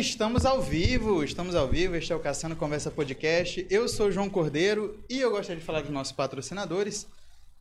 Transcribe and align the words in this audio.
Estamos 0.00 0.46
ao 0.46 0.62
vivo, 0.62 1.22
estamos 1.22 1.54
ao 1.54 1.68
vivo. 1.68 1.94
Este 1.94 2.14
é 2.14 2.16
o 2.16 2.18
Caçando 2.18 2.56
Conversa 2.56 2.90
Podcast. 2.90 3.66
Eu 3.68 3.86
sou 3.86 4.06
o 4.06 4.10
João 4.10 4.30
Cordeiro 4.30 4.98
e 5.06 5.20
eu 5.20 5.30
gostaria 5.30 5.60
de 5.60 5.66
falar 5.66 5.82
dos 5.82 5.90
nossos 5.90 6.14
patrocinadores. 6.14 7.06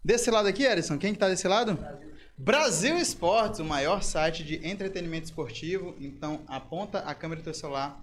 Desse 0.01 0.31
lado 0.31 0.47
aqui, 0.47 0.63
Erison, 0.63 0.97
quem 0.97 1.11
que 1.11 1.19
tá 1.19 1.27
desse 1.27 1.45
lado? 1.45 1.73
Brasil. 1.75 2.11
Brasil 2.37 2.97
Esportes, 2.97 3.59
o 3.59 3.65
maior 3.65 4.01
site 4.01 4.45
de 4.45 4.65
entretenimento 4.65 5.25
esportivo. 5.25 5.93
Então, 5.99 6.39
aponta 6.47 6.99
a 6.99 7.13
câmera 7.13 7.41
do 7.41 7.43
teu 7.43 7.53
celular 7.53 8.01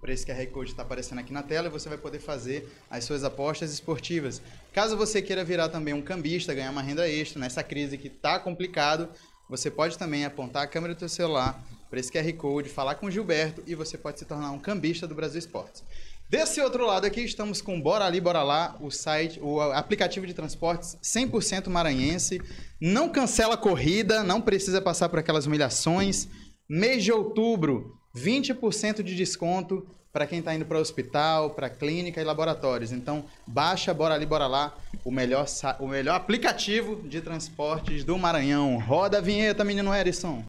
para 0.00 0.14
esse 0.14 0.24
QR 0.24 0.46
Code 0.46 0.70
está 0.70 0.82
aparecendo 0.82 1.18
aqui 1.18 1.32
na 1.32 1.42
tela 1.42 1.68
e 1.68 1.70
você 1.70 1.90
vai 1.90 1.98
poder 1.98 2.20
fazer 2.20 2.74
as 2.90 3.04
suas 3.04 3.22
apostas 3.22 3.70
esportivas. 3.70 4.40
Caso 4.72 4.96
você 4.96 5.20
queira 5.20 5.44
virar 5.44 5.68
também 5.68 5.92
um 5.92 6.00
cambista, 6.00 6.54
ganhar 6.54 6.70
uma 6.70 6.82
renda 6.82 7.06
extra 7.06 7.38
nessa 7.38 7.62
crise 7.62 7.98
que 7.98 8.08
está 8.08 8.38
complicado, 8.38 9.10
você 9.46 9.70
pode 9.70 9.98
também 9.98 10.24
apontar 10.24 10.62
a 10.62 10.66
câmera 10.66 10.94
do 10.94 11.00
seu 11.00 11.08
celular 11.10 11.62
para 11.88 11.98
esse 12.00 12.12
QR 12.12 12.32
Code, 12.34 12.68
falar 12.68 12.96
com 12.96 13.06
o 13.06 13.10
Gilberto 13.10 13.62
e 13.66 13.74
você 13.74 13.96
pode 13.96 14.18
se 14.18 14.24
tornar 14.24 14.50
um 14.50 14.58
cambista 14.58 15.06
do 15.06 15.14
Brasil 15.14 15.38
Esportes. 15.38 15.82
Desse 16.28 16.60
outro 16.60 16.84
lado 16.84 17.06
aqui 17.06 17.22
estamos 17.22 17.62
com 17.62 17.80
Bora 17.80 18.04
Ali, 18.04 18.20
Bora 18.20 18.42
Lá, 18.42 18.76
o 18.80 18.90
site, 18.90 19.40
o 19.40 19.60
aplicativo 19.60 20.26
de 20.26 20.34
transportes 20.34 20.98
100% 21.02 21.68
maranhense. 21.68 22.38
Não 22.78 23.08
cancela 23.08 23.54
a 23.54 23.58
corrida, 23.58 24.22
não 24.22 24.38
precisa 24.38 24.82
passar 24.82 25.08
por 25.08 25.18
aquelas 25.18 25.46
humilhações. 25.46 26.28
Mês 26.68 27.02
de 27.02 27.10
outubro, 27.10 27.98
20% 28.14 29.02
de 29.02 29.16
desconto 29.16 29.86
para 30.12 30.26
quem 30.26 30.40
está 30.40 30.54
indo 30.54 30.66
para 30.66 30.76
o 30.76 30.80
hospital, 30.82 31.50
para 31.50 31.70
clínica 31.70 32.20
e 32.20 32.24
laboratórios. 32.24 32.92
Então, 32.92 33.24
baixa, 33.46 33.94
bora 33.94 34.14
ali, 34.14 34.26
bora 34.26 34.46
lá, 34.46 34.76
o 35.04 35.10
melhor, 35.10 35.46
o 35.80 35.86
melhor 35.86 36.16
aplicativo 36.16 37.08
de 37.08 37.22
transportes 37.22 38.04
do 38.04 38.18
Maranhão. 38.18 38.78
Roda 38.78 39.16
a 39.16 39.20
vinheta, 39.22 39.64
menino 39.64 39.94
Erison. 39.94 40.44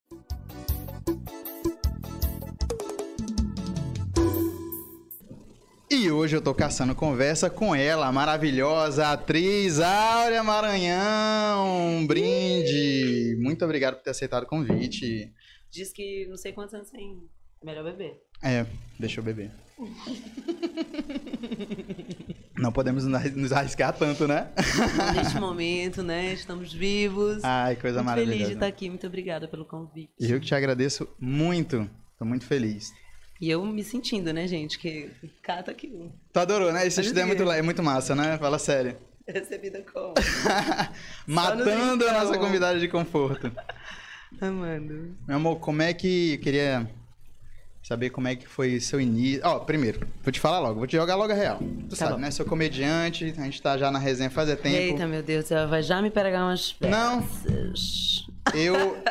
E 5.91 6.11
hoje 6.11 6.35
eu 6.35 6.41
tô 6.41 6.53
caçando 6.53 6.93
conversa 6.93 7.49
com 7.49 7.73
ela, 7.75 8.05
a 8.07 8.11
maravilhosa 8.11 9.07
atriz 9.07 9.79
Áurea 9.79 10.43
Maranhão. 10.43 11.97
Um 11.97 12.05
brinde. 12.05 13.35
Muito 13.41 13.65
obrigado 13.65 13.95
por 13.95 14.03
ter 14.03 14.11
aceitado 14.11 14.43
o 14.43 14.47
convite. 14.47 15.33
Diz 15.71 15.91
que 15.91 16.27
não 16.27 16.37
sei 16.37 16.53
quantos 16.53 16.75
anos 16.75 16.91
tem. 16.91 17.17
Melhor 17.63 17.83
beber. 17.83 18.21
É, 18.43 18.65
deixa 18.99 19.19
eu 19.19 19.23
beber. 19.23 19.51
Não 22.55 22.71
podemos 22.71 23.03
nos 23.05 23.51
arriscar 23.51 23.91
tanto, 23.97 24.27
né? 24.27 24.51
Neste 25.15 25.37
momento, 25.41 26.03
né? 26.03 26.33
Estamos 26.33 26.71
vivos. 26.71 27.43
Ai, 27.43 27.75
coisa 27.75 27.97
muito 27.97 28.05
maravilhosa. 28.05 28.33
feliz 28.37 28.47
de 28.49 28.53
estar 28.53 28.67
aqui. 28.67 28.89
Muito 28.89 29.07
obrigada 29.07 29.47
pelo 29.47 29.65
convite. 29.65 30.13
Eu 30.19 30.39
que 30.39 30.45
te 30.45 30.53
agradeço 30.53 31.09
muito. 31.19 31.89
Estou 32.13 32.27
muito 32.27 32.45
feliz. 32.45 32.93
E 33.39 33.49
eu 33.49 33.65
me 33.65 33.83
sentindo, 33.83 34.33
né, 34.33 34.47
gente? 34.47 34.77
Que 34.77 35.09
cata 35.41 35.71
aqui. 35.71 36.11
Tu 36.33 36.39
adorou, 36.39 36.73
né? 36.73 36.85
Esse 36.85 36.99
estudo 36.99 37.21
é 37.21 37.25
muito, 37.25 37.49
é 37.49 37.61
muito 37.61 37.81
massa, 37.81 38.13
né? 38.13 38.37
Fala 38.37 38.59
sério. 38.59 38.97
Recebida 39.25 39.81
como? 39.93 40.13
Matando 41.25 42.07
a 42.07 42.13
nossa 42.13 42.37
convidada 42.37 42.79
de 42.79 42.87
conforto. 42.89 43.51
Amando. 44.41 45.15
Meu 45.25 45.37
amor, 45.37 45.59
como 45.59 45.81
é 45.81 45.93
que. 45.93 46.33
Eu 46.33 46.39
queria 46.39 46.89
saber 47.81 48.09
como 48.09 48.27
é 48.27 48.35
que 48.35 48.45
foi 48.45 48.79
seu 48.81 48.99
início. 48.99 49.41
Ó, 49.45 49.55
oh, 49.55 49.59
primeiro, 49.61 50.05
vou 50.21 50.31
te 50.31 50.39
falar 50.39 50.59
logo, 50.59 50.79
vou 50.79 50.87
te 50.87 50.97
jogar 50.97 51.15
logo 51.15 51.31
a 51.31 51.35
real. 51.35 51.59
Tu 51.59 51.89
tá 51.91 51.95
sabe, 51.95 52.13
bom. 52.13 52.19
né? 52.19 52.31
Sou 52.31 52.45
comediante, 52.45 53.33
a 53.37 53.43
gente 53.43 53.61
tá 53.61 53.77
já 53.77 53.89
na 53.89 53.99
resenha 53.99 54.29
faz 54.29 54.49
tempo. 54.49 54.67
Eita, 54.67 55.07
meu 55.07 55.23
Deus, 55.23 55.49
ela 55.49 55.65
vai 55.65 55.81
já 55.81 56.01
me 56.01 56.11
pegar 56.11 56.45
umas 56.45 56.73
peças. 56.73 56.91
Não. 56.91 57.25
Eu. 58.53 59.01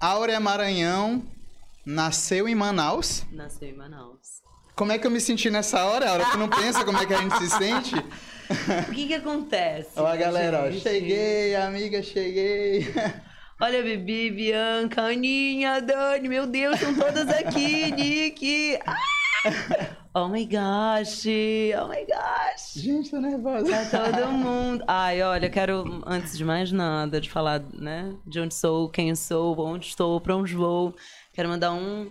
Áurea 0.00 0.38
Maranhão 0.38 1.24
nasceu 1.88 2.46
em 2.46 2.54
Manaus. 2.54 3.24
Nasceu 3.32 3.70
em 3.70 3.72
Manaus. 3.72 4.42
Como 4.76 4.92
é 4.92 4.98
que 4.98 5.06
eu 5.06 5.10
me 5.10 5.20
senti 5.20 5.48
nessa 5.48 5.86
hora? 5.86 6.10
A 6.10 6.12
hora 6.12 6.24
que 6.26 6.36
não 6.36 6.48
pensa 6.48 6.84
como 6.84 6.98
é 6.98 7.06
que 7.06 7.14
a 7.14 7.18
gente 7.18 7.38
se 7.38 7.50
sente? 7.50 7.94
O 8.88 8.94
que 8.94 9.08
que 9.08 9.14
acontece? 9.14 9.90
Ó, 9.94 10.16
galera, 10.16 10.64
ó, 10.66 10.72
cheguei, 10.72 11.54
amiga, 11.54 12.02
cheguei. 12.02 12.90
Olha, 13.60 13.82
Bibi, 13.82 14.30
Bianca, 14.30 15.02
Aninha, 15.02 15.82
Dani, 15.82 16.30
meu 16.30 16.46
Deus, 16.46 16.80
são 16.80 16.94
todas 16.94 17.28
aqui, 17.28 17.92
Nick. 17.92 18.78
Ah! 18.86 18.96
Oh 20.14 20.28
my 20.28 20.46
gosh, 20.46 21.26
oh 21.78 21.88
my 21.88 22.06
gosh. 22.06 22.72
Gente, 22.74 23.10
tô 23.10 23.20
nervosa. 23.20 23.70
Tá 23.90 24.10
todo 24.10 24.32
mundo. 24.32 24.82
Ai, 24.88 25.22
olha, 25.22 25.50
quero, 25.50 26.02
antes 26.06 26.38
de 26.38 26.44
mais 26.44 26.72
nada, 26.72 27.20
de 27.20 27.30
falar, 27.30 27.60
né, 27.74 28.14
de 28.26 28.40
onde 28.40 28.54
sou, 28.54 28.88
quem 28.88 29.14
sou, 29.14 29.60
onde 29.60 29.88
estou, 29.88 30.18
pra 30.20 30.34
onde 30.34 30.54
vou. 30.54 30.94
Quero 31.38 31.50
mandar 31.50 31.72
um 31.72 32.10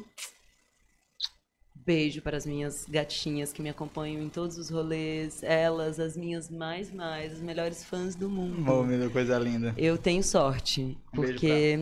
beijo 1.75 2.21
para 2.21 2.37
as 2.37 2.45
minhas 2.45 2.85
gatinhas 2.87 3.51
que 3.51 3.61
me 3.61 3.67
acompanham 3.67 4.21
em 4.21 4.29
todos 4.29 4.57
os 4.57 4.69
rolês. 4.69 5.43
Elas, 5.43 5.99
as 5.99 6.15
minhas 6.15 6.49
mais, 6.49 6.93
mais, 6.93 7.33
as 7.33 7.41
melhores 7.41 7.83
fãs 7.83 8.15
do 8.15 8.29
mundo. 8.29 8.63
Oh, 8.71 8.83
meu 8.83 9.11
coisa 9.11 9.37
linda. 9.37 9.75
Eu 9.77 9.97
tenho 9.97 10.23
sorte, 10.23 10.97
um 11.13 11.17
porque... 11.17 11.77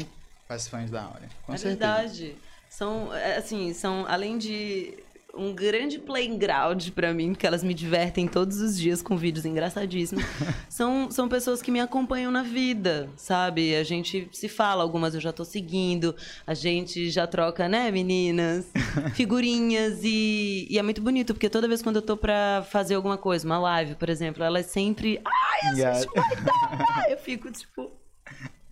As 0.50 0.67
fãs 0.67 0.89
da 0.89 1.07
hora. 1.07 1.29
Com 1.45 1.53
é 1.53 1.57
certeza. 1.57 1.94
verdade. 1.95 2.35
São, 2.67 3.13
é, 3.13 3.38
assim, 3.38 3.75
são, 3.75 4.07
além 4.07 4.39
de 4.39 5.04
um 5.35 5.53
grande 5.53 6.00
playground 6.00 6.90
para 6.90 7.13
mim, 7.13 7.34
porque 7.34 7.46
elas 7.46 7.63
me 7.63 7.73
divertem 7.73 8.28
todos 8.28 8.62
os 8.62 8.78
dias 8.78 9.01
com 9.01 9.18
vídeos 9.18 9.46
engraçadíssimos. 9.46 10.23
são, 10.69 11.09
são 11.12 11.28
pessoas 11.28 11.62
que 11.62 11.72
me 11.72 11.79
acompanham 11.79 12.31
na 12.31 12.44
vida, 12.44 13.09
sabe? 13.16 13.75
A 13.75 13.84
gente 13.84 14.28
se 14.31 14.47
fala, 14.47 14.84
algumas 14.84 15.13
eu 15.13 15.22
já 15.22 15.34
tô 15.34 15.44
seguindo, 15.44 16.16
a 16.45 16.53
gente 16.53 17.09
já 17.09 17.28
troca, 17.28 17.68
né, 17.68 17.91
meninas? 17.91 18.66
Figurinhas 19.13 20.00
e, 20.03 20.68
e 20.69 20.79
é 20.79 20.81
muito 20.81 21.01
bonito, 21.01 21.34
porque 21.34 21.50
toda 21.50 21.68
vez 21.68 21.81
quando 21.81 21.97
eu 21.97 22.01
tô 22.01 22.16
pra 22.16 22.66
fazer 22.69 22.95
alguma 22.95 23.18
coisa, 23.18 23.45
uma 23.45 23.59
live, 23.59 23.95
por 23.95 24.09
exemplo, 24.09 24.44
elas 24.44 24.68
sempre. 24.68 25.22
Ai, 25.25 25.69
a 25.69 25.94
gente 25.94 26.07
vai 26.13 26.35
dar! 26.44 27.09
Eu 27.09 27.18
fico 27.18 27.51
tipo. 27.51 27.91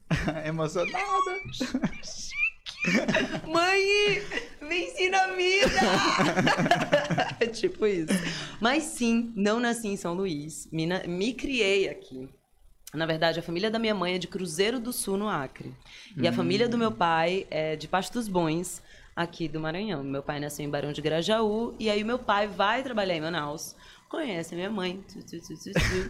Emocionada. 0.46 1.02
Mãe, 3.48 4.22
venci 4.62 5.10
na 5.10 5.28
vida! 5.28 5.80
é 7.40 7.48
tipo 7.48 7.86
isso. 7.86 8.14
Mas 8.60 8.84
sim, 8.84 9.32
não 9.36 9.60
nasci 9.60 9.88
em 9.88 9.98
São 9.98 10.14
Luís. 10.14 10.68
Me, 10.72 10.88
me 11.08 11.34
criei 11.34 11.90
aqui. 11.90 12.30
Na 12.94 13.06
verdade, 13.06 13.40
a 13.40 13.44
família 13.44 13.72
da 13.72 13.80
minha 13.80 13.96
mãe 13.96 14.16
é 14.16 14.18
de 14.20 14.28
Cruzeiro 14.28 14.80
do 14.80 14.94
Sul, 14.94 15.18
no 15.18 15.28
Acre. 15.28 15.74
E 16.16 16.22
hum. 16.22 16.30
a 16.30 16.32
família 16.32 16.70
do 16.70 16.78
meu 16.78 16.92
pai 16.92 17.48
é 17.50 17.76
de 17.76 17.88
Pasto 17.88 18.14
dos 18.14 18.28
Bons, 18.28 18.82
aqui 19.16 19.48
do 19.48 19.60
Maranhão. 19.60 20.04
Meu 20.04 20.22
pai 20.22 20.40
nasceu 20.40 20.66
em 20.66 20.70
Barão 20.70 20.92
de 20.92 21.02
Grajaú. 21.02 21.76
E 21.80 21.90
aí, 21.90 22.04
meu 22.04 22.20
pai 22.20 22.48
vai 22.48 22.84
trabalhar 22.84 23.16
em 23.16 23.22
Manaus 23.22 23.76
conhece 24.14 24.54
a 24.54 24.58
minha 24.58 24.70
mãe. 24.70 25.04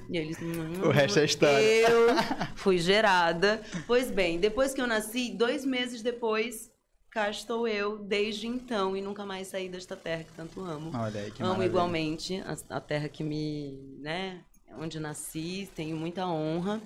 E 0.09 0.17
eles. 0.17 0.37
o 0.83 0.89
resto 0.89 1.19
é 1.19 1.25
história. 1.25 1.89
Eu 1.89 2.07
fui 2.53 2.77
gerada. 2.77 3.61
Pois 3.87 4.11
bem, 4.11 4.37
depois 4.37 4.73
que 4.73 4.81
eu 4.81 4.87
nasci, 4.87 5.31
dois 5.31 5.63
meses 5.63 6.01
depois, 6.01 6.69
cá 7.09 7.29
estou 7.29 7.65
eu 7.65 7.97
desde 7.97 8.45
então 8.45 8.97
e 8.97 9.01
nunca 9.01 9.25
mais 9.25 9.47
saí 9.47 9.69
desta 9.69 9.95
terra 9.95 10.25
que 10.25 10.33
tanto 10.33 10.59
amo. 10.59 10.91
Olha 10.93 11.21
aí, 11.21 11.31
que 11.31 11.41
Amo 11.41 11.53
maravilha. 11.53 11.69
igualmente 11.69 12.43
a, 12.45 12.75
a, 12.75 12.81
terra 12.81 13.07
que 13.07 13.23
me, 13.23 13.97
né, 13.99 14.41
onde 14.77 14.99
nasci, 14.99 15.69
tenho 15.73 15.95
muita 15.95 16.27
honra. 16.27 16.81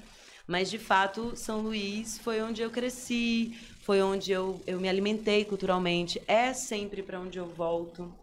Mas 0.45 0.69
de 0.69 0.77
fato, 0.77 1.35
São 1.35 1.61
Luís 1.61 2.19
foi 2.19 2.41
onde 2.41 2.61
eu 2.61 2.69
cresci, 2.69 3.57
foi 3.81 4.01
onde 4.03 4.31
eu, 4.31 4.61
eu 4.67 4.79
me 4.79 4.87
alimentei 4.87 5.43
culturalmente. 5.43 6.21
É 6.27 6.53
sempre 6.53 7.01
para 7.01 7.19
onde 7.19 7.39
eu 7.39 7.47
volto 7.47 8.13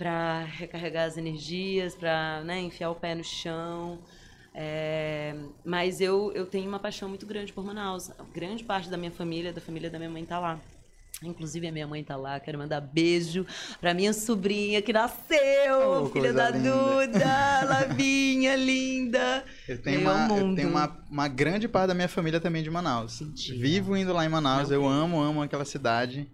para 0.00 0.44
recarregar 0.44 1.06
as 1.06 1.18
energias, 1.18 1.94
para 1.94 2.42
né, 2.42 2.58
enfiar 2.58 2.90
o 2.90 2.94
pé 2.94 3.14
no 3.14 3.22
chão. 3.22 3.98
É, 4.54 5.36
mas 5.62 6.00
eu, 6.00 6.32
eu 6.34 6.46
tenho 6.46 6.66
uma 6.66 6.78
paixão 6.78 7.06
muito 7.06 7.26
grande 7.26 7.52
por 7.52 7.62
Manaus. 7.62 8.10
Grande 8.32 8.64
parte 8.64 8.88
da 8.88 8.96
minha 8.96 9.10
família, 9.10 9.52
da 9.52 9.60
família 9.60 9.90
da 9.90 9.98
minha 9.98 10.08
mãe, 10.08 10.22
está 10.22 10.38
lá. 10.38 10.58
Inclusive 11.22 11.68
a 11.68 11.72
minha 11.72 11.86
mãe 11.86 12.02
tá 12.02 12.16
lá, 12.16 12.40
quero 12.40 12.56
mandar 12.56 12.80
beijo 12.80 13.44
pra 13.78 13.92
minha 13.92 14.14
sobrinha 14.14 14.80
que 14.80 14.90
nasceu, 14.90 16.04
oh, 16.04 16.06
filha 16.06 16.32
da 16.32 16.48
linda. 16.48 16.70
Duda, 16.70 17.64
Lavinha, 17.68 18.56
linda. 18.56 19.44
Eu 19.68 19.82
tenho, 19.82 20.00
uma, 20.00 20.34
eu 20.34 20.54
tenho 20.54 20.70
uma, 20.70 21.04
uma 21.10 21.28
grande 21.28 21.68
parte 21.68 21.88
da 21.88 21.94
minha 21.94 22.08
família 22.08 22.40
também 22.40 22.62
de 22.62 22.70
Manaus. 22.70 23.20
Mentira. 23.20 23.58
Vivo 23.58 23.94
indo 23.94 24.14
lá 24.14 24.24
em 24.24 24.30
Manaus, 24.30 24.70
eu 24.70 24.88
amo, 24.88 25.20
amo 25.20 25.42
aquela 25.42 25.66
cidade. 25.66 26.26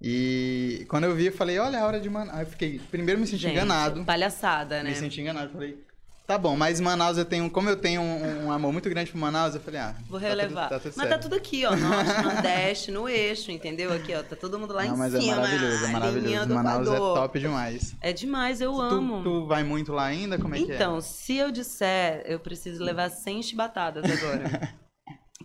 E 0.00 0.86
quando 0.88 1.04
eu 1.04 1.14
vi, 1.14 1.26
eu 1.26 1.32
falei, 1.32 1.58
olha 1.58 1.80
a 1.80 1.86
hora 1.86 2.00
de 2.00 2.08
Manaus. 2.08 2.36
Aí 2.38 2.42
eu 2.44 2.46
fiquei, 2.46 2.80
primeiro 2.90 3.20
me 3.20 3.26
senti 3.26 3.42
Gente, 3.42 3.52
enganado. 3.52 4.04
Palhaçada, 4.04 4.82
né? 4.82 4.90
Me 4.90 4.96
senti 4.96 5.20
enganado, 5.20 5.52
falei, 5.52 5.78
tá 6.26 6.38
bom, 6.38 6.56
mas 6.56 6.80
Manaus 6.80 7.18
eu 7.18 7.24
tenho, 7.24 7.50
como 7.50 7.68
eu 7.68 7.76
tenho 7.76 8.00
um, 8.00 8.46
um 8.46 8.52
amor 8.52 8.72
muito 8.72 8.88
grande 8.88 9.10
por 9.10 9.18
Manaus, 9.18 9.54
eu 9.54 9.60
falei, 9.60 9.80
ah, 9.80 9.94
vou 10.08 10.18
relevar. 10.18 10.70
Tá 10.70 10.78
tudo, 10.78 10.84
tá 10.84 10.90
tudo 10.90 10.94
mas 10.96 11.08
tá 11.10 11.18
tudo 11.18 11.34
aqui, 11.34 11.66
ó, 11.66 11.76
norte, 11.76 12.22
nordeste, 12.22 12.90
no 12.90 13.08
eixo, 13.08 13.50
entendeu? 13.50 13.92
Aqui, 13.92 14.14
ó, 14.14 14.22
tá 14.22 14.36
todo 14.36 14.58
mundo 14.58 14.72
lá 14.72 14.84
Não, 14.84 14.94
em 14.94 14.96
mas 14.96 15.14
é 15.14 15.20
cima. 15.20 15.36
Mas 15.36 15.52
é 15.52 15.52
maravilhoso, 15.52 15.84
é 15.84 15.88
maravilhoso. 15.88 16.48
Manaus 16.54 16.88
é 16.88 16.96
top 16.96 17.38
demais. 17.38 17.96
É 18.00 18.12
demais, 18.12 18.60
eu 18.60 18.72
tu, 18.72 18.80
amo. 18.80 19.22
Tu 19.22 19.46
vai 19.46 19.64
muito 19.64 19.92
lá 19.92 20.04
ainda? 20.04 20.38
Como 20.38 20.54
é 20.54 20.58
então, 20.58 20.66
que 20.66 20.72
é? 20.72 20.76
Então, 20.76 21.00
se 21.00 21.36
eu 21.36 21.50
disser, 21.50 22.22
eu 22.24 22.40
preciso 22.40 22.82
levar 22.82 23.10
100 23.10 23.42
chibatadas 23.42 24.04
agora. 24.04 24.72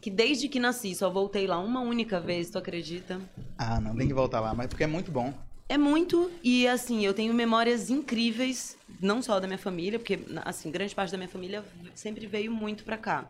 que 0.06 0.12
desde 0.12 0.48
que 0.48 0.60
nasci 0.60 0.94
só 0.94 1.10
voltei 1.10 1.48
lá 1.48 1.58
uma 1.58 1.80
única 1.80 2.20
vez, 2.20 2.52
tu 2.52 2.60
acredita? 2.60 3.20
Ah, 3.58 3.80
não, 3.80 3.96
tem 3.96 4.08
que 4.08 4.14
voltar 4.14 4.40
lá, 4.40 4.54
mas 4.54 4.68
porque 4.68 4.84
é 4.84 4.88
muito 4.88 5.12
bom. 5.12 5.34
É 5.68 5.80
muito, 5.80 6.32
e 6.44 6.68
assim, 6.68 7.04
eu 7.04 7.12
tenho 7.12 7.34
memórias 7.34 7.90
incríveis, 7.90 8.78
não 9.02 9.20
só 9.20 9.40
da 9.40 9.48
minha 9.48 9.58
família, 9.58 9.98
porque, 9.98 10.20
assim, 10.44 10.70
grande 10.70 10.94
parte 10.94 11.10
da 11.10 11.18
minha 11.18 11.28
família 11.28 11.66
sempre 11.96 12.28
veio 12.28 12.52
muito 12.52 12.84
pra 12.84 13.00
cá. 13.00 13.28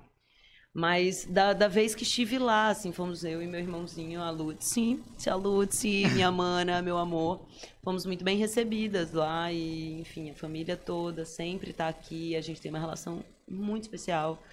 Mas 0.73 1.23
da, 1.23 1.53
da 1.53 1.69
vez 1.69 1.95
que 1.95 2.03
estive 2.03 2.37
lá, 2.37 2.67
assim, 2.67 2.91
fomos 2.91 3.23
eu 3.23 3.41
e 3.41 3.47
meu 3.47 3.61
irmãozinho, 3.61 4.21
a 4.21 4.29
Lutzi, 4.29 5.01
a 5.25 5.35
Lutzi, 5.35 6.09
minha 6.11 6.29
mana, 6.29 6.81
meu 6.81 6.97
amor, 6.97 7.47
fomos 7.85 8.05
muito 8.05 8.25
bem 8.25 8.37
recebidas 8.37 9.13
lá 9.13 9.49
e, 9.49 10.01
enfim, 10.01 10.29
a 10.29 10.35
família 10.35 10.75
toda 10.75 11.23
sempre 11.23 11.71
está 11.71 11.87
aqui, 11.87 12.35
a 12.35 12.41
gente 12.41 12.59
tem 12.59 12.69
uma 12.69 12.79
relação 12.79 13.23
muito 13.47 13.83
especial. 13.83 14.43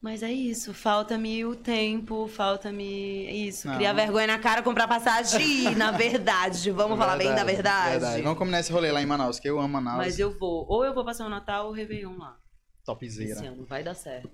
Mas 0.00 0.22
é 0.22 0.30
isso, 0.30 0.72
falta-me 0.72 1.44
o 1.44 1.56
tempo, 1.56 2.28
falta-me 2.28 3.48
isso, 3.48 3.66
Não. 3.66 3.74
criar 3.74 3.92
vergonha 3.92 4.28
na 4.28 4.38
cara, 4.38 4.62
comprar 4.62 4.86
passagem 4.86 5.72
e 5.72 5.74
na 5.74 5.90
verdade. 5.96 6.70
Vamos 6.70 6.96
falar 6.96 7.16
bem 7.16 7.34
da 7.34 7.42
verdade. 7.42 8.22
Vamos 8.22 8.38
combinar 8.38 8.60
esse 8.60 8.70
rolê 8.72 8.92
lá 8.92 9.02
em 9.02 9.06
Manaus, 9.06 9.40
que 9.40 9.48
eu 9.50 9.58
amo 9.58 9.68
Manaus. 9.68 9.98
Mas 9.98 10.18
eu 10.20 10.30
vou, 10.38 10.64
ou 10.68 10.84
eu 10.84 10.94
vou 10.94 11.04
passar 11.04 11.26
o 11.26 11.28
Natal 11.28 11.64
ou 11.66 11.72
o 11.72 11.74
Réveillon 11.74 12.16
lá. 12.16 12.36
Topzera. 12.84 13.30
Esse 13.32 13.46
ano, 13.46 13.66
vai 13.66 13.82
dar 13.82 13.94
certo. 13.94 14.30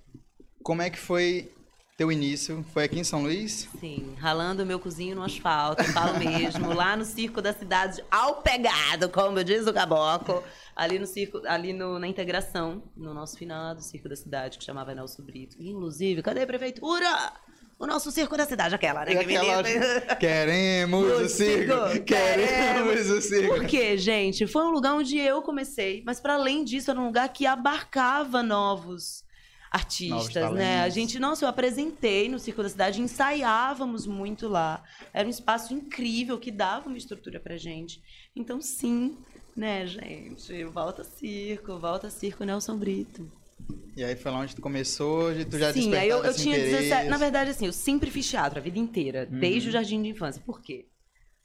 Como 0.62 0.82
é 0.82 0.90
que 0.90 0.98
foi 0.98 1.50
teu 1.96 2.10
início? 2.10 2.64
Foi 2.72 2.84
aqui 2.84 2.98
em 2.98 3.04
São 3.04 3.22
Luís? 3.22 3.68
Sim, 3.78 4.14
ralando 4.18 4.66
meu 4.66 4.80
cozinho 4.80 5.14
no 5.14 5.22
asfalto, 5.22 5.84
falo 5.92 6.18
mesmo, 6.18 6.72
lá 6.74 6.96
no 6.96 7.04
circo 7.04 7.40
da 7.40 7.52
cidade, 7.52 8.02
ao 8.10 8.42
pegado, 8.42 9.08
como 9.08 9.44
diz 9.44 9.66
o 9.66 9.72
caboclo, 9.72 10.42
ali 10.74 10.98
no 10.98 11.06
circo, 11.06 11.40
ali 11.46 11.72
no- 11.72 11.98
na 12.00 12.08
integração, 12.08 12.82
no 12.96 13.14
nosso 13.14 13.38
finado 13.38 13.80
circo 13.80 14.08
da 14.08 14.16
cidade, 14.16 14.58
que 14.58 14.64
chamava 14.64 14.92
Nelson 14.94 15.22
Brito. 15.22 15.56
Inclusive, 15.60 16.20
cadê 16.22 16.42
a 16.42 16.46
prefeitura? 16.46 17.06
O 17.76 17.86
nosso 17.88 18.10
circo 18.12 18.36
da 18.36 18.46
cidade, 18.46 18.72
aquela, 18.74 19.04
né? 19.04 19.12
Que 19.12 19.18
aquela- 19.36 19.62
menina- 19.62 20.00
Queremos 20.18 21.04
o 21.10 21.22
O 21.24 21.28
circo! 21.28 21.88
circo, 21.90 22.04
Queremos 22.06 23.10
o 23.10 23.20
circo! 23.20 23.54
Por 23.56 23.66
quê, 23.66 23.98
gente? 23.98 24.46
Foi 24.46 24.64
um 24.64 24.70
lugar 24.70 24.94
onde 24.94 25.18
eu 25.18 25.42
comecei, 25.42 26.02
mas 26.06 26.20
para 26.20 26.34
além 26.34 26.64
disso, 26.64 26.90
era 26.90 27.00
um 27.00 27.06
lugar 27.06 27.28
que 27.32 27.46
abarcava 27.46 28.42
novos 28.44 29.23
artistas, 29.74 30.52
né? 30.52 30.82
A 30.82 30.88
gente, 30.88 31.18
nossa, 31.18 31.44
eu 31.44 31.48
apresentei 31.48 32.28
no 32.28 32.38
Circo 32.38 32.62
da 32.62 32.68
Cidade, 32.68 33.00
ensaiávamos 33.00 34.06
muito 34.06 34.46
lá. 34.48 34.82
Era 35.12 35.26
um 35.26 35.30
espaço 35.30 35.74
incrível 35.74 36.38
que 36.38 36.50
dava 36.50 36.88
uma 36.88 36.96
estrutura 36.96 37.40
pra 37.40 37.56
gente. 37.56 38.00
Então, 38.36 38.60
sim, 38.60 39.18
né, 39.56 39.84
gente? 39.86 40.64
Volta 40.64 41.02
circo, 41.02 41.78
volta 41.78 42.08
circo 42.08 42.44
Nelson 42.44 42.76
Brito. 42.76 43.30
E 43.96 44.04
aí 44.04 44.16
foi 44.16 44.30
lá 44.30 44.40
onde 44.40 44.54
tu 44.54 44.62
começou, 44.62 45.32
de 45.32 45.44
tu 45.44 45.58
já 45.58 45.72
Sim, 45.72 45.94
aí 45.94 46.08
eu, 46.08 46.22
eu 46.24 46.34
tinha 46.34 46.56
interesse. 46.56 46.82
17. 46.88 47.08
Na 47.08 47.16
verdade, 47.16 47.50
assim, 47.50 47.66
eu 47.66 47.72
sempre 47.72 48.10
fiz 48.10 48.28
teatro 48.28 48.58
a 48.58 48.62
vida 48.62 48.78
inteira, 48.78 49.28
Uhum. 49.30 49.38
desde 49.38 49.68
o 49.68 49.72
jardim 49.72 50.02
de 50.02 50.08
infância. 50.10 50.42
Por 50.44 50.60
quê? 50.60 50.86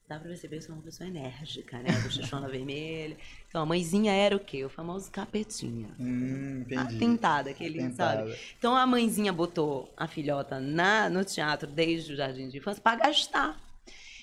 Dá 0.09 0.17
pra 0.17 0.27
perceber 0.27 0.57
que 0.57 0.63
sou 0.63 0.73
uma 0.75 0.81
pessoa 0.81 1.07
enérgica, 1.07 1.77
né? 1.77 1.91
Bochechona 2.01 2.47
vermelha. 2.49 3.15
Então, 3.47 3.61
a 3.61 3.65
mãezinha 3.65 4.11
era 4.11 4.35
o 4.35 4.39
quê? 4.39 4.65
O 4.65 4.69
famoso 4.69 5.11
capetinha. 5.11 5.89
Hum, 5.99 6.61
entendi. 6.61 6.95
Atentada, 6.95 7.51
aquele, 7.51 7.91
sabe? 7.93 8.35
Então, 8.57 8.75
a 8.75 8.87
mãezinha 8.87 9.31
botou 9.31 9.93
a 9.95 10.07
filhota 10.07 10.59
na, 10.59 11.09
no 11.09 11.23
teatro 11.23 11.69
desde 11.69 12.13
o 12.13 12.15
jardim 12.15 12.49
de 12.49 12.57
infância 12.57 12.81
pra 12.81 12.95
gastar. 12.95 13.55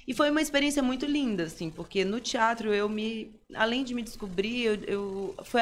E 0.08 0.14
foi 0.14 0.30
uma 0.30 0.40
experiência 0.42 0.82
muito 0.82 1.04
linda, 1.06 1.44
assim, 1.44 1.68
porque 1.70 2.04
no 2.04 2.20
teatro 2.20 2.72
eu 2.74 2.88
me. 2.88 3.34
Além 3.54 3.82
de 3.84 3.94
me 3.94 4.02
descobrir, 4.02 4.64
eu. 4.64 4.74
eu- 4.84 5.34
foi, 5.44 5.60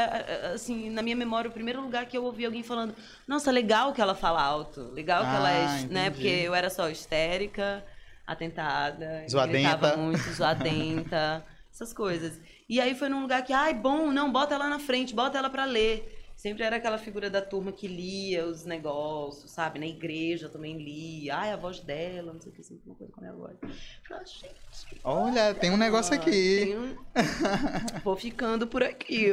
assim, 0.54 0.90
na 0.90 1.02
minha 1.02 1.16
memória, 1.16 1.48
o 1.50 1.52
primeiro 1.52 1.80
lugar 1.80 2.06
que 2.06 2.16
eu 2.16 2.24
ouvi 2.24 2.44
alguém 2.44 2.62
falando: 2.62 2.94
Nossa, 3.26 3.50
legal 3.50 3.92
que 3.94 4.00
ela 4.02 4.14
fala 4.14 4.42
alto, 4.42 4.82
legal 4.92 5.22
que 5.22 5.34
ela 5.36 5.50
é. 5.50 5.64
Ah, 5.66 5.86
Né? 5.90 6.10
Porque 6.10 6.28
eu 6.28 6.54
era 6.54 6.68
só 6.68 6.90
histérica, 6.90 7.82
atentada, 8.26 9.24
Zoadenta. 9.28 9.96
muito, 9.96 10.22
zoadenta, 10.32 11.44
essas 11.72 11.92
coisas. 11.92 12.40
E 12.68 12.80
aí 12.80 12.94
foi 12.94 13.08
num 13.08 13.22
lugar 13.22 13.44
que, 13.44 13.52
ai, 13.52 13.74
bom, 13.74 14.10
não, 14.10 14.32
bota 14.32 14.54
ela 14.54 14.68
na 14.68 14.78
frente, 14.78 15.14
bota 15.14 15.38
ela 15.38 15.50
pra 15.50 15.64
ler. 15.64 16.10
Sempre 16.36 16.64
era 16.64 16.76
aquela 16.76 16.98
figura 16.98 17.30
da 17.30 17.40
turma 17.40 17.70
que 17.70 17.86
lia 17.86 18.44
os 18.44 18.64
negócios, 18.64 19.52
sabe? 19.52 19.78
Na 19.78 19.86
igreja 19.86 20.48
também 20.48 20.76
lia. 20.76 21.36
Ai, 21.36 21.52
a 21.52 21.56
voz 21.56 21.78
dela, 21.80 22.32
não 22.32 22.40
sei 22.40 22.50
o 22.50 22.54
que, 22.54 22.62
sempre 22.62 22.82
uma 22.86 22.96
coisa 22.96 23.12
com 23.12 23.20
a 23.20 23.22
minha 23.22 23.34
voz. 23.36 23.56
Eu 23.62 23.68
falei, 24.08 24.22
"Ah, 24.22 24.24
gente, 24.26 25.00
Olha, 25.04 25.54
tem 25.54 25.70
um 25.70 25.76
negócio 25.76 26.12
ah, 26.12 26.16
aqui. 26.16 26.74
um- 26.76 26.96
Vou 28.02 28.16
ficando 28.16 28.66
por 28.66 28.82
aqui. 28.82 29.30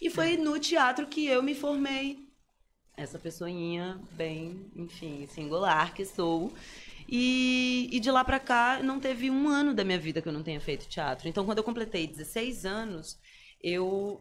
E 0.00 0.08
foi 0.08 0.36
no 0.38 0.58
teatro 0.58 1.06
que 1.06 1.26
eu 1.26 1.42
me 1.42 1.54
formei. 1.54 2.18
Essa 2.96 3.18
pessoinha 3.18 4.00
bem, 4.12 4.70
enfim, 4.74 5.26
singular 5.26 5.92
que 5.92 6.04
sou. 6.06 6.52
E, 7.08 7.88
e 7.92 8.00
de 8.00 8.10
lá 8.10 8.24
pra 8.24 8.38
cá, 8.40 8.80
não 8.82 8.98
teve 8.98 9.30
um 9.30 9.48
ano 9.48 9.74
da 9.74 9.84
minha 9.84 9.98
vida 9.98 10.22
que 10.22 10.28
eu 10.28 10.32
não 10.32 10.42
tenha 10.42 10.60
feito 10.60 10.88
teatro. 10.88 11.28
Então, 11.28 11.44
quando 11.44 11.58
eu 11.58 11.64
completei 11.64 12.06
16 12.06 12.64
anos, 12.64 13.18
eu. 13.62 14.20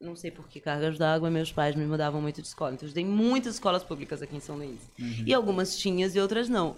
Não 0.00 0.16
sei 0.16 0.30
por 0.30 0.48
que 0.48 0.60
cargas 0.60 0.96
d'água, 0.96 1.30
meus 1.30 1.52
pais 1.52 1.76
me 1.76 1.84
mudavam 1.84 2.22
muito 2.22 2.40
de 2.40 2.48
escola. 2.48 2.72
Então, 2.72 2.86
eu 2.86 2.88
estudei 2.88 3.04
muitas 3.04 3.54
escolas 3.54 3.84
públicas 3.84 4.22
aqui 4.22 4.34
em 4.34 4.40
São 4.40 4.56
Luís. 4.56 4.80
E 5.26 5.34
algumas 5.34 5.76
tinhas 5.76 6.16
e 6.16 6.20
outras 6.20 6.48
não. 6.48 6.74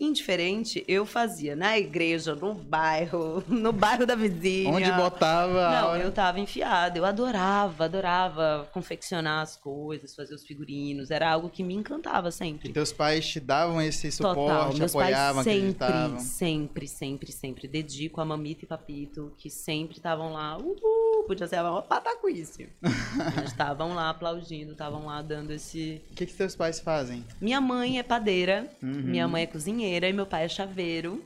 Indiferente, 0.00 0.84
eu 0.86 1.04
fazia 1.04 1.56
na 1.56 1.76
igreja, 1.76 2.32
no 2.36 2.54
bairro, 2.54 3.42
no 3.48 3.72
bairro 3.72 4.06
da 4.06 4.14
vizinha. 4.14 4.70
Onde 4.70 4.92
botava 4.92 5.70
Não, 5.80 5.96
eu 5.96 6.12
tava 6.12 6.38
enfiada. 6.38 6.96
Eu 6.96 7.04
adorava, 7.04 7.84
adorava 7.86 8.68
confeccionar 8.72 9.42
as 9.42 9.56
coisas, 9.56 10.14
fazer 10.14 10.36
os 10.36 10.44
figurinos. 10.44 11.10
Era 11.10 11.28
algo 11.32 11.50
que 11.50 11.64
me 11.64 11.74
encantava 11.74 12.30
sempre. 12.30 12.72
Teus 12.72 12.92
pais 12.92 13.26
te 13.26 13.40
davam 13.40 13.82
esse 13.82 14.16
Total. 14.16 14.34
suporte, 14.36 14.78
Meus 14.78 14.94
apoiavam, 14.94 15.42
pais 15.42 15.56
acreditavam. 15.56 16.20
sempre, 16.20 16.86
sempre, 16.86 16.86
sempre, 16.88 17.32
sempre. 17.32 17.66
Dedico 17.68 18.20
a 18.20 18.24
Mamita 18.24 18.64
e 18.64 18.68
Papito, 18.68 19.32
que 19.36 19.50
sempre 19.50 19.96
estavam 19.96 20.32
lá. 20.32 20.56
Uhul, 20.58 21.24
podia 21.26 21.48
ser 21.48 21.60
uma 21.60 21.82
pataquice. 21.82 22.68
Mas 23.34 23.46
estavam 23.48 23.94
lá 23.94 24.10
aplaudindo, 24.10 24.72
estavam 24.72 25.06
lá 25.06 25.20
dando 25.22 25.52
esse. 25.52 26.00
O 26.12 26.14
que, 26.14 26.24
que 26.24 26.34
teus 26.34 26.54
pais 26.54 26.78
fazem? 26.78 27.24
Minha 27.40 27.60
mãe 27.60 27.98
é 27.98 28.04
padeira, 28.04 28.70
Uhum. 28.80 28.88
minha 29.02 29.26
mãe 29.26 29.42
é 29.42 29.46
cozinheira 29.46 29.87
e 29.88 30.12
meu 30.12 30.26
pai 30.26 30.44
é 30.44 30.48
chaveiro. 30.48 31.24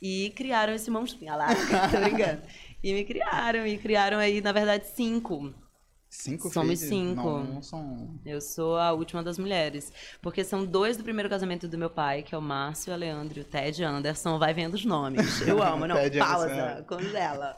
E 0.00 0.30
criaram 0.36 0.74
esse 0.74 0.90
monstrinho 0.90 1.32
Olha 1.32 1.46
lá, 1.46 1.54
tô 1.90 2.00
brincando. 2.00 2.42
E 2.82 2.92
me 2.92 3.04
criaram, 3.04 3.66
e 3.66 3.78
criaram 3.78 4.18
aí, 4.18 4.40
na 4.42 4.52
verdade, 4.52 4.86
cinco. 4.88 5.54
Cinco 6.10 6.48
Somos 6.50 6.80
filhos? 6.80 6.94
cinco. 6.94 7.22
Não, 7.22 7.44
não 7.44 7.62
são... 7.62 8.20
Eu 8.24 8.40
sou 8.40 8.76
a 8.76 8.92
última 8.92 9.22
das 9.22 9.38
mulheres. 9.38 9.92
Porque 10.22 10.44
são 10.44 10.64
dois 10.64 10.96
do 10.96 11.02
primeiro 11.02 11.28
casamento 11.28 11.66
do 11.66 11.78
meu 11.78 11.90
pai, 11.90 12.22
que 12.22 12.34
é 12.34 12.38
o 12.38 12.42
Márcio 12.42 12.90
e 12.90 12.92
a 12.92 12.96
Leandro, 12.96 13.38
e 13.38 13.42
o 13.42 13.44
Ted 13.44 13.82
Anderson. 13.82 14.38
Vai 14.38 14.54
vendo 14.54 14.74
os 14.74 14.84
nomes. 14.84 15.40
Eu 15.42 15.62
amo, 15.62 15.86
não. 15.86 15.96
Pausa, 16.18 16.52
Anderson. 16.52 16.84
congela. 16.84 17.56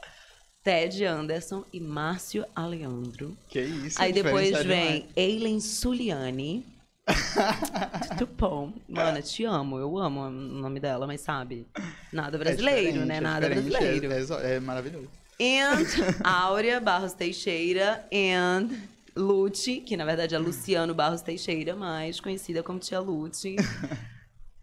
Ted 0.63 1.05
Anderson 1.05 1.63
e 1.71 1.79
Márcio 1.79 2.45
Aleandro. 2.55 3.37
Que 3.47 3.61
isso, 3.61 4.01
Aí 4.01 4.11
a 4.11 4.13
depois 4.13 4.51
é 4.51 4.63
vem. 4.63 5.07
Eileen 5.15 5.59
Suliani. 5.59 6.65
Tupom. 8.17 8.73
Mano, 8.87 9.21
te 9.21 9.45
amo. 9.45 9.77
Eu 9.79 9.97
amo 9.97 10.21
o 10.21 10.29
nome 10.29 10.79
dela, 10.79 11.07
mas 11.07 11.21
sabe? 11.21 11.67
Nada 12.11 12.35
É 12.37 12.39
brasileiro, 12.39 13.05
né? 13.05 13.17
é 13.17 13.21
Nada 13.21 13.49
diferente, 13.49 14.07
brasileiro. 14.07 14.43
É, 14.45 14.51
é 14.51 14.55
é 14.55 14.59
maravilhoso. 14.59 15.09
And 15.39 15.85
Áurea 16.23 16.79
Barros 16.79 17.13
Teixeira 17.13 18.05
and 18.11 18.69
Lute, 19.15 19.81
que 19.81 19.95
na 19.95 20.05
verdade 20.05 20.35
é 20.35 20.37
Luciano 20.39 20.93
Barros 20.93 21.21
Teixeira, 21.21 21.75
mais 21.75 22.19
conhecida 22.19 22.63
como 22.63 22.79
Tia 22.79 22.99
Lute. 22.99 23.55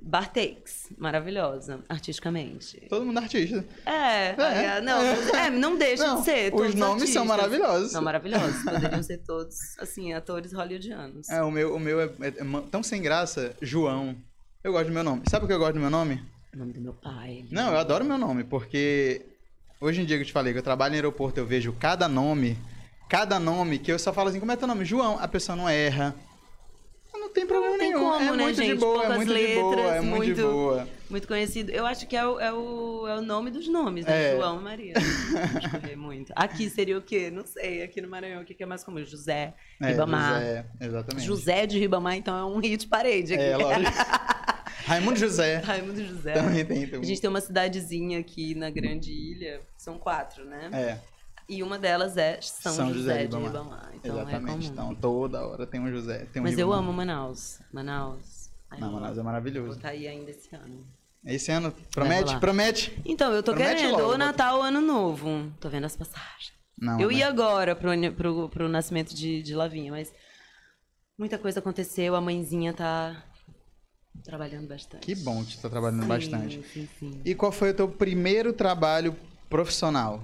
Bartex, 0.06 0.90
maravilhosa, 0.98 1.80
artisticamente. 1.88 2.78
Todo 2.90 3.06
mundo 3.06 3.18
artista. 3.18 3.64
É, 3.86 4.28
É. 4.76 4.80
não, 4.82 5.00
é, 5.02 5.48
não 5.50 5.78
deixa 5.78 6.06
Não, 6.06 6.18
de 6.18 6.24
ser. 6.26 6.54
os 6.54 6.74
nomes 6.74 7.08
são 7.10 7.22
artistas. 7.22 7.26
maravilhosos. 7.26 7.92
São 7.92 8.02
maravilhosos. 8.02 8.62
Poderiam 8.64 9.02
ser 9.02 9.18
todos, 9.18 9.56
assim, 9.78 10.12
atores 10.12 10.52
hollywoodianos. 10.52 11.28
É, 11.30 11.42
o 11.42 11.50
meu, 11.50 11.74
o 11.74 11.80
meu 11.80 12.00
é, 12.02 12.04
é- 12.20 12.28
é 12.28 12.60
tão 12.70 12.82
sem 12.82 13.00
graça, 13.00 13.54
João. 13.62 14.14
Eu 14.62 14.72
gosto 14.72 14.88
do 14.88 14.92
meu 14.92 15.02
nome. 15.02 15.22
Sabe 15.28 15.40
por 15.42 15.46
que 15.48 15.52
eu 15.54 15.58
gosto 15.58 15.74
do 15.74 15.80
meu 15.80 15.90
nome? 15.90 16.22
O 16.54 16.58
nome 16.58 16.72
do 16.74 16.80
meu 16.80 16.92
pai. 16.94 17.44
Não, 17.50 17.72
eu 17.72 17.78
adoro 17.78 18.04
meu 18.04 18.18
nome, 18.18 18.44
porque 18.44 19.24
hoje 19.80 20.02
em 20.02 20.04
dia 20.04 20.16
que 20.16 20.22
eu 20.22 20.26
te 20.26 20.32
falei 20.32 20.52
que 20.52 20.58
eu 20.58 20.62
trabalho 20.62 20.92
no 20.92 20.96
aeroporto, 20.96 21.40
eu 21.40 21.46
vejo 21.46 21.72
cada 21.72 22.08
nome, 22.08 22.56
cada 23.08 23.38
nome 23.40 23.78
que 23.78 23.90
eu 23.90 23.98
só 23.98 24.12
falo 24.12 24.28
assim, 24.28 24.38
como 24.38 24.52
é 24.52 24.56
teu 24.56 24.68
nome? 24.68 24.84
João, 24.84 25.18
a 25.18 25.26
pessoa 25.26 25.56
não 25.56 25.68
erra. 25.68 26.14
Não 27.34 27.40
tem 27.40 27.46
problema 27.48 27.72
Não 27.72 27.78
tem 27.80 27.88
nenhum. 27.92 28.04
como, 28.04 28.14
é 28.14 28.36
né, 28.36 28.42
muito 28.44 28.60
de 28.60 28.66
gente? 28.68 28.78
boa, 28.78 28.92
é 28.94 28.98
Poucas 29.06 29.16
muito 29.16 29.34
de 29.34 29.54
boa, 29.54 29.70
letras, 29.76 29.92
é 29.96 30.00
muito, 30.00 30.34
de 30.34 30.42
muito- 30.42 30.52
boa. 30.54 30.88
Muito 31.10 31.28
conhecido. 31.28 31.70
Eu 31.72 31.84
acho 31.84 32.06
que 32.06 32.16
é 32.16 32.24
o, 32.26 32.38
é 32.40 32.52
o, 32.52 33.06
é 33.08 33.16
o 33.16 33.22
nome 33.22 33.50
dos 33.50 33.68
nomes, 33.68 34.04
né? 34.06 34.32
É. 34.32 34.36
João 34.36 34.60
e 34.60 34.62
Maria. 34.62 34.94
Escolher 34.96 35.96
muito. 35.96 36.32
Aqui 36.36 36.70
seria 36.70 36.96
o 36.96 37.02
quê? 37.02 37.30
Não 37.30 37.44
sei. 37.44 37.82
Aqui 37.82 38.00
no 38.00 38.08
Maranhão, 38.08 38.42
o 38.42 38.44
que 38.44 38.60
é 38.62 38.66
mais 38.66 38.82
comum? 38.84 39.04
José, 39.04 39.52
É, 39.80 39.86
Ribamar. 39.88 40.34
José, 40.40 40.66
exatamente. 40.80 41.26
José 41.26 41.66
de 41.66 41.78
Ribamar, 41.78 42.14
então 42.16 42.36
é 42.36 42.44
um 42.44 42.58
rio 42.58 42.76
de 42.78 42.86
parede 42.86 43.34
aqui. 43.34 43.42
É, 43.42 43.56
lógico. 43.56 43.90
Raimundo 44.86 45.18
José. 45.18 45.56
Raimundo 45.58 46.04
José. 46.04 46.32
Também 46.34 46.64
tem. 46.64 46.86
tem. 46.86 47.00
A 47.00 47.04
gente 47.04 47.20
tem 47.20 47.30
uma 47.30 47.40
cidadezinha 47.40 48.18
aqui 48.20 48.54
na 48.54 48.70
Grande 48.70 49.10
Ilha, 49.12 49.60
são 49.76 49.98
quatro, 49.98 50.44
né? 50.44 50.68
É, 50.72 50.98
E 51.48 51.62
uma 51.62 51.78
delas 51.78 52.16
é 52.16 52.40
São, 52.40 52.72
São 52.72 52.94
José, 52.94 53.24
José 53.24 53.26
de 53.26 53.36
Ribamar. 53.36 53.90
Então 53.94 54.20
exatamente. 54.20 54.66
é. 54.66 54.70
Então, 54.70 54.94
toda 54.94 55.46
hora 55.46 55.66
tem 55.66 55.80
um 55.80 55.90
José. 55.90 56.26
Tem 56.32 56.40
um 56.40 56.44
Mas 56.44 56.58
eu 56.58 56.66
Ribamar. 56.66 56.78
amo 56.78 56.92
Manaus. 56.92 57.60
Manaus. 57.72 58.50
Ai, 58.70 58.80
Não, 58.80 58.88
eu 58.88 58.94
Manaus 58.94 59.12
é 59.12 59.14
Vou 59.16 59.24
maravilhoso. 59.24 59.76
estar 59.76 59.90
aí 59.90 60.08
ainda 60.08 60.30
esse 60.30 60.54
ano. 60.54 60.86
Esse 61.24 61.50
ano, 61.50 61.72
promete? 61.90 62.38
Promete? 62.38 63.02
Então, 63.04 63.32
eu 63.32 63.42
tô 63.42 63.52
Promete 63.54 63.76
querendo 63.76 63.92
logo, 63.96 64.10
ou 64.12 64.18
Natal 64.18 64.56
ou 64.58 64.62
Ano 64.62 64.80
Novo. 64.80 65.50
Tô 65.58 65.68
vendo 65.70 65.84
as 65.84 65.96
passagens. 65.96 66.52
Não, 66.78 67.00
eu 67.00 67.08
né? 67.08 67.14
ia 67.14 67.28
agora 67.28 67.74
pro, 67.74 67.90
pro, 68.14 68.48
pro 68.48 68.68
nascimento 68.68 69.14
de, 69.14 69.42
de 69.42 69.54
Lavinha, 69.54 69.90
mas 69.90 70.12
muita 71.16 71.38
coisa 71.38 71.60
aconteceu. 71.60 72.14
A 72.14 72.20
mãezinha 72.20 72.74
tá 72.74 73.22
trabalhando 74.22 74.66
bastante. 74.68 75.06
Que 75.06 75.14
bom 75.14 75.44
que 75.44 75.56
tu 75.56 75.62
tá 75.62 75.70
trabalhando 75.70 76.02
Sim, 76.02 76.08
bastante. 76.08 76.62
Sim, 76.72 76.88
sim. 76.98 77.20
E 77.24 77.34
qual 77.34 77.52
foi 77.52 77.70
o 77.70 77.74
teu 77.74 77.88
primeiro 77.88 78.52
trabalho 78.52 79.16
profissional? 79.48 80.20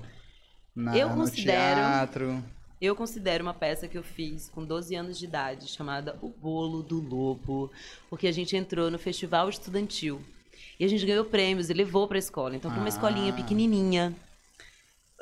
Na, 0.75 0.97
Eu 0.97 1.11
considero- 1.11 1.77
teatro. 1.81 2.45
Eu 2.81 2.97
considero 2.97 3.45
uma 3.45 3.53
peça 3.53 3.87
que 3.87 3.99
eu 3.99 4.03
fiz 4.03 4.49
com 4.49 4.65
12 4.65 4.95
anos 4.95 5.19
de 5.19 5.27
idade, 5.27 5.69
chamada 5.69 6.17
O 6.23 6.29
Bolo 6.31 6.83
do 6.83 6.99
Lobo, 7.01 7.71
porque 8.09 8.27
a 8.27 8.33
gente 8.33 8.57
entrou 8.57 8.91
no 8.91 8.99
festival 8.99 9.49
estudantil. 9.51 10.21
E 10.79 10.85
a 10.85 10.89
gente 10.89 11.05
ganhou 11.05 11.25
prêmios 11.27 11.69
e 11.69 11.75
levou 11.75 12.09
para 12.09 12.17
a 12.17 12.19
escola. 12.19 12.57
Então, 12.57 12.71
para 12.71 12.81
uma 12.81 12.87
Ah. 12.87 12.89
escolinha 12.89 13.33
pequenininha, 13.35 14.15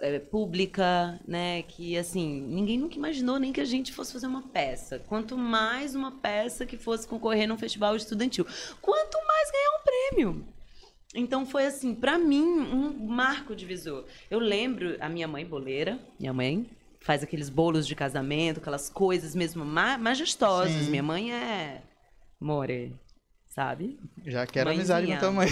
é, 0.00 0.20
pública, 0.20 1.18
né, 1.26 1.62
que 1.62 1.98
assim, 1.98 2.40
ninguém 2.42 2.78
nunca 2.78 2.94
imaginou 2.94 3.40
nem 3.40 3.52
que 3.52 3.60
a 3.60 3.64
gente 3.64 3.92
fosse 3.92 4.12
fazer 4.12 4.28
uma 4.28 4.42
peça. 4.42 5.00
Quanto 5.08 5.36
mais 5.36 5.96
uma 5.96 6.12
peça 6.12 6.64
que 6.64 6.76
fosse 6.76 7.08
concorrer 7.08 7.48
num 7.48 7.58
festival 7.58 7.96
estudantil, 7.96 8.46
quanto 8.80 9.18
mais 9.26 9.50
ganhar 9.50 9.70
um 9.70 9.82
prêmio. 9.82 10.48
Então 11.14 11.46
foi 11.46 11.64
assim, 11.66 11.94
pra 11.94 12.18
mim, 12.18 12.42
um 12.42 13.06
marco 13.06 13.56
divisor. 13.56 14.04
Eu 14.30 14.38
lembro 14.38 14.96
a 15.00 15.08
minha 15.08 15.26
mãe 15.26 15.44
boleira, 15.44 15.98
minha 16.20 16.32
mãe 16.32 16.68
faz 17.00 17.22
aqueles 17.22 17.48
bolos 17.48 17.86
de 17.86 17.94
casamento, 17.94 18.58
aquelas 18.60 18.90
coisas 18.90 19.34
mesmo 19.34 19.64
ma- 19.64 19.96
majestosas. 19.96 20.72
Sim. 20.84 20.90
Minha 20.90 21.02
mãe 21.02 21.32
é 21.32 21.82
more, 22.38 22.94
sabe? 23.48 23.98
Já 24.26 24.46
quero 24.46 24.66
Mãezinha. 24.68 24.96
amizade 24.96 25.12
com 25.14 25.18
tua 25.18 25.32
mãe. 25.32 25.48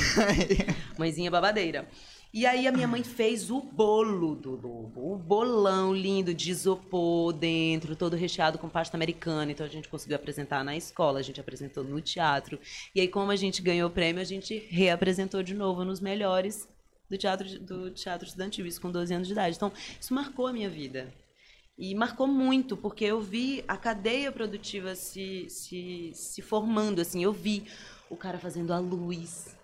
Mãezinha 0.99 1.31
babadeira. 1.31 1.89
E 2.37 2.45
aí 2.45 2.67
a 2.67 2.71
minha 2.71 2.87
mãe 2.87 3.03
fez 3.03 3.51
o 3.51 3.63
bolo 3.63 4.35
do 4.35 4.51
lobo, 4.51 5.15
o 5.15 5.17
bolão 5.17 5.95
lindo 5.97 6.35
de 6.35 6.51
isopor 6.51 7.33
dentro, 7.33 7.97
todo 7.97 8.15
recheado 8.15 8.59
com 8.59 8.69
pasta 8.69 8.95
americana. 8.95 9.53
Então 9.53 9.65
a 9.65 9.69
gente 9.71 9.89
conseguiu 9.89 10.17
apresentar 10.17 10.63
na 10.63 10.77
escola, 10.77 11.19
a 11.19 11.23
gente 11.23 11.41
apresentou 11.41 11.83
no 11.83 11.99
teatro. 11.99 12.61
E 12.95 13.01
aí 13.01 13.09
como 13.09 13.31
a 13.31 13.37
gente 13.37 13.63
ganhou 13.63 13.89
o 13.89 13.91
prêmio, 13.91 14.21
a 14.21 14.25
gente 14.25 14.59
reapresentou 14.69 15.43
de 15.43 15.55
novo 15.55 15.83
nos 15.83 15.99
melhores 15.99 16.69
do 17.09 17.17
teatro 17.17 17.59
do 17.59 17.91
teatro 17.91 18.27
estudantil, 18.27 18.67
isso 18.67 18.83
com 18.83 18.91
12 18.91 19.15
anos 19.15 19.29
de 19.29 19.33
idade. 19.33 19.57
Então 19.57 19.73
isso 19.99 20.13
marcou 20.13 20.47
a 20.47 20.53
minha 20.53 20.69
vida. 20.69 21.11
E 21.79 21.95
marcou 21.95 22.27
muito, 22.27 22.77
porque 22.77 23.07
eu 23.07 23.19
vi 23.19 23.65
a 23.67 23.79
cadeia 23.79 24.31
produtiva 24.31 24.95
se, 24.95 25.49
se, 25.49 26.11
se 26.13 26.43
formando, 26.43 27.01
assim. 27.01 27.25
Eu 27.25 27.33
vi 27.33 27.65
o 28.11 28.17
cara 28.17 28.39
fazendo 28.39 28.75
a 28.75 28.79
luz. 28.79 29.56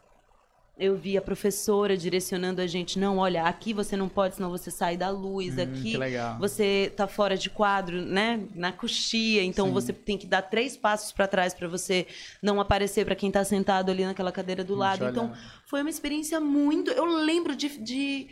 Eu 0.78 0.96
vi 0.96 1.18
a 1.18 1.22
professora 1.22 1.96
direcionando 1.96 2.60
a 2.60 2.66
gente. 2.66 2.98
Não, 2.98 3.18
olha, 3.18 3.44
aqui 3.44 3.74
você 3.74 3.94
não 3.96 4.08
pode, 4.08 4.36
senão 4.36 4.48
você 4.50 4.70
sai 4.70 4.96
da 4.96 5.10
luz. 5.10 5.58
Hum, 5.58 5.62
aqui 5.62 5.96
você 6.40 6.90
tá 6.96 7.06
fora 7.06 7.36
de 7.36 7.50
quadro, 7.50 8.00
né? 8.00 8.40
Na 8.54 8.72
coxia. 8.72 9.44
Então 9.44 9.66
Sim. 9.66 9.72
você 9.72 9.92
tem 9.92 10.16
que 10.16 10.26
dar 10.26 10.40
três 10.42 10.76
passos 10.76 11.12
para 11.12 11.28
trás 11.28 11.52
para 11.52 11.68
você 11.68 12.06
não 12.42 12.58
aparecer 12.58 13.04
para 13.04 13.14
quem 13.14 13.30
tá 13.30 13.44
sentado 13.44 13.90
ali 13.90 14.04
naquela 14.04 14.32
cadeira 14.32 14.64
do 14.64 14.74
lado. 14.74 15.06
Então 15.06 15.26
olhar. 15.26 15.62
foi 15.66 15.82
uma 15.82 15.90
experiência 15.90 16.40
muito. 16.40 16.90
Eu 16.90 17.04
lembro 17.04 17.54
de. 17.54 17.68
de... 17.78 18.28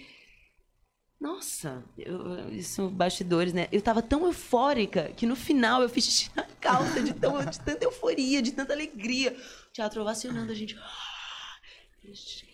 Nossa, 1.20 1.84
eu- 1.98 2.48
isso 2.50 2.88
bastidores, 2.88 3.52
né? 3.52 3.68
Eu 3.70 3.82
tava 3.82 4.00
tão 4.00 4.24
eufórica 4.24 5.12
que 5.14 5.26
no 5.26 5.36
final 5.36 5.82
eu 5.82 5.88
fiz 5.90 6.06
xixi 6.06 6.30
na 6.34 6.44
calça 6.58 7.02
de, 7.02 7.12
tão, 7.12 7.44
de 7.44 7.60
tanta 7.60 7.84
euforia, 7.84 8.40
de 8.40 8.52
tanta 8.52 8.72
alegria. 8.72 9.36
O 9.68 9.72
teatro 9.72 10.00
ovacionando 10.00 10.50
a 10.50 10.54
gente. 10.54 10.74
Gente. 12.12 12.48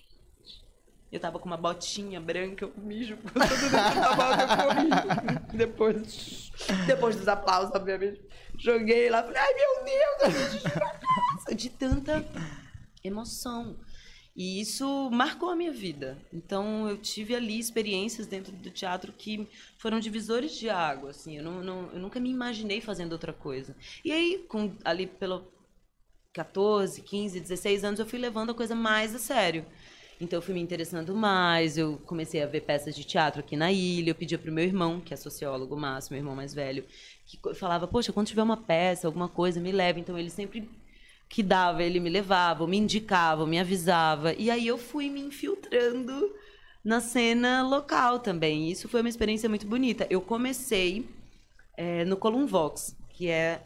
Eu 1.11 1.21
tava 1.21 1.39
com 1.39 1.47
uma 1.47 1.57
botinha 1.57 2.21
branca, 2.21 2.65
eu 2.65 2.73
mijo 2.77 3.17
todo 3.17 3.33
dentro 3.35 3.71
da 3.71 4.15
bota, 4.17 5.53
eu. 5.53 5.57
Depois, 5.57 6.51
depois 6.87 7.17
dos 7.17 7.29
aplausos, 7.29 7.75
obviamente, 7.75 8.21
joguei 8.59 9.09
lá, 9.09 9.23
falei, 9.23 9.39
ai 9.41 9.55
meu 9.55 9.85
Deus. 9.85 11.57
De 11.57 11.71
tanta 11.71 12.27
emoção. 13.05 13.77
E 14.35 14.61
isso 14.61 15.09
marcou 15.11 15.49
a 15.49 15.57
minha 15.57 15.73
vida. 15.73 16.19
Então, 16.31 16.87
eu 16.91 16.99
tive 16.99 17.35
ali 17.35 17.59
experiências 17.59 18.27
dentro 18.27 18.53
do 18.53 18.71
teatro 18.71 19.11
que 19.13 19.49
foram 19.79 19.99
divisores 19.99 20.53
de 20.59 20.69
água, 20.69 21.11
assim. 21.11 21.39
Eu, 21.39 21.45
não, 21.45 21.63
não- 21.63 21.91
eu 21.93 21.99
nunca 21.99 22.21
me 22.21 22.29
imaginei 22.31 22.81
fazendo 22.83 23.13
outra 23.13 23.33
coisa. 23.33 23.75
E 24.05 24.13
aí, 24.13 24.45
com, 24.49 24.75
ali 24.85 25.07
pelo 25.07 25.47
14, 26.37 27.01
15, 27.01 27.41
16 27.41 27.83
anos, 27.83 27.99
eu 27.99 28.05
fui 28.05 28.19
levando 28.19 28.51
a 28.51 28.55
coisa 28.55 28.75
mais 28.75 29.15
a 29.15 29.19
sério. 29.19 29.65
Então, 30.21 30.37
eu 30.37 30.43
fui 30.43 30.53
me 30.53 30.61
interessando 30.61 31.15
mais, 31.15 31.79
eu 31.79 31.99
comecei 32.05 32.43
a 32.43 32.47
ver 32.47 32.61
peças 32.61 32.95
de 32.95 33.05
teatro 33.05 33.41
aqui 33.41 33.57
na 33.57 33.73
ilha, 33.73 34.11
eu 34.11 34.15
pedia 34.15 34.39
pro 34.39 34.53
meu 34.53 34.65
irmão, 34.65 35.01
que 35.01 35.15
é 35.15 35.17
sociólogo, 35.17 35.75
o 35.75 35.79
Márcio, 35.79 36.13
meu 36.13 36.21
irmão 36.21 36.37
mais 36.37 36.53
velho, 36.53 36.85
que 37.27 37.39
falava, 37.55 37.89
poxa, 37.89 38.13
quando 38.13 38.27
tiver 38.27 38.43
uma 38.43 38.57
peça, 38.57 39.07
alguma 39.07 39.29
coisa, 39.31 39.61
me 39.61 39.73
leve. 39.73 40.01
Então, 40.01 40.19
ele 40.19 40.29
sempre 40.29 40.69
que 41.27 41.43
dava, 41.43 41.83
ele 41.83 41.99
me 42.01 42.11
levava, 42.11 42.67
me 42.67 42.77
indicava, 42.77 43.47
me 43.47 43.59
avisava. 43.59 44.35
E 44.35 44.51
aí 44.51 44.67
eu 44.67 44.77
fui 44.77 45.09
me 45.09 45.21
infiltrando 45.21 46.35
na 46.85 47.01
cena 47.01 47.67
local 47.67 48.19
também. 48.19 48.71
Isso 48.71 48.89
foi 48.91 49.01
uma 49.01 49.09
experiência 49.09 49.49
muito 49.49 49.67
bonita. 49.67 50.07
Eu 50.11 50.21
comecei 50.21 51.09
é, 51.77 52.05
no 52.05 52.17
Colum 52.17 52.47
Vox, 52.47 52.95
que 53.09 53.29
é, 53.29 53.63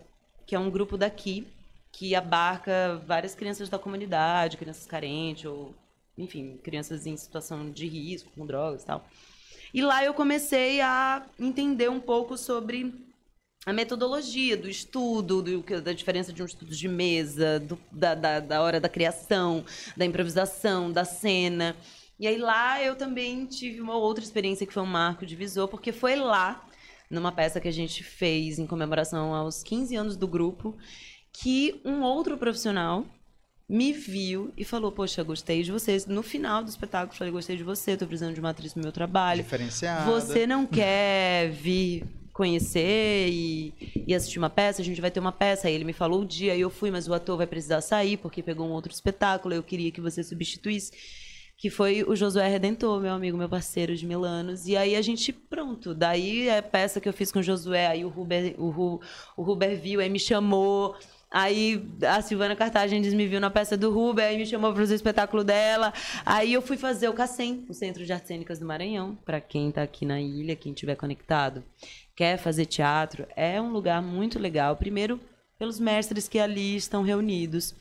que 0.46 0.54
é 0.54 0.58
um 0.58 0.70
grupo 0.70 0.96
daqui 0.96 1.46
que 1.92 2.14
abarca 2.14 3.02
várias 3.06 3.34
crianças 3.34 3.68
da 3.68 3.78
comunidade, 3.78 4.56
crianças 4.56 4.86
carentes 4.86 5.44
ou, 5.44 5.74
enfim, 6.16 6.58
crianças 6.62 7.06
em 7.06 7.16
situação 7.16 7.70
de 7.70 7.86
risco, 7.86 8.30
com 8.34 8.46
drogas 8.46 8.82
e 8.82 8.86
tal. 8.86 9.04
E 9.72 9.82
lá 9.82 10.04
eu 10.04 10.14
comecei 10.14 10.80
a 10.80 11.24
entender 11.38 11.88
um 11.90 12.00
pouco 12.00 12.36
sobre 12.36 12.94
a 13.66 13.72
metodologia 13.72 14.56
do 14.56 14.68
estudo, 14.68 15.42
do, 15.42 15.62
da 15.82 15.92
diferença 15.92 16.32
de 16.32 16.42
um 16.42 16.46
estudo 16.46 16.74
de 16.74 16.88
mesa, 16.88 17.60
do- 17.60 17.78
da, 17.92 18.14
da, 18.14 18.40
da 18.40 18.62
hora 18.62 18.80
da 18.80 18.88
criação, 18.88 19.64
da 19.96 20.04
improvisação, 20.04 20.90
da 20.90 21.04
cena. 21.04 21.76
E 22.18 22.26
aí 22.26 22.38
lá 22.38 22.82
eu 22.82 22.96
também 22.96 23.46
tive 23.46 23.80
uma 23.80 23.96
outra 23.96 24.24
experiência 24.24 24.66
que 24.66 24.72
foi 24.72 24.82
um 24.82 24.86
marco 24.86 25.26
divisor, 25.26 25.68
porque 25.68 25.92
foi 25.92 26.16
lá, 26.16 26.66
numa 27.10 27.32
peça 27.32 27.60
que 27.60 27.68
a 27.68 27.72
gente 27.72 28.02
fez 28.02 28.58
em 28.58 28.66
comemoração 28.66 29.34
aos 29.34 29.62
15 29.62 29.94
anos 29.96 30.16
do 30.16 30.26
grupo, 30.26 30.76
que 31.32 31.80
um 31.84 32.02
outro 32.02 32.36
profissional 32.36 33.04
me 33.70 33.92
viu 33.92 34.52
e 34.56 34.64
falou: 34.64 34.90
Poxa, 34.90 35.22
gostei 35.22 35.62
de 35.62 35.70
vocês. 35.70 36.04
No 36.06 36.24
final 36.24 36.62
do 36.62 36.68
espetáculo, 36.68 37.16
falei: 37.16 37.32
Gostei 37.32 37.56
de 37.56 37.62
você, 37.62 37.96
tô 37.96 38.04
precisando 38.04 38.34
de 38.34 38.40
uma 38.40 38.50
atriz 38.50 38.72
pro 38.72 38.82
meu 38.82 38.90
trabalho. 38.90 39.44
Diferenciada. 39.44 40.10
Você 40.10 40.44
não 40.44 40.66
quer 40.66 41.50
vir 41.50 42.04
conhecer 42.32 43.28
e, 43.30 43.72
e 44.06 44.12
assistir 44.12 44.38
uma 44.38 44.50
peça? 44.50 44.82
A 44.82 44.84
gente 44.84 45.00
vai 45.00 45.10
ter 45.10 45.20
uma 45.20 45.30
peça. 45.30 45.68
Aí 45.68 45.74
ele 45.74 45.84
me 45.84 45.92
falou 45.92 46.22
o 46.22 46.26
dia, 46.26 46.52
aí 46.52 46.60
eu 46.60 46.70
fui, 46.70 46.90
mas 46.90 47.06
o 47.06 47.14
ator 47.14 47.36
vai 47.36 47.46
precisar 47.46 47.80
sair 47.80 48.16
porque 48.16 48.42
pegou 48.42 48.66
um 48.66 48.72
outro 48.72 48.92
espetáculo. 48.92 49.54
Eu 49.54 49.62
queria 49.62 49.92
que 49.92 50.00
você 50.00 50.24
substituísse. 50.24 50.90
Que 51.56 51.68
foi 51.68 52.02
o 52.02 52.16
Josué 52.16 52.48
Redentor, 52.48 53.00
meu 53.02 53.12
amigo, 53.12 53.36
meu 53.36 53.48
parceiro 53.48 53.94
de 53.94 54.06
mil 54.06 54.24
anos. 54.24 54.66
E 54.66 54.78
aí 54.78 54.96
a 54.96 55.02
gente, 55.02 55.30
pronto. 55.30 55.94
Daí 55.94 56.48
é 56.48 56.58
a 56.58 56.62
peça 56.62 57.00
que 57.00 57.08
eu 57.08 57.12
fiz 57.12 57.30
com 57.30 57.38
o 57.38 57.42
Josué. 57.42 57.86
Aí 57.86 58.02
o 58.02 58.08
Ruber, 58.08 58.54
o, 58.58 58.70
Ru, 58.70 59.00
o 59.36 59.42
Ruber 59.42 59.78
viu, 59.78 60.00
aí 60.00 60.08
me 60.08 60.18
chamou. 60.18 60.96
Aí 61.30 61.88
a 62.02 62.20
Silvana 62.20 62.56
Cartagens 62.56 63.14
me 63.14 63.26
viu 63.28 63.40
na 63.40 63.50
peça 63.50 63.76
do 63.76 63.92
Ruber, 63.92 64.24
aí 64.24 64.36
me 64.36 64.44
chamou 64.44 64.72
para 64.72 64.80
fazer 64.80 64.94
o 64.94 64.96
espetáculo 64.96 65.44
dela. 65.44 65.92
Aí 66.26 66.52
eu 66.52 66.60
fui 66.60 66.76
fazer 66.76 67.08
o 67.08 67.12
CACEM, 67.12 67.66
o 67.68 67.74
Centro 67.74 68.04
de 68.04 68.12
Artes 68.12 68.26
Cênicas 68.26 68.58
do 68.58 68.66
Maranhão, 68.66 69.16
para 69.24 69.40
quem 69.40 69.68
está 69.68 69.82
aqui 69.82 70.04
na 70.04 70.20
ilha, 70.20 70.56
quem 70.56 70.72
estiver 70.72 70.96
conectado, 70.96 71.62
quer 72.16 72.36
fazer 72.36 72.66
teatro, 72.66 73.28
é 73.36 73.60
um 73.60 73.70
lugar 73.70 74.02
muito 74.02 74.40
legal. 74.40 74.76
Primeiro, 74.76 75.20
pelos 75.56 75.78
mestres 75.78 76.26
que 76.26 76.38
ali 76.38 76.74
estão 76.74 77.02
reunidos. 77.02 77.74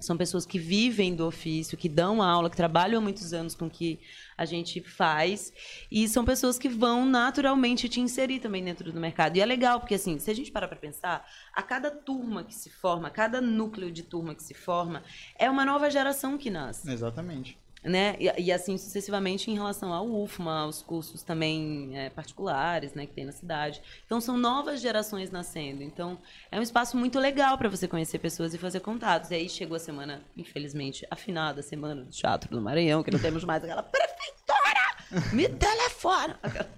São 0.00 0.16
pessoas 0.16 0.44
que 0.44 0.58
vivem 0.58 1.14
do 1.14 1.24
ofício, 1.24 1.78
que 1.78 1.88
dão 1.88 2.20
aula, 2.20 2.50
que 2.50 2.56
trabalham 2.56 2.98
há 2.98 3.00
muitos 3.00 3.32
anos 3.32 3.54
com 3.54 3.66
o 3.66 3.70
que 3.70 4.00
a 4.42 4.46
gente 4.46 4.80
faz. 4.80 5.52
E 5.90 6.08
são 6.08 6.24
pessoas 6.24 6.58
que 6.58 6.68
vão 6.68 7.06
naturalmente 7.06 7.88
te 7.88 8.00
inserir 8.00 8.40
também 8.40 8.62
dentro 8.62 8.92
do 8.92 9.00
mercado. 9.00 9.36
E 9.36 9.40
é 9.40 9.46
legal, 9.46 9.80
porque 9.80 9.94
assim, 9.94 10.18
se 10.18 10.30
a 10.30 10.34
gente 10.34 10.50
parar 10.50 10.68
para 10.68 10.76
pensar, 10.76 11.26
a 11.52 11.62
cada 11.62 11.90
turma 11.90 12.44
que 12.44 12.54
se 12.54 12.70
forma, 12.70 13.08
a 13.08 13.10
cada 13.10 13.40
núcleo 13.40 13.90
de 13.90 14.02
turma 14.02 14.34
que 14.34 14.42
se 14.42 14.54
forma, 14.54 15.02
é 15.38 15.48
uma 15.48 15.64
nova 15.64 15.90
geração 15.90 16.36
que 16.36 16.50
nasce 16.50 16.90
Exatamente. 16.90 17.58
Né? 17.84 18.16
E, 18.20 18.42
e 18.44 18.52
assim 18.52 18.78
sucessivamente 18.78 19.50
em 19.50 19.54
relação 19.54 19.92
ao 19.92 20.06
UFMA, 20.06 20.60
aos 20.60 20.82
cursos 20.82 21.22
também 21.22 21.90
é, 21.98 22.10
particulares, 22.10 22.94
né, 22.94 23.06
que 23.06 23.12
tem 23.12 23.24
na 23.24 23.32
cidade. 23.32 23.82
Então 24.06 24.20
são 24.20 24.36
novas 24.38 24.80
gerações 24.80 25.30
nascendo. 25.30 25.82
Então 25.82 26.18
é 26.50 26.58
um 26.58 26.62
espaço 26.62 26.96
muito 26.96 27.18
legal 27.18 27.58
para 27.58 27.68
você 27.68 27.88
conhecer 27.88 28.18
pessoas 28.18 28.54
e 28.54 28.58
fazer 28.58 28.80
contatos. 28.80 29.30
E 29.30 29.34
aí 29.34 29.48
chegou 29.48 29.76
a 29.76 29.80
semana, 29.80 30.22
infelizmente, 30.36 31.06
afinada 31.10 31.60
a 31.60 31.62
semana 31.62 32.02
do 32.04 32.10
Teatro 32.10 32.50
do 32.50 32.60
Maranhão, 32.60 33.02
que 33.02 33.10
não 33.10 33.18
temos 33.18 33.42
mais 33.44 33.62
aquela 33.64 33.82
prefeitura, 33.82 35.32
me 35.32 35.48
telefona. 35.48 36.38
Aquela- 36.42 36.68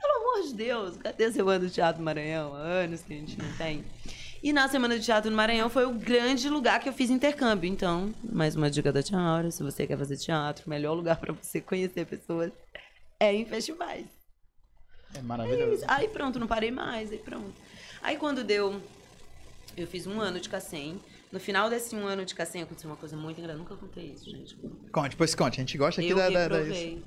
Pelo 0.00 0.16
amor 0.20 0.48
de 0.48 0.54
Deus, 0.54 0.96
cadê 0.96 1.24
a 1.26 1.32
semana 1.32 1.58
do 1.60 1.70
Teatro 1.70 2.00
do 2.02 2.04
Maranhão? 2.04 2.54
Há 2.54 2.58
anos 2.58 3.02
que 3.02 3.12
a 3.12 3.16
gente 3.16 3.38
não 3.40 3.52
tem. 3.56 3.84
E 4.42 4.52
na 4.52 4.66
Semana 4.66 4.98
de 4.98 5.04
Teatro 5.04 5.30
no 5.30 5.36
Maranhão 5.36 5.70
foi 5.70 5.84
o 5.84 5.92
grande 5.92 6.48
lugar 6.48 6.80
que 6.80 6.88
eu 6.88 6.92
fiz 6.92 7.10
intercâmbio. 7.10 7.70
Então, 7.70 8.12
mais 8.24 8.56
uma 8.56 8.68
dica 8.68 8.92
da 8.92 9.00
Tiara, 9.00 9.52
se 9.52 9.62
você 9.62 9.86
quer 9.86 9.96
fazer 9.96 10.16
teatro, 10.16 10.66
o 10.66 10.70
melhor 10.70 10.94
lugar 10.94 11.16
para 11.16 11.32
você 11.32 11.60
conhecer 11.60 12.04
pessoas 12.06 12.50
é 13.20 13.32
em 13.32 13.44
festivais. 13.44 14.04
É 15.14 15.22
maravilhoso. 15.22 15.84
Aí 15.86 16.08
pronto, 16.08 16.40
não 16.40 16.48
parei 16.48 16.72
mais, 16.72 17.12
aí 17.12 17.18
pronto. 17.18 17.54
Aí 18.02 18.16
quando 18.16 18.42
deu, 18.42 18.82
eu 19.76 19.86
fiz 19.86 20.08
um 20.08 20.20
ano 20.20 20.40
de 20.40 20.48
Cassem. 20.48 21.00
No 21.30 21.38
final 21.38 21.70
desse 21.70 21.94
um 21.94 22.04
ano 22.04 22.24
de 22.24 22.34
Cassem 22.34 22.62
aconteceu 22.62 22.90
uma 22.90 22.96
coisa 22.96 23.16
muito 23.16 23.38
engraçada. 23.38 23.62
Nunca 23.62 23.76
contei 23.76 24.06
isso, 24.06 24.28
gente. 24.28 24.56
Conte, 24.90 25.14
pois 25.14 25.36
conte. 25.36 25.60
A 25.60 25.62
gente 25.62 25.78
gosta 25.78 26.00
aqui 26.00 26.10
eu 26.10 26.16
da, 26.16 26.28
da, 26.28 26.48
da 26.48 26.56
reprovei. 26.56 27.00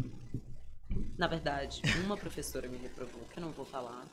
Na 1.18 1.27
verdade, 1.27 1.82
uma 2.06 2.15
professora 2.15 2.70
me 2.70 2.77
reprovou, 2.77 3.22
que 3.34 3.39
eu 3.39 3.44
não 3.44 3.51
vou 3.51 3.65
falar. 3.65 4.06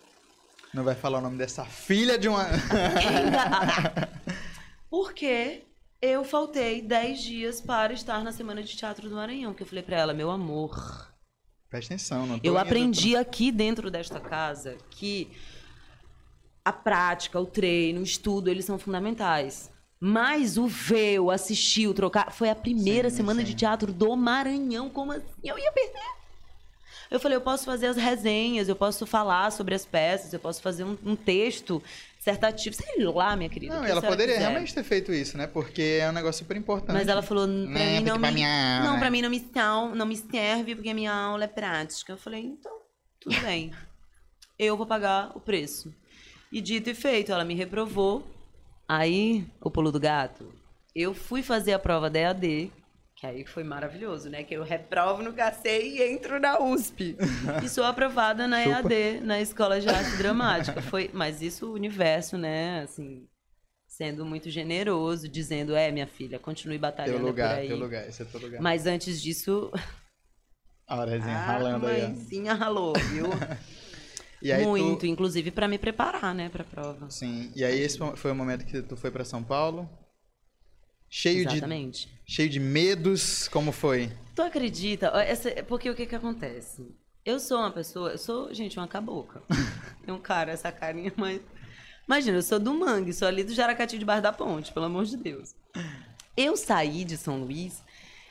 Não 0.75 0.85
vai 0.85 0.95
falar 0.95 1.19
o 1.19 1.23
nome 1.23 1.37
dessa 1.37 1.65
filha 1.65 2.19
de 2.19 2.29
uma. 2.29 2.47
Porque 4.89 5.65
eu 6.01 6.25
faltei 6.25 6.81
10 6.81 7.21
dias 7.21 7.61
para 7.61 7.93
estar 7.93 8.25
na 8.25 8.33
Semana 8.33 8.63
de 8.63 8.77
Teatro 8.77 9.09
do 9.09 9.15
Maranhão. 9.15 9.53
Que 9.53 9.63
eu 9.63 9.67
falei 9.67 9.83
pra 9.83 9.99
ela, 9.99 10.15
meu 10.15 10.31
amor, 10.31 11.13
Presta 11.73 11.95
atenção, 11.95 12.27
não 12.27 12.39
tô 12.39 12.47
Eu 12.47 12.59
aprendi 12.59 13.17
aqui 13.17 13.51
dentro 13.51 13.91
desta 13.91 14.21
casa 14.21 14.77
que 14.91 15.31
a 16.63 16.71
prática, 16.71 17.41
o 17.41 17.47
treino, 17.47 18.01
o 18.01 18.05
estudo, 18.05 18.51
eles 18.51 18.67
são 18.67 18.79
fundamentais. 18.79 19.71
Mas 19.99 20.59
o 20.59 20.67
ver, 20.67 21.21
o 21.21 21.31
assistir, 21.31 21.87
o 21.87 21.95
trocar, 21.95 22.31
foi 22.31 22.51
a 22.51 22.55
primeira 22.55 23.09
Sim, 23.09 23.17
semana 23.17 23.41
sim. 23.41 23.47
de 23.47 23.55
teatro 23.55 23.91
do 23.91 24.15
Maranhão. 24.15 24.91
Como 24.91 25.13
assim? 25.13 25.25
Eu 25.43 25.59
ia 25.59 25.73
perder. 25.73 26.22
Eu 27.13 27.21
falei, 27.21 27.37
eu 27.37 27.41
posso 27.43 27.65
fazer 27.67 27.87
as 27.89 27.97
resenhas, 27.97 28.69
eu 28.69 28.77
posso 28.77 29.07
falar 29.07 29.53
sobre 29.53 29.75
as 29.75 29.85
peças, 29.85 30.33
eu 30.33 30.41
posso 30.41 30.63
fazer 30.63 30.83
um, 30.85 30.97
um 31.05 31.15
texto 31.15 31.83
dissertativo, 32.17 32.75
sei 32.75 33.05
lá, 33.05 33.37
minha 33.37 33.51
querida. 33.51 33.75
Não, 33.77 33.85
ela 33.85 34.01
poderia 34.01 34.35
quiser. 34.35 34.49
realmente 34.49 34.73
ter 34.75 34.83
feito 34.83 35.13
isso, 35.13 35.37
né? 35.37 35.47
Porque 35.47 35.99
é 36.01 36.09
um 36.09 36.13
negócio 36.13 36.39
super 36.39 36.57
importante. 36.57 36.93
Mas 36.95 37.09
ela 37.09 37.21
falou, 37.23 37.47
pra 37.47 37.53
Né, 37.55 38.01
mim 38.01 38.05
não 38.07 38.19
me, 38.19 38.31
minha 38.31 38.77
aula, 38.79 38.87
não, 38.87 38.95
né? 38.95 38.99
pra 39.01 39.11
mim 39.11 39.21
não 39.23 39.29
me, 39.29 39.45
não 39.95 40.07
me 40.07 40.17
serve 40.17 40.75
porque 40.75 40.89
a 40.89 40.95
minha 40.95 41.13
aula 41.13 41.45
é 41.45 41.49
prática. 41.49 42.13
Eu 42.13 42.17
falei, 42.17 42.43
então, 42.47 42.73
tudo 43.21 43.39
bem. 43.43 43.73
Eu 44.59 44.77
vou 44.77 44.87
pagar 44.87 45.33
o 45.35 45.41
preço. 45.41 45.93
E 46.51 46.61
dito 46.61 46.89
e 46.89 46.95
feito, 46.95 47.31
ela 47.33 47.45
me 47.45 47.55
reprovou. 47.55 48.27
Aí, 48.89 49.45
o 49.61 49.71
pulo 49.71 49.91
do 49.93 49.99
gato. 50.01 50.53
Eu 50.95 51.13
fui 51.15 51.43
fazer 51.43 51.73
a 51.73 51.79
prova 51.79 52.09
da 52.09 52.19
EAD, 52.21 52.71
que 53.23 53.27
aí 53.29 53.45
foi 53.47 53.63
maravilhoso, 53.63 54.29
né? 54.29 54.43
Que 54.43 54.55
eu 54.55 54.65
reprovo 54.65 55.23
no 55.23 55.33
KC 55.33 55.81
e 55.81 56.03
entro 56.03 56.41
na 56.41 56.59
USP. 56.59 57.17
E 57.65 57.69
sou 57.69 57.85
aprovada 57.85 58.49
na 58.49 58.65
Chupa. 58.65 58.93
EAD, 58.93 59.21
na 59.21 59.41
Escola 59.41 59.81
de 59.81 59.89
Arte 59.89 60.17
Dramática. 60.17 60.83
Foi, 60.83 61.09
mas 61.13 61.41
isso 61.41 61.71
o 61.71 61.73
universo, 61.73 62.37
né? 62.37 62.83
Assim, 62.83 63.29
sendo 63.87 64.27
muito 64.27 64.51
generoso, 64.51 65.29
dizendo, 65.29 65.77
é, 65.77 65.93
minha 65.93 66.09
filha, 66.09 66.37
continue 66.41 66.75
Teu 66.75 66.81
batalhando 66.81 67.19
por 67.21 67.27
lugar, 67.27 67.59
aí. 67.59 67.69
teu 67.69 67.77
lugar, 67.77 68.09
esse 68.09 68.23
é 68.23 68.25
teu 68.25 68.41
lugar. 68.41 68.61
Mas 68.61 68.89
antes 68.89 69.23
disso, 69.23 69.71
A 70.85 70.99
horazinha 70.99 71.37
a 71.37 71.47
ralando 71.47 71.87
aí, 71.87 72.03
ó. 72.03 72.09
mãezinha 72.09 72.55
ralou, 72.55 72.93
viu? 73.13 73.27
Muito, 74.67 74.99
tu... 75.01 75.07
inclusive 75.07 75.53
pra 75.53 75.69
me 75.69 75.79
preparar, 75.79 76.35
né, 76.35 76.49
pra 76.49 76.65
prova. 76.65 77.09
Sim, 77.09 77.53
e 77.55 77.63
aí 77.65 77.79
esse 77.79 77.99
foi 78.17 78.33
o 78.33 78.35
momento 78.35 78.67
que 78.67 78.83
tu 78.83 78.97
foi 78.97 79.13
pra 79.13 79.25
São 79.25 79.45
Paulo. 79.45 79.89
Cheio 81.15 81.47
de, 81.47 81.57
Exatamente. 81.57 82.09
Cheio 82.33 82.49
de 82.49 82.59
medos, 82.59 83.47
como 83.49 83.73
foi? 83.73 84.11
Tu 84.35 84.41
acredita? 84.41 85.09
Essa- 85.23 85.63
porque 85.65 85.91
o 85.91 85.95
que 85.95 86.07
que 86.07 86.15
acontece? 86.15 86.89
Eu 87.27 87.39
sou 87.39 87.59
uma 87.59 87.71
pessoa, 87.71 88.13
eu 88.13 88.19
sou, 88.19 88.53
gente, 88.55 88.79
uma 88.79 88.89
cabocla. 88.89 89.43
Tem 90.03 90.15
um 90.15 90.19
cara, 90.19 90.51
essa 90.51 90.73
carinha, 90.73 91.13
mas... 91.15 91.43
Imagina, 92.09 92.39
eu 92.39 92.43
sou 92.43 92.59
do 92.59 92.73
Mangue, 92.73 93.13
sou 93.13 93.29
ali 93.29 93.45
do 93.45 93.53
Jaracati 93.53 93.99
debaixo 93.99 94.23
da 94.23 94.33
ponte, 94.33 94.73
pelo 94.73 94.87
amor 94.87 95.05
de 95.05 95.17
Deus. 95.19 95.55
Eu 96.35 96.57
saí 96.57 97.05
de 97.05 97.19
São 97.19 97.39
Luís 97.45 97.83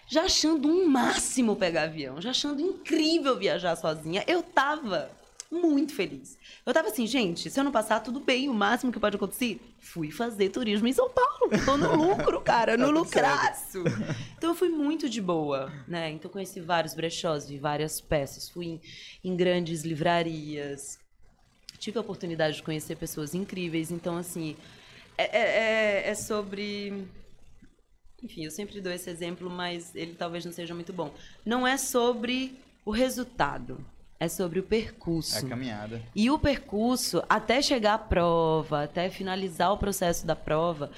já 0.08 0.24
achando 0.24 0.68
um 0.68 0.88
máximo 0.88 1.56
pegar 1.56 1.84
avião, 1.84 2.20
já 2.20 2.32
achando 2.32 2.60
incrível 2.60 3.38
viajar 3.38 3.76
sozinha. 3.76 4.24
Eu 4.28 4.42
tava 4.42 5.12
muito 5.52 5.94
feliz. 5.94 6.38
Eu 6.66 6.74
tava 6.74 6.88
assim, 6.88 7.06
gente, 7.06 7.50
se 7.50 7.60
eu 7.60 7.64
não 7.64 7.72
passar, 7.72 8.00
tudo 8.00 8.20
bem, 8.22 8.48
o 8.48 8.54
máximo 8.54 8.92
que 8.92 9.00
pode 9.00 9.18
acontecer, 9.18 9.60
fui 9.80 10.10
fazer 10.10 10.50
turismo 10.50 10.88
em 10.88 10.94
São 10.94 11.10
Paulo. 11.10 11.52
Tô 11.66 11.76
no 11.78 11.94
lucro, 11.96 12.40
cara, 12.42 12.78
no 12.78 12.86
Tá 12.86 12.92
lucraço. 12.92 13.84
Então 14.38 14.52
eu 14.52 14.56
fui 14.56 14.70
muito 14.70 15.10
de 15.10 15.22
boa, 15.22 15.72
né? 15.88 16.10
Então 16.12 16.30
eu 16.30 16.34
conheci 16.34 16.62
vários 16.62 16.94
brechós, 16.94 17.48
vi 17.50 17.58
várias 17.58 18.00
peças, 18.00 18.50
fui 18.50 18.66
em, 18.66 18.82
em 19.24 19.36
grandes 19.36 19.84
livrarias, 19.84 20.98
tive 21.78 21.98
a 21.98 22.02
oportunidade 22.02 22.56
de 22.58 22.64
conhecer 22.64 22.96
pessoas 22.96 23.36
incríveis. 23.36 23.92
Então, 23.92 24.16
assim, 24.18 24.56
é, 25.18 25.24
é- 25.38 25.58
é- 26.06 26.10
é 26.10 26.16
sobre. 26.16 27.06
Enfim, 28.24 28.46
eu 28.46 28.52
sempre 28.52 28.80
dou 28.80 28.94
esse 28.94 29.10
exemplo, 29.10 29.50
mas 29.50 29.94
ele 29.96 30.14
talvez 30.14 30.46
não 30.46 30.52
seja 30.52 30.74
muito 30.76 30.94
bom. 30.94 31.12
Não 31.46 31.66
é 31.68 31.76
sobre 31.76 32.56
o 32.86 32.92
resultado, 32.92 33.84
é 34.22 34.28
sobre 34.28 34.60
o 34.60 34.62
É 34.62 34.66
percurso. 34.68 35.36
a 35.36 35.50
caminhada. 35.50 36.00
E 36.16 36.30
o 36.30 36.38
percurso, 36.38 37.24
até 37.28 37.60
chegar 37.60 37.96
à 37.96 37.98
prova, 37.98 38.84
até 38.84 39.10
finalizar 39.10 39.74
o 39.74 39.80
processo 39.80 40.28
da 40.28 40.36
prova, 40.36 40.92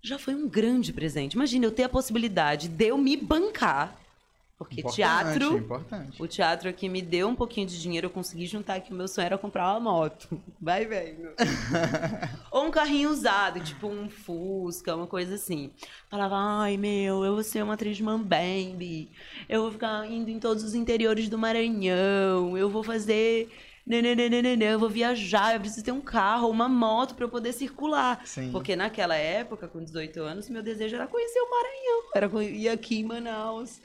já 0.00 0.20
foi 0.20 0.32
um 0.32 0.48
grande 0.48 0.92
presente. 0.92 1.34
Imagina 1.34 1.66
eu 1.66 1.72
ter 1.72 1.82
a 1.82 1.88
possibilidade 1.88 2.68
de 2.68 2.86
eu 2.86 2.96
me 2.96 3.16
bancar. 3.16 3.96
Porque 4.64 4.80
Importante, 4.80 4.96
teatro, 4.96 5.58
Importante. 5.58 6.22
o 6.22 6.26
teatro 6.26 6.68
aqui 6.68 6.88
me 6.88 7.02
deu 7.02 7.28
um 7.28 7.34
pouquinho 7.34 7.66
de 7.66 7.80
dinheiro, 7.80 8.06
eu 8.06 8.10
consegui 8.10 8.46
juntar 8.46 8.80
que 8.80 8.92
o 8.92 8.94
meu 8.94 9.08
sonho 9.08 9.26
era 9.26 9.38
comprar 9.38 9.70
uma 9.72 9.80
moto. 9.80 10.40
Vai 10.60 10.84
vendo. 10.86 11.28
Ou 12.50 12.66
um 12.66 12.70
carrinho 12.70 13.10
usado, 13.10 13.60
tipo 13.60 13.88
um 13.88 14.08
Fusca, 14.08 14.94
uma 14.94 15.06
coisa 15.06 15.34
assim. 15.34 15.70
Falava, 16.10 16.36
ai 16.36 16.76
meu, 16.76 17.24
eu 17.24 17.34
vou 17.34 17.42
ser 17.42 17.62
uma 17.62 17.74
atriz 17.74 17.96
de 17.96 18.02
Mambembe, 18.02 19.10
eu 19.48 19.62
vou 19.62 19.72
ficar 19.72 20.06
indo 20.10 20.30
em 20.30 20.38
todos 20.38 20.62
os 20.62 20.74
interiores 20.74 21.28
do 21.28 21.38
Maranhão, 21.38 22.56
eu 22.56 22.68
vou 22.70 22.82
fazer. 22.82 23.48
nananana, 23.86 24.64
Eu 24.64 24.78
vou 24.78 24.88
viajar, 24.88 25.54
eu 25.54 25.60
preciso 25.60 25.84
ter 25.84 25.92
um 25.92 26.00
carro, 26.00 26.48
uma 26.48 26.68
moto 26.68 27.14
para 27.14 27.24
eu 27.24 27.28
poder 27.28 27.52
circular. 27.52 28.20
Sim. 28.24 28.50
Porque 28.52 28.76
naquela 28.76 29.16
época, 29.16 29.66
com 29.68 29.82
18 29.82 30.20
anos, 30.22 30.48
meu 30.48 30.62
desejo 30.62 30.94
era 30.94 31.06
conhecer 31.06 31.40
o 31.40 31.50
Maranhão. 31.50 32.02
Era 32.14 32.44
ir 32.44 32.68
aqui 32.68 33.00
em 33.00 33.04
Manaus. 33.04 33.80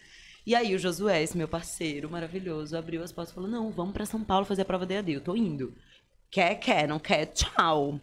E 0.48 0.56
aí 0.56 0.74
o 0.74 0.80
Josué, 0.80 1.22
esse 1.22 1.38
meu 1.38 1.46
parceiro 1.46 2.10
maravilhoso, 2.10 2.78
abriu 2.78 3.04
as 3.04 3.12
portas 3.12 3.34
e 3.34 3.36
falou: 3.36 3.50
Não, 3.50 3.70
vamos 3.70 3.92
para 3.92 4.06
São 4.06 4.24
Paulo 4.24 4.46
fazer 4.46 4.62
a 4.62 4.66
prova 4.66 4.86
da 4.86 4.94
EAD. 4.94 5.12
Eu 5.12 5.20
tô 5.20 5.36
indo. 5.36 5.74
Quer, 6.32 6.56
quer, 6.56 6.88
não 6.88 7.00
quer? 7.00 7.26
Tchau. 7.26 8.00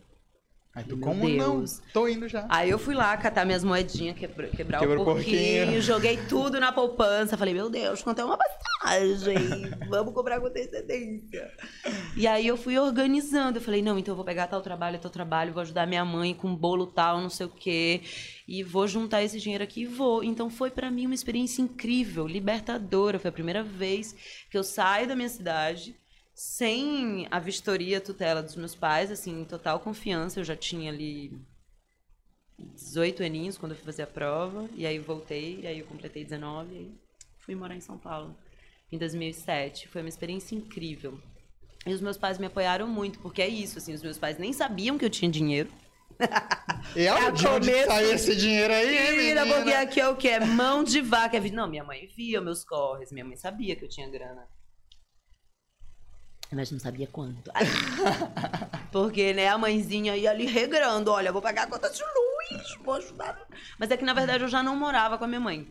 Aí 0.75 0.85
tu, 0.85 0.95
Meu 0.95 1.09
como 1.09 1.25
Deus. 1.25 1.79
não? 1.79 1.93
Tô 1.95 2.07
indo 2.07 2.29
já. 2.29 2.45
Aí 2.51 2.69
eu 2.69 2.79
fui 2.79 2.95
lá 2.95 3.17
catar 3.17 3.47
minhas 3.47 3.65
moedinhas, 3.65 4.19
quebra, 4.19 4.49
quebrar 4.49 4.81
Quebrou 4.81 4.99
o 4.99 5.03
o 5.03 5.05
porquinho, 5.15 5.63
porquinho. 5.65 5.81
joguei 5.81 6.19
tudo 6.29 6.61
na 6.61 6.71
poupança. 6.71 7.35
Falei, 7.39 7.55
meu 7.55 7.71
Deus, 7.71 8.03
quanto 8.03 8.21
é 8.21 8.25
uma 8.27 8.37
passagem? 8.37 9.39
Vamos 9.89 10.13
cobrar 10.13 10.39
com 10.39 10.49
antecedência. 10.49 11.51
E 12.15 12.27
aí 12.27 12.47
eu 12.47 12.59
fui 12.59 12.79
organizando. 12.79 13.57
Eu 13.57 13.63
falei, 13.63 13.81
não, 13.81 13.99
então 13.99 14.13
eu 14.13 14.17
vou 14.17 14.25
pegar 14.25 14.49
tal 14.49 14.61
trabalho, 14.61 14.99
tal 14.99 15.11
trabalho, 15.11 15.55
vou 15.55 15.63
ajudar 15.63 15.87
minha 15.87 16.05
mãe 16.05 16.35
com 16.35 16.55
bolo 16.55 16.87
tal, 16.89 17.23
não 17.23 17.31
sei 17.31 17.47
o 17.47 17.51
quê. 17.51 18.03
E 18.47 18.63
vou 18.63 18.87
juntar 18.87 19.23
esse 19.23 19.41
dinheiro 19.41 19.65
aqui 19.65 19.83
e 19.83 19.87
vou. 19.87 20.23
Então 20.23 20.51
foi 20.51 20.71
pra 20.71 20.91
mim 20.91 21.07
uma 21.07 21.15
experiência 21.15 21.63
incrível, 21.63 22.27
libertadora. 22.27 23.19
Foi 23.19 23.31
a 23.31 23.33
primeira 23.33 23.63
vez 23.63 24.15
que 24.51 24.57
eu 24.57 24.63
saio 24.63 25.09
da 25.09 25.17
minha 25.17 25.29
cidade 25.29 25.97
sem 26.35 27.27
a 27.31 27.39
vistoria, 27.39 28.01
tutela 28.01 28.43
dos 28.43 28.57
meus 28.57 28.75
pais, 28.75 29.11
assim, 29.11 29.43
em 29.43 29.45
total 29.45 29.81
confiança. 29.81 30.41
Eu 30.41 30.45
já 30.45 30.57
tinha 30.57 30.91
ali 30.91 31.33
18 32.59 33.23
aninhos 33.23 33.57
quando 33.57 33.73
eu 33.73 33.77
fui 33.77 33.87
fazer 33.87 34.03
a 34.03 34.07
prova. 34.07 34.69
E 34.75 34.87
aí 34.87 34.99
voltei, 34.99 35.61
e 35.63 35.67
aí 35.67 35.79
eu 35.79 35.87
completei 35.87 36.25
19 36.25 36.75
e 36.75 36.95
fui 37.39 37.55
morar 37.55 37.77
em 37.77 37.81
São 37.81 37.97
Paulo 37.97 38.37
em 38.93 38.99
2007. 38.99 39.89
Foi 39.89 40.03
uma 40.03 40.09
experiência 40.09 40.55
incrível. 40.55 41.19
E 41.87 41.93
os 41.93 42.01
meus 42.01 42.17
pais 42.17 42.39
me 42.39 42.47
apoiaram 42.47 42.89
muito, 42.89 43.19
porque 43.19 43.43
é 43.43 43.49
isso, 43.49 43.79
assim, 43.79 43.93
os 43.93 44.03
meus 44.03 44.19
pais 44.19 44.39
nem 44.39 44.53
sabiam 44.53 44.99
que 44.99 45.05
eu 45.05 45.11
tinha 45.11 45.31
dinheiro. 45.31 45.71
E 46.95 47.07
É 47.07 47.31
de 47.31 47.47
onde 47.47 47.71
começo- 47.71 47.87
saiu 47.89 48.13
esse 48.13 48.37
dinheiro 48.37 48.73
aí, 48.73 48.97
hein, 48.97 49.17
Menina, 49.17 49.47
porque 49.47 49.73
aqui 49.73 50.01
é 50.01 50.09
o 50.09 50.17
quê? 50.17 50.29
É 50.29 50.41
mão 50.41 50.85
de 50.85 51.01
vaca. 51.01 51.37
É 51.37 51.41
Não, 51.51 51.69
minha 51.69 51.85
mãe 51.85 52.07
via 52.17 52.41
meus 52.41 52.65
corres, 52.65 53.11
minha 53.13 53.25
mãe 53.25 53.37
sabia 53.37 53.75
que 53.77 53.85
eu 53.85 53.89
tinha 53.89 54.09
grana. 54.09 54.47
Mas 56.53 56.71
não 56.71 56.79
sabia 56.79 57.07
quanto. 57.09 57.51
Porque, 58.93 59.33
né, 59.33 59.49
a 59.49 59.59
mãezinha 59.59 60.17
ia 60.17 60.31
ali 60.31 60.47
regrando. 60.47 61.11
Olha, 61.11 61.33
vou 61.33 61.43
pagar 61.43 61.65
a 61.65 61.67
conta 61.67 61.91
de 61.91 62.01
luz, 62.03 62.77
vou 62.85 62.95
ajudar. 62.95 63.41
Mas 63.79 63.91
é 63.91 63.97
que, 63.97 64.05
na 64.05 64.15
verdade, 64.15 64.45
eu 64.45 64.49
já 64.49 64.63
não 64.63 64.77
morava 64.77 65.19
com 65.19 65.25
a 65.25 65.29
minha 65.29 65.41
mãe. 65.41 65.67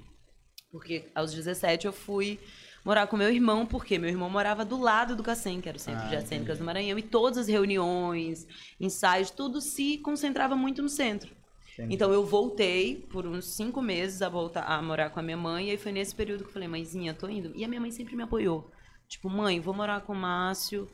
Porque 0.72 1.10
aos 1.16 1.32
17 1.34 1.86
eu 1.88 1.94
fui 1.94 2.38
morar 2.84 3.08
com 3.08 3.16
meu 3.18 3.30
irmão, 3.30 3.66
porque 3.66 3.98
meu 3.98 4.10
irmão 4.10 4.30
morava 4.30 4.66
do 4.66 4.80
lado 4.80 5.16
do 5.16 5.24
Cacém, 5.24 5.62
que 5.62 5.70
era 5.70 5.78
o 5.78 5.80
Centro 5.80 6.04
Ah, 6.06 6.08
de 6.10 6.16
Artes 6.16 6.30
Cênicas 6.30 6.58
do 6.58 6.64
Maranhão. 6.64 6.98
E 6.98 7.02
todas 7.02 7.38
as 7.38 7.48
reuniões, 7.48 8.46
ensaios, 8.80 9.32
tudo 9.32 9.62
se 9.62 9.98
concentrava 10.00 10.56
muito 10.56 10.82
no 10.82 10.90
centro. 10.90 11.32
Entendi. 11.74 11.96
Então 11.96 12.12
eu 12.14 12.26
voltei 12.26 13.08
por 13.12 13.26
uns 13.26 13.46
cinco 13.46 13.82
meses 13.82 14.22
a 14.22 14.30
voltar 14.30 14.64
a 14.64 14.82
morar 14.82 15.10
com 15.10 15.20
a 15.20 15.24
minha 15.24 15.38
mãe. 15.38 15.68
E 15.68 15.72
aí 15.72 15.78
foi 15.78 15.92
nesse 15.92 16.14
período 16.14 16.44
que 16.44 16.50
eu 16.50 16.54
falei, 16.54 16.68
mãezinha, 16.68 17.14
tô 17.14 17.28
indo. 17.28 17.52
E 17.56 17.64
a 17.66 17.68
minha 17.68 17.82
mãe 17.82 17.92
sempre 17.92 18.16
me 18.16 18.24
apoiou. 18.24 18.70
Tipo, 19.08 19.30
mãe, 19.30 19.60
vou 19.60 19.74
morar 19.74 20.02
com 20.02 20.14
o 20.14 20.16
Márcio, 20.16 20.88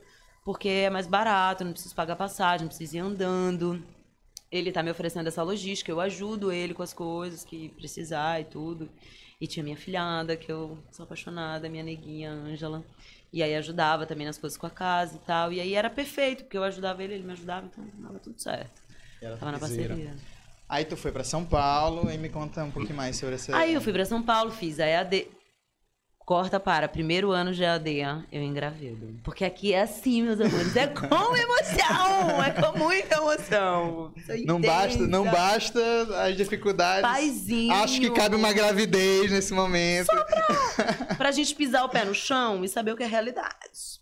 porque 0.44 0.68
é 0.68 0.90
mais 0.90 1.06
barato, 1.06 1.64
não 1.64 1.72
preciso 1.72 1.94
pagar 1.94 2.16
passagem, 2.16 2.62
não 2.62 2.68
preciso 2.68 2.96
ir 2.96 3.00
andando. 3.00 3.82
ele 4.50 4.72
tá 4.72 4.82
me 4.82 4.90
oferecendo 4.90 5.28
essa 5.28 5.42
logística, 5.42 5.90
eu 5.92 6.00
ajudo 6.00 6.50
ele 6.50 6.74
com 6.74 6.82
as 6.82 6.92
coisas 6.92 7.44
que 7.44 7.68
precisar 7.70 8.40
e 8.40 8.44
tudo. 8.44 8.90
E 9.40 9.46
tinha 9.46 9.64
minha 9.64 9.76
filhada, 9.76 10.36
que 10.36 10.52
eu 10.52 10.78
sou 10.90 11.04
apaixonada, 11.04 11.68
minha 11.68 11.82
neguinha, 11.82 12.30
Ângela. 12.30 12.84
E 13.32 13.42
aí 13.42 13.54
ajudava 13.56 14.04
também 14.04 14.26
nas 14.26 14.36
coisas 14.36 14.58
com 14.58 14.66
a 14.66 14.70
casa 14.70 15.16
e 15.16 15.18
tal. 15.20 15.52
E 15.52 15.60
aí 15.60 15.74
era 15.74 15.88
perfeito, 15.88 16.44
porque 16.44 16.58
eu 16.58 16.64
ajudava 16.64 17.02
ele, 17.02 17.14
ele 17.14 17.22
me 17.22 17.32
ajudava, 17.32 17.66
então 17.66 17.84
dava 17.98 18.18
tudo 18.18 18.40
certo. 18.40 18.82
Ela 19.22 19.36
Tava 19.36 19.52
na 19.52 19.58
parceria. 19.58 20.14
Aí 20.68 20.84
tu 20.84 20.96
foi 20.96 21.10
pra 21.10 21.24
São 21.24 21.44
Paulo 21.44 22.10
e 22.10 22.18
me 22.18 22.28
conta 22.28 22.62
um 22.62 22.70
pouquinho 22.70 22.96
mais 22.96 23.16
sobre 23.16 23.34
essa. 23.36 23.56
Aí 23.56 23.74
eu 23.74 23.80
fui 23.80 23.92
pra 23.92 24.04
São 24.04 24.22
Paulo, 24.22 24.50
fiz 24.50 24.78
a 24.78 24.86
EAD. 24.86 25.26
Corta 26.30 26.60
para, 26.60 26.86
primeiro 26.86 27.32
ano 27.32 27.52
de 27.52 27.64
EAD, 27.64 28.02
ó, 28.04 28.22
eu 28.30 28.40
engravido. 28.40 29.18
Porque 29.24 29.44
aqui 29.44 29.72
é 29.72 29.82
assim, 29.82 30.22
meus 30.22 30.40
amores, 30.40 30.76
é 30.76 30.86
com 30.86 31.06
emoção, 31.34 32.44
é 32.44 32.50
com 32.52 32.78
muita 32.78 33.16
emoção. 33.16 34.14
Não 34.46 34.60
basta, 34.60 35.08
não 35.08 35.24
basta 35.24 35.80
as 36.22 36.36
dificuldades. 36.36 37.02
Paizinho. 37.02 37.74
Acho 37.74 38.00
que 38.00 38.08
cabe 38.12 38.36
uma 38.36 38.52
gravidez 38.52 39.32
nesse 39.32 39.52
momento. 39.52 40.06
pra 41.18 41.32
gente 41.32 41.52
pisar 41.52 41.82
o 41.82 41.88
pé 41.88 42.04
no 42.04 42.14
chão 42.14 42.64
e 42.64 42.68
saber 42.68 42.92
o 42.92 42.96
que 42.96 43.02
é 43.02 43.08
realidade. 43.08 43.98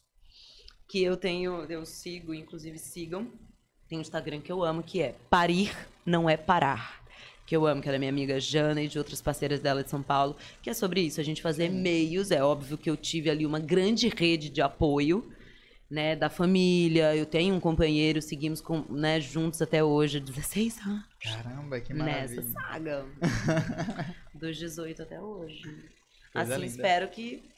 Que 0.87 1.03
eu 1.03 1.17
tenho, 1.17 1.64
eu 1.71 1.87
sigo, 1.87 2.35
inclusive 2.35 2.79
sigam. 2.79 3.27
Tem 3.88 3.97
um 3.97 4.03
Instagram 4.03 4.43
que 4.43 4.53
eu 4.53 4.62
amo, 4.62 4.83
que 4.83 5.01
é 5.01 5.14
Parir 5.31 5.75
Não 6.05 6.29
É 6.29 6.37
Parar. 6.37 7.03
Que 7.49 7.57
eu 7.57 7.67
amo, 7.67 7.81
que 7.81 7.89
é 7.89 7.93
da 7.93 7.99
minha 7.99 8.11
amiga 8.11 8.39
Jana 8.39 8.83
e 8.83 8.89
de 8.89 8.99
outras 8.99 9.23
parceiras 9.23 9.59
dela 9.59 9.83
de 9.83 9.89
São 9.89 10.03
Paulo. 10.03 10.37
Que 10.61 10.69
é 10.69 10.75
sobre 10.75 11.01
isso, 11.01 11.19
a 11.19 11.25
gente 11.25 11.41
fazer 11.41 11.71
meios. 11.71 12.31
É 12.31 12.43
óbvio 12.43 12.77
que 12.77 12.91
eu 12.91 12.97
tive 12.97 13.31
ali 13.31 13.47
uma 13.47 13.59
grande 13.59 14.09
rede 14.11 14.51
de 14.51 14.61
apoio, 14.61 15.33
né? 15.91 16.15
Da 16.15 16.29
família. 16.29 17.17
Eu 17.17 17.25
tenho 17.25 17.55
um 17.55 17.61
companheiro, 17.61 18.21
seguimos 18.21 18.61
com, 18.61 18.81
né, 18.91 19.19
juntos 19.19 19.63
até 19.63 19.83
hoje, 19.83 20.21
16 20.21 20.79
anos. 20.87 21.05
Caramba, 21.23 21.81
que 21.81 21.95
Nessa 21.95 22.35
maravilha. 22.35 22.43
saga. 22.53 23.07
Dos 24.35 24.59
18 24.59 25.03
até 25.03 25.19
hoje. 25.19 25.63
Coisa 26.35 26.53
assim, 26.53 26.61
linda. 26.61 26.67
espero 26.67 27.09
que 27.09 27.49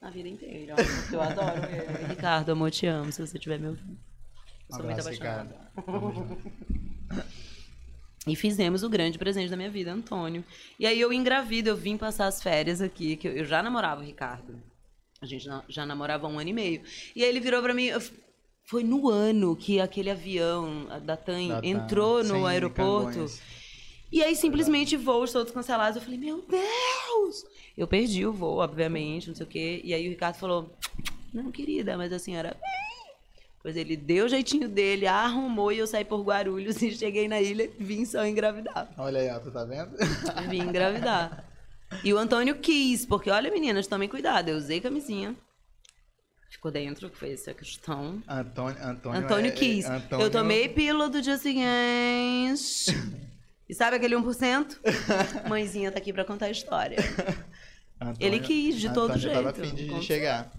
a 0.00 0.08
vida 0.08 0.28
inteira. 0.30 0.74
Eu 1.12 1.20
adoro 1.20 1.62
ele. 1.66 2.06
Ricardo, 2.08 2.50
amor, 2.52 2.70
te 2.70 2.86
amo, 2.86 3.12
se 3.12 3.20
você 3.20 3.36
estiver 3.36 3.58
me 3.58 3.68
ouvindo. 3.68 3.98
Sou 4.70 4.82
muito 4.82 5.00
abraço, 5.00 5.22
apaixonada. 5.22 6.56
E 8.26 8.34
fizemos 8.34 8.82
o 8.82 8.88
grande 8.88 9.18
presente 9.18 9.48
da 9.50 9.56
minha 9.56 9.70
vida, 9.70 9.92
Antônio. 9.92 10.44
E 10.80 10.86
aí 10.86 11.00
eu 11.00 11.12
engravido, 11.12 11.68
eu 11.68 11.76
vim 11.76 11.96
passar 11.96 12.26
as 12.26 12.42
férias 12.42 12.80
aqui, 12.80 13.16
que 13.16 13.28
eu, 13.28 13.32
eu 13.32 13.44
já 13.44 13.62
namorava 13.62 14.00
o 14.00 14.04
Ricardo. 14.04 14.60
A 15.22 15.26
gente 15.26 15.48
já 15.68 15.86
namorava 15.86 16.26
há 16.26 16.30
um 16.30 16.38
ano 16.38 16.50
e 16.50 16.52
meio. 16.52 16.82
E 17.14 17.22
aí 17.22 17.28
ele 17.28 17.40
virou 17.40 17.62
pra 17.62 17.72
mim. 17.72 17.86
eu 17.86 18.02
Foi 18.64 18.82
no 18.82 19.08
ano 19.08 19.54
que 19.56 19.80
aquele 19.80 20.10
avião 20.10 20.86
da 21.04 21.16
TAM 21.16 21.48
Da 21.48 21.60
TAM. 21.60 21.66
entrou 21.68 22.24
no 22.24 22.44
aeroporto. 22.46 23.26
E 24.10 24.22
aí, 24.22 24.36
simplesmente, 24.36 24.96
voos 24.96 25.32
todos 25.32 25.52
cancelados. 25.52 25.96
Eu 25.96 26.02
falei, 26.02 26.18
meu 26.18 26.42
Deus! 26.42 27.44
Eu 27.76 27.86
perdi 27.86 28.24
o 28.26 28.32
voo, 28.32 28.58
obviamente, 28.58 29.28
não 29.28 29.34
sei 29.34 29.44
o 29.46 29.48
quê. 29.48 29.80
E 29.84 29.92
aí 29.94 30.06
o 30.06 30.10
Ricardo 30.10 30.36
falou, 30.36 30.72
não, 31.32 31.50
querida, 31.50 31.96
mas 31.96 32.12
a 32.12 32.18
senhora. 32.18 32.56
Pois 33.66 33.76
ele 33.76 33.96
deu 33.96 34.26
o 34.26 34.28
jeitinho 34.28 34.68
dele, 34.68 35.08
arrumou 35.08 35.72
e 35.72 35.78
eu 35.78 35.88
saí 35.88 36.04
por 36.04 36.22
Guarulhos 36.22 36.80
e 36.82 36.92
cheguei 36.92 37.26
na 37.26 37.40
ilha 37.40 37.64
e 37.64 37.82
vim 37.82 38.04
só 38.04 38.24
engravidar. 38.24 38.88
Olha 38.96 39.18
aí, 39.18 39.28
ó, 39.28 39.40
tu 39.40 39.50
tá 39.50 39.64
vendo? 39.64 39.90
Vim 40.48 40.60
engravidar. 40.62 41.44
E 42.04 42.14
o 42.14 42.16
Antônio 42.16 42.54
quis, 42.60 43.04
porque 43.04 43.28
olha, 43.28 43.50
meninas, 43.50 43.88
tomem 43.88 44.08
cuidado. 44.08 44.50
Eu 44.50 44.56
usei 44.56 44.80
camisinha. 44.80 45.34
Ficou 46.48 46.70
dentro, 46.70 47.10
que 47.10 47.16
foi 47.18 47.32
essa 47.32 47.52
questão. 47.52 48.22
Antônio, 48.28 48.80
Antônio, 48.80 49.20
Antônio 49.20 49.48
é- 49.48 49.54
quis. 49.54 49.84
Antônio- 49.84 50.26
Eu 50.26 50.30
tomei 50.30 50.68
pílula 50.68 51.08
do 51.08 51.20
dia 51.20 51.36
seguinte. 51.36 52.94
E 53.68 53.74
sabe 53.74 53.96
aquele 53.96 54.14
1%? 54.14 54.78
Mãezinha 55.48 55.90
tá 55.90 55.98
aqui 55.98 56.12
pra 56.12 56.24
contar 56.24 56.46
a 56.46 56.50
história. 56.52 56.98
Antônio- 58.00 58.16
Ele 58.20 58.38
quis, 58.38 58.76
de 58.76 58.94
todo 58.94 59.10
Antônio 59.10 59.32
tava 59.32 59.52
jeito. 59.52 59.60
afim 59.62 59.74
de 59.98 60.02
chegar. 60.04 60.52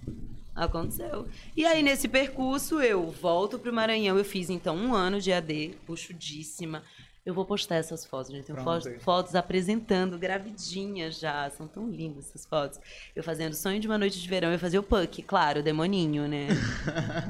Aconteceu. 0.58 1.28
E 1.56 1.63
aí, 1.65 1.84
nesse 1.84 2.08
percurso, 2.08 2.82
eu 2.82 3.12
volto 3.12 3.60
pro 3.60 3.72
Maranhão. 3.72 4.17
Eu 4.17 4.26
fiz, 4.26 4.50
então, 4.50 4.76
um 4.76 4.93
ano 4.93 5.22
de 5.22 5.32
AD, 5.32 5.76
puxudíssima. 5.86 6.82
Eu 7.24 7.34
vou 7.34 7.46
postar 7.46 7.76
essas 7.76 8.06
fotos, 8.06 8.32
gente. 8.32 8.46
Tem 8.46 8.56
fotos, 8.56 9.04
fotos 9.04 9.36
apresentando, 9.36 10.17
gravidinha 10.17 11.12
já. 11.12 11.50
São 11.52 11.67
tão 11.67 11.88
lindas 11.89 12.30
essas 12.30 12.46
fotos. 12.46 12.80
Eu 13.15 13.22
fazendo 13.24 13.54
Sonho 13.54 13.80
de 13.80 13.88
uma 13.88 13.98
Noite 13.98 14.20
de 14.20 14.28
Verão. 14.28 14.52
Eu 14.52 14.58
fazia 14.58 14.80
o 14.80 14.84
Puck, 14.84 15.22
claro, 15.24 15.60
o 15.60 15.63
demoninho, 15.63 16.28
né? 16.28 16.48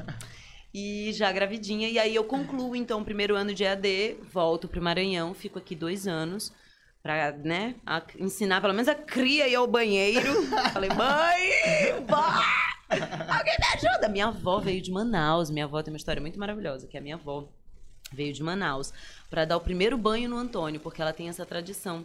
E 0.72 1.12
já 1.14 1.32
gravidinha. 1.32 1.88
E 1.88 1.98
aí 1.98 2.14
eu 2.14 2.22
concluo, 2.24 2.76
então, 2.76 3.00
o 3.00 3.04
primeiro 3.04 3.34
ano 3.34 3.54
de 3.54 3.64
EAD, 3.64 4.16
volto 4.30 4.68
pro 4.68 4.82
Maranhão, 4.82 5.32
fico 5.34 5.58
aqui 5.58 5.74
dois 5.74 6.06
anos 6.06 6.52
pra, 7.02 7.32
né, 7.32 7.74
a- 7.86 8.02
ensinar 8.18 8.60
pelo 8.60 8.74
menos 8.74 8.86
a 8.86 8.94
cria 8.94 9.48
ir 9.48 9.54
ao 9.54 9.66
banheiro. 9.66 10.42
Falei, 10.74 10.90
mãe, 10.90 12.04
vó, 12.06 12.22
alguém 12.88 13.56
me 13.58 13.66
ajuda. 13.74 14.08
Minha 14.08 14.26
avó 14.28 14.58
veio 14.58 14.80
de 14.80 14.90
Manaus. 14.90 15.50
Minha 15.50 15.64
avó 15.64 15.82
tem 15.82 15.92
uma 15.92 15.98
história 15.98 16.20
muito 16.20 16.38
maravilhosa, 16.38 16.86
que 16.86 16.96
a 16.96 17.00
minha 17.00 17.16
avó 17.16 17.48
veio 18.12 18.32
de 18.32 18.42
Manaus 18.42 18.92
pra 19.28 19.44
dar 19.44 19.56
o 19.56 19.60
primeiro 19.60 19.98
banho 19.98 20.28
no 20.28 20.36
Antônio, 20.36 20.80
porque 20.80 21.02
ela 21.02 21.12
tem 21.12 21.28
essa 21.28 21.44
tradição 21.44 22.04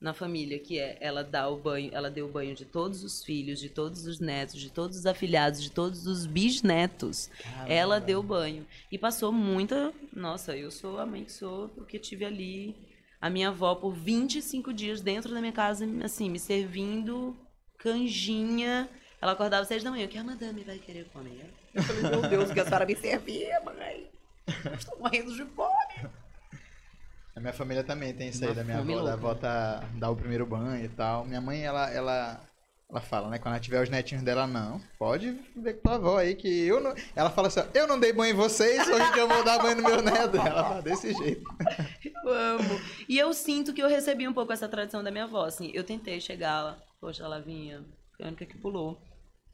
na 0.00 0.12
família, 0.12 0.58
que 0.58 0.80
é 0.80 0.98
ela 1.00 1.22
dá 1.22 1.48
o 1.48 1.56
banho, 1.56 1.90
ela 1.92 2.10
deu 2.10 2.26
o 2.26 2.30
banho 2.30 2.56
de 2.56 2.64
todos 2.64 3.04
os 3.04 3.22
filhos, 3.22 3.60
de 3.60 3.68
todos 3.68 4.04
os 4.04 4.18
netos, 4.18 4.60
de 4.60 4.68
todos 4.68 4.98
os 4.98 5.06
afilhados, 5.06 5.62
de 5.62 5.70
todos 5.70 6.06
os 6.06 6.26
bisnetos. 6.26 7.30
Ela 7.68 8.00
deu 8.00 8.20
banho 8.20 8.66
e 8.90 8.98
passou 8.98 9.30
muita, 9.30 9.92
nossa, 10.12 10.56
eu 10.56 10.72
sou 10.72 10.98
a 10.98 11.06
mãe 11.06 11.24
que 11.24 11.32
sou, 11.32 11.68
porque 11.68 12.00
tive 12.00 12.24
ali 12.24 12.74
a 13.20 13.30
minha 13.30 13.50
avó 13.50 13.76
por 13.76 13.94
25 13.94 14.72
dias 14.72 15.00
dentro 15.00 15.32
da 15.32 15.40
minha 15.40 15.52
casa, 15.52 15.86
assim, 16.02 16.28
me 16.28 16.40
servindo 16.40 17.36
canjinha. 17.78 18.88
Ela 19.22 19.32
acordava 19.32 19.62
às 19.62 19.68
seis 19.68 19.84
da 19.84 19.90
manhã, 19.92 20.04
o 20.04 20.08
que 20.08 20.18
a 20.18 20.24
madame 20.24 20.64
vai 20.64 20.78
querer 20.78 21.04
comer? 21.12 21.48
Eu 21.72 21.82
falei, 21.84 22.02
meu 22.02 22.22
Deus, 22.22 22.50
que 22.50 22.58
a 22.58 22.64
senhora 22.64 22.84
me 22.84 22.96
servia, 22.96 23.60
mãe. 23.60 24.10
Estou 24.76 24.98
morrendo 24.98 25.32
de 25.32 25.44
fome. 25.44 26.10
A 27.36 27.38
minha 27.38 27.52
família 27.52 27.84
também 27.84 28.12
tem 28.12 28.30
isso 28.30 28.42
aí 28.42 28.50
Uma 28.50 28.56
da 28.56 28.64
minha 28.64 28.78
avó, 28.78 29.02
da 29.04 29.12
avó 29.12 29.34
tá, 29.36 29.84
dar 29.94 30.10
o 30.10 30.16
primeiro 30.16 30.44
banho 30.44 30.84
e 30.84 30.88
tal. 30.88 31.24
Minha 31.24 31.40
mãe, 31.40 31.62
ela, 31.62 31.88
ela, 31.88 32.40
ela 32.90 33.00
fala, 33.00 33.28
né? 33.30 33.38
Quando 33.38 33.54
ela 33.54 33.62
tiver 33.62 33.80
os 33.80 33.88
netinhos 33.88 34.24
dela, 34.24 34.44
não. 34.44 34.80
Pode 34.98 35.30
ver 35.54 35.74
com 35.74 35.82
tua 35.82 35.94
avó 35.94 36.18
aí, 36.18 36.34
que 36.34 36.66
eu 36.66 36.80
não. 36.80 36.92
Ela 37.14 37.30
fala 37.30 37.46
assim, 37.46 37.60
ó, 37.60 37.64
eu 37.74 37.86
não 37.86 38.00
dei 38.00 38.12
banho 38.12 38.32
em 38.32 38.36
vocês, 38.36 38.88
hoje 38.88 39.12
que 39.12 39.20
eu 39.20 39.28
vou 39.28 39.44
dar 39.44 39.62
banho 39.62 39.76
no 39.76 39.84
meu 39.84 40.02
neto. 40.02 40.36
Ela 40.36 40.64
fala 40.64 40.82
desse 40.82 41.14
jeito. 41.14 41.48
Eu 42.02 42.28
amo. 42.28 42.80
E 43.08 43.18
eu 43.18 43.32
sinto 43.32 43.72
que 43.72 43.82
eu 43.82 43.88
recebi 43.88 44.28
um 44.28 44.32
pouco 44.32 44.52
essa 44.52 44.68
tradição 44.68 45.02
da 45.02 45.10
minha 45.10 45.24
avó, 45.24 45.44
assim. 45.44 45.70
Eu 45.74 45.82
tentei 45.82 46.20
chegar 46.20 46.62
lá, 46.62 46.78
poxa, 47.00 47.24
ela 47.24 47.40
vinha, 47.40 47.84
foi 48.16 48.26
a 48.26 48.28
única 48.28 48.46
que 48.46 48.56
pulou. 48.58 49.00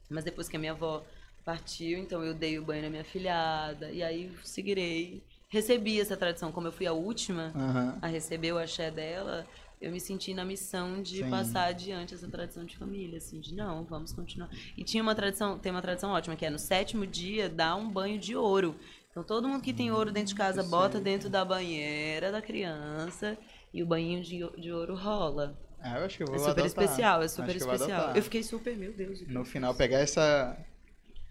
Mas 0.09 0.23
depois 0.23 0.49
que 0.49 0.55
a 0.55 0.59
minha 0.59 0.71
avó 0.71 1.05
partiu, 1.45 1.97
então 1.97 2.23
eu 2.23 2.33
dei 2.33 2.59
o 2.59 2.63
banho 2.63 2.83
na 2.83 2.89
minha 2.89 3.03
filhada, 3.03 3.91
e 3.91 4.03
aí 4.03 4.31
seguirei. 4.43 5.23
Recebi 5.49 5.99
essa 5.99 6.15
tradição, 6.15 6.51
como 6.51 6.67
eu 6.67 6.71
fui 6.71 6.85
a 6.85 6.93
última 6.93 7.53
Aham. 7.55 7.97
a 8.01 8.07
receber 8.07 8.51
o 8.53 8.57
axé 8.57 8.91
dela, 8.91 9.47
eu 9.81 9.91
me 9.91 9.99
senti 9.99 10.33
na 10.33 10.43
missão 10.43 11.01
de 11.01 11.23
Sim. 11.23 11.29
passar 11.29 11.65
adiante 11.65 12.13
essa 12.13 12.27
tradição 12.27 12.65
de 12.65 12.77
família, 12.77 13.17
assim, 13.17 13.39
de 13.39 13.55
não, 13.55 13.83
vamos 13.85 14.11
continuar. 14.11 14.49
E 14.77 14.83
tinha 14.83 15.01
uma 15.01 15.15
tradição, 15.15 15.57
tem 15.57 15.71
uma 15.71 15.81
tradição 15.81 16.11
ótima, 16.11 16.35
que 16.35 16.45
é 16.45 16.49
no 16.49 16.59
sétimo 16.59 17.07
dia 17.07 17.49
dar 17.49 17.75
um 17.75 17.89
banho 17.89 18.19
de 18.19 18.35
ouro. 18.35 18.75
Então 19.09 19.23
todo 19.23 19.47
mundo 19.47 19.63
que 19.63 19.73
tem 19.73 19.91
ouro 19.91 20.11
dentro 20.11 20.29
de 20.29 20.35
casa 20.35 20.61
bota 20.61 20.99
dentro 20.99 21.29
da 21.29 21.43
banheira 21.43 22.31
da 22.31 22.41
criança 22.41 23.37
e 23.73 23.81
o 23.81 23.85
banhinho 23.85 24.21
de, 24.21 24.39
de 24.61 24.71
ouro 24.71 24.95
rola. 24.95 25.57
Ah, 25.81 25.99
eu 25.99 26.05
acho 26.05 26.17
que 26.17 26.23
eu 26.23 26.27
vou 26.27 26.35
É 26.35 26.39
super 26.39 26.51
adotar. 26.51 26.65
especial, 26.65 27.21
é 27.21 27.25
Acho 27.25 27.35
super 27.35 27.55
eu 27.55 27.59
vou 27.65 27.73
especial. 27.73 27.99
adotar. 27.99 28.17
Eu 28.17 28.23
fiquei 28.23 28.43
super, 28.43 28.75
meu 28.75 28.91
Deus. 28.91 29.21
No 29.27 29.41
eu 29.41 29.45
final, 29.45 29.73
pegar 29.73 29.99
essa, 29.99 30.57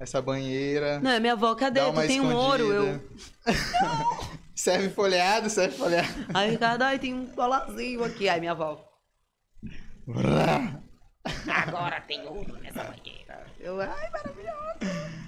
essa 0.00 0.22
banheira. 0.22 1.00
Não, 1.00 1.10
é 1.10 1.20
minha 1.20 1.34
avó, 1.34 1.54
cadê? 1.54 1.80
Tu 1.80 2.06
tem 2.06 2.20
um 2.20 2.34
ouro? 2.34 2.72
Eu... 2.72 2.84
escondida. 3.46 4.38
serve 4.54 4.88
folheado, 4.90 5.50
serve 5.50 5.76
folheado. 5.76 6.08
Aí, 6.32 6.50
Ricardo, 6.52 6.82
ai, 6.82 6.98
tem 6.98 7.14
um 7.14 7.24
dólarzinho 7.26 8.02
aqui. 8.04 8.28
Aí, 8.28 8.40
minha 8.40 8.52
avó. 8.52 8.84
Agora 11.48 12.00
tem 12.02 12.26
ouro 12.26 12.56
nessa 12.62 12.84
banheira. 12.84 13.46
Eu, 13.60 13.80
ai, 13.80 14.10
maravilhoso. 14.10 15.18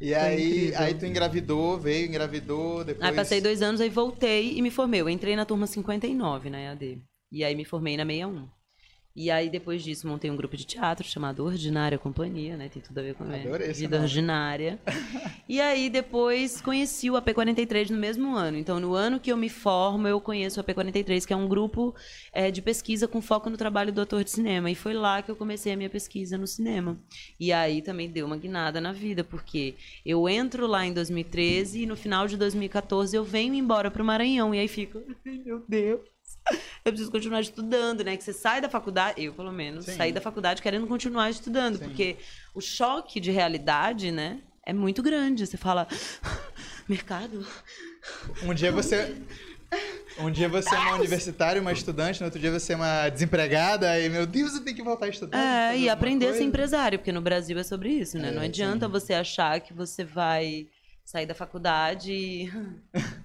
E 0.00 0.14
aí, 0.14 0.74
aí 0.76 0.94
tu 0.94 1.04
engravidou, 1.04 1.78
veio, 1.78 2.06
engravidou, 2.08 2.82
depois... 2.84 3.06
Aí 3.06 3.14
passei 3.14 3.38
dois 3.40 3.60
anos, 3.60 3.82
aí 3.82 3.90
voltei 3.90 4.56
e 4.56 4.62
me 4.62 4.70
formei. 4.70 5.00
Eu 5.02 5.10
entrei 5.10 5.36
na 5.36 5.44
turma 5.44 5.66
59 5.66 6.48
na 6.48 6.58
EAD. 6.58 7.02
E 7.30 7.44
aí 7.44 7.54
me 7.54 7.64
formei 7.64 7.96
na 7.96 8.04
61. 8.04 8.48
E 9.14 9.28
aí, 9.28 9.50
depois 9.50 9.82
disso, 9.82 10.06
montei 10.06 10.30
um 10.30 10.36
grupo 10.36 10.56
de 10.56 10.64
teatro 10.64 11.04
chamado 11.06 11.44
Ordinária 11.44 11.98
Companhia, 11.98 12.56
né? 12.56 12.68
Tem 12.68 12.80
tudo 12.80 12.98
a 12.98 13.02
ver 13.02 13.14
com 13.14 13.24
a 13.24 13.26
minha 13.26 13.58
vida 13.72 13.96
nome. 13.96 14.04
ordinária. 14.04 14.78
e 15.48 15.60
aí, 15.60 15.90
depois, 15.90 16.60
conheci 16.60 17.10
o 17.10 17.14
AP43 17.14 17.90
no 17.90 17.98
mesmo 17.98 18.36
ano. 18.36 18.56
Então, 18.56 18.78
no 18.78 18.94
ano 18.94 19.18
que 19.18 19.32
eu 19.32 19.36
me 19.36 19.48
formo, 19.48 20.06
eu 20.06 20.20
conheço 20.20 20.60
o 20.60 20.64
AP43, 20.64 21.26
que 21.26 21.32
é 21.32 21.36
um 21.36 21.48
grupo 21.48 21.92
eh, 22.32 22.52
de 22.52 22.62
pesquisa 22.62 23.08
com 23.08 23.20
foco 23.20 23.50
no 23.50 23.56
trabalho 23.56 23.92
do 23.92 24.00
ator 24.00 24.22
de 24.22 24.30
cinema. 24.30 24.70
E 24.70 24.76
foi 24.76 24.94
lá 24.94 25.20
que 25.20 25.30
eu 25.30 25.36
comecei 25.36 25.72
a 25.72 25.76
minha 25.76 25.90
pesquisa 25.90 26.38
no 26.38 26.46
cinema. 26.46 26.96
E 27.38 27.52
aí, 27.52 27.82
também 27.82 28.08
deu 28.08 28.26
uma 28.26 28.36
guinada 28.36 28.80
na 28.80 28.92
vida, 28.92 29.24
porque 29.24 29.74
eu 30.06 30.28
entro 30.28 30.68
lá 30.68 30.86
em 30.86 30.92
2013 30.92 31.82
e 31.82 31.86
no 31.86 31.96
final 31.96 32.28
de 32.28 32.36
2014 32.36 33.16
eu 33.16 33.24
venho 33.24 33.54
embora 33.54 33.90
para 33.90 34.02
o 34.02 34.06
Maranhão. 34.06 34.54
E 34.54 34.60
aí 34.60 34.68
fico, 34.68 35.02
meu 35.26 35.64
Deus. 35.68 36.00
Eu 36.84 36.92
preciso 36.92 37.10
continuar 37.10 37.40
estudando, 37.40 38.02
né? 38.02 38.16
Que 38.16 38.24
você 38.24 38.32
sai 38.32 38.60
da 38.60 38.68
faculdade, 38.68 39.22
eu 39.22 39.34
pelo 39.34 39.52
menos, 39.52 39.84
Sim. 39.84 39.96
saí 39.96 40.12
da 40.12 40.20
faculdade 40.20 40.62
querendo 40.62 40.86
continuar 40.86 41.28
estudando, 41.30 41.76
Sim. 41.78 41.84
porque 41.84 42.16
o 42.54 42.60
choque 42.60 43.20
de 43.20 43.30
realidade, 43.30 44.10
né, 44.10 44.40
é 44.64 44.72
muito 44.72 45.02
grande. 45.02 45.46
Você 45.46 45.56
fala, 45.58 45.86
mercado? 46.88 47.46
Um 48.42 48.54
dia 48.54 48.72
você. 48.72 49.14
Um 50.18 50.30
dia 50.30 50.48
você 50.48 50.74
é 50.74 50.78
uma 50.78 50.94
universitária, 50.96 51.60
uma 51.62 51.72
estudante, 51.72 52.18
no 52.20 52.26
outro 52.26 52.40
dia 52.40 52.50
você 52.50 52.72
é 52.72 52.76
uma 52.76 53.08
desempregada, 53.08 53.90
aí, 53.90 54.08
meu 54.08 54.26
Deus, 54.26 54.54
eu 54.54 54.64
tenho 54.64 54.74
que 54.76 54.82
voltar 54.82 55.06
a 55.06 55.08
estudar. 55.10 55.38
É, 55.38 55.78
e 55.78 55.88
aprender 55.88 56.26
a 56.26 56.28
ser 56.30 56.38
coisa. 56.38 56.48
empresário, 56.48 56.98
porque 56.98 57.12
no 57.12 57.20
Brasil 57.20 57.56
é 57.58 57.62
sobre 57.62 57.90
isso, 57.90 58.18
né? 58.18 58.28
É, 58.28 58.32
Não 58.32 58.42
adianta 58.42 58.86
sim. 58.86 58.92
você 58.92 59.14
achar 59.14 59.60
que 59.60 59.72
você 59.72 60.02
vai 60.02 60.66
sair 61.04 61.26
da 61.26 61.34
faculdade 61.34 62.12
e 62.12 62.52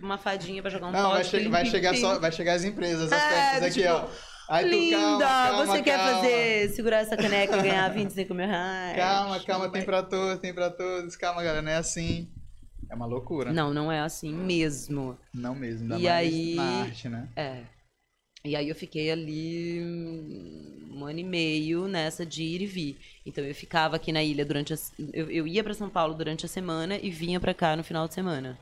uma 0.00 0.18
fadinha 0.18 0.60
pra 0.62 0.70
jogar 0.70 0.88
um 0.88 0.92
Não, 0.92 1.10
vai, 1.10 1.24
che- 1.24 1.48
vai 1.48 1.64
chegar 1.66 1.94
só, 1.96 2.18
vai 2.18 2.32
chegar 2.32 2.54
as 2.54 2.64
empresas, 2.64 3.12
as 3.12 3.22
É, 3.22 3.28
festas 3.28 3.60
do 3.60 3.66
aqui, 3.66 3.80
tipo, 3.82 3.92
ó. 3.94 4.30
Aí 4.52 4.64
tu, 4.68 4.70
Linda, 4.76 4.96
calma, 4.98 5.18
calma, 5.20 5.66
você 5.66 5.82
quer 5.82 5.96
calma. 5.96 6.14
fazer, 6.16 6.68
segurar 6.70 6.96
essa 6.98 7.16
caneca 7.16 7.56
e 7.56 7.62
ganhar 7.62 7.88
25 7.90 8.34
mil 8.34 8.46
reais? 8.48 8.96
Calma, 8.96 9.40
calma, 9.40 9.64
tem 9.70 9.80
vai- 9.82 9.84
pra 9.86 10.02
todos, 10.02 10.38
tem 10.40 10.52
pra 10.52 10.70
todos. 10.70 11.14
Calma, 11.14 11.40
galera, 11.42 11.62
não 11.62 11.70
é 11.70 11.76
assim. 11.76 12.28
É 12.90 12.94
uma 12.96 13.06
loucura. 13.06 13.52
Não, 13.52 13.72
não 13.72 13.92
é 13.92 14.00
assim 14.00 14.32
mesmo. 14.34 15.16
Não 15.32 15.54
mesmo, 15.54 15.82
ainda 15.94 15.98
E 15.98 16.02
mais 16.02 16.16
aí- 16.34 16.54
na 16.56 16.62
arte, 16.82 17.08
né? 17.08 17.28
É. 17.36 17.60
E 18.44 18.56
aí 18.56 18.68
eu 18.68 18.74
fiquei 18.74 19.10
ali 19.12 19.80
um 20.90 21.04
ano 21.04 21.18
e 21.20 21.24
meio 21.24 21.86
nessa 21.86 22.26
de 22.26 22.42
ir 22.42 22.62
e 22.62 22.66
vir. 22.66 22.98
Então 23.24 23.44
eu 23.44 23.54
ficava 23.54 23.94
aqui 23.96 24.10
na 24.10 24.22
ilha 24.22 24.44
durante 24.44 24.72
a, 24.74 24.76
eu, 25.12 25.30
eu 25.30 25.46
ia 25.46 25.62
pra 25.62 25.74
São 25.74 25.88
Paulo 25.88 26.14
durante 26.14 26.44
a 26.44 26.48
semana 26.48 26.96
e 26.96 27.10
vinha 27.10 27.38
pra 27.38 27.54
cá 27.54 27.76
no 27.76 27.84
final 27.84 28.08
de 28.08 28.14
semana. 28.14 28.58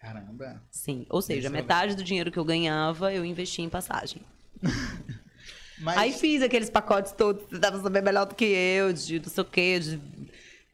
Caramba. 0.00 0.62
Sim. 0.70 1.06
Ou 1.10 1.20
seja, 1.20 1.40
Isso 1.40 1.48
é 1.48 1.50
metade 1.50 1.94
do 1.94 2.02
dinheiro 2.02 2.30
que 2.32 2.38
eu 2.38 2.44
ganhava 2.44 3.12
eu 3.12 3.24
investia 3.24 3.64
em 3.64 3.68
passagem. 3.68 4.22
Mas 5.78 5.96
Aí 5.98 6.12
fiz 6.12 6.42
aqueles 6.42 6.68
pacotes 6.68 7.12
todos, 7.12 7.42
você 7.48 7.58
dava 7.58 7.80
saber 7.80 8.02
melhor 8.02 8.26
do 8.26 8.34
que 8.34 8.44
eu, 8.44 8.92
de 8.92 9.18
não 9.18 9.28
sei 9.28 9.42
o 9.42 9.46
quê, 9.46 9.78
de 9.80 9.98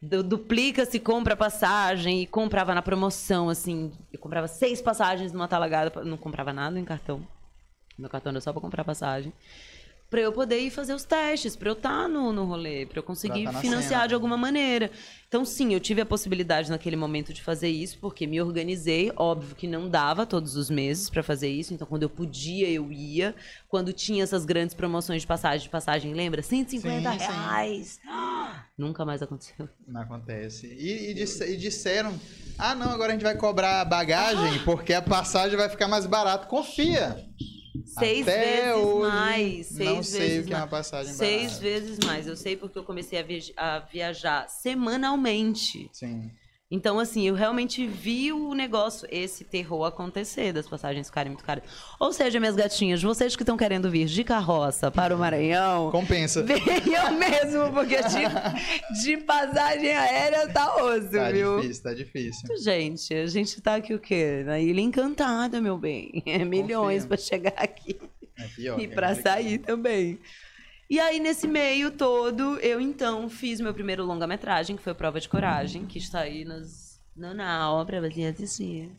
du- 0.01 0.21
duplica-se, 0.23 0.99
compra 0.99 1.33
passagem 1.35 2.23
e 2.23 2.27
comprava 2.27 2.75
na 2.75 2.81
promoção, 2.81 3.47
assim. 3.47 3.91
Eu 4.11 4.19
comprava 4.19 4.47
seis 4.49 4.81
passagens 4.81 5.31
numa 5.31 5.47
talagada, 5.47 6.03
não 6.03 6.17
comprava 6.17 6.51
nada 6.51 6.77
em 6.77 6.83
cartão. 6.83 7.25
Meu 7.97 8.09
cartão 8.09 8.31
era 8.31 8.41
só 8.41 8.51
pra 8.51 8.61
comprar 8.61 8.83
passagem. 8.83 9.31
Pra 10.09 10.21
eu 10.21 10.31
poder 10.31 10.59
ir 10.59 10.69
fazer 10.69 10.93
os 10.93 11.03
testes, 11.03 11.55
pra 11.57 11.67
eu 11.69 11.73
estar 11.73 12.07
no, 12.07 12.31
no 12.31 12.45
rolê, 12.45 12.85
pra 12.85 12.99
eu 12.99 13.03
conseguir 13.03 13.43
tá 13.43 13.51
na 13.51 13.59
financiar 13.59 13.89
cena. 13.99 14.07
de 14.07 14.13
alguma 14.13 14.37
maneira. 14.37 14.89
Então, 15.27 15.43
sim, 15.43 15.73
eu 15.73 15.81
tive 15.81 15.99
a 15.99 16.05
possibilidade 16.05 16.69
naquele 16.69 16.95
momento 16.95 17.33
de 17.33 17.41
fazer 17.43 17.67
isso, 17.67 17.97
porque 17.99 18.25
me 18.25 18.41
organizei. 18.41 19.11
Óbvio 19.17 19.53
que 19.53 19.67
não 19.67 19.89
dava 19.89 20.25
todos 20.25 20.55
os 20.55 20.69
meses 20.69 21.09
pra 21.09 21.21
fazer 21.21 21.49
isso, 21.49 21.73
então 21.73 21.85
quando 21.85 22.03
eu 22.03 22.09
podia, 22.09 22.69
eu 22.69 22.89
ia. 22.89 23.35
Quando 23.67 23.91
tinha 23.91 24.23
essas 24.23 24.45
grandes 24.45 24.73
promoções 24.73 25.23
de 25.23 25.27
passagem, 25.27 25.63
de 25.63 25.69
passagem, 25.69 26.13
lembra? 26.13 26.41
150 26.41 27.11
Sim, 27.11 27.19
sim. 27.19 27.25
reais. 27.25 27.99
Nunca 28.77 29.03
mais 29.03 29.21
aconteceu. 29.21 29.67
Não 29.85 30.01
acontece. 30.01 30.67
E, 30.67 31.09
e 31.11 31.13
disse- 31.13 31.43
e 31.53 31.57
disseram: 31.57 32.17
ah, 32.57 32.73
não, 32.73 32.91
agora 32.91 33.09
a 33.09 33.13
gente 33.13 33.23
vai 33.23 33.35
cobrar 33.35 33.83
bagagem 33.83 34.59
porque 34.63 34.93
a 34.93 35.01
passagem 35.01 35.57
vai 35.57 35.67
ficar 35.67 35.89
mais 35.89 36.05
barata. 36.05 36.45
Confia! 36.45 37.25
Seis 37.85 38.27
Até 38.27 38.63
vezes 38.73 38.85
hoje, 38.85 39.09
mais. 39.09 39.65
Seis 39.67 39.89
não 39.89 40.03
sei 40.03 40.19
vezes 40.19 40.43
o 40.43 40.47
que 40.47 40.53
é 40.53 40.55
uma 40.55 40.59
mais. 40.61 40.69
passagem 40.71 41.13
Seis 41.13 41.43
barata. 41.43 41.61
vezes 41.61 41.99
mais. 42.05 42.27
Eu 42.27 42.35
sei 42.35 42.55
porque 42.57 42.77
eu 42.79 42.83
comecei 42.83 43.19
a 43.57 43.79
viajar 43.79 44.47
semanalmente. 44.49 45.89
Sim. 45.93 46.31
Então, 46.69 46.99
assim, 46.99 47.25
eu 47.25 47.33
realmente 47.33 47.87
vi 47.87 48.33
o 48.33 48.53
negócio, 48.53 49.07
esse 49.09 49.45
terror 49.45 49.85
acontecer, 49.85 50.51
das 50.51 50.67
passagens 50.67 51.07
ficarem 51.07 51.31
muito 51.31 51.45
caras. 51.45 51.63
Ou 51.97 52.11
seja, 52.11 52.41
minhas 52.41 52.57
gatinhas, 52.57 53.01
vocês 53.01 53.37
que 53.37 53.43
estão 53.43 53.55
querendo 53.55 53.89
vir 53.89 54.05
de 54.05 54.21
carroça 54.21 54.91
para 54.91 55.15
o 55.15 55.17
Maranhão, 55.17 55.89
Compensa. 55.91 56.43
venham 56.43 57.11
mesmo, 57.17 57.71
porque 57.71 57.95
de, 58.03 59.01
de 59.01 59.17
passagem 59.17 59.93
aérea 59.95 60.45
tá 60.49 60.75
osso, 60.83 61.09
Tá 61.11 61.31
viu? 61.31 61.61
difícil, 61.61 61.83
tá 61.83 61.93
difícil. 61.93 62.57
Gente, 62.61 63.13
a 63.13 63.27
gente 63.27 63.61
tá 63.61 63.75
aqui 63.75 63.93
o 63.93 63.99
quê? 63.99 64.43
Na 64.45 64.59
Ilha 64.59 64.81
Encantada, 64.81 65.61
meu 65.61 65.77
bem. 65.77 66.21
É 66.25 66.43
milhões 66.43 67.05
pra 67.05 67.15
chegar 67.15 67.53
aqui. 67.55 67.97
É 68.37 68.43
pior. 68.55 68.77
E 68.77 68.83
é 68.83 68.87
complicado. 68.87 69.21
sair 69.21 69.57
também. 69.59 70.19
E 70.89 70.99
aí, 70.99 71.19
nesse 71.19 71.47
meio 71.47 71.91
todo, 71.91 72.57
eu 72.59 72.79
então 72.79 73.27
fiz 73.29 73.59
meu 73.59 73.73
primeiro 73.73 74.05
longa-metragem, 74.05 74.77
que 74.77 74.81
foi 74.83 74.93
Prova 74.93 75.19
de 75.19 75.27
Coragem, 75.27 75.85
que 75.85 75.97
está 75.97 76.21
aí 76.21 76.45
nas, 76.45 77.01
no 77.15 77.33
Now 77.33 77.85
pra 77.85 77.99
você 77.99 78.23
assistir. 78.23 78.89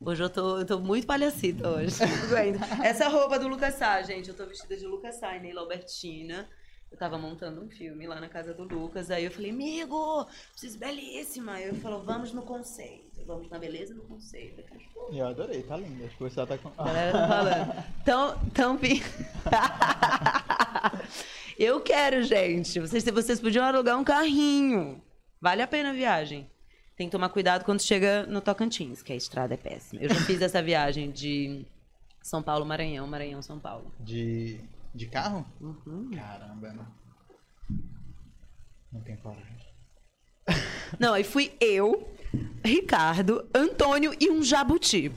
Hoje 0.00 0.22
eu 0.22 0.30
tô, 0.30 0.58
eu 0.58 0.66
tô 0.66 0.78
muito 0.78 1.06
palhacita 1.06 1.68
hoje. 1.68 1.96
Tudo 2.20 2.34
bem. 2.34 2.54
Essa 2.84 3.08
roupa 3.08 3.38
do 3.38 3.48
Lucas 3.48 3.74
Sá, 3.74 4.02
gente, 4.02 4.28
eu 4.28 4.36
tô 4.36 4.46
vestida 4.46 4.76
de 4.76 4.86
Lucas 4.86 5.16
Sá 5.16 5.34
e 5.36 5.40
Neila 5.40 5.62
Albertina. 5.62 6.48
Eu 6.92 6.98
tava 6.98 7.18
montando 7.18 7.60
um 7.60 7.68
filme 7.68 8.06
lá 8.06 8.20
na 8.20 8.28
casa 8.28 8.54
do 8.54 8.62
Lucas. 8.62 9.10
Aí 9.10 9.24
eu 9.24 9.30
falei, 9.32 9.50
amigo, 9.50 10.28
preciso 10.52 10.78
belíssima. 10.78 11.54
Aí 11.54 11.64
ele 11.64 11.80
falou, 11.80 12.04
vamos 12.04 12.32
no 12.32 12.42
conceito. 12.42 13.24
Vamos 13.26 13.50
na 13.50 13.58
beleza 13.58 13.94
no 13.94 14.02
conceito. 14.02 14.60
Eu 14.60 15.12
E 15.12 15.18
Eu 15.18 15.26
adorei, 15.26 15.62
tá 15.64 15.76
lindo. 15.76 16.04
Acho 16.04 16.16
que 16.16 16.22
você 16.22 16.46
tá 16.46 16.56
com. 16.58 16.70
a 16.78 16.84
galera 16.84 17.12
tá 17.12 17.26
falando. 17.28 17.84
Então 18.46 18.76
pi- 18.76 19.02
Eu 21.58 21.80
quero, 21.80 22.22
gente. 22.22 22.80
Vocês, 22.80 23.04
vocês 23.04 23.40
podiam 23.40 23.64
alugar 23.64 23.98
um 23.98 24.04
carrinho. 24.04 25.02
Vale 25.40 25.62
a 25.62 25.66
pena 25.66 25.90
a 25.90 25.92
viagem. 25.92 26.50
Tem 26.96 27.06
que 27.08 27.12
tomar 27.12 27.28
cuidado 27.28 27.64
quando 27.64 27.80
chega 27.80 28.24
no 28.26 28.40
Tocantins, 28.40 29.02
que 29.02 29.12
a 29.12 29.16
estrada 29.16 29.54
é 29.54 29.56
péssima. 29.56 30.00
Eu 30.02 30.08
já 30.08 30.20
fiz 30.20 30.40
essa 30.40 30.62
viagem 30.62 31.10
de 31.10 31.64
São 32.22 32.42
Paulo, 32.42 32.64
Maranhão, 32.64 33.06
Maranhão, 33.06 33.42
São 33.42 33.58
Paulo. 33.58 33.92
De, 34.00 34.60
de 34.94 35.06
carro? 35.06 35.44
Uhum. 35.60 36.10
Caramba, 36.14 36.72
não. 36.72 36.86
Não 38.92 39.00
tem 39.00 39.16
coragem. 39.16 39.54
Não, 41.00 41.14
aí 41.14 41.24
fui 41.24 41.52
eu, 41.60 42.08
Ricardo, 42.64 43.48
Antônio 43.52 44.14
e 44.20 44.30
um 44.30 44.42
jabuti. 44.42 45.10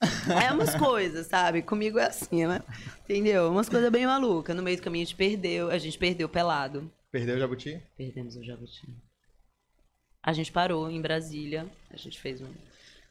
É 0.46 0.52
umas 0.52 0.74
coisas, 0.74 1.26
sabe? 1.26 1.62
Comigo 1.62 1.98
é 1.98 2.06
assim, 2.06 2.46
né? 2.46 2.60
Entendeu? 3.04 3.50
Umas 3.50 3.68
coisas 3.68 3.90
bem 3.90 4.06
malucas. 4.06 4.54
No 4.54 4.62
meio 4.62 4.76
do 4.76 4.82
caminho 4.82 5.02
a 5.02 5.06
gente 5.06 5.16
perdeu, 5.16 5.70
a 5.70 5.78
gente 5.78 5.98
perdeu 5.98 6.28
pelado. 6.28 6.90
Perdeu 7.10 7.36
o 7.36 7.38
jabuti? 7.38 7.82
Perdemos 7.96 8.36
o 8.36 8.44
jabuti. 8.44 8.86
A 10.22 10.32
gente 10.32 10.50
parou 10.52 10.90
em 10.90 11.00
Brasília, 11.00 11.66
a 11.90 11.96
gente 11.96 12.20
fez 12.20 12.40
um 12.40 12.52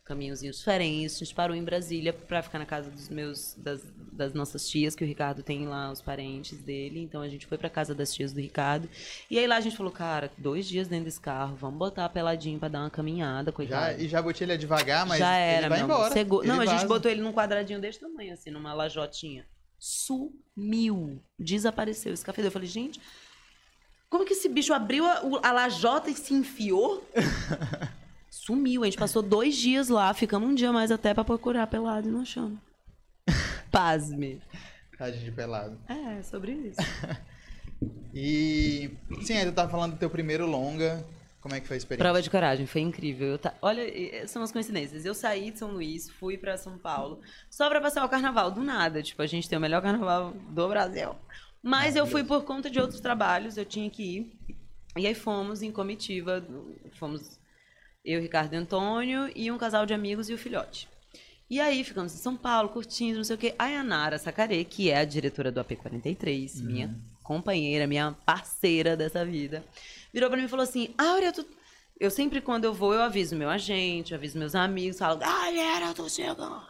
caminhozinho 0.06 0.52
diferente, 0.54 1.16
a 1.16 1.18
gente 1.26 1.34
parou 1.34 1.56
em 1.56 1.64
Brasília 1.64 2.14
pra 2.14 2.44
ficar 2.44 2.60
na 2.60 2.66
casa 2.66 2.92
dos 2.92 3.10
meus, 3.10 3.56
das, 3.58 3.82
das 4.14 4.34
nossas 4.34 4.70
tias, 4.70 4.96
que 4.96 5.04
o 5.04 5.08
Ricardo 5.08 5.42
tem 5.42 5.68
lá, 5.68 5.92
os 5.92 6.00
parentes 6.00 6.62
dele, 6.62 7.00
então 7.02 7.22
a 7.22 7.28
gente 7.28 7.48
foi 7.48 7.58
pra 7.58 7.70
casa 7.72 7.96
das 7.96 8.14
tias 8.14 8.32
do 8.32 8.40
Ricardo, 8.40 8.88
e 9.30 9.40
aí 9.40 9.48
lá 9.48 9.58
a 9.58 9.62
gente 9.62 9.76
falou, 9.76 9.92
cara, 9.92 10.32
dois 10.38 10.68
dias 10.68 10.88
dentro 10.88 11.06
desse 11.06 11.20
carro, 11.20 11.56
vamos 11.56 11.80
botar 11.80 12.08
peladinho 12.10 12.60
pra 12.60 12.70
dar 12.70 12.82
uma 12.82 12.90
caminhada, 12.92 13.50
Já, 13.50 13.56
coitado. 13.56 14.02
e 14.02 14.08
jabuti 14.08 14.44
ele 14.44 14.54
é 14.54 14.58
devagar, 14.58 15.08
mas 15.08 15.18
Já 15.18 15.36
era, 15.36 15.62
ele 15.62 15.70
vai 15.70 15.78
meu 15.80 15.86
embora. 15.86 16.20
Ele 16.20 16.30
Não, 16.48 16.62
a 16.62 16.66
gente 16.66 16.76
vaza. 16.76 16.88
botou 16.88 17.10
ele 17.12 17.22
num 17.22 17.34
quadradinho 17.34 17.82
desse 17.82 18.00
tamanho, 18.00 18.32
assim, 18.34 18.52
numa 18.52 18.74
lajotinha. 18.74 19.44
Sumiu. 19.80 21.20
Desapareceu 21.38 22.14
esse 22.14 22.24
café. 22.24 22.46
Eu 22.46 22.52
falei, 22.52 22.68
gente, 22.68 23.02
como 24.10 24.24
que 24.24 24.34
esse 24.34 24.48
bicho 24.48 24.74
abriu 24.74 25.06
a, 25.06 25.22
a 25.44 25.52
lajota 25.52 26.10
e 26.10 26.16
se 26.16 26.34
enfiou? 26.34 27.04
Sumiu. 28.36 28.84
A 28.84 28.86
gente 28.86 28.98
passou 28.98 29.22
dois 29.22 29.56
dias 29.56 29.88
lá, 29.90 30.14
ficamos 30.14 30.50
um 30.50 30.54
dia 30.54 30.72
mais 30.74 30.92
até 30.92 31.14
pra 31.14 31.24
procurar 31.24 31.68
pelado 31.68 32.08
e 32.10 32.12
não 32.12 32.22
achamos. 32.22 32.60
Pasme. 33.72 34.42
Tadinho 34.98 35.24
de 35.26 35.32
pelado. 35.32 35.78
É, 35.88 36.22
sobre 36.24 36.52
isso. 36.52 36.78
E. 38.14 38.92
Sim, 39.24 39.34
aí 39.38 39.46
tu 39.46 39.52
tava 39.52 39.70
falando 39.70 39.94
do 39.94 39.98
teu 40.00 40.10
primeiro 40.10 40.46
longa. 40.48 41.06
Como 41.42 41.54
é 41.54 41.60
que 41.60 41.68
foi 41.68 41.76
a 41.76 41.78
experiência? 41.78 42.04
Prova 42.04 42.22
de 42.22 42.30
coragem, 42.30 42.66
foi 42.66 42.80
incrível. 42.82 43.28
Eu 43.28 43.38
ta- 43.38 43.54
Olha, 43.62 44.26
são 44.28 44.42
as 44.42 44.52
coincidências. 44.54 45.04
Eu 45.06 45.14
saí 45.14 45.52
de 45.52 45.60
São 45.60 45.72
Luís, 45.72 46.10
fui 46.10 46.38
pra 46.38 46.58
São 46.58 46.78
Paulo, 46.78 47.20
só 47.52 47.70
pra 47.70 47.82
passar 47.82 48.06
o 48.06 48.10
carnaval, 48.10 48.50
do 48.52 48.64
nada. 48.64 49.04
Tipo, 49.04 49.22
a 49.22 49.28
gente 49.28 49.50
tem 49.50 49.58
o 49.58 49.62
melhor 49.62 49.82
carnaval 49.82 50.32
do 50.50 50.68
Brasil. 50.70 51.14
Mas 51.62 51.96
eu 51.98 52.08
fui 52.08 52.24
por 52.24 52.44
conta 52.46 52.70
de 52.70 52.80
outros 52.80 53.02
trabalhos, 53.02 53.58
eu 53.58 53.66
tinha 53.66 53.90
que 53.90 54.02
ir. 54.04 54.40
E 54.98 55.06
aí 55.06 55.14
fomos 55.14 55.62
em 55.62 55.72
comitiva, 55.72 56.42
fomos 56.94 57.38
eu, 58.06 58.22
Ricardo 58.22 58.54
e 58.54 58.58
Antônio, 58.58 59.30
e 59.36 59.52
um 59.52 59.58
casal 59.58 59.86
de 59.86 59.94
amigos 59.94 60.30
e 60.30 60.34
o 60.34 60.38
filhote. 60.38 60.88
E 61.50 61.60
aí 61.60 61.84
ficamos 61.84 62.14
em 62.14 62.18
São 62.18 62.36
Paulo, 62.36 62.70
curtindo, 62.70 63.18
não 63.18 63.24
sei 63.24 63.36
o 63.36 63.40
quê. 63.40 63.54
A 63.60 63.68
Yanara 63.68 64.18
Sacarê, 64.18 64.64
que 64.64 64.90
é 64.90 64.98
a 65.00 65.06
diretora 65.06 65.52
do 65.52 65.64
AP43, 65.64 66.60
Uhum. 66.60 66.66
minha 66.66 66.96
companheira, 67.24 67.86
minha 67.88 68.16
parceira 68.26 68.96
dessa 68.96 69.26
vida, 69.26 69.64
virou 70.14 70.30
pra 70.30 70.38
mim 70.38 70.46
e 70.46 70.48
falou 70.48 70.64
assim: 70.64 70.94
Áurea, 70.98 71.32
tu. 71.34 71.46
Eu 72.00 72.12
sempre, 72.12 72.42
quando 72.42 72.66
eu 72.66 72.74
vou, 72.74 72.94
eu 72.94 73.02
aviso 73.02 73.36
meu 73.38 73.50
agente, 73.50 74.12
eu 74.12 74.18
aviso 74.18 74.38
meus 74.38 74.54
amigos, 74.54 74.98
falo, 75.00 75.18
galera, 75.18 75.86
eu 75.86 75.94
tô 75.94 76.10
chegando. 76.10 76.62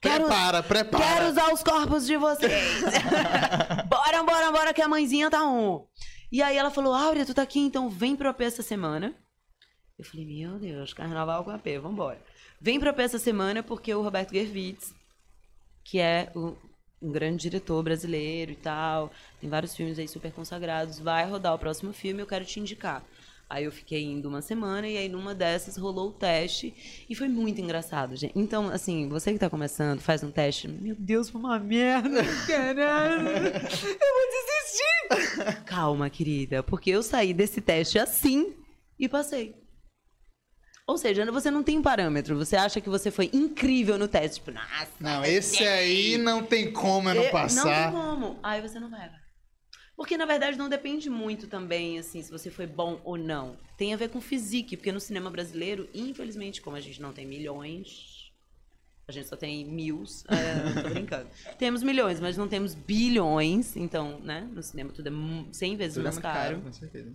Quero, 0.00 0.24
Prepara, 0.24 0.62
prepara. 0.62 1.04
quero 1.04 1.28
usar 1.30 1.52
os 1.52 1.62
corpos 1.62 2.04
de 2.04 2.16
vocês. 2.16 2.82
bora, 3.88 4.22
bora, 4.24 4.50
bora, 4.52 4.74
que 4.74 4.82
a 4.82 4.88
mãezinha 4.88 5.30
tá 5.30 5.44
on. 5.46 5.86
E 6.32 6.42
aí 6.42 6.56
ela 6.56 6.70
falou, 6.70 6.92
Áurea, 6.92 7.24
tu 7.24 7.32
tá 7.32 7.42
aqui, 7.42 7.60
então 7.60 7.88
vem 7.88 8.16
pro 8.16 8.28
AP 8.28 8.40
essa 8.42 8.62
semana. 8.62 9.14
Eu 9.98 10.04
falei, 10.04 10.26
meu 10.26 10.58
Deus, 10.58 10.92
carnaval 10.92 11.44
com 11.44 11.50
AP, 11.50 11.66
vambora. 11.80 12.20
Vem 12.60 12.80
pro 12.80 12.90
AP 12.90 12.98
essa 13.00 13.18
semana 13.18 13.62
porque 13.62 13.94
o 13.94 14.02
Roberto 14.02 14.32
Gervitz, 14.32 14.92
que 15.84 15.98
é 16.00 16.30
o- 16.34 16.56
um 17.00 17.12
grande 17.12 17.42
diretor 17.42 17.82
brasileiro 17.82 18.50
e 18.52 18.56
tal, 18.56 19.12
tem 19.40 19.48
vários 19.48 19.74
filmes 19.76 19.98
aí 19.98 20.08
super 20.08 20.32
consagrados, 20.32 20.98
vai 20.98 21.28
rodar 21.28 21.54
o 21.54 21.58
próximo 21.58 21.92
filme, 21.92 22.20
eu 22.22 22.26
quero 22.26 22.44
te 22.44 22.58
indicar. 22.58 23.04
Aí 23.48 23.64
eu 23.64 23.70
fiquei 23.70 24.02
indo 24.02 24.26
uma 24.28 24.40
semana 24.40 24.88
e 24.88 24.96
aí 24.96 25.08
numa 25.08 25.34
dessas 25.34 25.76
rolou 25.76 26.08
o 26.08 26.12
teste 26.12 26.74
e 27.08 27.14
foi 27.14 27.28
muito 27.28 27.60
engraçado, 27.60 28.16
gente. 28.16 28.32
Então, 28.34 28.68
assim, 28.70 29.06
você 29.08 29.32
que 29.32 29.38
tá 29.38 29.50
começando, 29.50 30.00
faz 30.00 30.24
um 30.24 30.30
teste, 30.30 30.66
meu 30.66 30.96
Deus, 30.98 31.28
foi 31.28 31.40
uma 31.40 31.58
merda, 31.58 32.22
caralho, 32.48 33.28
eu 33.28 34.14
vou 34.14 34.26
desistir. 34.32 35.62
Calma, 35.66 36.08
querida, 36.10 36.62
porque 36.62 36.90
eu 36.90 37.02
saí 37.02 37.32
desse 37.34 37.60
teste 37.60 37.98
assim 37.98 38.54
e 38.98 39.08
passei. 39.08 39.54
Ou 40.86 40.98
seja, 40.98 41.24
você 41.32 41.50
não 41.50 41.62
tem 41.62 41.80
parâmetro. 41.80 42.36
Você 42.36 42.56
acha 42.56 42.80
que 42.80 42.90
você 42.90 43.10
foi 43.10 43.30
incrível 43.32 43.96
no 43.98 44.06
teste. 44.06 44.36
Tipo, 44.40 44.50
nossa. 44.52 44.88
Não, 45.00 45.24
esse 45.24 45.64
aí 45.66 46.18
não 46.18 46.42
tem 46.44 46.70
como 46.72 47.08
eu 47.08 47.14
não 47.14 47.22
eu- 47.22 47.30
passar. 47.30 47.64
Não 47.64 47.92
tem 47.92 48.00
como. 48.02 48.38
Aí 48.42 48.60
você 48.60 48.78
não 48.78 48.90
vai. 48.90 49.10
Porque, 49.96 50.16
na 50.16 50.26
verdade, 50.26 50.58
não 50.58 50.68
depende 50.68 51.08
muito 51.08 51.46
também, 51.46 51.98
assim, 51.98 52.20
se 52.20 52.30
você 52.30 52.50
foi 52.50 52.66
bom 52.66 53.00
ou 53.04 53.16
não. 53.16 53.56
Tem 53.78 53.94
a 53.94 53.96
ver 53.96 54.08
com 54.10 54.20
physique, 54.20 54.76
porque 54.76 54.90
no 54.92 55.00
cinema 55.00 55.30
brasileiro, 55.30 55.88
infelizmente, 55.94 56.60
como 56.60 56.76
a 56.76 56.80
gente 56.80 57.00
não 57.00 57.12
tem 57.12 57.24
milhões, 57.24 58.32
a 59.06 59.12
gente 59.12 59.28
só 59.28 59.36
tem 59.36 59.64
mil, 59.64 60.02
é, 60.28 60.82
tô 60.82 60.88
brincando. 60.90 61.30
temos 61.60 61.82
milhões, 61.84 62.18
mas 62.18 62.36
não 62.36 62.48
temos 62.48 62.74
bilhões, 62.74 63.76
então, 63.76 64.18
né, 64.18 64.40
no 64.52 64.62
cinema 64.64 64.90
tudo 64.92 65.06
é 65.06 65.10
mu- 65.10 65.48
100 65.54 65.76
vezes 65.76 65.94
Tudo 65.94 66.02
é 66.02 66.04
mais 66.10 66.16
muito 66.16 66.22
caro. 66.24 66.60
com 66.60 66.72
certeza. 66.72 67.12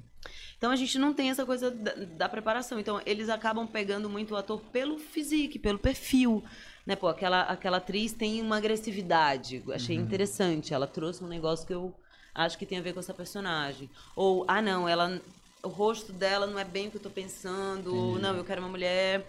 Então 0.60 0.72
a 0.72 0.76
gente 0.76 1.00
não 1.00 1.14
tem 1.14 1.30
essa 1.30 1.46
coisa 1.46 1.72
da, 1.72 1.94
da 1.96 2.30
preparação. 2.30 2.78
Então 2.78 3.02
eles 3.06 3.30
acabam 3.30 3.66
pegando 3.66 4.10
muito 4.10 4.34
o 4.34 4.38
ator 4.38 4.62
pelo 4.74 5.00
physique, 5.00 5.58
pelo 5.58 5.80
perfil. 5.80 6.44
Né, 6.86 6.98
pô, 6.98 7.08
aquela, 7.08 7.44
aquela 7.44 7.78
atriz 7.78 8.12
tem 8.12 8.42
uma 8.42 8.58
agressividade. 8.58 9.64
Achei 9.72 9.96
interessante. 9.96 10.74
Ela 10.74 10.86
trouxe 10.86 11.24
um 11.24 11.28
negócio 11.28 11.66
que 11.66 11.74
eu 11.74 11.96
acho 12.36 12.58
que 12.58 12.66
tem 12.66 12.78
a 12.78 12.82
ver 12.82 12.94
com 12.94 13.00
essa 13.00 13.14
personagem. 13.14 13.90
Ou, 14.16 14.44
ah, 14.48 14.62
não, 14.62 14.88
ela. 14.88 15.22
O 15.64 15.70
rosto 15.70 16.12
dela 16.12 16.46
não 16.46 16.60
é 16.60 16.64
bem 16.66 16.88
o 16.88 16.92
que 16.92 16.98
eu 16.98 17.02
tô 17.02 17.10
pensando. 17.10 17.96
Ou, 17.96 18.20
não, 18.20 18.36
eu 18.36 18.44
quero 18.44 18.62
uma 18.62 18.70
mulher 18.70 19.26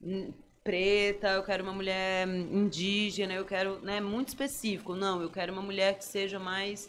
hum, 0.00 0.32
preta, 0.62 1.28
eu 1.30 1.42
quero 1.42 1.64
uma 1.64 1.72
mulher 1.72 2.26
hum, 2.28 2.64
indígena, 2.64 3.32
eu 3.32 3.44
quero, 3.44 3.80
né, 3.80 4.00
muito 4.00 4.28
específico. 4.28 4.94
Não, 4.94 5.20
eu 5.22 5.30
quero 5.30 5.52
uma 5.52 5.62
mulher 5.62 5.98
que 5.98 6.04
seja 6.04 6.38
mais 6.38 6.88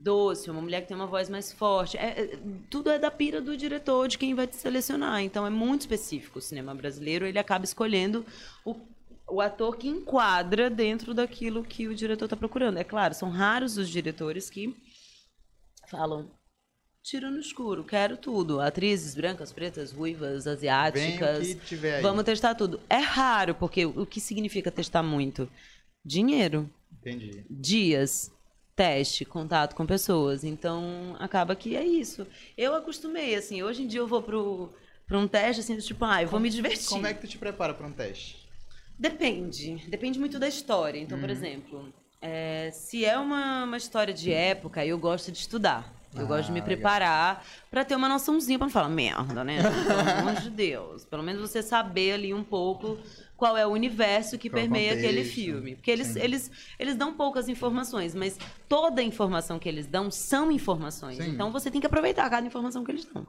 doce, 0.00 0.50
uma 0.50 0.62
mulher 0.62 0.80
que 0.80 0.88
tem 0.88 0.96
uma 0.96 1.06
voz 1.06 1.28
mais 1.28 1.52
forte. 1.52 1.96
É, 1.98 2.22
é, 2.22 2.38
tudo 2.70 2.90
é 2.90 2.98
da 2.98 3.10
pira 3.10 3.40
do 3.40 3.56
diretor, 3.56 4.08
de 4.08 4.16
quem 4.16 4.34
vai 4.34 4.46
te 4.46 4.56
selecionar. 4.56 5.20
Então 5.20 5.46
é 5.46 5.50
muito 5.50 5.82
específico 5.82 6.38
o 6.38 6.42
cinema 6.42 6.74
brasileiro. 6.74 7.26
Ele 7.26 7.38
acaba 7.38 7.64
escolhendo 7.64 8.24
o, 8.64 8.74
o 9.28 9.40
ator 9.40 9.76
que 9.76 9.88
enquadra 9.88 10.70
dentro 10.70 11.12
daquilo 11.12 11.62
que 11.62 11.86
o 11.86 11.94
diretor 11.94 12.24
está 12.24 12.36
procurando. 12.36 12.78
É 12.78 12.84
claro, 12.84 13.14
são 13.14 13.28
raros 13.28 13.76
os 13.76 13.88
diretores 13.88 14.48
que 14.48 14.74
falam. 15.88 16.30
Tiro 17.02 17.30
no 17.30 17.40
escuro, 17.40 17.82
quero 17.82 18.16
tudo. 18.16 18.60
Atrizes 18.60 19.14
brancas, 19.14 19.52
pretas, 19.52 19.90
ruivas, 19.90 20.46
asiáticas. 20.46 21.56
Vamos 22.02 22.24
testar 22.24 22.54
tudo. 22.54 22.80
É 22.90 22.98
raro, 22.98 23.54
porque 23.54 23.86
o 23.86 24.04
que 24.04 24.20
significa 24.20 24.70
testar 24.70 25.02
muito? 25.02 25.48
Dinheiro 26.04 26.70
Entendi. 27.00 27.44
dias, 27.48 28.30
teste, 28.76 29.24
contato 29.24 29.74
com 29.74 29.84
pessoas. 29.86 30.44
Então, 30.44 31.16
acaba 31.18 31.54
que 31.56 31.76
é 31.76 31.84
isso. 31.84 32.26
Eu 32.56 32.74
acostumei, 32.74 33.34
assim, 33.34 33.62
hoje 33.62 33.82
em 33.82 33.86
dia 33.86 34.00
eu 34.00 34.06
vou 34.06 34.22
pro, 34.22 34.72
pra 35.06 35.18
um 35.18 35.28
teste, 35.28 35.60
assim, 35.60 35.76
do 35.76 35.82
tipo, 35.82 36.04
ah, 36.04 36.22
eu 36.22 36.28
vou 36.28 36.40
me 36.40 36.48
divertir. 36.50 36.88
Como 36.88 37.06
é 37.06 37.14
que 37.14 37.20
tu 37.20 37.26
te 37.28 37.38
prepara 37.38 37.74
para 37.74 37.86
um 37.86 37.92
teste? 37.92 38.48
Depende. 38.98 39.76
Depende 39.88 40.18
muito 40.18 40.38
da 40.38 40.48
história. 40.48 40.98
Então, 40.98 41.16
Uhum. 41.16 41.22
por 41.22 41.30
exemplo, 41.30 41.92
é, 42.20 42.70
se 42.72 43.04
é 43.04 43.18
uma, 43.18 43.64
uma 43.64 43.76
história 43.76 44.12
de 44.12 44.32
época, 44.32 44.84
eu 44.84 44.98
gosto 44.98 45.32
de 45.32 45.38
estudar. 45.38 45.98
Eu 46.14 46.22
Ah, 46.22 46.24
gosto 46.24 46.46
de 46.46 46.52
me 46.52 46.60
legal. 46.60 46.66
preparar 46.76 47.46
pra 47.70 47.84
ter 47.84 47.94
uma 47.94 48.08
noçãozinha 48.08 48.58
pra 48.58 48.66
não 48.66 48.72
falar 48.72 48.88
merda, 48.88 49.44
né? 49.44 49.62
Pelo 49.62 50.00
amor 50.28 50.40
de 50.42 50.50
Deus. 50.50 51.04
Pelo 51.04 51.22
menos 51.22 51.40
você 51.40 51.62
saber 51.62 52.12
ali 52.14 52.34
um 52.34 52.42
pouco 52.42 52.98
qual 53.40 53.56
é 53.56 53.66
o 53.66 53.70
universo 53.70 54.36
que 54.36 54.50
Qual 54.50 54.60
permeia 54.60 54.92
aquele 54.92 55.24
filme. 55.24 55.74
Porque 55.74 55.90
eles, 55.90 56.08
Sim. 56.08 56.20
eles, 56.20 56.50
eles 56.78 56.94
dão 56.94 57.14
poucas 57.14 57.48
informações, 57.48 58.14
mas 58.14 58.38
toda 58.68 59.02
informação 59.02 59.58
que 59.58 59.66
eles 59.66 59.86
dão 59.86 60.10
são 60.10 60.52
informações. 60.52 61.16
Sim. 61.16 61.30
Então 61.30 61.50
você 61.50 61.70
tem 61.70 61.80
que 61.80 61.86
aproveitar 61.86 62.28
cada 62.28 62.46
informação 62.46 62.84
que 62.84 62.92
eles 62.92 63.06
dão. 63.06 63.26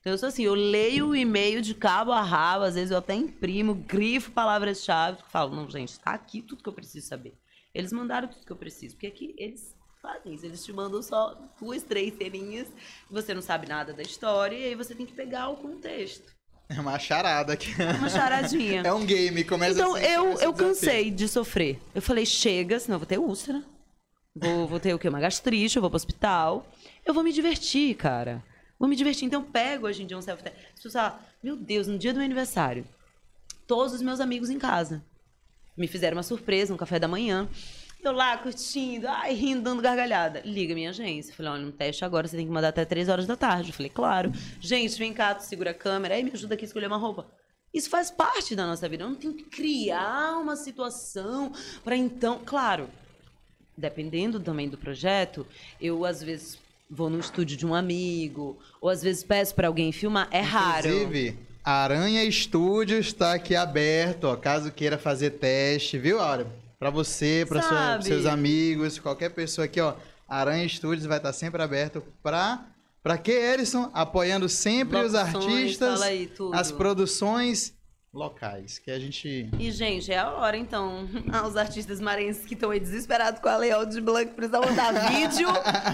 Então, 0.00 0.10
eu 0.10 0.18
sou 0.18 0.30
assim, 0.30 0.42
eu 0.42 0.54
leio 0.54 1.08
o 1.08 1.14
e-mail 1.14 1.62
de 1.62 1.74
cabo 1.74 2.10
a 2.10 2.20
rabo, 2.22 2.64
às 2.64 2.74
vezes 2.74 2.90
eu 2.90 2.98
até 2.98 3.14
imprimo, 3.14 3.72
grifo 3.72 4.32
palavras-chave, 4.32 5.22
falo, 5.28 5.54
não, 5.54 5.70
gente, 5.70 6.00
tá 6.00 6.10
aqui 6.10 6.42
tudo 6.42 6.60
que 6.60 6.68
eu 6.68 6.72
preciso 6.72 7.06
saber. 7.06 7.38
Eles 7.72 7.92
mandaram 7.92 8.26
tudo 8.26 8.44
que 8.44 8.50
eu 8.50 8.56
preciso, 8.56 8.96
porque 8.96 9.06
aqui 9.06 9.32
eles 9.38 9.76
fazem 10.00 10.34
isso, 10.34 10.44
eles 10.44 10.64
te 10.64 10.72
mandam 10.72 11.00
só 11.02 11.38
duas, 11.60 11.84
três 11.84 12.16
ceninhas, 12.16 12.66
você 13.08 13.32
não 13.32 13.42
sabe 13.42 13.68
nada 13.68 13.92
da 13.92 14.02
história, 14.02 14.56
e 14.56 14.64
aí 14.64 14.74
você 14.74 14.92
tem 14.92 15.06
que 15.06 15.12
pegar 15.12 15.50
o 15.50 15.58
contexto. 15.58 16.34
É 16.76 16.80
uma 16.80 16.98
charada 16.98 17.52
aqui. 17.52 17.70
Uma 17.98 18.08
charadinha. 18.08 18.82
É 18.86 18.92
um 18.92 19.04
game, 19.04 19.44
começa 19.44 19.74
Então, 19.74 19.94
assim, 19.94 20.06
eu, 20.06 20.38
eu 20.40 20.52
cansei 20.52 21.10
de 21.10 21.28
sofrer. 21.28 21.80
Eu 21.94 22.02
falei, 22.02 22.24
chega, 22.24 22.78
senão 22.78 22.96
eu 22.96 22.98
vou 23.00 23.06
ter 23.06 23.18
úlcera. 23.18 23.62
Vou, 24.34 24.66
vou 24.66 24.80
ter 24.80 24.94
o 24.94 24.98
quê? 24.98 25.08
Uma 25.08 25.20
gastrite, 25.20 25.76
eu 25.76 25.82
vou 25.82 25.90
pro 25.90 25.96
hospital. 25.96 26.66
Eu 27.04 27.12
vou 27.12 27.22
me 27.22 27.32
divertir, 27.32 27.94
cara. 27.96 28.42
Vou 28.78 28.88
me 28.88 28.96
divertir. 28.96 29.26
Então, 29.26 29.42
eu 29.42 29.46
pego 29.46 29.86
hoje 29.86 30.02
em 30.02 30.06
dia 30.06 30.16
um 30.16 30.22
self-test. 30.22 30.56
As 30.56 30.82
pessoas 30.82 30.94
falam, 30.94 31.18
meu 31.42 31.56
Deus, 31.56 31.86
no 31.86 31.98
dia 31.98 32.12
do 32.12 32.16
meu 32.16 32.24
aniversário, 32.24 32.86
todos 33.66 33.92
os 33.92 34.02
meus 34.02 34.20
amigos 34.20 34.50
em 34.50 34.58
casa 34.58 35.02
me 35.76 35.86
fizeram 35.86 36.16
uma 36.16 36.22
surpresa, 36.22 36.72
um 36.72 36.76
café 36.76 36.98
da 36.98 37.08
manhã. 37.08 37.48
Eu 38.02 38.10
lá 38.10 38.36
curtindo, 38.36 39.06
ai, 39.06 39.32
rindo, 39.32 39.62
dando 39.62 39.80
gargalhada. 39.80 40.42
Liga 40.44 40.74
minha 40.74 40.90
agência. 40.90 41.32
Falei, 41.32 41.52
olha, 41.52 41.66
um 41.66 41.70
teste 41.70 42.04
agora, 42.04 42.26
você 42.26 42.36
tem 42.36 42.44
que 42.44 42.52
mandar 42.52 42.70
até 42.70 42.84
três 42.84 43.08
horas 43.08 43.28
da 43.28 43.36
tarde. 43.36 43.70
Eu 43.70 43.74
falei, 43.74 43.90
claro. 43.90 44.32
Gente, 44.60 44.98
vem 44.98 45.12
cá, 45.12 45.32
tu 45.32 45.44
segura 45.44 45.70
a 45.70 45.74
câmera, 45.74 46.16
aí 46.16 46.24
me 46.24 46.32
ajuda 46.32 46.54
aqui 46.54 46.64
a 46.64 46.66
escolher 46.66 46.88
uma 46.88 46.96
roupa. 46.96 47.30
Isso 47.72 47.88
faz 47.88 48.10
parte 48.10 48.56
da 48.56 48.66
nossa 48.66 48.88
vida. 48.88 49.04
Eu 49.04 49.08
não 49.08 49.14
tenho 49.14 49.34
que 49.34 49.44
criar 49.44 50.36
uma 50.40 50.56
situação 50.56 51.52
para 51.84 51.96
então. 51.96 52.40
Claro, 52.44 52.90
dependendo 53.78 54.40
também 54.40 54.68
do 54.68 54.76
projeto, 54.76 55.46
eu 55.80 56.04
às 56.04 56.20
vezes 56.20 56.58
vou 56.90 57.08
no 57.08 57.20
estúdio 57.20 57.56
de 57.56 57.64
um 57.64 57.72
amigo, 57.72 58.58
ou 58.80 58.90
às 58.90 59.00
vezes 59.00 59.22
peço 59.22 59.54
para 59.54 59.68
alguém 59.68 59.92
filmar. 59.92 60.26
É 60.32 60.40
raro. 60.40 60.88
Inclusive, 60.88 61.38
Aranha 61.64 62.28
Studios 62.30 63.06
está 63.06 63.32
aqui 63.34 63.54
aberto, 63.54 64.24
ó, 64.24 64.34
caso 64.34 64.72
queira 64.72 64.98
fazer 64.98 65.30
teste, 65.30 65.96
viu, 65.98 66.20
Áurea? 66.20 66.61
Pra 66.82 66.90
você, 66.90 67.46
para 67.48 68.02
seus 68.02 68.26
amigos, 68.26 68.98
qualquer 68.98 69.30
pessoa 69.30 69.66
aqui, 69.66 69.80
ó. 69.80 69.94
Aranha 70.28 70.68
Studios 70.68 71.06
vai 71.06 71.18
estar 71.18 71.32
sempre 71.32 71.62
aberto 71.62 72.02
pra 72.20 72.64
para 73.00 73.16
que 73.16 73.30
Erison 73.30 73.88
apoiando 73.94 74.48
sempre 74.48 74.98
os 74.98 75.14
artistas, 75.14 76.02
aí 76.02 76.28
as 76.52 76.72
produções 76.72 77.72
locais, 78.12 78.80
que 78.80 78.90
a 78.90 78.98
gente 78.98 79.48
E, 79.60 79.70
gente, 79.70 80.12
é 80.12 80.18
a 80.18 80.32
hora, 80.32 80.56
então. 80.56 81.08
Ah, 81.32 81.46
Os 81.46 81.56
artistas 81.56 82.00
marenses 82.00 82.44
que 82.44 82.54
estão 82.54 82.72
aí 82.72 82.80
desesperados 82.80 83.40
com 83.40 83.48
a 83.48 83.56
layout 83.58 83.92
de 83.92 84.00
Blanc 84.00 84.32
precisam 84.34 84.62
mandar 84.62 84.92
vídeo. 85.08 85.48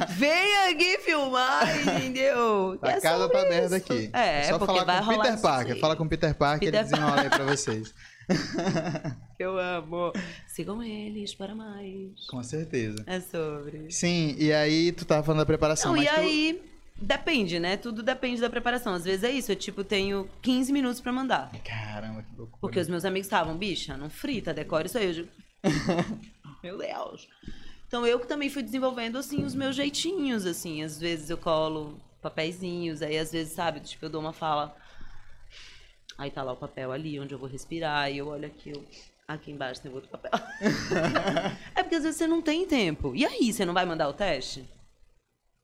Vem 0.09 0.71
aqui 0.71 0.99
filmar, 1.01 1.69
entendeu? 1.81 2.79
A 2.81 2.93
é 2.93 3.01
casa 3.01 3.29
tá 3.29 3.41
aberta 3.43 3.77
aqui. 3.77 4.09
É, 4.15 4.45
só 4.45 4.59
porque 4.59 4.79
falar 4.79 5.05
com 5.05 5.19
Peter 5.19 5.41
Parker, 5.43 5.81
fala 5.81 5.97
com 5.97 6.09
Peter 6.09 6.35
Parker, 6.35 6.61
Peter 6.61 6.81
ele 6.81 6.91
desenrola 6.91 7.21
aí 7.21 7.29
pra 7.29 7.45
vocês. 7.45 7.95
Eu 9.39 9.59
amo. 9.59 10.13
Sigam 10.47 10.83
eles 10.83 11.35
para 11.35 11.55
mais. 11.55 12.27
Com 12.29 12.43
certeza. 12.43 13.03
É 13.07 13.21
sobre. 13.21 13.91
Sim, 13.91 14.35
e 14.39 14.53
aí 14.53 14.93
tu 14.93 15.05
tava 15.05 15.23
falando 15.23 15.41
da 15.41 15.47
preparação, 15.47 15.95
Não, 15.95 16.03
e 16.03 16.07
tu... 16.07 16.13
aí, 16.13 16.63
depende, 16.97 17.59
né? 17.61 17.77
Tudo 17.77 18.03
depende 18.03 18.41
da 18.41 18.51
preparação. 18.51 18.95
Às 18.95 19.05
vezes 19.05 19.25
é 19.25 19.31
isso, 19.31 19.53
eu, 19.53 19.57
tipo, 19.57 19.85
tenho 19.85 20.29
15 20.43 20.73
minutos 20.73 21.01
pra 21.01 21.13
mandar. 21.13 21.51
Caramba, 21.65 22.23
que 22.23 22.37
loucura. 22.37 22.59
Porque 22.61 22.81
os 22.81 22.89
meus 22.89 23.05
amigos 23.05 23.27
estavam, 23.27 23.57
bicha, 23.57 23.97
não 23.97 24.11
frita, 24.11 24.53
decore 24.53 24.87
isso 24.87 24.99
aí. 24.99 25.07
Eu 25.07 25.13
digo, 25.13 25.29
meu 26.63 26.79
Deus. 26.79 27.29
Então 27.87 28.07
eu 28.07 28.21
que 28.21 28.27
também 28.27 28.51
fui 28.51 28.63
desenvolvendo, 28.63 29.17
assim, 29.17 29.45
os 29.45 29.55
meus 29.55 29.75
jeitinhos, 29.75 30.45
assim. 30.45 30.83
Às 30.83 31.01
vezes 31.01 31.31
eu 31.31 31.39
colo 31.39 31.99
papeizinhos, 32.21 33.01
aí 33.01 33.17
às 33.17 33.33
vezes, 33.33 33.53
sabe, 33.53 33.81
tipo, 33.81 34.05
eu 34.05 34.11
dou 34.11 34.21
uma 34.21 34.33
fala. 34.33 34.77
Aí 36.19 36.33
tá 36.33 36.43
lá 36.43 36.53
o 36.53 36.57
papel 36.57 36.91
ali, 36.91 37.19
onde 37.21 37.33
eu 37.33 37.39
vou 37.39 37.49
respirar, 37.49 38.11
e 38.11 38.19
eu 38.19 38.27
olho 38.27 38.47
aqui, 38.47 38.71
eu... 38.71 38.85
aqui 39.27 39.53
embaixo 39.53 39.81
tem 39.81 39.93
outro 39.93 40.11
papel. 40.11 40.33
é 41.77 41.83
porque 41.83 41.95
às 41.95 42.03
vezes 42.03 42.19
você 42.19 42.27
não 42.27 42.43
tem 42.43 42.67
tempo. 42.67 43.15
E 43.15 43.25
aí, 43.25 43.53
você 43.53 43.65
não 43.65 43.73
vai 43.73 43.87
mandar 43.87 44.09
o 44.09 44.13
teste? 44.13 44.69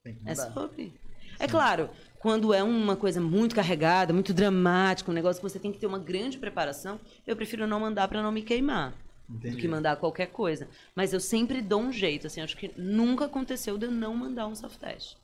Tem 0.04 0.14
que 0.14 0.22
É 0.24 0.30
mudar. 0.30 0.52
sobre. 0.52 0.94
É 1.40 1.48
claro, 1.48 1.90
quando 2.20 2.54
é 2.54 2.62
uma 2.62 2.94
coisa 2.94 3.20
muito 3.20 3.56
carregada, 3.56 4.12
muito 4.12 4.32
dramática, 4.32 5.10
um 5.10 5.14
negócio 5.14 5.42
que 5.42 5.48
você 5.50 5.58
tem 5.58 5.72
que 5.72 5.78
ter 5.78 5.86
uma 5.86 5.98
grande 5.98 6.38
preparação, 6.38 7.00
eu 7.26 7.34
prefiro 7.34 7.66
não 7.66 7.80
mandar 7.80 8.06
para 8.06 8.22
não 8.22 8.30
me 8.30 8.42
queimar. 8.42 8.94
Do 9.28 9.38
Entendi. 9.38 9.56
que 9.56 9.66
mandar 9.66 9.96
qualquer 9.96 10.26
coisa. 10.26 10.68
Mas 10.94 11.12
eu 11.12 11.18
sempre 11.18 11.60
dou 11.60 11.80
um 11.80 11.90
jeito, 11.90 12.26
assim, 12.26 12.42
acho 12.42 12.56
que 12.56 12.70
nunca 12.76 13.24
aconteceu 13.24 13.76
de 13.76 13.86
eu 13.86 13.90
não 13.90 14.14
mandar 14.14 14.46
um 14.46 14.54
soft 14.54 14.78
test. 14.78 15.16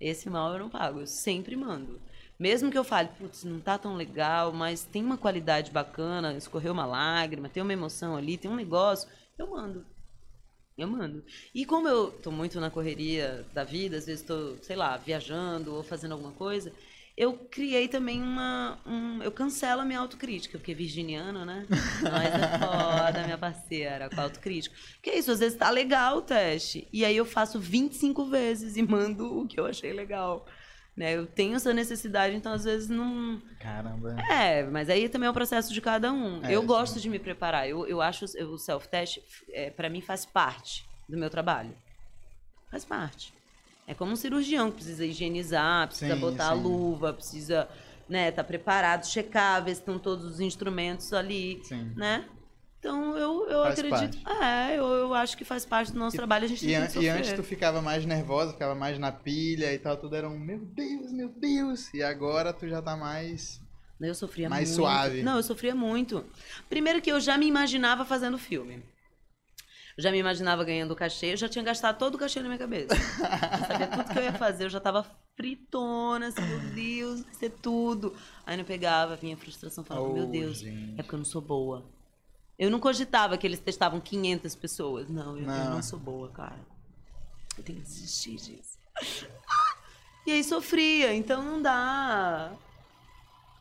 Esse 0.00 0.30
mal 0.30 0.52
eu 0.52 0.60
não 0.60 0.70
pago, 0.70 1.00
eu 1.00 1.06
sempre 1.06 1.54
mando. 1.56 2.00
Mesmo 2.42 2.72
que 2.72 2.76
eu 2.76 2.82
fale, 2.82 3.08
putz, 3.16 3.44
não 3.44 3.60
tá 3.60 3.78
tão 3.78 3.94
legal, 3.94 4.52
mas 4.52 4.82
tem 4.82 5.04
uma 5.04 5.16
qualidade 5.16 5.70
bacana, 5.70 6.34
escorreu 6.34 6.72
uma 6.72 6.84
lágrima, 6.84 7.48
tem 7.48 7.62
uma 7.62 7.72
emoção 7.72 8.16
ali, 8.16 8.36
tem 8.36 8.50
um 8.50 8.56
negócio, 8.56 9.08
eu 9.38 9.46
mando. 9.46 9.86
Eu 10.76 10.88
mando. 10.88 11.24
E 11.54 11.64
como 11.64 11.86
eu 11.86 12.10
tô 12.10 12.32
muito 12.32 12.58
na 12.58 12.68
correria 12.68 13.46
da 13.54 13.62
vida, 13.62 13.96
às 13.96 14.06
vezes 14.06 14.24
tô, 14.24 14.56
sei 14.60 14.74
lá, 14.74 14.96
viajando 14.96 15.72
ou 15.72 15.84
fazendo 15.84 16.12
alguma 16.14 16.32
coisa, 16.32 16.72
eu 17.16 17.32
criei 17.32 17.86
também 17.86 18.20
uma. 18.20 18.76
Um, 18.84 19.22
eu 19.22 19.30
cancelo 19.30 19.82
a 19.82 19.84
minha 19.84 20.00
autocrítica, 20.00 20.58
porque 20.58 20.74
virginiano, 20.74 21.44
né? 21.44 21.64
Nós 22.02 22.24
é 22.24 22.58
foda, 22.58 23.22
minha 23.22 23.38
parceira, 23.38 24.10
com 24.10 24.20
a 24.20 24.24
autocrítica. 24.24 24.74
Que 25.00 25.10
é 25.10 25.18
isso, 25.18 25.30
às 25.30 25.38
vezes 25.38 25.56
tá 25.56 25.70
legal 25.70 26.16
o 26.16 26.22
teste. 26.22 26.88
E 26.92 27.04
aí 27.04 27.16
eu 27.16 27.24
faço 27.24 27.60
25 27.60 28.24
vezes 28.24 28.76
e 28.76 28.82
mando 28.82 29.42
o 29.42 29.46
que 29.46 29.60
eu 29.60 29.66
achei 29.66 29.92
legal. 29.92 30.44
Né? 30.96 31.16
Eu 31.16 31.26
tenho 31.26 31.56
essa 31.56 31.72
necessidade, 31.72 32.36
então 32.36 32.52
às 32.52 32.64
vezes 32.64 32.88
não. 32.88 33.40
Caramba. 33.58 34.16
É, 34.30 34.62
mas 34.64 34.90
aí 34.90 35.08
também 35.08 35.26
é 35.26 35.30
o 35.30 35.34
processo 35.34 35.72
de 35.72 35.80
cada 35.80 36.12
um. 36.12 36.44
É, 36.44 36.54
eu 36.54 36.60
sim. 36.60 36.66
gosto 36.66 37.00
de 37.00 37.08
me 37.08 37.18
preparar. 37.18 37.68
Eu, 37.68 37.86
eu 37.86 38.02
acho 38.02 38.24
o 38.24 38.58
self-test, 38.58 39.20
é, 39.50 39.70
para 39.70 39.88
mim, 39.88 40.00
faz 40.02 40.26
parte 40.26 40.84
do 41.08 41.16
meu 41.16 41.30
trabalho. 41.30 41.74
Faz 42.70 42.84
parte. 42.84 43.32
É 43.86 43.94
como 43.94 44.12
um 44.12 44.16
cirurgião 44.16 44.70
que 44.70 44.76
precisa 44.76 45.04
higienizar, 45.04 45.88
precisa 45.88 46.14
Sim, 46.14 46.20
botar 46.20 46.52
a 46.52 46.56
sim. 46.56 46.62
luva, 46.62 47.12
precisa 47.12 47.68
né, 48.08 48.30
tá 48.30 48.44
preparado, 48.44 49.06
checar, 49.06 49.64
ver 49.64 49.74
se 49.74 49.80
estão 49.80 49.98
todos 49.98 50.24
os 50.24 50.40
instrumentos 50.40 51.12
ali, 51.12 51.60
Sim. 51.64 51.92
né? 51.96 52.24
Então 52.82 53.16
eu, 53.16 53.48
eu 53.48 53.62
Faz 53.62 53.78
acredito. 53.78 54.18
É, 54.42 54.76
eu, 54.76 54.84
eu 54.84 55.14
acho 55.14 55.36
que 55.36 55.44
faz 55.44 55.64
parte 55.64 55.92
do 55.92 55.98
nosso 56.00 56.16
trabalho, 56.16 56.46
a 56.46 56.48
gente 56.48 56.66
E, 56.66 56.74
an- 56.74 56.88
e 57.00 57.08
antes 57.08 57.32
tu 57.32 57.44
ficava 57.44 57.80
mais 57.80 58.04
nervosa, 58.04 58.52
ficava 58.54 58.74
mais 58.74 58.98
na 58.98 59.12
pilha 59.12 59.72
e 59.72 59.78
tal, 59.78 59.96
tudo 59.96 60.16
era 60.16 60.28
um 60.28 60.36
meu 60.36 60.58
Deus, 60.58 61.12
meu 61.12 61.28
Deus. 61.28 61.94
E 61.94 62.02
agora 62.02 62.52
tu 62.52 62.68
já 62.68 62.82
tá 62.82 62.96
mais. 62.96 63.60
Eu 64.00 64.16
sofria 64.16 64.50
Mais 64.50 64.66
muito. 64.68 64.80
suave. 64.80 65.22
Não, 65.22 65.36
eu 65.36 65.44
sofria 65.44 65.76
muito. 65.76 66.24
Primeiro 66.68 67.00
que 67.00 67.12
eu 67.12 67.20
já 67.20 67.38
me 67.38 67.46
imaginava 67.46 68.04
fazendo 68.04 68.36
filme. 68.36 68.82
Eu 69.96 70.02
já 70.02 70.10
me 70.10 70.18
imaginava 70.18 70.64
ganhando 70.64 70.96
cachê, 70.96 71.34
eu 71.34 71.36
já 71.36 71.48
tinha 71.48 71.62
gastado 71.62 71.98
todo 71.98 72.16
o 72.16 72.18
cachê 72.18 72.40
na 72.40 72.48
minha 72.48 72.58
cabeça. 72.58 72.94
Eu 72.96 73.66
sabia 73.68 73.86
tudo 73.86 74.12
que 74.12 74.18
eu 74.18 74.22
ia 74.24 74.32
fazer, 74.32 74.64
eu 74.64 74.70
já 74.70 74.80
tava 74.80 75.06
fritona, 75.36 76.26
assim, 76.28 76.42
meu 76.42 76.74
Deus, 76.74 77.22
vai 77.22 77.34
ser 77.34 77.50
tudo. 77.50 78.12
Aí 78.44 78.56
não 78.56 78.64
pegava, 78.64 79.14
vinha 79.14 79.34
a 79.36 79.38
frustração, 79.38 79.84
falava, 79.84 80.08
Oh, 80.08 80.12
meu 80.14 80.26
Deus, 80.26 80.58
gente. 80.58 80.94
é 80.98 81.02
porque 81.02 81.14
eu 81.14 81.18
não 81.18 81.24
sou 81.24 81.40
boa. 81.42 81.84
Eu 82.62 82.70
não 82.70 82.78
cogitava 82.78 83.36
que 83.36 83.44
eles 83.44 83.58
testavam 83.58 84.00
500 84.00 84.54
pessoas. 84.54 85.08
Não, 85.08 85.36
eu 85.36 85.42
eu 85.42 85.46
Não. 85.48 85.70
não, 85.72 85.82
sou 85.82 85.98
boa, 85.98 86.28
cara. 86.28 86.60
Eu 87.58 87.64
tenho 87.64 87.80
que 87.80 87.84
desistir 87.84 88.36
disso. 88.36 88.78
E 90.24 90.30
aí 90.30 90.44
sofria, 90.44 91.12
então 91.12 91.42
não 91.42 91.60
dá 91.60 92.52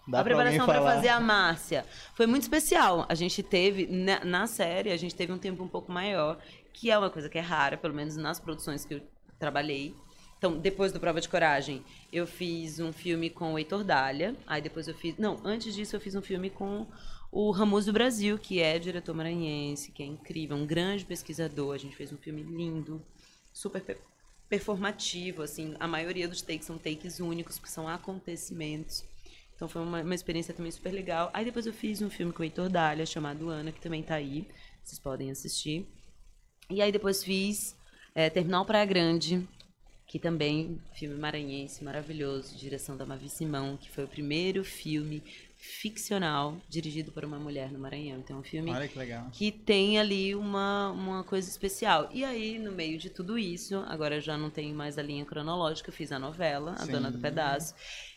Dá 0.07 0.19
a 0.19 0.23
preparação 0.23 0.67
para 0.67 0.79
fazer 0.79 1.07
a 1.07 1.19
Márcia 1.19 1.83
foi 2.13 2.27
muito 2.27 2.43
especial. 2.43 3.03
A 3.09 3.15
gente 3.15 3.41
teve, 3.41 3.87
na, 3.87 4.23
na 4.23 4.45
série, 4.45 4.91
a 4.91 4.97
gente 4.97 5.15
teve 5.15 5.33
um 5.33 5.39
tempo 5.39 5.63
um 5.63 5.67
pouco 5.67 5.91
maior, 5.91 6.37
que 6.71 6.91
é 6.91 6.95
uma 6.99 7.09
coisa 7.09 7.27
que 7.27 7.39
é 7.39 7.41
rara, 7.41 7.77
pelo 7.77 7.95
menos 7.95 8.15
nas 8.15 8.39
produções 8.39 8.85
que 8.85 8.93
eu 8.93 9.01
trabalhei. 9.39 9.95
Então, 10.37 10.55
depois 10.55 10.91
do 10.91 10.99
Prova 10.99 11.19
de 11.19 11.27
Coragem, 11.27 11.83
eu 12.13 12.27
fiz 12.27 12.79
um 12.79 12.93
filme 12.93 13.31
com 13.31 13.55
o 13.55 13.57
Heitor 13.57 13.83
Dália. 13.83 14.35
Aí 14.45 14.61
depois 14.61 14.87
eu 14.87 14.93
fiz. 14.93 15.17
Não, 15.17 15.39
antes 15.43 15.73
disso 15.73 15.95
eu 15.95 15.99
fiz 15.99 16.13
um 16.13 16.21
filme 16.21 16.51
com 16.51 16.85
o 17.32 17.49
Ramos 17.51 17.86
do 17.86 17.93
Brasil, 17.93 18.38
que 18.38 18.59
é 18.59 18.77
diretor 18.77 19.15
maranhense, 19.15 19.91
que 19.91 20.03
é 20.03 20.05
incrível, 20.05 20.57
um 20.57 20.65
grande 20.65 21.05
pesquisador. 21.05 21.73
A 21.73 21.77
gente 21.77 21.95
fez 21.95 22.11
um 22.11 22.17
filme 22.17 22.43
lindo, 22.43 23.01
super 23.53 23.82
pe- 23.82 23.97
performativo, 24.49 25.41
assim. 25.41 25.75
A 25.79 25.88
maioria 25.88 26.27
dos 26.27 26.41
takes 26.41 26.65
são 26.65 26.77
takes 26.77 27.19
únicos, 27.19 27.57
porque 27.57 27.71
são 27.71 27.88
acontecimentos. 27.88 29.05
Então 29.55 29.69
foi 29.69 29.82
uma, 29.82 30.01
uma 30.01 30.15
experiência 30.15 30.53
também 30.53 30.71
super 30.71 30.91
legal. 30.91 31.29
Aí 31.34 31.45
depois 31.45 31.65
eu 31.65 31.73
fiz 31.73 32.01
um 32.01 32.09
filme 32.09 32.34
com 32.34 32.41
o 32.41 32.43
Heitor 32.43 32.67
Dália, 32.67 33.05
chamado 33.05 33.49
Ana, 33.49 33.71
que 33.71 33.79
também 33.79 34.03
tá 34.03 34.15
aí. 34.15 34.45
Vocês 34.84 34.99
podem 34.99 35.32
assistir. 35.32 35.88
E 36.69 36.82
aí 36.82 36.91
depois 36.91 37.23
fiz 37.23 37.75
é, 38.13 38.29
Terminal 38.29 38.65
Praia 38.65 38.86
Grande, 38.86 39.47
que 40.07 40.19
também, 40.19 40.82
filme 40.95 41.15
maranhense, 41.17 41.84
maravilhoso, 41.84 42.57
direção 42.57 42.97
da 42.97 43.05
Mavi 43.05 43.29
Simão, 43.29 43.77
que 43.77 43.89
foi 43.89 44.03
o 44.03 44.07
primeiro 44.07 44.65
filme 44.65 45.23
ficcional 45.62 46.57
dirigido 46.68 47.12
por 47.12 47.24
uma 47.24 47.38
mulher 47.38 47.72
no 47.72 47.78
Maranhão. 47.78 48.20
Então 48.20 48.39
um 48.39 48.43
filme 48.43 48.72
Olha 48.72 48.88
que 48.88 48.97
que 49.32 49.51
tem 49.51 49.99
ali 49.99 50.34
uma, 50.34 50.89
uma 50.91 51.24
coisa 51.24 51.47
especial. 51.47 52.09
E 52.12 52.26
aí, 52.26 52.57
no 52.57 52.72
meio 52.72 52.97
de 52.97 53.12
tudo 53.12 53.38
isso, 53.38 53.78
agora 53.88 54.20
já 54.20 54.36
não 54.36 54.49
tenho 54.49 54.76
mais 54.76 54.97
a 54.97 55.03
linha 55.03 55.24
cronológica, 55.24 55.89
eu 55.89 55.93
fiz 55.93 56.12
a 56.12 56.18
novela, 56.18 56.74
A 56.74 56.86
Sim. 56.86 56.91
Dona 56.93 57.12
do 57.12 57.20
Pedaço. 57.20 57.76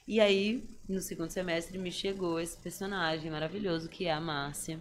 E 0.09 0.21
aí, 0.21 0.65
no 0.89 1.01
segundo 1.01 1.31
semestre, 1.31 1.77
me 1.77 1.93
chegou 1.93 2.41
esse 2.41 2.57
personagem 2.57 3.31
maravilhoso 3.31 3.91
que 3.91 4.07
é 4.07 4.13
a 4.13 4.21
Márcia, 4.21 4.81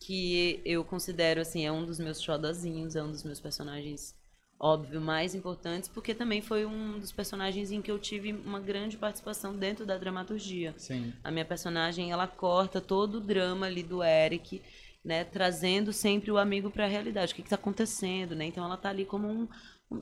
que 0.00 0.62
eu 0.64 0.82
considero, 0.84 1.42
assim, 1.42 1.66
é 1.66 1.72
um 1.72 1.84
dos 1.84 1.98
meus 1.98 2.22
xodozinhos, 2.22 2.96
é 2.96 3.02
um 3.02 3.10
dos 3.10 3.22
meus 3.22 3.40
personagens, 3.40 4.14
óbvio, 4.60 5.00
mais 5.00 5.34
importantes, 5.34 5.88
porque 5.88 6.14
também 6.14 6.40
foi 6.40 6.66
um 6.66 6.98
dos 6.98 7.12
personagens 7.12 7.70
em 7.70 7.80
que 7.80 7.90
eu 7.90 7.98
tive 7.98 8.32
uma 8.32 8.58
grande 8.58 8.96
participação 8.96 9.54
dentro 9.54 9.86
da 9.86 9.96
dramaturgia. 9.96 10.74
Sim. 10.76 11.12
A 11.22 11.30
minha 11.30 11.44
personagem, 11.44 12.10
ela 12.10 12.26
corta 12.26 12.80
todo 12.80 13.16
o 13.16 13.20
drama 13.20 13.66
ali 13.66 13.82
do 13.82 14.02
Eric, 14.02 14.60
né, 15.04 15.24
trazendo 15.24 15.92
sempre 15.92 16.30
o 16.30 16.38
amigo 16.38 16.70
para 16.70 16.84
a 16.84 16.88
realidade, 16.88 17.32
o 17.32 17.36
que 17.36 17.42
está 17.42 17.54
acontecendo, 17.54 18.34
né? 18.34 18.46
Então 18.46 18.64
ela 18.64 18.76
tá 18.76 18.88
ali 18.88 19.04
como 19.04 19.28
um, 19.28 19.48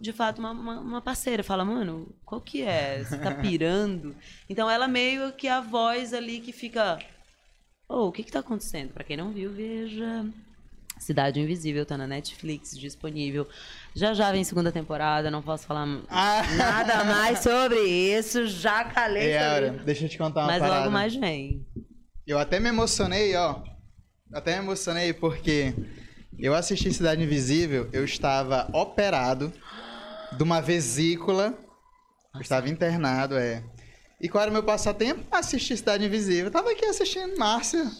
de 0.01 0.13
fato 0.13 0.39
uma, 0.39 0.53
uma, 0.53 0.81
uma 0.81 1.03
parceira, 1.03 1.45
fala, 1.45 1.65
mano, 1.65 2.09
qual 2.25 2.41
que 2.41 2.63
é? 2.63 3.05
Você 3.05 3.19
tá 3.19 3.35
pirando? 3.35 4.17
Então 4.49 4.71
ela 4.71 4.89
meio 4.89 5.33
que 5.33 5.49
a 5.49 5.61
voz 5.61 6.15
ali 6.15 6.41
que 6.41 6.53
fica, 6.53 6.99
oh, 7.89 8.07
o 8.07 8.13
que 8.13 8.23
que 8.23 8.33
tá 8.33 8.39
acontecendo? 8.39 8.93
Para 8.93 9.05
quem 9.05 9.17
não 9.17 9.33
viu, 9.33 9.53
veja. 9.53 10.25
Cidade 10.99 11.39
Invisível 11.41 11.85
tá 11.87 11.97
na 11.97 12.07
Netflix 12.07 12.77
disponível. 12.77 13.47
Já 13.95 14.15
já 14.15 14.33
vem 14.33 14.43
segunda 14.45 14.73
temporada, 14.73 15.31
não 15.31 15.43
posso 15.43 15.67
falar 15.67 15.87
Ah. 16.09 16.43
nada 16.57 17.05
mais 17.05 17.39
sobre 17.41 17.79
isso, 17.81 18.47
já 18.47 18.85
calei 18.85 19.37
Aura, 19.37 19.71
deixa 19.85 20.05
eu 20.05 20.09
te 20.09 20.19
contar 20.19 20.41
uma 20.41 20.47
mas 20.49 20.61
parada. 20.61 20.81
logo 20.81 20.91
mais 20.91 21.15
vem. 21.15 21.67
Eu 22.27 22.39
até 22.39 22.59
me 22.59 22.69
emocionei, 22.69 23.37
ó. 23.37 23.63
Até 24.33 24.53
me 24.59 24.65
emocionei 24.65 25.13
porque 25.13 25.75
eu 26.39 26.55
assisti 26.55 26.93
Cidade 26.93 27.23
Invisível, 27.23 27.89
eu 27.93 28.05
estava 28.05 28.69
operado 28.73 29.53
de 30.37 30.43
uma 30.43 30.61
vesícula. 30.61 31.55
Eu 32.35 32.41
estava 32.41 32.69
internado, 32.69 33.37
é. 33.37 33.63
E 34.21 34.29
qual 34.29 34.43
era 34.43 34.51
o 34.51 34.53
meu 34.53 34.63
passatempo? 34.63 35.25
Assistir 35.31 35.77
Cidade 35.77 36.05
Invisível. 36.05 36.47
Eu 36.47 36.51
tava 36.51 36.71
aqui 36.71 36.85
assistindo 36.85 37.37
Márcia 37.39 37.91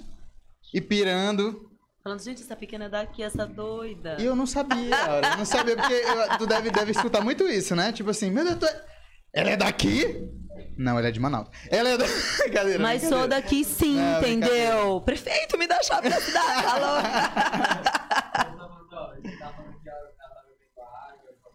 e 0.75 0.81
pirando. 0.81 1.71
Falando, 2.07 2.23
gente, 2.23 2.41
essa 2.41 2.55
pequena 2.55 2.85
é 2.85 2.89
daqui, 2.89 3.21
essa 3.21 3.45
doida. 3.45 4.17
E 4.21 4.25
eu 4.25 4.37
não 4.37 4.47
sabia, 4.47 4.97
Aura. 4.97 5.27
Eu 5.31 5.39
não 5.39 5.45
sabia, 5.45 5.75
porque 5.75 5.93
eu- 5.93 6.39
tu 6.39 6.47
deve, 6.47 6.71
deve 6.71 6.93
escutar 6.93 7.21
muito 7.21 7.43
isso, 7.49 7.75
né? 7.75 7.91
Tipo 7.91 8.11
assim, 8.11 8.31
meu 8.31 8.45
Deus, 8.45 8.59
tu 8.61 8.65
é... 8.65 8.85
ela 9.33 9.51
é 9.51 9.57
daqui? 9.57 10.31
Não, 10.79 10.97
ela 10.97 11.09
é 11.09 11.11
de 11.11 11.19
Manaus. 11.19 11.49
Ela 11.69 11.89
é 11.89 11.99
da. 11.99 12.05
Brincadeira, 12.47 12.81
Mas 12.81 13.03
sou 13.03 13.27
daqui 13.27 13.65
sim, 13.65 13.99
entendeu? 14.19 15.01
Prefeito, 15.01 15.59
me 15.59 15.67
dá 15.67 15.79
a 15.79 15.83
chave 15.83 16.09
da 16.09 16.21
cidade, 16.21 16.67
alô? 16.67 17.03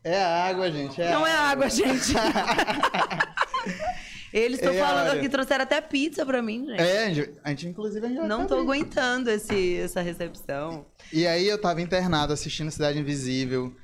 É 0.04 0.20
a 0.22 0.46
água, 0.48 0.70
gente. 0.72 1.00
É 1.00 1.12
Não 1.12 1.24
a 1.24 1.30
é 1.30 1.32
água, 1.32 1.70
gente. 1.70 2.12
Eles 4.34 4.60
estão 4.60 4.74
É, 4.74 4.80
falando 4.80 5.20
que 5.20 5.28
trouxeram 5.30 5.64
até 5.64 5.82
pizza 5.82 6.26
pra 6.26 6.42
mim, 6.42 6.66
gente. 6.68 6.82
É, 6.82 7.06
a 7.06 7.14
gente, 7.14 7.32
a 7.44 7.50
gente, 7.50 7.68
inclusive 7.68 8.06
a 8.06 8.10
gente 8.10 8.28
Não 8.28 8.48
tô 8.48 8.56
aguentando 8.56 9.30
esse, 9.30 9.78
essa 9.78 10.02
recepção. 10.02 10.86
E 11.12 11.28
aí 11.28 11.48
eu 11.48 11.60
tava 11.60 11.82
internado 11.82 12.32
assistindo 12.32 12.72
Cidade 12.72 12.98
Invisível. 13.00 13.76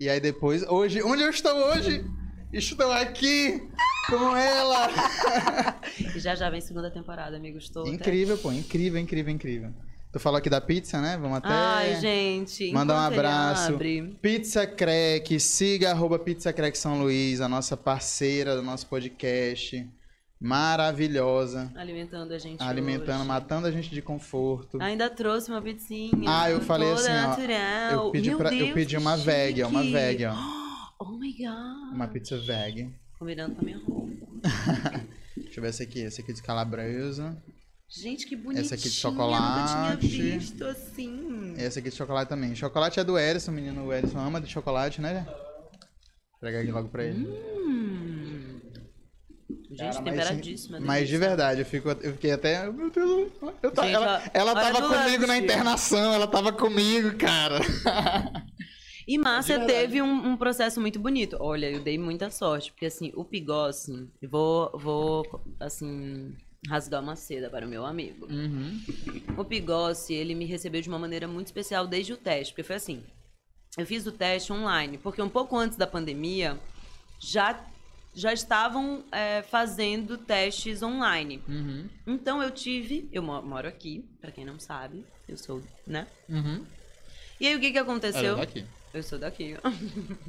E 0.00 0.08
aí 0.08 0.18
depois, 0.18 0.62
hoje, 0.64 1.02
onde 1.02 1.22
eu 1.22 1.30
estou 1.30 1.54
hoje? 1.68 2.04
Estou 2.52 2.90
aqui 2.92 3.62
com 4.08 4.36
ela. 4.36 4.88
E 6.16 6.18
já 6.18 6.34
já 6.34 6.48
vem 6.50 6.60
segunda 6.60 6.90
temporada, 6.90 7.36
amigo. 7.36 7.58
Estou 7.58 7.82
até- 7.82 7.92
incrível, 7.92 8.36
pô, 8.38 8.50
incrível, 8.52 9.00
incrível, 9.00 9.32
incrível. 9.32 9.72
Tu 10.12 10.20
falou 10.20 10.36
aqui 10.38 10.50
da 10.50 10.60
pizza, 10.60 11.00
né? 11.00 11.16
Vamos 11.16 11.38
até 11.38 11.48
Ai, 11.48 11.98
gente. 12.00 12.70
mandar 12.70 12.94
um 12.96 12.98
abraço. 12.98 13.78
Pizza 14.20 14.66
Crack, 14.66 15.40
siga 15.40 15.90
arroba 15.90 16.18
Pizza 16.18 16.52
Crack 16.52 16.76
São 16.76 17.00
Luís, 17.00 17.40
a 17.40 17.48
nossa 17.48 17.78
parceira 17.78 18.54
do 18.54 18.62
nosso 18.62 18.86
podcast. 18.88 19.88
maravilhosa, 20.38 21.72
Alimentando 21.76 22.34
a 22.34 22.38
gente 22.38 22.60
alimentando, 22.62 23.20
hoje. 23.20 23.28
matando 23.28 23.66
a 23.68 23.70
gente 23.70 23.88
de 23.88 24.02
conforto. 24.02 24.78
Ainda 24.82 25.08
trouxe 25.08 25.50
uma 25.50 25.62
pizzinha. 25.62 26.10
Ah, 26.26 26.50
eu 26.50 26.60
falei 26.60 26.88
toda 26.88 27.00
assim, 27.00 27.10
ó, 27.10 27.28
natural. 27.28 28.06
Eu 28.06 28.10
pedi, 28.10 28.28
Meu 28.28 28.38
pra, 28.38 28.52
eu 28.52 28.58
Deus, 28.58 28.72
pedi 28.74 28.96
que 28.96 29.00
uma 29.00 29.16
veg, 29.16 29.62
uma 29.62 29.82
veg, 29.82 30.24
ó. 30.26 30.34
Oh 31.00 31.16
my 31.18 31.32
god. 31.32 31.94
Uma 31.94 32.06
pizza 32.06 32.38
veg. 32.38 32.94
Combinando 33.18 33.54
com 33.56 33.62
a 33.62 33.64
minha 33.64 33.78
roupa. 33.78 34.12
Deixa 35.36 35.58
eu 35.58 35.62
ver 35.62 35.68
essa 35.70 35.82
aqui, 35.82 36.02
essa 36.04 36.20
aqui 36.22 36.32
de 36.32 36.42
calabresa. 36.42 37.36
Gente, 37.94 38.26
que 38.26 38.34
bonitinha. 38.34 38.64
Essa 38.64 38.74
aqui 38.74 38.88
de 38.88 39.04
Nunca 39.04 39.18
chocolate. 39.22 40.08
tinha 40.08 40.34
visto 40.38 40.64
assim. 40.64 41.54
Essa 41.58 41.78
aqui 41.78 41.90
de 41.90 41.96
chocolate 41.96 42.28
também. 42.28 42.54
Chocolate 42.54 42.98
é 42.98 43.04
do 43.04 43.18
Erison, 43.18 43.52
menino. 43.52 43.84
O 43.86 43.92
Erison 43.92 44.18
ama 44.18 44.40
de 44.40 44.50
chocolate, 44.50 45.00
né? 45.00 45.26
Entregar 46.38 46.60
aqui 46.60 46.72
logo 46.72 46.88
pra 46.88 47.04
ele. 47.04 47.26
Hum. 47.26 48.60
Gente, 49.70 49.78
Cara, 49.78 49.94
mas, 49.94 50.04
temperadíssima. 50.04 50.80
Mas 50.80 51.00
de 51.08 51.12
delícia. 51.12 51.18
verdade, 51.28 51.60
eu, 51.60 51.66
fico, 51.66 51.88
eu 51.90 52.12
fiquei 52.12 52.30
até. 52.32 52.70
Meu 52.70 52.90
Deus, 52.90 53.30
eu 53.62 53.70
Gente, 53.70 53.94
ela, 53.94 54.22
ela 54.32 54.54
tava 54.54 54.82
comigo 54.88 55.26
na 55.26 55.34
lanche. 55.34 55.44
internação, 55.44 56.12
ela 56.14 56.26
tava 56.26 56.52
comigo, 56.52 57.16
cara. 57.16 57.60
E 59.06 59.18
Márcia 59.18 59.58
De 59.58 59.66
teve 59.66 60.00
um, 60.00 60.28
um 60.28 60.36
processo 60.36 60.80
muito 60.80 61.00
bonito. 61.00 61.36
Olha, 61.40 61.68
eu 61.68 61.82
dei 61.82 61.98
muita 61.98 62.30
sorte, 62.30 62.70
porque 62.70 62.86
assim, 62.86 63.12
o 63.16 63.24
Pigossi, 63.24 64.08
eu 64.22 64.30
vou, 64.30 64.70
vou 64.78 65.44
assim, 65.58 66.32
rasgar 66.68 67.02
uma 67.02 67.16
seda 67.16 67.50
para 67.50 67.66
o 67.66 67.68
meu 67.68 67.84
amigo. 67.84 68.26
Uhum. 68.26 68.80
O 69.36 69.44
Pigossi, 69.44 70.14
ele 70.14 70.34
me 70.34 70.44
recebeu 70.44 70.80
de 70.80 70.88
uma 70.88 70.98
maneira 70.98 71.26
muito 71.26 71.46
especial 71.46 71.86
desde 71.86 72.12
o 72.12 72.16
teste, 72.16 72.52
porque 72.52 72.62
foi 72.62 72.76
assim, 72.76 73.02
eu 73.76 73.86
fiz 73.86 74.06
o 74.06 74.12
teste 74.12 74.52
online, 74.52 74.98
porque 74.98 75.20
um 75.20 75.28
pouco 75.28 75.56
antes 75.56 75.76
da 75.76 75.86
pandemia, 75.86 76.58
já, 77.18 77.64
já 78.14 78.32
estavam 78.32 79.04
é, 79.10 79.42
fazendo 79.42 80.16
testes 80.18 80.82
online. 80.82 81.42
Uhum. 81.48 81.88
Então 82.06 82.42
eu 82.42 82.50
tive, 82.50 83.08
eu 83.12 83.22
mo- 83.22 83.42
moro 83.42 83.66
aqui, 83.66 84.04
para 84.20 84.30
quem 84.30 84.44
não 84.44 84.60
sabe, 84.60 85.04
eu 85.28 85.36
sou, 85.36 85.62
né? 85.86 86.06
Uhum. 86.28 86.64
E 87.40 87.46
aí 87.48 87.56
o 87.56 87.60
que 87.60 87.72
que 87.72 87.78
aconteceu? 87.78 88.22
Ela 88.24 88.36
tá 88.36 88.42
aqui. 88.44 88.64
Eu 88.94 89.02
sou 89.02 89.18
daqui. 89.18 89.56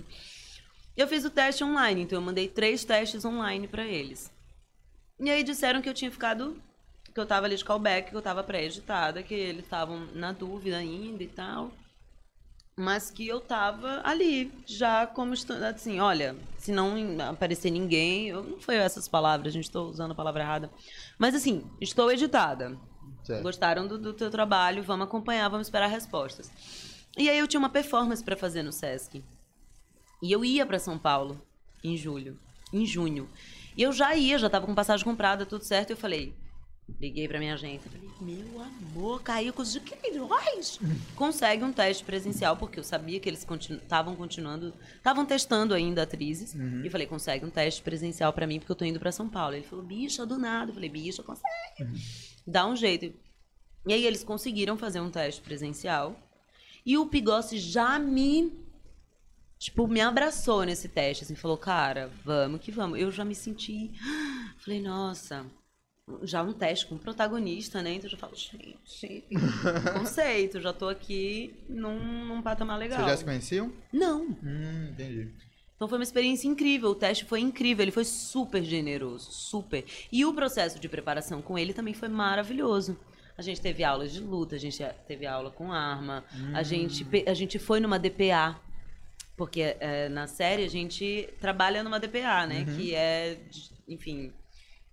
eu 0.97 1.07
fiz 1.07 1.25
o 1.25 1.29
teste 1.29 1.63
online, 1.63 2.01
então 2.01 2.17
eu 2.17 2.21
mandei 2.23 2.47
três 2.47 2.83
testes 2.83 3.23
online 3.25 3.67
pra 3.67 3.85
eles. 3.85 4.31
E 5.19 5.29
aí 5.29 5.43
disseram 5.43 5.81
que 5.81 5.89
eu 5.89 5.93
tinha 5.93 6.11
ficado. 6.11 6.61
Que 7.13 7.19
eu 7.19 7.25
tava 7.25 7.45
ali 7.45 7.55
de 7.55 7.63
callback, 7.63 8.09
que 8.09 8.15
eu 8.15 8.21
tava 8.21 8.43
pré-editada, 8.43 9.21
que 9.21 9.35
eles 9.35 9.63
estavam 9.63 10.07
na 10.15 10.31
dúvida 10.31 10.77
ainda 10.77 11.21
e 11.21 11.27
tal. 11.27 11.71
Mas 12.75 13.11
que 13.11 13.27
eu 13.27 13.39
tava 13.39 14.01
ali, 14.03 14.51
já 14.65 15.05
como 15.05 15.33
assim, 15.33 15.99
olha, 15.99 16.35
se 16.57 16.71
não 16.71 16.95
aparecer 17.29 17.69
ninguém, 17.69 18.29
eu, 18.29 18.43
não 18.43 18.59
foi 18.59 18.77
essas 18.77 19.07
palavras, 19.07 19.47
a 19.47 19.51
gente 19.51 19.69
tô 19.69 19.83
usando 19.83 20.11
a 20.11 20.15
palavra 20.15 20.41
errada. 20.41 20.71
Mas 21.19 21.35
assim, 21.35 21.63
estou 21.79 22.11
editada. 22.11 22.75
Certo. 23.23 23.43
Gostaram 23.43 23.85
do, 23.85 23.99
do 23.99 24.13
teu 24.13 24.31
trabalho, 24.31 24.81
vamos 24.81 25.05
acompanhar, 25.05 25.49
vamos 25.49 25.67
esperar 25.67 25.87
respostas. 25.87 26.51
E 27.15 27.29
aí 27.29 27.37
eu 27.37 27.47
tinha 27.47 27.59
uma 27.59 27.69
performance 27.69 28.23
pra 28.23 28.35
fazer 28.35 28.63
no 28.63 28.71
Sesc. 28.71 29.23
E 30.21 30.31
eu 30.31 30.43
ia 30.43 30.65
pra 30.65 30.79
São 30.79 30.97
Paulo 30.97 31.39
em 31.83 31.95
julho, 31.95 32.39
em 32.71 32.85
junho. 32.85 33.29
E 33.75 33.81
eu 33.81 33.91
já 33.91 34.15
ia, 34.15 34.37
já 34.37 34.49
tava 34.49 34.65
com 34.65 34.75
passagem 34.75 35.03
comprada, 35.03 35.45
tudo 35.45 35.63
certo. 35.63 35.89
E 35.89 35.93
eu 35.93 35.97
falei, 35.97 36.33
liguei 36.99 37.27
pra 37.27 37.39
minha 37.39 37.53
agência, 37.53 37.89
falei, 37.89 38.09
meu 38.21 38.61
amor, 38.61 39.21
Caícos 39.21 39.71
de 39.71 39.79
Queiroz, 39.79 40.79
consegue 41.15 41.63
um 41.63 41.73
teste 41.73 42.03
presencial, 42.03 42.55
porque 42.55 42.79
eu 42.79 42.83
sabia 42.83 43.19
que 43.19 43.29
eles 43.29 43.45
estavam 43.61 44.15
continuando, 44.15 44.73
estavam 44.95 45.25
testando 45.25 45.73
ainda 45.73 46.03
atrizes. 46.03 46.53
E 46.53 46.87
eu 46.87 46.91
falei, 46.91 47.07
consegue 47.07 47.45
um 47.45 47.49
teste 47.49 47.81
presencial 47.81 48.31
pra 48.31 48.47
mim, 48.47 48.59
porque 48.59 48.71
eu 48.71 48.75
tô 48.75 48.85
indo 48.85 48.99
pra 48.99 49.11
São 49.11 49.27
Paulo. 49.27 49.55
Ele 49.55 49.63
falou, 49.63 49.83
bicha, 49.83 50.25
do 50.25 50.37
nada. 50.37 50.71
Eu 50.71 50.75
falei, 50.75 50.89
bicha, 50.89 51.23
consegue. 51.23 51.99
Dá 52.45 52.65
um 52.65 52.75
jeito. 52.75 53.13
E 53.85 53.93
aí 53.93 54.05
eles 54.05 54.23
conseguiram 54.23 54.77
fazer 54.77 55.01
um 55.01 55.09
teste 55.09 55.41
presencial. 55.41 56.17
E 56.85 56.97
o 56.97 57.05
Pigossi 57.05 57.57
já 57.57 57.97
me 57.97 58.51
tipo, 59.63 59.87
me 59.87 60.01
abraçou 60.01 60.63
nesse 60.63 60.87
teste, 60.87 61.23
assim, 61.23 61.35
falou, 61.35 61.57
cara, 61.57 62.11
vamos 62.23 62.59
que 62.61 62.71
vamos. 62.71 62.99
Eu 62.99 63.11
já 63.11 63.23
me 63.23 63.33
senti, 63.35 63.91
falei, 64.59 64.81
nossa, 64.81 65.45
já 66.23 66.43
um 66.43 66.51
teste 66.53 66.85
com 66.87 66.97
protagonista, 66.97 67.81
né? 67.81 67.93
Então 67.93 68.07
eu 68.07 68.11
já 68.11 68.17
falo, 68.17 68.35
gente, 68.35 69.23
conceito, 69.97 70.59
já 70.61 70.73
tô 70.73 70.89
aqui 70.89 71.53
num, 71.69 72.25
num 72.25 72.41
patamar 72.41 72.77
legal. 72.77 72.99
Vocês 72.99 73.11
já 73.11 73.17
se 73.17 73.25
conheciam? 73.25 73.71
Não. 73.91 74.23
Hum, 74.43 74.89
entendi. 74.91 75.31
Então 75.75 75.87
foi 75.87 75.97
uma 75.97 76.03
experiência 76.03 76.47
incrível, 76.47 76.89
o 76.91 76.95
teste 76.95 77.25
foi 77.25 77.39
incrível, 77.41 77.83
ele 77.83 77.91
foi 77.91 78.05
super 78.05 78.63
generoso, 78.63 79.31
super. 79.31 79.83
E 80.11 80.23
o 80.25 80.33
processo 80.33 80.79
de 80.79 80.87
preparação 80.87 81.41
com 81.41 81.57
ele 81.57 81.73
também 81.73 81.93
foi 81.93 82.07
maravilhoso. 82.07 82.97
A 83.37 83.41
gente 83.41 83.59
teve 83.59 83.83
aulas 83.83 84.11
de 84.13 84.19
luta, 84.19 84.55
a 84.55 84.59
gente 84.59 84.77
teve 85.07 85.25
aula 85.25 85.49
com 85.49 85.71
arma, 85.73 86.23
a, 86.53 86.61
gente, 86.63 87.03
pe- 87.03 87.25
a 87.27 87.33
gente 87.33 87.57
foi 87.57 87.79
numa 87.79 87.97
DPA, 87.97 88.55
porque 89.37 89.75
é, 89.79 90.09
na 90.09 90.27
série 90.27 90.63
a 90.63 90.69
gente 90.69 91.27
trabalha 91.39 91.83
numa 91.83 91.99
DPA, 91.99 92.45
né? 92.47 92.65
Que 92.75 92.95
é, 92.95 93.37
enfim, 93.87 94.31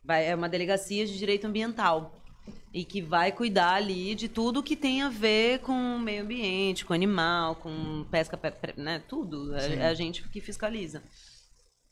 vai, 0.04 0.26
é 0.26 0.34
uma 0.34 0.48
delegacia 0.48 1.06
de 1.06 1.18
direito 1.18 1.46
ambiental. 1.46 2.16
E 2.72 2.84
que 2.84 3.02
vai 3.02 3.32
cuidar 3.32 3.74
ali 3.74 4.14
de 4.14 4.28
tudo 4.28 4.62
que 4.62 4.76
tem 4.76 5.02
a 5.02 5.08
ver 5.08 5.58
com 5.60 5.72
o 5.72 5.98
meio 5.98 6.22
ambiente, 6.22 6.84
com 6.84 6.92
animal, 6.94 7.56
com 7.56 8.04
pesca, 8.10 8.36
pe- 8.36 8.50
pe- 8.52 8.80
né? 8.80 9.02
Tudo. 9.08 9.54
É 9.56 9.86
a 9.88 9.94
gente 9.94 10.22
que 10.28 10.40
fiscaliza. 10.40 11.02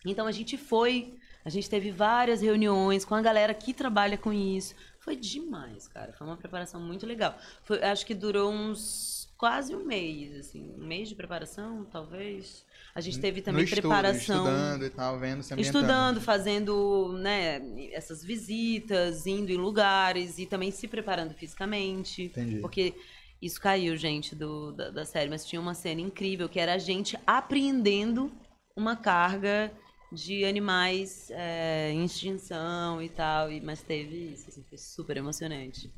Então 0.06 0.26
a 0.26 0.32
gente 0.32 0.56
foi, 0.56 1.14
a 1.44 1.50
gente 1.50 1.68
teve 1.68 1.90
várias 1.90 2.40
reuniões 2.40 3.04
com 3.04 3.14
a 3.16 3.20
galera 3.20 3.52
que 3.52 3.74
trabalha 3.74 4.16
com 4.16 4.32
isso. 4.32 4.74
Foi 5.08 5.16
demais, 5.16 5.88
cara. 5.88 6.12
Foi 6.12 6.26
uma 6.26 6.36
preparação 6.36 6.78
muito 6.78 7.06
legal. 7.06 7.38
Foi, 7.62 7.82
acho 7.82 8.04
que 8.04 8.14
durou 8.14 8.52
uns 8.52 9.26
quase 9.38 9.74
um 9.74 9.82
mês, 9.82 10.36
assim, 10.36 10.70
um 10.76 10.86
mês 10.86 11.08
de 11.08 11.14
preparação, 11.14 11.86
talvez. 11.90 12.62
A 12.94 13.00
gente 13.00 13.18
teve 13.18 13.40
também 13.40 13.64
estudo, 13.64 13.80
preparação 13.80 14.44
estudando 14.44 14.84
e 14.84 14.90
tal, 14.90 15.18
vendo, 15.18 15.42
se 15.42 15.58
estudando, 15.58 16.20
fazendo 16.20 17.16
né, 17.18 17.62
essas 17.90 18.22
visitas, 18.22 19.26
indo 19.26 19.50
em 19.50 19.56
lugares 19.56 20.38
e 20.38 20.44
também 20.44 20.70
se 20.70 20.86
preparando 20.86 21.32
fisicamente. 21.32 22.24
Entendi. 22.24 22.58
Porque 22.58 22.94
isso 23.40 23.58
caiu, 23.58 23.96
gente, 23.96 24.34
do, 24.34 24.72
da, 24.72 24.90
da 24.90 25.06
série, 25.06 25.30
mas 25.30 25.46
tinha 25.46 25.58
uma 25.58 25.72
cena 25.72 26.02
incrível 26.02 26.50
que 26.50 26.60
era 26.60 26.74
a 26.74 26.78
gente 26.78 27.18
apreendendo 27.26 28.30
uma 28.76 28.94
carga 28.94 29.72
de 30.10 30.44
animais 30.44 31.30
é, 31.30 31.90
em 31.92 32.04
extinção 32.04 33.02
e 33.02 33.08
tal. 33.08 33.50
E, 33.50 33.60
mas 33.60 33.82
teve 33.82 34.32
isso, 34.32 34.48
assim, 34.48 34.64
foi 34.68 34.78
super 34.78 35.16
emocionante. 35.16 35.90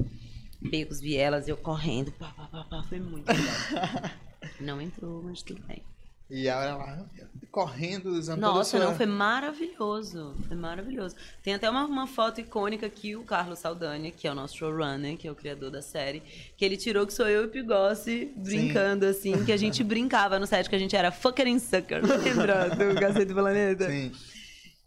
Becos, 0.60 1.00
vielas, 1.00 1.48
eu 1.48 1.56
correndo, 1.56 2.12
pá, 2.12 2.32
pá, 2.36 2.46
pá, 2.46 2.64
pá, 2.64 2.82
foi 2.82 3.00
muito 3.00 3.28
legal. 3.28 4.10
Não 4.60 4.80
entrou, 4.80 5.22
mas 5.22 5.42
tudo 5.42 5.62
bem. 5.66 5.82
E 6.30 6.46
ela 6.46 6.76
lá, 6.76 7.06
correndo, 7.50 8.10
usando 8.10 8.40
Nossa, 8.40 8.78
não, 8.78 8.94
foi 8.94 9.06
maravilhoso. 9.06 10.34
Foi 10.46 10.56
maravilhoso. 10.56 11.16
Tem 11.42 11.54
até 11.54 11.68
uma, 11.68 11.84
uma 11.84 12.06
foto 12.06 12.40
icônica 12.40 12.88
que 12.88 13.16
o 13.16 13.24
Carlos 13.24 13.58
Saldanha, 13.58 14.10
que 14.10 14.26
é 14.26 14.30
o 14.30 14.34
nosso 14.34 14.56
showrunner, 14.56 15.16
que 15.16 15.26
é 15.26 15.32
o 15.32 15.34
criador 15.34 15.70
da 15.70 15.82
série, 15.82 16.22
que 16.56 16.64
ele 16.64 16.76
tirou 16.76 17.06
que 17.06 17.12
sou 17.12 17.28
eu 17.28 17.42
e 17.42 17.46
o 17.46 17.48
Pigossi 17.48 18.32
brincando, 18.36 19.06
assim, 19.06 19.44
que 19.44 19.52
a 19.52 19.56
gente 19.56 19.82
brincava 19.84 20.38
no 20.38 20.46
set, 20.46 20.68
que 20.68 20.76
a 20.76 20.78
gente 20.78 20.94
era 20.94 21.10
fucking 21.10 21.58
sucker. 21.58 22.02
Lembra 22.04 22.70
do 22.70 22.94
Gazeta 22.98 23.26
do 23.26 23.34
Planeta? 23.34 23.88
Sim. 23.90 24.12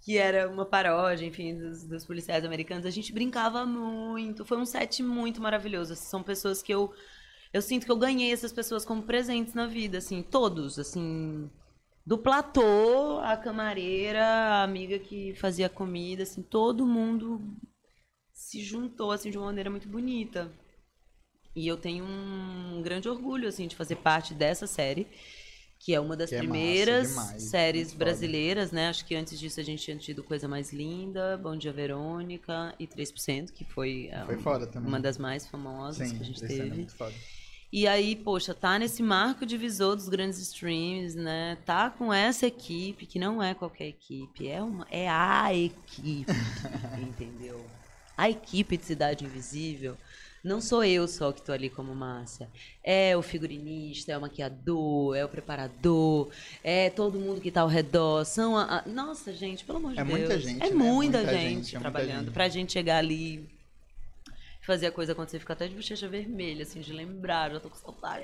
que 0.01 0.17
era 0.17 0.49
uma 0.49 0.65
paródia, 0.65 1.25
enfim, 1.25 1.57
dos, 1.57 1.83
dos 1.83 2.05
policiais 2.05 2.45
americanos. 2.45 2.85
A 2.85 2.89
gente 2.89 3.11
brincava 3.11 3.65
muito. 3.65 4.45
Foi 4.45 4.57
um 4.57 4.65
set 4.65 5.03
muito 5.03 5.41
maravilhoso. 5.41 5.95
São 5.95 6.23
pessoas 6.23 6.63
que 6.63 6.73
eu 6.73 6.93
eu 7.53 7.61
sinto 7.61 7.85
que 7.85 7.91
eu 7.91 7.97
ganhei 7.97 8.31
essas 8.33 8.51
pessoas 8.51 8.83
como 8.83 9.03
presentes 9.03 9.53
na 9.53 9.67
vida, 9.67 9.99
assim, 9.99 10.21
todos, 10.23 10.79
assim, 10.79 11.49
do 12.05 12.17
platô, 12.17 13.19
a 13.19 13.37
camareira, 13.37 14.25
a 14.25 14.63
amiga 14.63 14.99
que 14.99 15.33
fazia 15.35 15.69
comida, 15.69 16.23
assim, 16.23 16.41
todo 16.41 16.85
mundo 16.85 17.41
se 18.33 18.61
juntou 18.61 19.11
assim 19.11 19.29
de 19.31 19.37
uma 19.37 19.45
maneira 19.47 19.69
muito 19.69 19.87
bonita. 19.87 20.51
E 21.55 21.67
eu 21.67 21.77
tenho 21.77 22.03
um 22.03 22.81
grande 22.81 23.07
orgulho 23.07 23.47
assim 23.47 23.67
de 23.67 23.75
fazer 23.75 23.95
parte 23.97 24.33
dessa 24.33 24.65
série, 24.65 25.07
que 25.79 25.93
é 25.93 25.99
uma 25.99 26.17
das 26.17 26.29
Que 26.29 26.35
é 26.35 26.41
massa 26.41 26.49
primeiras 26.51 27.07
séries 27.37 27.87
muito 27.89 27.91
foda. 27.91 28.05
brasileiras, 28.05 28.71
né? 28.71 28.89
Acho 28.89 29.05
que 29.05 29.13
antes 29.15 29.39
disso 29.39 29.59
a 29.59 29.63
gente 29.63 29.83
tinha 29.83 29.97
tido 29.97 30.23
Coisa 30.23 30.47
Mais 30.47 30.73
Linda, 30.73 31.37
Bom 31.37 31.55
Dia 31.55 31.71
Verônica 31.71 32.73
e 32.79 32.87
3%, 32.87 33.51
que 33.51 33.63
foi, 33.63 34.07
é, 34.11 34.25
Foi 34.25 34.37
foda 34.37 34.65
também. 34.65 34.89
uma 34.89 34.99
das 34.99 35.17
mais 35.19 35.47
famosas 35.47 36.09
Sim, 36.09 36.15
que 36.17 36.23
a 36.23 36.25
gente 36.25 36.43
é 36.43 36.47
teve. 36.47 36.69
muito 36.71 36.95
foda. 36.95 37.13
E 37.75 37.87
aí, 37.87 38.15
poxa, 38.15 38.53
tá 38.53 38.77
nesse 38.77 39.01
marco 39.01 39.47
divisor 39.47 39.95
dos 39.95 40.07
grandes 40.07 40.37
streams, 40.37 41.15
né? 41.15 41.57
Tá 41.65 41.89
com 41.89 42.13
essa 42.13 42.45
equipe, 42.45 43.07
que 43.07 43.17
não 43.17 43.41
é 43.41 43.55
qualquer 43.55 43.87
equipe, 43.87 44.47
é, 44.47 44.61
uma, 44.61 44.85
é 44.91 45.09
a 45.09 45.51
equipe, 45.51 46.31
entendeu? 47.01 47.65
A 48.15 48.29
equipe 48.29 48.77
de 48.77 48.85
Cidade 48.85 49.25
Invisível 49.25 49.97
Não 50.43 50.61
sou 50.61 50.83
eu 50.83 51.07
só 51.07 51.31
que 51.31 51.41
tô 51.41 51.51
ali 51.51 51.67
como 51.67 51.95
Márcia. 51.95 52.47
É 52.83 53.17
o 53.17 53.23
figurinista, 53.23 54.11
é 54.11 54.17
o 54.17 54.21
maquiador, 54.21 55.15
é 55.15 55.25
o 55.25 55.29
preparador, 55.29 56.29
é 56.63 56.91
todo 56.91 57.17
mundo 57.19 57.41
que 57.41 57.49
tá 57.49 57.61
ao 57.61 57.67
redor. 57.67 58.23
São 58.25 58.55
a, 58.55 58.79
a- 58.79 58.83
Nossa, 58.87 59.33
gente, 59.33 59.63
pelo 59.65 59.79
amor 59.79 59.93
de 59.93 59.99
É 59.99 60.03
Deus. 60.03 60.19
muita 60.19 60.39
gente, 60.39 60.61
É 60.63 60.69
né? 60.69 60.75
muita, 60.75 61.17
Muita 61.17 61.31
gente, 61.33 61.49
gente, 61.49 61.75
é 61.75 61.79
muita 61.79 61.91
trabalhando. 61.91 62.25
gente. 62.25 62.33
Pra 62.33 62.49
gente 62.49 62.71
chegar 62.73 62.97
ali 62.97 63.49
fazer 64.65 64.87
a 64.87 64.91
coisa 64.91 65.11
acontecer, 65.11 65.39
ficar 65.39 65.53
até 65.53 65.67
de 65.67 65.75
bochecha 65.75 66.07
vermelha, 66.07 66.63
assim, 66.63 66.79
de 66.79 66.93
lembrar. 66.93 67.51
Já 67.51 67.59
tô 67.59 67.69
com 67.69 67.75
saudade. 67.75 68.23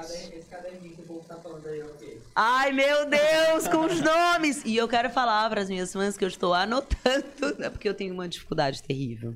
Esse 0.00 0.46
caderninho 0.50 0.94
que 0.96 1.02
o 1.02 1.04
povo 1.06 1.24
tá 1.28 1.36
falando 1.36 1.66
aí, 1.66 1.82
ok. 1.82 2.20
Ai, 2.34 2.72
meu 2.72 3.08
Deus, 3.08 3.68
com 3.68 3.86
os 3.86 4.00
nomes! 4.00 4.64
E 4.64 4.76
eu 4.76 4.88
quero 4.88 5.08
falar 5.10 5.48
para 5.50 5.60
as 5.60 5.68
minhas 5.68 5.92
fãs 5.92 6.16
que 6.16 6.24
eu 6.24 6.28
estou 6.28 6.52
anotando, 6.54 7.58
né, 7.58 7.70
porque 7.70 7.88
eu 7.88 7.94
tenho 7.94 8.12
uma 8.14 8.28
dificuldade 8.28 8.82
terrível. 8.82 9.34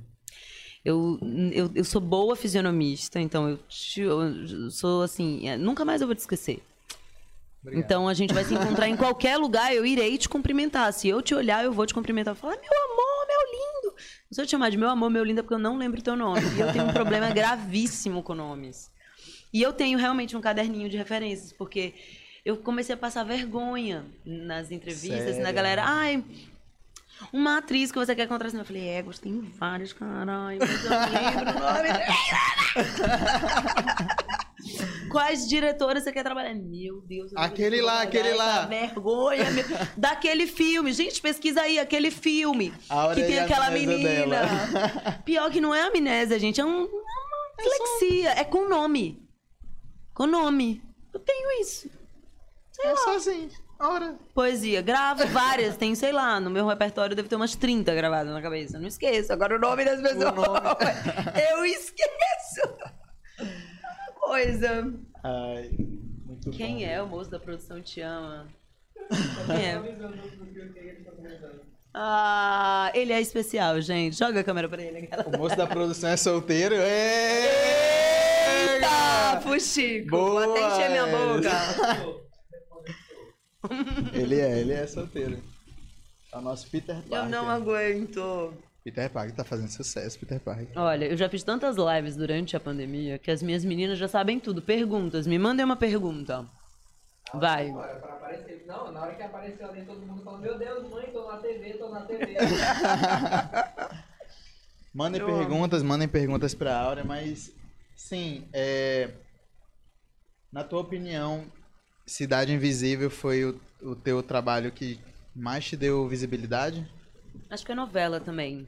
Eu, 0.84 1.16
eu, 1.52 1.70
eu 1.76 1.84
sou 1.84 2.00
boa 2.00 2.34
fisionomista, 2.34 3.20
então 3.20 3.48
eu, 3.48 3.56
te- 3.68 4.00
eu 4.00 4.68
sou 4.68 5.02
assim, 5.02 5.48
é, 5.48 5.56
nunca 5.56 5.84
mais 5.84 6.00
eu 6.00 6.08
vou 6.08 6.14
te 6.16 6.18
esquecer. 6.18 6.60
Obrigado. 7.62 7.84
Então 7.84 8.08
a 8.08 8.14
gente 8.14 8.34
vai 8.34 8.42
se 8.44 8.52
encontrar 8.52 8.88
em 8.88 8.96
qualquer 8.96 9.36
lugar, 9.36 9.72
eu 9.72 9.86
irei 9.86 10.18
te 10.18 10.28
cumprimentar. 10.28 10.92
Se 10.92 11.06
eu 11.08 11.22
te 11.22 11.32
olhar, 11.36 11.64
eu 11.64 11.72
vou 11.72 11.86
te 11.86 11.94
cumprimentar. 11.94 12.34
Falar, 12.34 12.56
meu 12.56 12.92
amor, 12.92 13.11
Se 14.30 14.40
eu 14.40 14.46
te 14.46 14.50
chamar 14.50 14.70
de 14.70 14.76
meu 14.76 14.88
amor, 14.88 15.10
meu 15.10 15.22
lindo, 15.24 15.40
é 15.40 15.42
porque 15.42 15.54
eu 15.54 15.58
não 15.58 15.76
lembro 15.76 16.00
teu 16.00 16.16
nome. 16.16 16.40
E 16.56 16.60
eu 16.60 16.72
tenho 16.72 16.86
um 16.86 16.92
problema 16.92 17.30
gravíssimo 17.34 18.22
com 18.22 18.34
nomes. 18.34 18.90
E 19.52 19.60
eu 19.60 19.72
tenho 19.72 19.98
realmente 19.98 20.36
um 20.36 20.40
caderninho 20.40 20.88
de 20.88 20.96
referências, 20.96 21.52
porque 21.52 21.94
eu 22.44 22.56
comecei 22.56 22.94
a 22.94 22.98
passar 22.98 23.24
vergonha 23.24 24.04
nas 24.24 24.70
entrevistas, 24.70 25.20
Sério? 25.20 25.42
na 25.42 25.52
galera. 25.52 25.84
Ai, 25.84 26.24
uma 27.32 27.58
atriz 27.58 27.92
que 27.92 27.98
você 27.98 28.14
quer 28.14 28.26
contracenar. 28.26 28.62
Eu 28.62 28.66
falei, 28.66 28.88
é, 28.88 29.02
tem 29.20 29.40
vários, 29.40 29.92
caralho, 29.92 30.58
mas 30.58 30.84
eu 30.84 30.90
não 30.90 31.00
lembro 31.12 31.50
o 31.50 31.60
nome. 31.60 31.88
Quais 35.10 35.46
diretoras 35.48 36.04
você 36.04 36.12
quer 36.12 36.22
trabalhar? 36.22 36.54
Meu 36.54 37.00
Deus. 37.02 37.32
Aquele 37.36 37.80
lá, 37.82 38.02
aquele 38.02 38.32
lá. 38.34 38.66
Vergonha. 38.66 39.50
meu- 39.50 39.64
Daquele 39.96 40.46
filme. 40.46 40.92
Gente, 40.92 41.20
pesquisa 41.20 41.62
aí, 41.62 41.78
aquele 41.78 42.10
filme. 42.10 42.72
Que 43.14 43.22
tem 43.22 43.38
aquela 43.40 43.70
menina. 43.70 44.08
dela. 44.08 44.42
Pior 45.24 45.50
que 45.50 45.60
não 45.60 45.74
é 45.74 45.82
amnésia, 45.82 46.38
gente. 46.38 46.60
É, 46.60 46.64
um, 46.64 46.84
é 47.58 47.62
flexia. 47.62 48.30
É 48.30 48.44
com 48.44 48.68
nome. 48.68 49.22
Com 50.14 50.26
nome. 50.26 50.82
Eu 51.12 51.20
tenho 51.20 51.60
isso. 51.60 51.90
É 52.82 52.96
só 52.96 53.16
assim. 53.16 53.48
Ora. 53.80 54.16
Poesia. 54.34 54.80
Gravo 54.80 55.26
várias. 55.26 55.76
Tem, 55.76 55.94
sei 55.94 56.12
lá, 56.12 56.38
no 56.40 56.48
meu 56.50 56.66
repertório 56.66 57.14
deve 57.16 57.28
ter 57.28 57.36
umas 57.36 57.54
30 57.56 57.94
gravadas 57.94 58.32
na 58.32 58.40
cabeça. 58.40 58.78
Não 58.78 58.86
esqueço. 58.86 59.32
Agora 59.32 59.56
o 59.56 59.58
nome 59.60 59.84
das 59.84 60.00
pessoas. 60.00 60.24
Eu 61.50 61.64
esqueço. 61.64 62.62
É 64.38 64.44
coisa. 64.44 64.94
Ai, 65.24 65.70
muito 66.26 66.50
bom. 66.50 66.56
Quem 66.56 66.84
é 66.84 67.02
o 67.02 67.06
moço 67.06 67.30
da 67.30 67.38
produção 67.38 67.80
te 67.82 68.00
ama? 68.00 68.48
Quem 69.46 69.66
é? 69.66 69.78
tá. 69.78 71.50
Ah, 71.94 72.90
ele 72.94 73.12
é 73.12 73.20
especial, 73.20 73.78
gente. 73.82 74.16
Joga 74.18 74.40
a 74.40 74.44
câmera 74.44 74.68
pra 74.68 74.82
ele. 74.82 74.98
aquela- 75.00 75.28
O 75.28 75.38
moço 75.38 75.54
da 75.56 75.66
produção 75.66 76.08
é 76.10 76.16
solteiro? 76.16 76.74
Eita, 76.74 77.52
Eita! 78.74 79.40
Fuxico. 79.42 80.08
Boa, 80.10 80.46
Vou 80.46 80.56
até 80.56 80.66
encher 80.74 80.90
minha 80.90 81.06
boca. 81.06 81.50
Ele 84.14 84.40
é, 84.40 84.58
ele 84.60 84.72
é 84.72 84.86
solteiro. 84.86 85.38
É 86.32 86.38
o 86.38 86.40
nosso 86.40 86.68
Peter 86.70 86.96
Parker. 86.96 87.18
Eu 87.18 87.26
não 87.26 87.48
aguento. 87.50 88.54
Peter 88.84 89.08
Parker 89.08 89.34
tá 89.34 89.44
fazendo 89.44 89.68
sucesso, 89.68 90.18
Peter 90.18 90.40
Parker. 90.40 90.68
Olha, 90.76 91.04
eu 91.06 91.16
já 91.16 91.28
fiz 91.28 91.44
tantas 91.44 91.76
lives 91.76 92.16
durante 92.16 92.56
a 92.56 92.60
pandemia 92.60 93.18
que 93.18 93.30
as 93.30 93.42
minhas 93.42 93.64
meninas 93.64 93.98
já 93.98 94.08
sabem 94.08 94.40
tudo. 94.40 94.60
Perguntas, 94.60 95.26
me 95.26 95.38
mandem 95.38 95.64
uma 95.64 95.76
pergunta. 95.76 96.44
Vai. 97.32 97.70
Não, 98.66 98.92
na 98.92 99.02
hora 99.02 99.14
que 99.14 99.22
apareceu 99.22 99.68
ali, 99.68 99.84
todo 99.84 100.00
mundo 100.00 100.22
falando: 100.22 100.42
Meu 100.42 100.58
Deus, 100.58 100.90
mãe, 100.90 101.10
tô 101.12 101.30
na 101.30 101.38
TV, 101.38 101.74
tô 101.74 101.88
na 101.90 102.02
TV. 102.02 102.36
Mandem 104.94 105.20
Eu 105.22 105.28
amo. 105.28 105.38
perguntas, 105.38 105.82
mandem 105.82 106.06
perguntas 106.06 106.54
pra 106.54 106.76
Áurea, 106.76 107.02
mas 107.02 107.50
sim, 107.96 108.46
é... 108.52 109.08
na 110.52 110.62
tua 110.62 110.80
opinião, 110.80 111.46
Cidade 112.06 112.52
Invisível 112.52 113.08
foi 113.08 113.42
o, 113.42 113.58
o 113.80 113.96
teu 113.96 114.22
trabalho 114.22 114.70
que 114.70 115.00
mais 115.34 115.64
te 115.64 115.78
deu 115.78 116.06
visibilidade? 116.06 116.86
Acho 117.52 117.66
que 117.66 117.72
é 117.72 117.74
novela 117.74 118.18
também. 118.18 118.66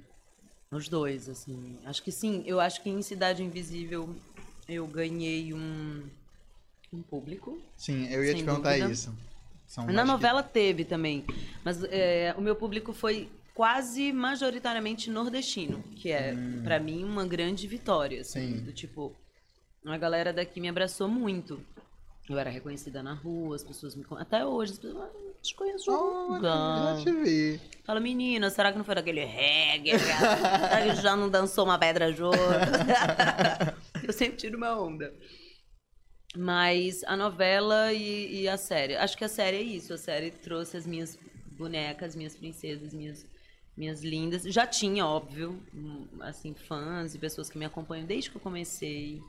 Os 0.71 0.89
dois, 0.91 1.27
assim. 1.27 1.79
Acho 1.87 2.03
que 2.03 2.13
sim. 2.13 2.43
Eu 2.47 2.61
acho 2.61 2.83
que 2.83 2.91
em 2.91 3.01
Cidade 3.01 3.43
Invisível 3.43 4.15
eu 4.69 4.87
ganhei 4.87 5.55
um, 5.55 6.03
um 6.93 7.01
público. 7.01 7.59
Sim, 7.79 8.07
eu 8.13 8.23
ia 8.23 8.35
te 8.35 8.45
perguntar 8.45 8.73
dúvida. 8.75 8.93
isso. 8.93 9.15
São 9.67 9.87
Na 9.87 9.93
mais 9.95 10.07
que- 10.07 10.13
novela 10.13 10.43
teve 10.43 10.85
também. 10.85 11.25
Mas 11.65 11.83
é, 11.85 12.35
o 12.37 12.43
meu 12.43 12.55
público 12.55 12.93
foi 12.93 13.31
quase 13.55 14.13
majoritariamente 14.13 15.09
nordestino, 15.11 15.83
que 15.97 16.11
é, 16.11 16.35
pra 16.63 16.79
mim, 16.79 17.05
uma 17.05 17.25
grande 17.27 17.67
vitória. 17.67 18.21
Assim, 18.21 18.41
Hum. 18.41 18.59
Sim. 18.59 18.65
Do 18.65 18.73
tipo, 18.73 19.17
a 19.87 19.97
galera 19.97 20.31
daqui 20.31 20.61
me 20.61 20.69
abraçou 20.69 21.09
muito. 21.09 21.59
Eu 22.29 22.39
era 22.39 22.51
reconhecida 22.51 23.03
na 23.03 23.15
rua, 23.15 23.57
as 23.57 23.65
pessoas 23.65 23.95
me 23.95 24.05
Até 24.19 24.45
hoje, 24.45 24.73
as 24.73 24.79
pessoas. 24.79 25.11
Conheço 25.53 25.85
de 25.85 25.91
algum 25.91 26.07
Olha, 26.07 26.35
lugar." 26.37 26.97
já 26.97 27.05
te 27.05 27.13
vi. 27.13 27.61
Fala, 27.85 28.01
menina, 28.01 28.49
será 28.49 28.73
que 28.73 28.79
não 28.79 28.85
foi 28.85 28.95
daquele 28.95 29.25
reggae? 29.25 29.91
cara? 29.99 30.37
será 30.69 30.95
que 30.95 31.03
já 31.03 31.15
não 31.15 31.29
dançou 31.29 31.65
uma 31.65 31.79
pedra 31.79 32.11
junto? 32.13 32.39
eu 34.03 34.13
sempre 34.13 34.37
tiro 34.37 34.57
uma 34.57 34.81
onda. 34.81 35.13
Mas 36.37 37.05
a 37.05 37.17
novela 37.17 37.93
e, 37.93 38.43
e 38.43 38.49
a 38.49 38.57
série. 38.57 38.97
Acho 38.97 39.17
que 39.17 39.25
a 39.25 39.29
série 39.29 39.59
é 39.59 39.63
isso. 39.63 39.93
A 39.93 39.99
série 39.99 40.31
trouxe 40.31 40.77
as 40.77 40.87
minhas 40.87 41.19
bonecas, 41.57 42.17
minhas 42.17 42.35
princesas, 42.35 42.93
minhas, 42.93 43.27
minhas 43.77 44.03
lindas. 44.03 44.43
Já 44.45 44.67
tinha, 44.67 45.07
óbvio, 45.07 45.63
hum, 45.73 46.09
assim, 46.21 46.55
fãs 46.55 47.15
e 47.15 47.19
pessoas 47.19 47.49
que 47.49 47.59
me 47.59 47.65
acompanham 47.65 48.07
desde 48.07 48.31
que 48.31 48.37
eu 48.37 48.41
comecei. 48.41 49.23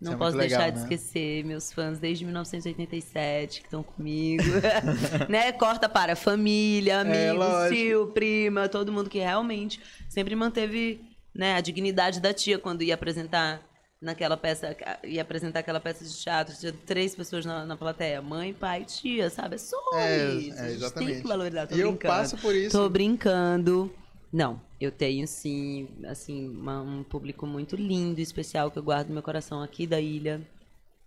Não 0.00 0.12
é 0.14 0.16
posso 0.16 0.36
deixar 0.36 0.70
de 0.70 0.76
né? 0.78 0.82
esquecer 0.82 1.44
meus 1.44 1.72
fãs 1.72 1.98
desde 1.98 2.24
1987 2.24 3.60
que 3.60 3.66
estão 3.66 3.82
comigo. 3.82 4.42
né? 5.28 5.52
Corta 5.52 5.88
para 5.88 6.16
família, 6.16 7.00
amigos, 7.00 7.46
É, 7.46 7.68
tio, 7.68 8.06
prima, 8.08 8.68
todo 8.68 8.90
mundo 8.92 9.10
que 9.10 9.18
realmente 9.18 9.80
sempre 10.08 10.34
manteve 10.34 11.00
né, 11.34 11.54
a 11.54 11.60
dignidade 11.60 12.18
da 12.20 12.32
tia 12.32 12.58
quando 12.58 12.82
ia 12.82 12.94
apresentar 12.94 13.60
naquela 14.00 14.34
peça, 14.36 14.74
ia 15.04 15.20
apresentar 15.20 15.60
aquela 15.60 15.78
peça 15.78 16.02
de 16.02 16.16
teatro, 16.18 16.56
tinha 16.58 16.72
três 16.72 17.14
pessoas 17.14 17.44
na, 17.44 17.66
na 17.66 17.76
plateia, 17.76 18.22
mãe, 18.22 18.54
pai, 18.54 18.84
tia, 18.86 19.28
sabe? 19.28 19.56
É 19.56 19.58
só 19.58 19.76
É, 19.94 20.26
isso. 20.34 20.58
é, 20.58 20.60
a 20.60 20.64
gente 20.68 20.76
exatamente. 20.76 21.12
tem 21.12 21.22
que 21.22 21.28
valorizar. 21.28 21.66
Tô 21.66 21.74
E 21.76 21.80
eu 21.80 21.88
brincando. 21.90 22.14
passo 22.14 22.38
por 22.38 22.54
isso. 22.54 22.70
Tô 22.78 22.88
brincando. 22.88 23.92
Não, 24.32 24.60
eu 24.80 24.92
tenho 24.92 25.26
sim, 25.26 25.88
assim, 26.06 26.48
uma- 26.48 26.80
um 26.82 27.02
público 27.02 27.46
muito 27.46 27.74
lindo, 27.74 28.20
especial 28.20 28.70
que 28.70 28.78
eu 28.78 28.82
guardo 28.82 29.08
no 29.08 29.14
meu 29.14 29.22
coração 29.22 29.60
aqui 29.62 29.86
da 29.86 30.00
ilha, 30.00 30.40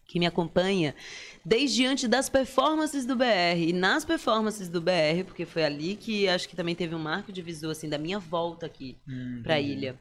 que 0.05 0.19
me 0.19 0.25
acompanha 0.25 0.93
desde 1.45 1.85
antes 1.85 2.09
das 2.09 2.27
performances 2.29 3.05
do 3.05 3.15
BR. 3.15 3.69
E 3.69 3.73
nas 3.73 4.03
performances 4.03 4.67
do 4.67 4.81
BR, 4.81 5.23
porque 5.23 5.45
foi 5.45 5.63
ali 5.63 5.95
que 5.95 6.27
acho 6.27 6.49
que 6.49 6.55
também 6.55 6.75
teve 6.75 6.93
um 6.93 6.99
marco 6.99 7.31
divisor 7.31 7.71
assim 7.71 7.87
da 7.87 7.97
minha 7.97 8.19
volta 8.19 8.65
aqui 8.65 8.97
Hum, 9.07 9.39
pra 9.41 9.59
ilha. 9.59 9.97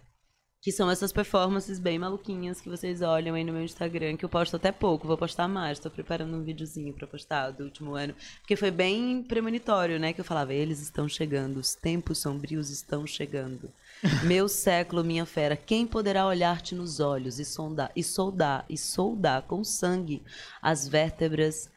Que 0.62 0.70
são 0.70 0.88
essas 0.88 1.12
performances 1.12 1.80
bem 1.80 1.98
maluquinhas 1.98 2.60
que 2.60 2.68
vocês 2.68 3.02
olham 3.02 3.34
aí 3.34 3.42
no 3.42 3.52
meu 3.52 3.64
Instagram, 3.64 4.16
que 4.16 4.24
eu 4.24 4.28
posto 4.28 4.54
até 4.54 4.70
pouco, 4.70 5.08
vou 5.08 5.18
postar 5.18 5.48
mais, 5.48 5.80
tô 5.80 5.90
preparando 5.90 6.36
um 6.36 6.44
videozinho 6.44 6.94
pra 6.94 7.04
postar 7.04 7.50
do 7.50 7.64
último 7.64 7.96
ano, 7.96 8.14
porque 8.38 8.54
foi 8.54 8.70
bem 8.70 9.24
premonitório, 9.24 9.98
né, 9.98 10.12
que 10.12 10.20
eu 10.20 10.24
falava, 10.24 10.54
eles 10.54 10.80
estão 10.80 11.08
chegando, 11.08 11.56
os 11.56 11.74
tempos 11.74 12.18
sombrios 12.18 12.70
estão 12.70 13.04
chegando. 13.04 13.72
Meu 14.24 14.48
século, 14.48 15.02
minha 15.02 15.26
fera, 15.26 15.56
quem 15.56 15.84
poderá 15.84 16.24
olhar-te 16.24 16.76
nos 16.76 17.00
olhos 17.00 17.40
e 17.40 17.44
sondar, 17.44 17.90
e 17.96 18.04
soldar, 18.04 18.64
e 18.68 18.78
soldar 18.78 19.42
com 19.42 19.64
sangue 19.64 20.22
as 20.62 20.86
vértebras 20.86 21.68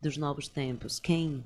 dos 0.00 0.16
novos 0.16 0.46
tempos? 0.46 1.00
Quem? 1.00 1.44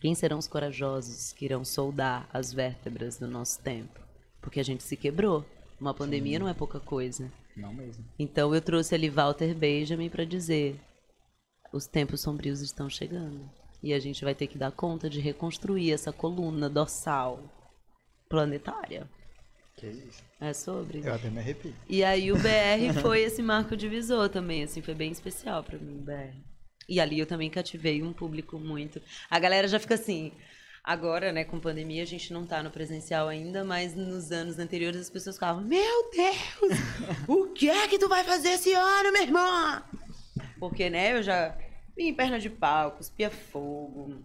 Quem 0.00 0.14
serão 0.14 0.38
os 0.38 0.46
corajosos 0.46 1.32
que 1.32 1.44
irão 1.44 1.64
soldar 1.64 2.28
as 2.32 2.52
vértebras 2.52 3.18
do 3.18 3.26
nosso 3.26 3.60
tempo? 3.60 4.00
Porque 4.40 4.60
a 4.60 4.64
gente 4.64 4.84
se 4.84 4.96
quebrou. 4.96 5.44
Uma 5.80 5.94
pandemia 5.94 6.38
não 6.38 6.48
é 6.48 6.54
pouca 6.54 6.80
coisa. 6.80 7.30
Não 7.56 7.72
mesmo. 7.72 8.04
Então 8.18 8.54
eu 8.54 8.60
trouxe 8.60 8.94
ali 8.94 9.08
Walter 9.08 9.54
Benjamin 9.54 10.08
para 10.08 10.24
dizer: 10.24 10.78
os 11.72 11.86
tempos 11.86 12.20
sombrios 12.20 12.60
estão 12.60 12.88
chegando. 12.88 13.48
E 13.82 13.92
a 13.92 14.00
gente 14.00 14.24
vai 14.24 14.34
ter 14.34 14.48
que 14.48 14.58
dar 14.58 14.72
conta 14.72 15.08
de 15.08 15.20
reconstruir 15.20 15.92
essa 15.92 16.12
coluna 16.12 16.68
dorsal 16.68 17.40
planetária. 18.28 19.08
Que 19.76 19.86
isso. 19.86 20.22
É 20.40 20.52
sobre. 20.52 21.00
Eu 21.04 21.14
até 21.14 21.30
me 21.30 21.38
arrepio. 21.38 21.74
E 21.88 22.02
aí 22.02 22.32
o 22.32 22.36
BR 22.36 23.00
foi 23.00 23.20
esse 23.20 23.42
marco 23.42 23.76
divisor 23.76 24.28
também, 24.28 24.64
assim, 24.64 24.82
foi 24.82 24.94
bem 24.94 25.12
especial 25.12 25.62
pra 25.62 25.78
mim 25.78 25.98
o 25.98 26.02
BR. 26.02 26.36
E 26.88 26.98
ali 27.00 27.18
eu 27.18 27.26
também 27.26 27.50
cativei 27.50 28.02
um 28.02 28.12
público 28.12 28.58
muito. 28.58 29.00
A 29.30 29.38
galera 29.38 29.68
já 29.68 29.78
fica 29.78 29.94
assim. 29.94 30.32
Agora, 30.88 31.30
né, 31.32 31.44
com 31.44 31.60
pandemia, 31.60 32.02
a 32.02 32.06
gente 32.06 32.32
não 32.32 32.46
tá 32.46 32.62
no 32.62 32.70
presencial 32.70 33.28
ainda, 33.28 33.62
mas 33.62 33.94
nos 33.94 34.32
anos 34.32 34.58
anteriores 34.58 34.98
as 34.98 35.10
pessoas 35.10 35.36
falavam: 35.36 35.62
Meu 35.62 36.10
Deus, 36.10 36.78
o 37.28 37.48
que 37.48 37.68
é 37.68 37.86
que 37.86 37.98
tu 37.98 38.08
vai 38.08 38.24
fazer 38.24 38.52
esse 38.52 38.72
ano, 38.72 39.12
minha 39.12 39.24
irmã? 39.24 39.82
Porque, 40.58 40.88
né, 40.88 41.12
eu 41.12 41.22
já 41.22 41.54
vim 41.94 42.04
em 42.04 42.14
perna 42.14 42.40
de 42.40 42.48
pau, 42.48 42.92
cuspia 42.92 43.28
fogo, 43.28 44.24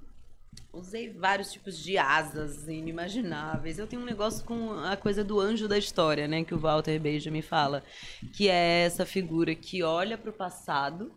usei 0.71 1.09
vários 1.09 1.51
tipos 1.51 1.77
de 1.77 1.97
asas 1.97 2.65
inimagináveis. 2.69 3.77
Eu 3.77 3.85
tenho 3.85 4.01
um 4.01 4.05
negócio 4.05 4.45
com 4.45 4.71
a 4.85 4.95
coisa 4.95 5.21
do 5.21 5.41
anjo 5.41 5.67
da 5.67 5.77
história, 5.77 6.29
né, 6.29 6.45
que 6.45 6.55
o 6.55 6.59
Walter 6.59 6.97
Benjamin 6.97 7.41
fala, 7.41 7.83
que 8.31 8.47
é 8.47 8.85
essa 8.85 9.05
figura 9.05 9.53
que 9.53 9.83
olha 9.83 10.17
para 10.17 10.29
o 10.29 10.33
passado 10.33 11.11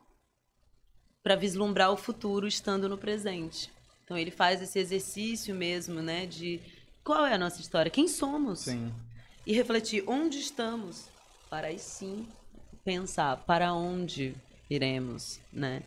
para 1.23 1.37
vislumbrar 1.37 1.93
o 1.93 1.97
futuro 1.97 2.49
estando 2.49 2.89
no 2.89 2.99
presente. 2.99 3.76
Então 4.07 4.17
ele 4.17 4.31
faz 4.31 4.63
esse 4.63 4.79
exercício 4.79 5.53
mesmo, 5.53 6.01
né, 6.01 6.27
de 6.27 6.61
qual 7.03 7.27
é 7.27 7.35
a 7.35 7.39
nossa 7.39 7.61
história, 7.61 7.91
quem 7.91 8.07
somos, 8.07 8.61
Sim. 8.61 8.95
e 9.45 9.53
refletir 9.53 10.05
onde 10.07 10.39
estamos, 10.39 11.09
para 11.51 11.67
aí 11.67 11.79
sim 11.79 12.25
pensar 12.85 13.37
para 13.39 13.75
onde 13.75 14.33
iremos, 14.71 15.41
né? 15.53 15.83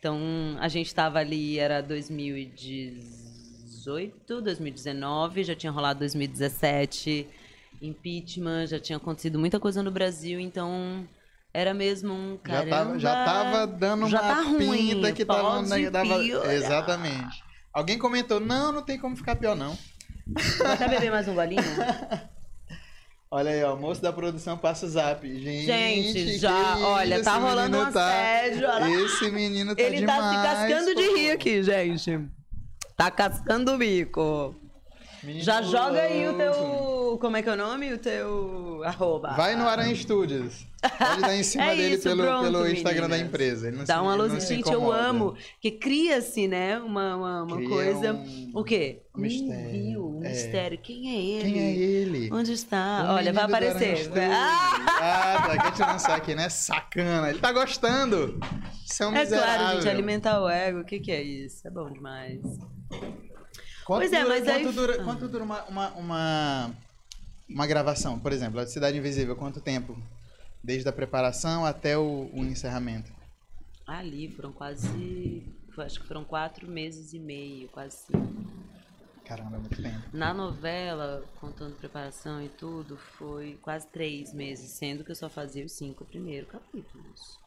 Então 0.00 0.18
a 0.58 0.66
gente 0.66 0.88
estava 0.88 1.20
ali 1.20 1.60
era 1.60 1.80
2018, 1.80 4.42
2019, 4.42 5.44
já 5.44 5.54
tinha 5.54 5.70
rolado 5.70 6.00
2017, 6.00 7.28
impeachment, 7.80 8.66
já 8.66 8.80
tinha 8.80 8.96
acontecido 8.96 9.38
muita 9.38 9.60
coisa 9.60 9.80
no 9.80 9.92
Brasil, 9.92 10.40
então 10.40 11.08
era 11.54 11.72
mesmo 11.72 12.12
um 12.12 12.36
Já 12.44 12.64
caramba. 12.64 12.70
tava, 12.70 12.98
já 12.98 13.24
tava 13.24 13.64
dando 13.68 14.08
já 14.08 14.22
uma 14.22 14.34
tá 14.34 14.42
ruim, 14.42 14.94
pinta 14.94 15.12
que 15.12 15.24
tava, 15.24 15.62
dava-. 15.92 16.52
Exatamente. 16.52 17.48
Alguém 17.72 17.98
comentou, 17.98 18.40
não, 18.40 18.72
não 18.72 18.82
tem 18.82 18.98
como 18.98 19.16
ficar 19.16 19.36
pior, 19.36 19.54
não. 19.56 19.76
Até 20.72 20.88
beber 20.88 21.10
mais 21.10 21.26
um 21.28 21.34
golinho? 21.34 21.62
Olha 23.32 23.52
aí, 23.52 23.62
ó, 23.62 23.76
moço 23.76 24.02
da 24.02 24.12
produção 24.12 24.58
passa 24.58 24.86
o 24.86 24.88
zap. 24.88 25.24
Gente, 25.40 25.64
Gente, 26.12 26.38
já, 26.38 26.76
olha, 26.78 27.22
tá 27.22 27.36
rolando 27.36 27.78
um 27.78 27.92
tá- 27.92 28.08
assédio, 28.08 28.68
olha. 28.68 29.04
Esse 29.04 29.30
menino 29.30 29.76
tá 29.76 29.82
Ele 29.82 29.98
demais. 29.98 30.18
tá 30.20 30.32
se 30.32 30.68
cascando 30.72 30.94
de 30.96 31.06
pô. 31.06 31.14
rir 31.16 31.30
aqui, 31.30 31.62
gente. 31.62 32.28
Tá 32.96 33.08
cascando 33.08 33.72
o 33.72 33.78
bico. 33.78 34.59
Menino 35.22 35.44
Já 35.44 35.60
joga 35.62 36.00
aí 36.02 36.26
o 36.28 36.34
teu. 36.34 37.18
Como 37.20 37.36
é 37.36 37.42
que 37.42 37.48
é 37.48 37.52
o 37.52 37.56
nome? 37.56 37.92
O 37.92 37.98
teu. 37.98 38.82
Arroba. 38.84 39.32
Vai 39.32 39.54
no 39.56 39.68
Aranha 39.68 39.94
Studios. 39.94 40.66
Pode 40.98 41.20
dar 41.20 41.36
em 41.36 41.42
cima 41.42 41.64
É 41.72 41.76
dele 41.76 41.94
isso, 41.96 42.04
pelo, 42.04 42.22
pronto, 42.22 42.42
pelo 42.44 42.66
Instagram 42.68 43.02
da 43.02 43.08
meninas. 43.08 43.28
empresa. 43.28 43.68
Ele 43.68 43.76
não 43.76 43.84
Dá 43.84 43.94
se- 43.96 44.00
uma 44.00 44.14
luz. 44.14 44.48
Gente, 44.48 44.72
eu 44.72 44.90
amo. 44.90 45.36
Que 45.60 45.70
cria-se, 45.72 46.48
né? 46.48 46.78
Uma, 46.78 47.16
uma, 47.16 47.42
uma 47.42 47.56
Cria 47.56 47.68
coisa. 47.68 48.12
um- 48.14 48.50
O 48.54 48.64
quê? 48.64 49.02
um 49.14 49.20
mistério. 49.20 49.70
rio, 49.70 50.06
um 50.18 50.24
É. 50.24 50.28
mistério. 50.30 50.78
Quem 50.78 51.10
é 51.14 51.20
ele? 51.20 51.52
Quem 51.52 51.62
é 51.62 51.72
ele? 51.76 52.30
Onde 52.32 52.52
está? 52.52 53.04
O 53.10 53.14
Olha, 53.16 53.32
vai 53.32 53.44
aparecer. 53.44 54.08
Ah! 54.16 55.46
Tá. 55.46 55.58
Quer 55.64 55.72
te 55.72 55.80
lançar 55.80 56.16
aqui, 56.16 56.34
né? 56.34 56.48
Sacana. 56.48 57.28
Ele 57.30 57.38
tá 57.40 57.52
gostando. 57.52 58.38
São 58.86 59.14
É 59.14 59.20
miserável. 59.20 59.54
claro, 59.58 59.76
gente, 59.82 59.88
alimentar 59.90 60.40
o 60.40 60.48
ego. 60.48 60.80
O 60.80 60.84
que, 60.84 60.98
que 61.00 61.12
é 61.12 61.22
isso? 61.22 61.66
É 61.66 61.70
bom 61.70 61.90
demais. 61.90 62.40
Quanto 63.90 64.02
Pois 64.02 64.12
é, 64.12 64.22
dura, 64.22 64.28
mas 64.28 64.44
quanto 64.44 64.68
aí- 64.68 64.72
dura, 64.72 65.00
Ah. 65.00 65.04
quanto 65.04 65.26
dura 65.28 65.42
uma, 65.42 65.62
uma, 65.64 65.88
uma, 65.94 66.70
uma 67.48 67.66
gravação? 67.66 68.20
Por 68.20 68.30
exemplo, 68.30 68.60
a 68.60 68.66
Cidade 68.68 68.96
Invisível, 68.96 69.34
quanto 69.34 69.60
tempo? 69.60 70.00
Desde 70.62 70.88
a 70.88 70.92
preparação 70.92 71.64
até 71.66 71.98
o, 71.98 72.30
o 72.32 72.38
encerramento? 72.44 73.10
Ali 73.84 74.28
foram 74.30 74.52
quase. 74.52 75.42
Acho 75.76 76.00
que 76.00 76.06
foram 76.06 76.22
quatro 76.22 76.68
meses 76.68 77.12
e 77.14 77.18
meio, 77.18 77.68
quase 77.70 77.96
cinco. 78.06 78.32
Caramba, 79.24 79.56
é 79.56 79.58
muito 79.58 79.82
tempo. 79.82 80.02
Na 80.12 80.32
novela, 80.32 81.24
contando 81.40 81.74
preparação 81.74 82.40
e 82.40 82.48
tudo, 82.48 82.96
foi 82.96 83.58
quase 83.60 83.88
três 83.88 84.32
meses, 84.32 84.70
sendo 84.70 85.02
que 85.02 85.10
eu 85.10 85.16
só 85.16 85.28
fazia 85.28 85.64
os 85.64 85.72
cinco 85.72 86.04
primeiros 86.04 86.48
capítulos. 86.48 87.40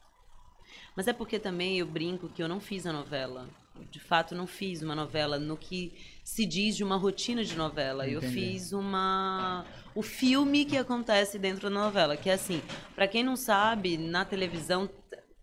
Mas 0.94 1.08
é 1.08 1.14
porque 1.14 1.38
também 1.38 1.78
eu 1.78 1.86
brinco 1.86 2.28
que 2.28 2.42
eu 2.42 2.48
não 2.48 2.60
fiz 2.60 2.84
a 2.86 2.92
novela. 2.92 3.48
De 3.90 3.98
fato, 3.98 4.34
não 4.34 4.46
fiz 4.46 4.82
uma 4.82 4.94
novela 4.94 5.38
no 5.38 5.56
que 5.56 5.92
se 6.24 6.46
diz 6.46 6.74
de 6.76 6.82
uma 6.82 6.96
rotina 6.96 7.44
de 7.44 7.54
novela. 7.54 8.08
Eu 8.08 8.18
Entendi. 8.18 8.32
fiz 8.34 8.72
uma 8.72 9.64
o 9.94 10.02
filme 10.02 10.64
que 10.64 10.76
acontece 10.76 11.38
dentro 11.38 11.68
da 11.68 11.70
novela, 11.70 12.16
que 12.16 12.28
é 12.28 12.32
assim, 12.32 12.60
para 12.94 13.06
quem 13.06 13.22
não 13.22 13.36
sabe, 13.36 13.96
na 13.96 14.24
televisão, 14.24 14.90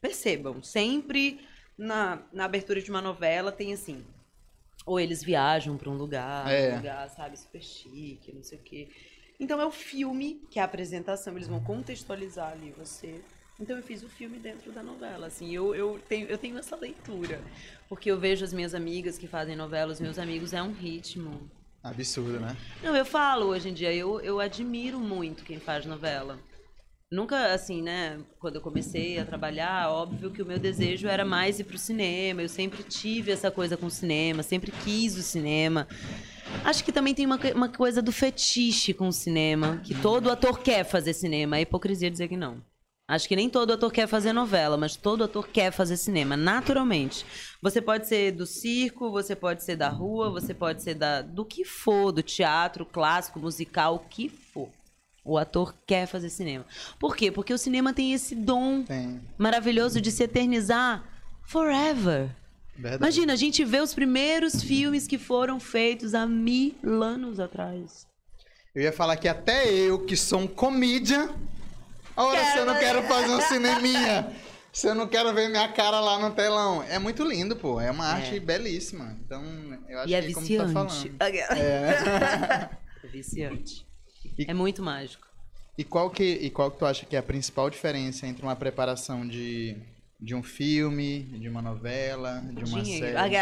percebam, 0.02 0.62
sempre 0.62 1.40
na, 1.78 2.22
na 2.34 2.46
abertura 2.46 2.82
de 2.82 2.90
uma 2.90 3.02
novela 3.02 3.52
tem 3.52 3.72
assim, 3.72 4.04
ou 4.86 5.00
eles 5.00 5.24
viajam 5.24 5.78
para 5.78 5.90
um 5.90 5.96
lugar, 5.96 6.52
É. 6.52 6.74
um 6.74 6.78
lugar, 6.78 7.10
sabe, 7.12 7.38
super 7.38 7.62
chique, 7.62 8.34
não 8.34 8.44
sei 8.44 8.58
o 8.58 8.62
quê. 8.62 8.90
Então 9.40 9.62
é 9.62 9.66
o 9.66 9.72
filme, 9.72 10.42
que 10.50 10.60
é 10.60 10.62
a 10.62 10.66
apresentação, 10.66 11.34
eles 11.36 11.48
vão 11.48 11.64
contextualizar 11.64 12.52
ali 12.52 12.72
você. 12.78 13.22
Então 13.62 13.78
eu 13.78 13.84
fiz 13.84 14.02
o 14.02 14.10
filme 14.10 14.40
dentro 14.40 14.72
da 14.72 14.82
novela, 14.82 15.28
assim, 15.28 15.54
eu, 15.54 15.76
eu, 15.76 16.00
tenho, 16.10 16.26
eu 16.28 16.38
tenho 16.38 16.58
essa 16.58 16.76
leitura. 16.76 17.40
Porque 17.88 18.10
eu 18.10 18.20
vejo 18.20 18.44
as 18.44 18.52
minhas 18.52 18.74
amigas 18.74 19.20
que 19.20 19.28
fazem 19.28 19.56
novela, 19.56 19.92
os 19.92 20.02
meus 20.02 20.18
amigos, 20.18 20.52
é 20.52 20.64
um 20.64 20.72
ritmo. 20.72 21.48
Absurdo, 21.84 22.40
né? 22.40 22.58
Não, 22.82 22.96
eu 22.96 23.06
falo 23.06 23.46
hoje 23.46 23.70
em 23.70 23.74
dia, 23.74 23.94
eu, 23.94 24.20
eu 24.22 24.40
admiro 24.40 25.00
muito 25.00 25.44
quem 25.44 25.60
faz 25.60 25.86
novela. 25.86 26.40
Nunca, 27.12 27.54
assim, 27.54 27.84
né, 27.84 28.20
quando 28.40 28.56
eu 28.56 28.62
comecei 28.62 29.20
a 29.20 29.26
trabalhar, 29.26 29.92
óbvio 29.92 30.32
que 30.32 30.42
o 30.42 30.46
meu 30.46 30.58
desejo 30.58 31.08
era 31.08 31.26
mais 31.26 31.60
ir 31.60 31.66
pro 31.66 31.78
cinema. 31.78 32.42
Eu 32.42 32.50
sempre 32.50 32.82
tive 32.82 33.32
essa 33.32 33.52
coisa 33.52 33.78
com 33.78 33.86
o 33.86 33.92
cinema, 33.92 34.42
sempre 34.42 34.72
quis 34.72 35.16
o 35.18 35.22
cinema. 35.22 35.88
Acho 36.64 36.84
que 36.84 36.92
também 36.92 37.14
tem 37.14 37.28
uma, 37.28 37.40
uma 37.54 37.70
coisa 37.70 38.02
do 38.02 38.12
fetiche 38.12 38.94
com 38.94 39.08
o 39.08 39.14
cinema, 39.14 39.78
que 39.84 39.94
todo 39.94 40.32
ator 40.32 40.60
quer 40.60 40.84
fazer 40.84 41.14
cinema. 41.14 41.58
É 41.58 41.62
hipocrisia 41.62 42.10
dizer 42.10 42.28
que 42.28 42.38
não. 42.38 42.71
Acho 43.12 43.28
que 43.28 43.36
nem 43.36 43.50
todo 43.50 43.74
ator 43.74 43.92
quer 43.92 44.08
fazer 44.08 44.32
novela, 44.32 44.78
mas 44.78 44.96
todo 44.96 45.26
ator 45.26 45.46
quer 45.46 45.70
fazer 45.70 45.98
cinema, 45.98 46.38
naturalmente. 46.38 47.26
Você 47.62 47.82
pode 47.82 48.08
ser 48.08 48.32
do 48.32 48.46
circo, 48.46 49.12
você 49.12 49.36
pode 49.36 49.66
ser 49.66 49.76
da 49.76 49.90
rua, 49.90 50.30
você 50.30 50.54
pode 50.54 50.82
ser 50.82 50.94
da, 50.94 51.22
do 51.22 51.44
que 51.44 51.66
for, 51.66 52.14
do 52.14 52.24
teatro, 52.24 52.86
clássico, 52.86 53.38
musical, 53.38 53.96
o 53.96 54.00
que 54.00 54.30
for. 54.30 54.70
O 55.26 55.38
ator 55.38 55.76
quer 55.86 56.08
fazer 56.08 56.30
cinema. 56.30 56.66
Por 56.98 57.14
quê? 57.14 57.30
Porque 57.30 57.54
o 57.54 57.58
cinema 57.58 57.94
tem 57.94 58.14
esse 58.14 58.34
dom 58.34 58.84
Tem. 58.84 59.20
maravilhoso 59.38 60.00
de 60.00 60.10
se 60.10 60.24
eternizar 60.24 61.04
forever. 61.44 62.30
Verdade. 62.78 63.04
Imagina, 63.04 63.34
a 63.34 63.36
gente 63.36 63.66
vê 63.66 63.82
os 63.82 63.94
primeiros 63.94 64.64
filmes 64.64 65.06
que 65.06 65.18
foram 65.18 65.60
feitos 65.60 66.14
há 66.14 66.26
mil 66.26 67.04
anos 67.04 67.42
atrás. 67.42 68.08
Eu 68.74 68.84
ia 68.84 68.94
falar 68.94 69.18
que 69.18 69.28
até 69.28 69.70
eu, 69.70 70.00
que 70.06 70.16
sou 70.16 70.40
um 70.40 70.48
comedian, 70.48 71.30
ora, 72.16 72.44
se 72.52 72.58
eu 72.58 72.66
não 72.66 72.78
quero 72.78 73.04
fazer 73.04 73.32
um 73.34 73.42
cineminha, 73.42 74.32
se 74.72 74.88
eu 74.88 74.96
não 74.96 75.08
quero 75.08 75.34
ver 75.34 75.50
minha 75.50 75.68
cara 75.70 76.00
lá 76.00 76.18
no 76.20 76.32
telão. 76.34 76.82
É 76.84 76.98
muito 76.98 77.24
lindo, 77.24 77.56
pô. 77.56 77.80
É 77.82 77.92
uma 77.92 78.06
arte 78.06 78.40
belíssima. 78.40 79.18
Então, 79.26 79.44
eu 79.90 80.00
acho 80.00 80.10
e 80.10 80.16
é 80.16 80.22
que 80.22 80.34
como 80.34 80.48
tu 80.48 80.58
tá 80.58 80.68
falando. 80.70 81.16
É. 81.58 82.70
viciante. 83.08 83.86
E- 84.38 84.46
É 84.50 84.54
muito 84.54 84.82
mágico. 84.82 85.28
E 85.78 85.84
qual 85.84 86.10
que 86.10 86.24
e 86.24 86.50
qual 86.50 86.70
que 86.72 86.78
tu 86.78 86.86
acha 86.86 87.06
que 87.06 87.16
é 87.16 87.20
a 87.20 87.24
principal 87.24 87.70
diferença 87.70 88.28
entre 88.28 88.44
uma 88.44 88.56
preparação 88.56 89.28
de, 89.28 89.76
de 90.20 90.36
um 90.36 90.44
filme, 90.44 91.24
de 91.40 91.50
uma 91.50 91.62
novela, 91.62 92.42
de 92.54 92.64
uma 92.72 92.82
dinheiro. 92.82 93.06
série? 93.18 93.38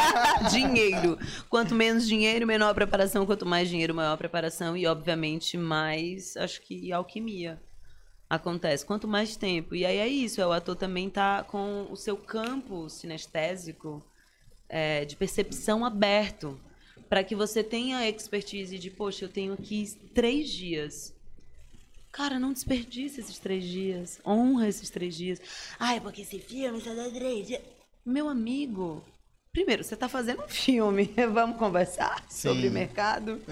Dinheiro. 0.50 1.18
Quanto 1.50 1.74
menos 1.74 2.06
dinheiro, 2.08 2.46
menor 2.46 2.70
a 2.70 2.74
preparação. 2.74 3.26
Quanto 3.26 3.44
mais 3.44 3.68
dinheiro, 3.68 3.94
maior 3.94 4.12
a 4.14 4.16
preparação. 4.16 4.76
E, 4.76 4.86
obviamente, 4.86 5.56
mais, 5.58 6.36
acho 6.36 6.62
que, 6.62 6.90
alquimia 6.92 7.60
acontece. 8.32 8.84
Quanto 8.86 9.06
mais 9.06 9.36
tempo. 9.36 9.74
E 9.74 9.84
aí 9.84 9.98
é 9.98 10.08
isso. 10.08 10.40
é, 10.40 10.46
O 10.46 10.52
ator 10.52 10.74
também 10.74 11.10
tá 11.10 11.44
com 11.44 11.86
o 11.90 11.96
seu 11.96 12.16
campo 12.16 12.88
sinestésico 12.88 14.02
é, 14.68 15.04
de 15.04 15.16
percepção 15.16 15.84
aberto. 15.84 16.58
Para 17.10 17.22
que 17.22 17.34
você 17.36 17.62
tenha 17.62 17.98
a 17.98 18.08
expertise 18.08 18.78
de, 18.78 18.90
poxa, 18.90 19.26
eu 19.26 19.28
tenho 19.28 19.52
aqui 19.52 19.86
três 20.14 20.48
dias. 20.48 21.14
Cara, 22.10 22.38
não 22.38 22.54
desperdice 22.54 23.20
esses 23.20 23.38
três 23.38 23.64
dias. 23.64 24.18
Honra 24.26 24.66
esses 24.66 24.88
três 24.88 25.14
dias. 25.14 25.38
Ai, 25.78 26.00
porque 26.00 26.22
esse 26.22 26.38
filme 26.38 26.80
só 26.80 26.94
dá 26.94 27.10
três 27.10 27.46
dias. 27.46 27.60
Meu 28.04 28.30
amigo, 28.30 29.04
primeiro, 29.52 29.84
você 29.84 29.92
está 29.92 30.08
fazendo 30.08 30.42
um 30.42 30.48
filme. 30.48 31.04
Vamos 31.32 31.58
conversar 31.58 32.24
Sim. 32.30 32.48
sobre 32.48 32.70
mercado. 32.70 33.42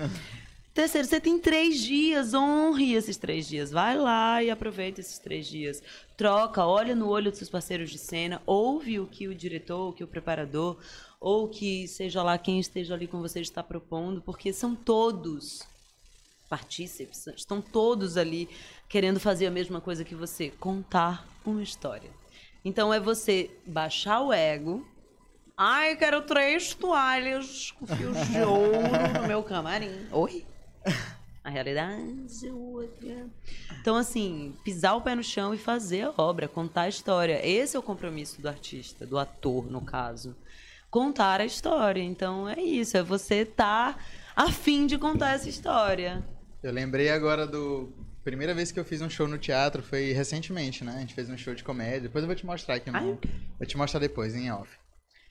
Terceiro, 0.72 1.06
você 1.06 1.20
tem 1.20 1.38
três 1.38 1.80
dias. 1.80 2.32
Honre 2.32 2.94
esses 2.94 3.16
três 3.16 3.46
dias. 3.46 3.70
Vai 3.70 3.96
lá 3.96 4.42
e 4.42 4.50
aproveita 4.50 5.00
esses 5.00 5.18
três 5.18 5.46
dias. 5.46 5.82
Troca, 6.16 6.64
olha 6.64 6.94
no 6.94 7.08
olho 7.08 7.30
dos 7.30 7.38
seus 7.38 7.50
parceiros 7.50 7.90
de 7.90 7.98
cena. 7.98 8.40
Ouve 8.46 9.00
o 9.00 9.06
que 9.06 9.26
o 9.26 9.34
diretor, 9.34 9.88
o 9.88 9.92
que 9.92 10.04
o 10.04 10.08
preparador, 10.08 10.78
ou 11.20 11.48
que 11.48 11.88
seja 11.88 12.22
lá 12.22 12.38
quem 12.38 12.60
esteja 12.60 12.94
ali 12.94 13.06
com 13.06 13.20
você 13.20 13.40
está 13.40 13.62
propondo, 13.62 14.22
porque 14.22 14.52
são 14.52 14.74
todos 14.74 15.68
partícipes, 16.48 17.28
estão 17.28 17.62
todos 17.62 18.16
ali 18.16 18.48
querendo 18.88 19.20
fazer 19.20 19.46
a 19.46 19.50
mesma 19.52 19.80
coisa 19.80 20.04
que 20.04 20.16
você, 20.16 20.50
contar 20.50 21.24
uma 21.44 21.62
história. 21.62 22.10
Então 22.64 22.92
é 22.92 22.98
você 22.98 23.50
baixar 23.66 24.20
o 24.20 24.32
ego, 24.32 24.84
Ai, 25.62 25.94
quero 25.94 26.22
três 26.22 26.72
toalhas 26.72 27.70
com 27.72 27.86
fios 27.86 28.16
de 28.28 28.40
ouro 28.40 28.80
no 29.20 29.28
meu 29.28 29.42
camarim. 29.42 30.06
Oi? 30.10 30.46
A 31.42 31.48
realidade 31.48 32.46
é 32.46 32.52
outra. 32.52 33.26
Então, 33.80 33.96
assim, 33.96 34.54
pisar 34.62 34.94
o 34.94 35.00
pé 35.00 35.14
no 35.14 35.22
chão 35.22 35.54
e 35.54 35.58
fazer 35.58 36.02
a 36.02 36.14
obra, 36.18 36.46
contar 36.46 36.82
a 36.82 36.88
história. 36.88 37.40
Esse 37.44 37.76
é 37.76 37.78
o 37.78 37.82
compromisso 37.82 38.42
do 38.42 38.48
artista, 38.48 39.06
do 39.06 39.18
ator, 39.18 39.70
no 39.70 39.80
caso. 39.80 40.36
Contar 40.90 41.40
a 41.40 41.46
história. 41.46 42.02
Então, 42.02 42.46
é 42.46 42.60
isso. 42.60 42.96
É 42.96 43.02
você 43.02 43.36
estar 43.36 43.94
tá 43.94 44.04
afim 44.36 44.86
de 44.86 44.98
contar 44.98 45.30
essa 45.30 45.48
história. 45.48 46.22
Eu 46.62 46.72
lembrei 46.72 47.10
agora 47.10 47.46
do. 47.46 47.90
Primeira 48.22 48.52
vez 48.52 48.70
que 48.70 48.78
eu 48.78 48.84
fiz 48.84 49.00
um 49.00 49.08
show 49.08 49.26
no 49.26 49.38
teatro 49.38 49.82
foi 49.82 50.12
recentemente, 50.12 50.84
né? 50.84 50.92
A 50.94 51.00
gente 51.00 51.14
fez 51.14 51.30
um 51.30 51.38
show 51.38 51.54
de 51.54 51.64
comédia. 51.64 52.02
Depois 52.02 52.22
eu 52.22 52.26
vou 52.26 52.36
te 52.36 52.44
mostrar 52.44 52.74
aqui, 52.74 52.90
mano. 52.90 53.18
Vou 53.58 53.66
te 53.66 53.78
mostrar 53.78 53.98
depois, 53.98 54.36
em 54.36 54.52
off. 54.52 54.70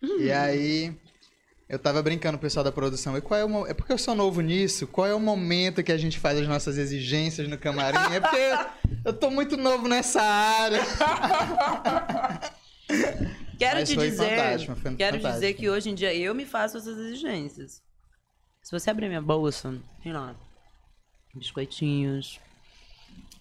Uhum. 0.02 0.22
E 0.22 0.32
aí, 0.32 0.98
eu 1.70 1.78
tava 1.78 2.02
brincando 2.02 2.36
com 2.36 2.42
o 2.42 2.42
pessoal 2.42 2.64
da 2.64 2.72
produção. 2.72 3.16
E 3.16 3.22
qual 3.22 3.40
é 3.40 3.46
o 3.46 3.68
É 3.68 3.76
porque 3.76 3.94
eu 3.94 3.98
sou 3.98 4.16
novo 4.16 4.42
nisso? 4.42 4.88
Qual 4.88 5.06
é 5.06 5.14
o 5.14 5.20
momento 5.20 5.84
que 5.84 5.92
a 5.92 5.98
gente 5.98 6.18
faz 6.18 6.40
as 6.40 6.48
nossas 6.48 6.80
exigências 6.80 7.48
no 7.48 7.60
camarim? 7.60 8.16
É 8.16 8.20
porque 8.20 8.38
eu, 9.06 9.14
tô 9.14 9.30
muito 9.30 9.56
novo 9.56 9.88
nessa 9.88 10.20
área. 10.20 10.80
Quero 13.60 13.80
Mas 13.82 13.90
te 13.90 13.98
dizer, 13.98 14.38
fantástico, 14.38 14.74
quero 14.74 15.18
fantástico. 15.18 15.34
dizer 15.34 15.54
que 15.54 15.70
hoje 15.70 15.90
em 15.90 15.94
dia 15.94 16.16
eu 16.16 16.34
me 16.34 16.46
faço 16.46 16.78
essas 16.78 16.98
exigências. 16.98 17.84
Se 18.64 18.72
você 18.72 18.90
abrir 18.90 19.10
minha 19.10 19.22
bolsa, 19.22 19.78
tem 20.02 20.14
lá 20.14 20.34
biscoitinhos, 21.36 22.40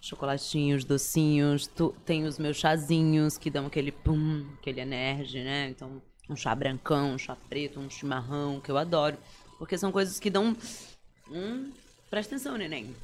chocolatinhos, 0.01 0.83
docinhos, 0.83 1.67
tu, 1.67 1.95
tem 2.05 2.25
os 2.25 2.37
meus 2.37 2.57
chazinhos 2.57 3.37
que 3.37 3.49
dão 3.49 3.67
aquele 3.67 3.93
pum, 3.93 4.45
aquele 4.59 4.81
energia, 4.81 5.41
né? 5.41 5.69
Então, 5.69 6.01
um 6.29 6.35
chá 6.35 6.53
brancão, 6.53 7.13
um 7.13 7.17
chá 7.17 7.35
preto, 7.49 7.79
um 7.79 7.89
chimarrão, 7.89 8.59
que 8.59 8.69
eu 8.69 8.77
adoro. 8.77 9.17
Porque 9.57 9.77
são 9.77 9.91
coisas 9.91 10.19
que 10.19 10.29
dão. 10.29 10.55
Hum, 11.29 11.71
presta 12.09 12.35
atenção, 12.35 12.57
neném. 12.57 12.95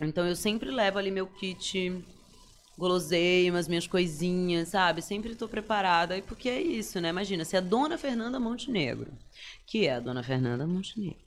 Então 0.00 0.26
eu 0.26 0.34
sempre 0.34 0.70
levo 0.70 0.98
ali 0.98 1.10
meu 1.10 1.26
kit 1.26 2.04
guloseimas, 2.76 3.68
minhas 3.68 3.86
coisinhas, 3.86 4.68
sabe? 4.68 5.02
Sempre 5.02 5.34
tô 5.34 5.48
preparada. 5.48 6.16
E 6.16 6.22
porque 6.22 6.48
é 6.48 6.60
isso, 6.60 7.00
né? 7.00 7.08
Imagina, 7.08 7.44
se 7.44 7.56
a 7.56 7.60
dona 7.60 7.98
Fernanda 7.98 8.40
Montenegro, 8.40 9.12
que 9.66 9.86
é 9.86 9.94
a 9.94 10.00
dona 10.00 10.22
Fernanda 10.22 10.66
Montenegro, 10.66 11.22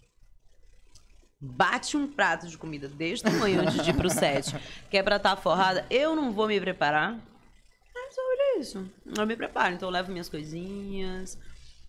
bate 1.39 1.95
um 1.95 2.07
prato 2.07 2.47
de 2.47 2.57
comida 2.57 2.87
deste 2.87 3.23
tamanho 3.23 3.61
antes 3.61 3.83
de 3.83 3.91
ir 3.91 3.93
pro 3.93 4.09
set, 4.09 4.55
que 4.89 4.97
é 4.97 5.03
pra 5.03 5.17
estar 5.17 5.35
tá 5.35 5.41
forrada, 5.41 5.85
eu 5.89 6.15
não 6.15 6.31
vou 6.31 6.47
me 6.47 6.59
preparar 6.59 7.17
isso. 8.57 8.89
Eu 9.17 9.25
me 9.25 9.35
preparo, 9.35 9.75
então 9.75 9.87
eu 9.87 9.93
levo 9.93 10.11
minhas 10.11 10.29
coisinhas. 10.29 11.37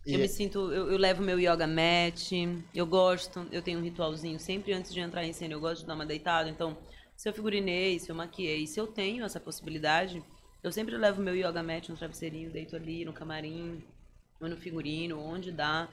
E 0.07 0.15
eu 0.15 0.21
me 0.21 0.29
sinto, 0.29 0.73
eu, 0.73 0.91
eu, 0.91 0.97
levo 0.97 1.23
meu 1.23 1.39
yoga 1.39 1.67
mat, 1.67 2.33
eu 2.75 2.87
gosto, 2.87 3.47
eu 3.53 3.61
tenho 3.61 3.79
um 3.79 3.83
ritualzinho 3.83 4.39
sempre 4.41 4.73
antes 4.73 4.95
de 4.95 5.01
entrar 5.01 5.23
em 5.23 5.35
cena, 5.35 5.53
eu 5.53 5.61
gosto 5.61 5.83
de 5.83 5.87
dar 5.87 5.95
uma 5.95 6.07
deitada, 6.07 6.49
então 6.49 6.79
se 7.15 7.29
eu 7.29 7.33
figurinei, 7.35 7.99
se 7.99 8.11
eu 8.11 8.15
maquiei, 8.15 8.67
se 8.67 8.81
eu 8.81 8.87
tenho 8.87 9.23
essa 9.23 9.39
possibilidade, 9.39 10.23
eu 10.63 10.73
sempre 10.73 10.97
levo 10.97 11.21
meu 11.21 11.37
yoga 11.37 11.63
mat 11.63 11.91
no 11.91 11.97
travesseirinho, 11.97 12.51
deito 12.51 12.75
ali 12.75 13.05
no 13.05 13.13
camarim, 13.13 13.85
ou 14.41 14.49
no 14.49 14.57
figurino, 14.57 15.21
onde 15.21 15.53
dá, 15.53 15.89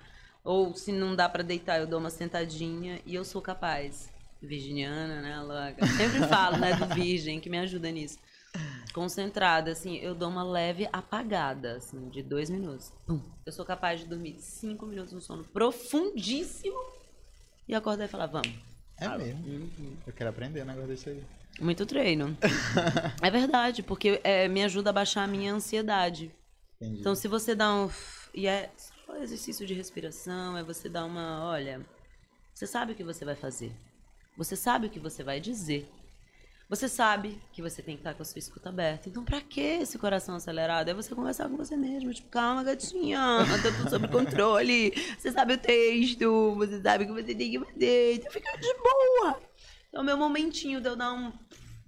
ou 0.45 0.73
se 0.73 0.93
não 0.93 1.13
dá 1.13 1.27
para 1.27 1.43
deitar, 1.43 1.81
eu 1.81 1.87
dou 1.87 1.99
uma 1.99 2.09
sentadinha 2.09 3.01
e 3.05 3.15
eu 3.15 3.25
sou 3.25 3.41
capaz. 3.41 4.13
Virginiana, 4.41 5.21
né, 5.21 5.41
loga. 5.41 5.87
Sempre 5.97 6.19
falo, 6.27 6.57
né, 6.57 6.75
do 6.75 6.85
virgem, 6.93 7.39
que 7.39 7.49
me 7.49 7.57
ajuda 7.57 7.89
nisso 7.91 8.19
concentrada, 8.95 9.71
assim, 9.71 9.97
eu 9.97 10.15
dou 10.15 10.29
uma 10.29 10.41
leve 10.41 10.87
apagada, 10.93 11.75
assim, 11.75 12.07
de 12.07 12.23
dois 12.23 12.49
minutos. 12.49 12.93
Pum. 13.05 13.21
Eu 13.45 13.51
sou 13.51 13.65
capaz 13.65 13.99
de 13.99 14.05
dormir 14.05 14.37
cinco 14.39 14.85
minutos 14.85 15.11
no 15.11 15.19
sono 15.19 15.43
profundíssimo 15.43 16.77
e 17.67 17.75
acordar 17.75 18.05
e 18.05 18.07
falar, 18.07 18.27
vamos. 18.27 18.57
É 18.97 19.09
mesmo? 19.17 19.45
Uhum. 19.45 19.97
Eu 20.07 20.13
quero 20.13 20.29
aprender 20.29 20.61
um 20.61 20.65
negócio 20.65 20.87
desse 20.87 21.09
aí. 21.09 21.21
Muito 21.59 21.85
treino. 21.85 22.37
é 23.21 23.29
verdade, 23.29 23.83
porque 23.83 24.21
é, 24.23 24.47
me 24.47 24.63
ajuda 24.63 24.91
a 24.91 24.93
baixar 24.93 25.23
a 25.23 25.27
minha 25.27 25.53
ansiedade. 25.53 26.31
Entendi. 26.77 27.01
Então, 27.01 27.13
se 27.15 27.27
você 27.27 27.53
dá 27.53 27.75
um... 27.75 27.89
E 28.33 28.47
é 28.47 28.71
só 28.77 29.17
exercício 29.17 29.67
de 29.67 29.73
respiração, 29.73 30.57
é 30.57 30.63
você 30.63 30.87
dar 30.87 31.03
uma... 31.03 31.43
Olha, 31.49 31.85
você 32.53 32.65
sabe 32.65 32.93
o 32.93 32.95
que 32.95 33.03
você 33.03 33.25
vai 33.25 33.35
fazer. 33.35 33.73
Você 34.37 34.55
sabe 34.55 34.87
o 34.87 34.89
que 34.89 35.01
você 35.01 35.21
vai 35.21 35.41
dizer. 35.41 35.85
Você 36.67 36.89
sabe 36.89 37.39
que 37.53 37.61
você 37.61 37.83
tem 37.83 37.95
que 37.95 37.99
estar 37.99 38.15
com 38.15 38.23
a 38.23 38.25
sua 38.25 38.39
escuta 38.39 38.69
aberta. 38.69 39.07
Então, 39.07 39.23
pra 39.23 39.39
que 39.39 39.61
esse 39.61 39.99
coração 39.99 40.35
acelerado? 40.35 40.89
É 40.89 40.95
você 40.95 41.13
conversar 41.13 41.47
com 41.47 41.55
você 41.55 41.77
mesmo. 41.77 42.11
Tipo, 42.11 42.29
calma, 42.29 42.63
gatinha. 42.63 43.19
Tá 43.61 43.71
tudo 43.71 43.89
sob 43.89 44.07
controle. 44.07 44.91
Você 45.15 45.31
sabe 45.31 45.53
o 45.53 45.57
texto. 45.59 46.55
Você 46.55 46.81
sabe 46.81 47.03
o 47.03 47.07
que 47.07 47.13
você 47.13 47.35
tem 47.35 47.51
que 47.51 47.59
fazer. 47.59 48.15
Então, 48.15 48.31
fica 48.31 48.57
de 48.57 48.73
boa. 48.73 49.39
Então, 49.89 49.99
é 49.99 50.01
o 50.01 50.03
meu 50.03 50.17
momentinho 50.17 50.81
de 50.81 50.89
eu 50.89 50.95
dar 50.95 51.13
um... 51.13 51.31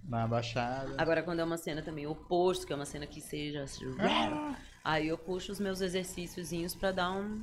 Uma 0.08 0.28
baixada. 0.28 0.94
Agora, 0.98 1.24
quando 1.24 1.40
é 1.40 1.44
uma 1.44 1.58
cena 1.58 1.82
também 1.82 2.06
oposto, 2.06 2.66
que 2.66 2.72
é 2.72 2.76
uma 2.76 2.86
cena 2.86 3.08
que 3.08 3.20
seja... 3.20 3.66
Ah. 4.00 4.56
Aí 4.84 5.08
eu 5.08 5.18
puxo 5.18 5.52
os 5.52 5.60
meus 5.60 5.82
exercíciozinhos 5.82 6.76
pra 6.76 6.92
dar 6.92 7.12
um... 7.12 7.42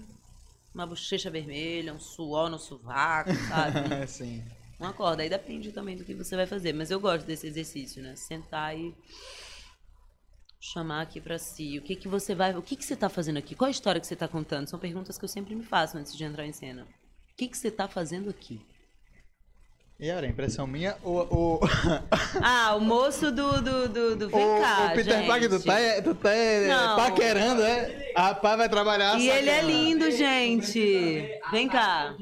Uma 0.73 0.87
bochecha 0.87 1.31
vermelha, 1.31 1.93
um 1.93 2.01
suor 2.01 2.49
no 2.49 2.59
sovaco, 2.59 3.35
sabe? 3.49 4.07
Sim. 4.07 4.45
Uma 4.79 4.93
corda. 4.93 5.23
Aí 5.23 5.29
depende 5.29 5.73
também 5.73 5.97
do 5.97 6.05
que 6.05 6.15
você 6.15 6.37
vai 6.37 6.47
fazer. 6.47 6.73
Mas 6.73 6.91
eu 6.91 7.01
gosto 7.01 7.27
desse 7.27 7.47
exercício, 7.47 8.03
né? 8.03 8.15
Sentar 8.17 8.77
e 8.77 8.95
chamar 10.61 11.03
aqui 11.03 11.21
para 11.21 11.39
si. 11.39 11.79
O 11.79 11.83
que 11.83 11.95
que 11.95 12.09
você 12.09 12.35
vai, 12.35 12.57
o 12.57 12.63
que 12.63 12.77
que 12.77 12.85
você 12.85 12.97
tá 12.97 13.09
fazendo 13.09 13.39
aqui? 13.39 13.55
Qual 13.55 13.69
a 13.69 13.71
história 13.71 14.01
que 14.01 14.07
você 14.07 14.17
tá 14.17 14.27
contando? 14.27 14.69
São 14.69 14.79
perguntas 14.79 15.19
que 15.19 15.25
eu 15.25 15.29
sempre 15.29 15.55
me 15.55 15.65
faço 15.65 15.99
antes 15.99 16.17
de 16.17 16.25
entrar 16.25 16.47
em 16.47 16.53
cena. 16.53 16.83
O 16.83 17.37
que 17.37 17.49
que 17.49 17.57
você 17.59 17.71
tá 17.71 17.87
fazendo 17.87 18.31
aqui? 18.31 18.61
E 19.99 20.09
era 20.09 20.27
impressão 20.27 20.67
minha 20.67 20.97
ou. 21.05 21.61
ah, 22.43 22.75
o 22.75 22.81
moço 22.81 23.31
do. 23.31 23.63
do, 23.63 23.89
do, 23.89 24.17
do... 24.17 24.29
Vem 24.29 24.45
o, 24.45 24.61
cá, 24.61 24.91
o 24.91 24.95
Peter 24.95 25.27
Parker, 25.27 25.49
tu 25.49 25.61
tá, 25.61 26.03
tu 26.03 26.15
tá 26.17 26.31
Não. 26.67 26.97
paquerando, 26.97 27.63
é? 27.63 28.13
Rapaz, 28.17 28.59
vai 28.59 28.69
trabalhar. 28.69 29.19
E 29.21 29.31
ele 29.31 29.51
é 29.51 29.63
lindo, 29.63 30.11
gente. 30.11 31.41
Vem 31.53 31.69
cá. 31.69 32.17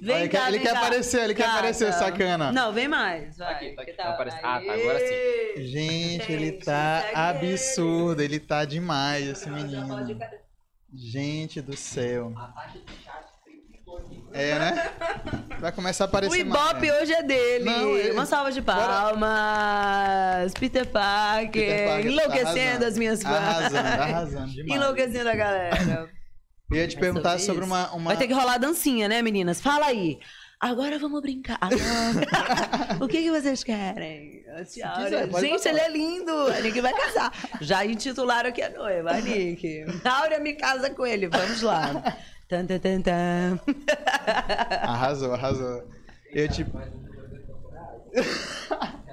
Vem 0.00 0.16
ele 0.20 0.28
cá, 0.28 0.40
quer, 0.40 0.48
ele 0.48 0.58
quer 0.60 0.76
aparecer, 0.76 1.24
ele 1.24 1.34
quer 1.34 1.46
aparecer, 1.46 1.92
sacana. 1.92 2.52
Não, 2.52 2.72
vem 2.72 2.88
mais. 2.88 3.36
Vai. 3.36 3.54
Aqui, 3.54 3.74
tá 3.74 3.82
aqui, 3.82 3.92
tá, 3.92 4.12
tá 4.12 4.24
Ah, 4.42 4.60
tá, 4.60 4.72
agora 4.72 4.98
sim. 5.00 5.62
Gente, 5.66 6.26
Gente 6.26 6.32
ele 6.32 6.52
tá 6.52 7.04
absurdo, 7.14 8.22
ele 8.22 8.38
tá 8.38 8.64
demais, 8.64 9.26
esse 9.26 9.50
menino. 9.50 10.18
Gente 10.94 11.60
do 11.60 11.76
céu. 11.76 12.32
É, 14.32 14.58
né? 14.58 14.90
Vai 15.58 15.72
começar 15.72 16.04
a 16.04 16.06
aparecer 16.06 16.36
O 16.36 16.36
Ibope 16.36 16.90
hoje 16.92 17.12
é 17.12 17.22
dele. 17.22 17.64
Não, 17.64 17.96
ele... 17.96 18.10
Uma 18.10 18.26
salva 18.26 18.52
de 18.52 18.60
palmas. 18.60 19.24
Peter 20.60 20.86
Parker. 20.86 21.50
Peter 21.50 21.88
Parker 21.88 22.02
tá 22.02 22.10
enlouquecendo 22.10 22.80
tá 22.80 22.86
as 22.86 22.98
minhas 22.98 23.22
fãs. 23.22 23.32
Arrasando, 23.32 23.88
arrasando 23.88 24.52
demais. 24.52 24.80
Enlouquecendo 24.80 25.28
a 25.30 25.34
galera. 25.34 26.10
Eu 26.70 26.76
ia 26.76 26.88
te 26.88 26.96
é 26.96 27.00
perguntar 27.00 27.38
sobre, 27.38 27.46
sobre 27.46 27.64
uma, 27.64 27.92
uma, 27.92 28.10
Vai 28.10 28.16
ter 28.16 28.26
que 28.26 28.32
rolar 28.32 28.58
dancinha, 28.58 29.08
né, 29.08 29.22
meninas? 29.22 29.60
Fala 29.60 29.86
aí. 29.86 30.18
Agora 30.58 30.98
vamos 30.98 31.20
brincar. 31.20 31.60
o 33.00 33.06
que, 33.06 33.22
que 33.22 33.30
vocês 33.30 33.62
querem? 33.62 34.42
Quiser, 34.64 35.30
Gente, 35.38 35.68
ele 35.68 35.80
é 35.80 35.88
lindo. 35.88 36.32
A 36.32 36.60
Nick 36.60 36.80
vai 36.80 36.94
casar. 36.94 37.32
Já 37.60 37.84
intitularam 37.84 38.48
aqui 38.48 38.62
a 38.62 38.70
noiva, 38.70 39.10
a 39.10 39.20
Nick. 39.20 39.84
Áurea 40.02 40.40
me 40.40 40.54
casa 40.54 40.90
com 40.90 41.06
ele. 41.06 41.28
Vamos 41.28 41.60
lá. 41.60 42.16
Tan, 42.48 42.64
tan, 42.64 42.78
tan, 42.78 43.02
tan. 43.02 43.60
Arrasou, 44.82 45.34
arrasou. 45.34 45.84
Eu 46.32 46.48
te. 46.48 46.66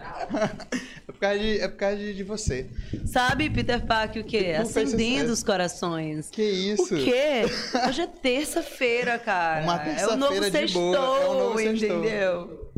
É 1.07 1.11
por 1.11 1.19
causa 1.19 1.39
de, 1.39 1.59
é 1.59 1.67
por 1.67 1.77
causa 1.77 1.97
de, 1.97 2.13
de 2.13 2.23
você. 2.23 2.69
Sabe, 3.05 3.49
Peter 3.49 3.85
Parker, 3.85 4.21
o 4.21 4.25
quê? 4.25 4.55
Acendendo 4.57 5.31
os 5.31 5.43
corações. 5.43 6.29
Que 6.29 6.43
isso? 6.43 6.95
O 6.95 7.03
quê? 7.03 7.43
Hoje 7.87 8.01
é 8.01 8.07
terça-feira, 8.07 9.19
cara. 9.19 9.63
Uma 9.63 9.79
terça-feira 9.79 10.11
é 10.11 10.15
o 10.15 10.17
novo 10.17 10.39
de 10.39 10.51
sextou, 10.51 10.81
boa. 10.93 11.19
É 11.19 11.27
o 11.27 11.33
novo 11.33 11.61
entendeu? 11.61 12.71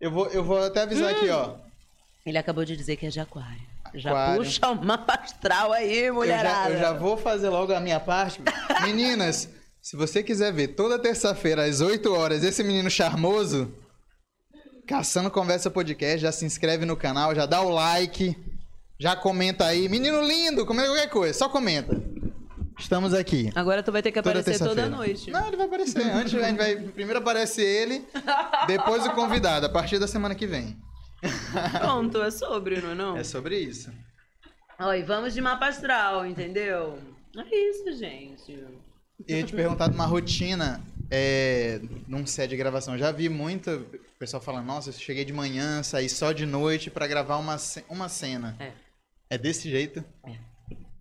Eu 0.00 0.10
vou, 0.10 0.26
eu 0.28 0.44
vou 0.44 0.62
até 0.62 0.82
avisar 0.82 1.12
hum. 1.12 1.16
aqui, 1.16 1.28
ó. 1.28 1.56
Ele 2.24 2.38
acabou 2.38 2.64
de 2.64 2.76
dizer 2.76 2.96
que 2.96 3.06
é 3.06 3.08
de 3.08 3.20
aquário. 3.20 3.62
Já 3.94 4.10
aquário. 4.10 4.44
puxa 4.44 4.70
uma 4.70 5.04
astral 5.08 5.72
aí, 5.72 6.10
mulherada. 6.10 6.70
Eu 6.70 6.78
já, 6.78 6.86
eu 6.86 6.92
já 6.92 6.92
vou 6.92 7.16
fazer 7.16 7.48
logo 7.48 7.72
a 7.72 7.80
minha 7.80 8.00
parte. 8.00 8.40
Meninas, 8.82 9.48
se 9.80 9.96
você 9.96 10.22
quiser 10.22 10.52
ver 10.52 10.68
toda 10.68 10.98
terça-feira 10.98 11.64
às 11.64 11.80
8 11.80 12.12
horas 12.14 12.44
esse 12.44 12.62
menino 12.62 12.88
charmoso, 12.88 13.74
Caçando 14.86 15.30
Conversa 15.30 15.70
Podcast, 15.70 16.18
já 16.18 16.32
se 16.32 16.44
inscreve 16.44 16.84
no 16.84 16.96
canal, 16.96 17.34
já 17.34 17.46
dá 17.46 17.60
o 17.62 17.70
like, 17.70 18.36
já 18.98 19.14
comenta 19.14 19.66
aí. 19.66 19.88
Menino 19.88 20.20
lindo, 20.22 20.66
comenta 20.66 20.88
qualquer 20.88 21.08
coisa, 21.08 21.38
só 21.38 21.48
comenta. 21.48 22.02
Estamos 22.78 23.14
aqui. 23.14 23.50
Agora 23.54 23.82
tu 23.82 23.92
vai 23.92 24.02
ter 24.02 24.10
que 24.10 24.18
aparecer 24.18 24.58
toda, 24.58 24.70
toda 24.70 24.88
noite. 24.88 25.30
Não, 25.30 25.46
ele 25.46 25.56
vai 25.56 25.66
aparecer. 25.66 26.02
Antes 26.02 26.34
a 26.34 26.42
gente 26.48 26.56
vai. 26.56 26.76
Primeiro 26.76 27.20
aparece 27.20 27.62
ele, 27.62 28.04
depois 28.66 29.06
o 29.06 29.12
convidado, 29.12 29.66
a 29.66 29.68
partir 29.68 29.98
da 30.00 30.08
semana 30.08 30.34
que 30.34 30.46
vem. 30.46 30.76
Pronto, 31.78 32.20
é 32.20 32.30
sobre, 32.30 32.80
não 32.80 32.90
é 32.90 32.94
não? 32.94 33.16
É 33.16 33.22
sobre 33.22 33.58
isso. 33.58 33.92
Oi, 34.80 35.02
vamos 35.04 35.32
de 35.32 35.40
mapa 35.40 35.68
astral, 35.68 36.26
entendeu? 36.26 36.98
É 37.36 37.56
isso, 37.70 37.96
gente. 37.96 38.52
Eu 39.28 39.36
ia 39.36 39.44
te 39.44 39.54
perguntar 39.54 39.88
de 39.88 39.94
uma 39.94 40.06
rotina 40.06 40.80
é, 41.14 41.78
num 42.08 42.26
set 42.26 42.48
de 42.48 42.56
gravação. 42.56 42.96
Já 42.96 43.12
vi 43.12 43.28
muito 43.28 43.70
o 43.70 44.18
pessoal 44.18 44.42
falando, 44.42 44.64
nossa, 44.64 44.88
eu 44.88 44.94
cheguei 44.94 45.26
de 45.26 45.32
manhã, 45.32 45.82
saí 45.82 46.08
só 46.08 46.32
de 46.32 46.46
noite 46.46 46.90
pra 46.90 47.06
gravar 47.06 47.36
uma, 47.36 47.56
uma 47.90 48.08
cena. 48.08 48.56
É. 48.58 48.72
É 49.28 49.36
desse 49.36 49.70
jeito? 49.70 50.02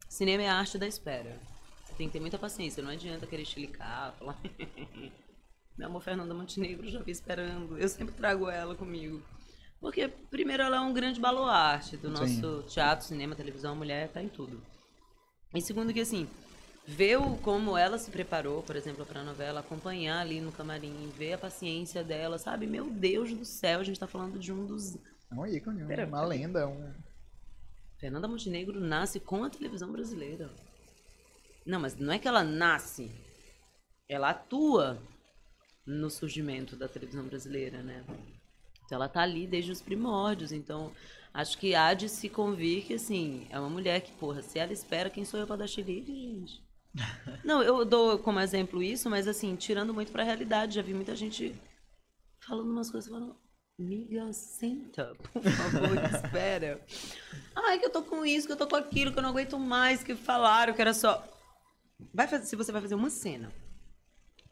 Cinema 0.09 0.43
é 0.43 0.49
a 0.49 0.55
arte 0.55 0.78
da 0.78 0.86
espera. 0.86 1.39
Você 1.86 1.93
tem 1.93 2.07
que 2.07 2.14
ter 2.14 2.20
muita 2.20 2.38
paciência, 2.38 2.84
não 2.84 2.91
adianta 2.91 3.26
querer 3.26 3.45
chilicar, 3.45 4.14
falar. 4.20 4.38
Meu 5.78 5.88
amor, 5.88 6.01
Fernanda 6.01 6.34
Montenegro, 6.34 6.89
já 6.89 7.01
vi 7.01 7.12
esperando. 7.12 7.78
Eu 7.78 7.88
sempre 7.88 8.14
trago 8.14 8.49
ela 8.49 8.76
comigo. 8.76 9.22
Porque, 9.80 10.09
primeiro, 10.30 10.62
ela 10.62 10.78
é 10.78 10.80
um 10.82 10.93
grande 10.93 11.22
baluarte 11.22 11.95
do 11.95 12.16
Sim. 12.16 12.41
nosso 12.41 12.64
teatro, 12.64 13.05
cinema, 13.05 13.34
televisão, 13.34 13.76
mulher, 13.76 14.09
tá 14.09 14.22
em 14.22 14.28
tudo. 14.28 14.62
E 15.55 15.62
segundo 15.62 15.93
que, 15.93 16.01
assim, 16.01 16.28
ver 16.86 17.18
o, 17.18 17.38
como 17.38 17.78
ela 17.78 17.98
se 17.98 18.12
preparou, 18.12 18.64
por 18.64 18.76
exemplo, 18.76 19.06
pra 19.06 19.24
novela, 19.24 19.60
acompanhar 19.60 20.20
ali 20.20 20.42
no 20.42 20.52
camarim, 20.52 21.10
ver 21.18 21.34
a 21.34 21.38
paciência 21.38 22.04
dela, 22.04 22.38
sabe? 22.38 22.68
Meu 22.68 22.90
Deus 22.90 23.34
do 23.34 23.46
céu, 23.46 23.80
a 23.80 23.84
gente 23.84 24.00
tá 24.00 24.08
falando 24.08 24.40
de 24.40 24.52
um 24.52 24.66
dos 24.66 24.96
É 24.96 25.36
um 25.36 25.46
ícone, 25.46 25.86
Pera, 25.86 26.06
uma 26.06 26.26
lenda. 26.26 26.68
Um... 26.68 26.94
Fernanda 27.98 28.28
Montenegro 28.28 28.80
nasce 28.80 29.20
com 29.20 29.44
a 29.44 29.50
televisão 29.50 29.92
brasileira. 29.92 30.50
Não, 31.66 31.80
mas 31.80 31.96
não 31.96 32.12
é 32.12 32.20
que 32.20 32.28
ela 32.28 32.44
nasce. 32.44 33.12
Ela 34.10 34.32
atua 34.32 35.02
no 35.86 36.10
surgimento 36.10 36.76
da 36.76 36.88
televisão 36.88 37.26
brasileira, 37.26 37.82
né? 37.84 38.04
Então 38.86 38.96
ela 38.98 39.08
tá 39.08 39.22
ali 39.22 39.48
desde 39.48 39.72
os 39.72 39.82
primórdios. 39.82 40.52
Então, 40.52 40.92
acho 41.34 41.58
que 41.58 41.76
há 41.76 41.94
de 41.94 42.10
se 42.10 42.28
convir 42.28 42.86
que, 42.86 42.96
assim, 42.96 43.48
é 43.50 43.60
uma 43.60 43.70
mulher 43.70 44.02
que, 44.02 44.12
porra, 44.14 44.42
se 44.42 44.60
ela 44.60 44.74
espera, 44.74 45.10
quem 45.10 45.24
sou 45.24 45.40
eu 45.40 45.48
pra 45.48 45.56
dar 45.56 45.68
xerife, 45.68 46.14
gente? 46.14 46.71
Não, 47.44 47.64
eu 47.64 47.86
dou 47.86 48.20
como 48.20 48.39
exemplo 48.39 48.84
isso, 48.84 49.10
mas 49.10 49.28
assim, 49.28 49.56
tirando 49.56 49.94
muito 49.94 50.12
pra 50.12 50.24
realidade. 50.24 50.76
Já 50.76 50.82
vi 50.82 50.94
muita 50.94 51.16
gente 51.16 51.56
falando 52.46 52.72
umas 52.72 52.92
coisas 52.92 53.10
falando. 53.10 53.36
Miga, 53.80 54.32
senta, 54.32 55.16
por 55.34 55.42
favor, 55.42 55.98
espera. 56.14 56.80
Ai, 57.56 57.80
que 57.80 57.86
eu 57.86 57.89
tô 57.89 58.04
com 58.04 58.24
isso, 58.24 58.46
que 58.46 58.54
eu 58.54 58.58
tô 58.58 58.68
com 58.68 58.76
aquilo, 58.76 59.12
que 59.12 59.18
eu 59.18 59.24
não 59.24 59.30
aguento 59.30 59.58
mais, 59.58 60.04
que 60.04 60.16
falaram 60.16 60.74
que 60.74 60.82
era 60.82 60.94
só. 60.94 61.28
Vai 62.14 62.28
fazer, 62.28 62.46
se 62.46 62.56
você 62.56 62.72
vai 62.72 62.82
fazer 62.82 62.94
uma 62.94 63.10
cena, 63.10 63.52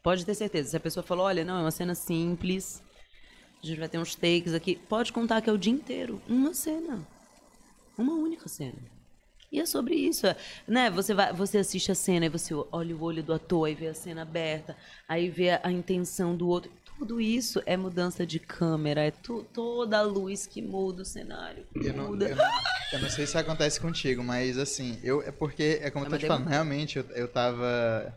pode 0.02 0.26
ter 0.26 0.34
certeza. 0.34 0.70
Se 0.70 0.76
a 0.76 0.80
pessoa 0.80 1.04
falou, 1.04 1.26
olha, 1.26 1.44
não, 1.44 1.58
é 1.58 1.60
uma 1.60 1.70
cena 1.70 1.94
simples, 1.94 2.82
a 3.62 3.66
gente 3.66 3.78
vai 3.78 3.88
ter 3.88 3.98
uns 3.98 4.16
takes 4.16 4.52
aqui, 4.52 4.76
pode 4.88 5.12
contar 5.12 5.40
que 5.42 5.50
é 5.50 5.52
o 5.52 5.58
dia 5.58 5.72
inteiro. 5.72 6.20
Uma 6.28 6.52
cena. 6.52 7.06
Uma 7.96 8.14
única 8.14 8.48
cena. 8.48 8.99
E 9.52 9.58
é 9.58 9.66
sobre 9.66 9.94
isso, 9.96 10.26
né? 10.66 10.90
Você 10.90 11.12
vai, 11.12 11.32
você 11.32 11.58
assiste 11.58 11.90
a 11.90 11.94
cena 11.94 12.26
e 12.26 12.28
você 12.28 12.54
olha 12.70 12.94
o 12.96 13.02
olho 13.02 13.22
do 13.22 13.32
ator 13.32 13.68
e 13.68 13.74
vê 13.74 13.88
a 13.88 13.94
cena 13.94 14.22
aberta, 14.22 14.76
aí 15.08 15.28
vê 15.28 15.50
a, 15.50 15.60
a 15.64 15.72
intenção 15.72 16.36
do 16.36 16.46
outro. 16.48 16.70
Tudo 16.98 17.20
isso 17.20 17.60
é 17.66 17.76
mudança 17.76 18.24
de 18.26 18.38
câmera, 18.38 19.00
é 19.00 19.10
tu- 19.10 19.44
toda 19.54 19.98
a 19.98 20.02
luz 20.02 20.46
que 20.46 20.60
muda 20.62 21.02
o 21.02 21.04
cenário. 21.04 21.66
Eu 21.74 21.94
não, 21.94 22.08
muda. 22.08 22.28
eu, 22.28 22.36
não, 22.36 22.44
eu 22.92 22.98
não 23.00 23.10
sei 23.10 23.26
se 23.26 23.36
acontece 23.38 23.80
contigo, 23.80 24.22
mas 24.22 24.56
assim, 24.58 25.00
eu 25.02 25.22
é 25.22 25.32
porque, 25.32 25.80
é 25.82 25.90
como 25.90 26.04
eu 26.04 26.10
tô 26.10 26.14
uma 26.14 26.20
te 26.20 26.26
falando, 26.26 26.46
realmente 26.48 26.98
eu, 26.98 27.04
eu 27.14 27.26
tava. 27.26 28.14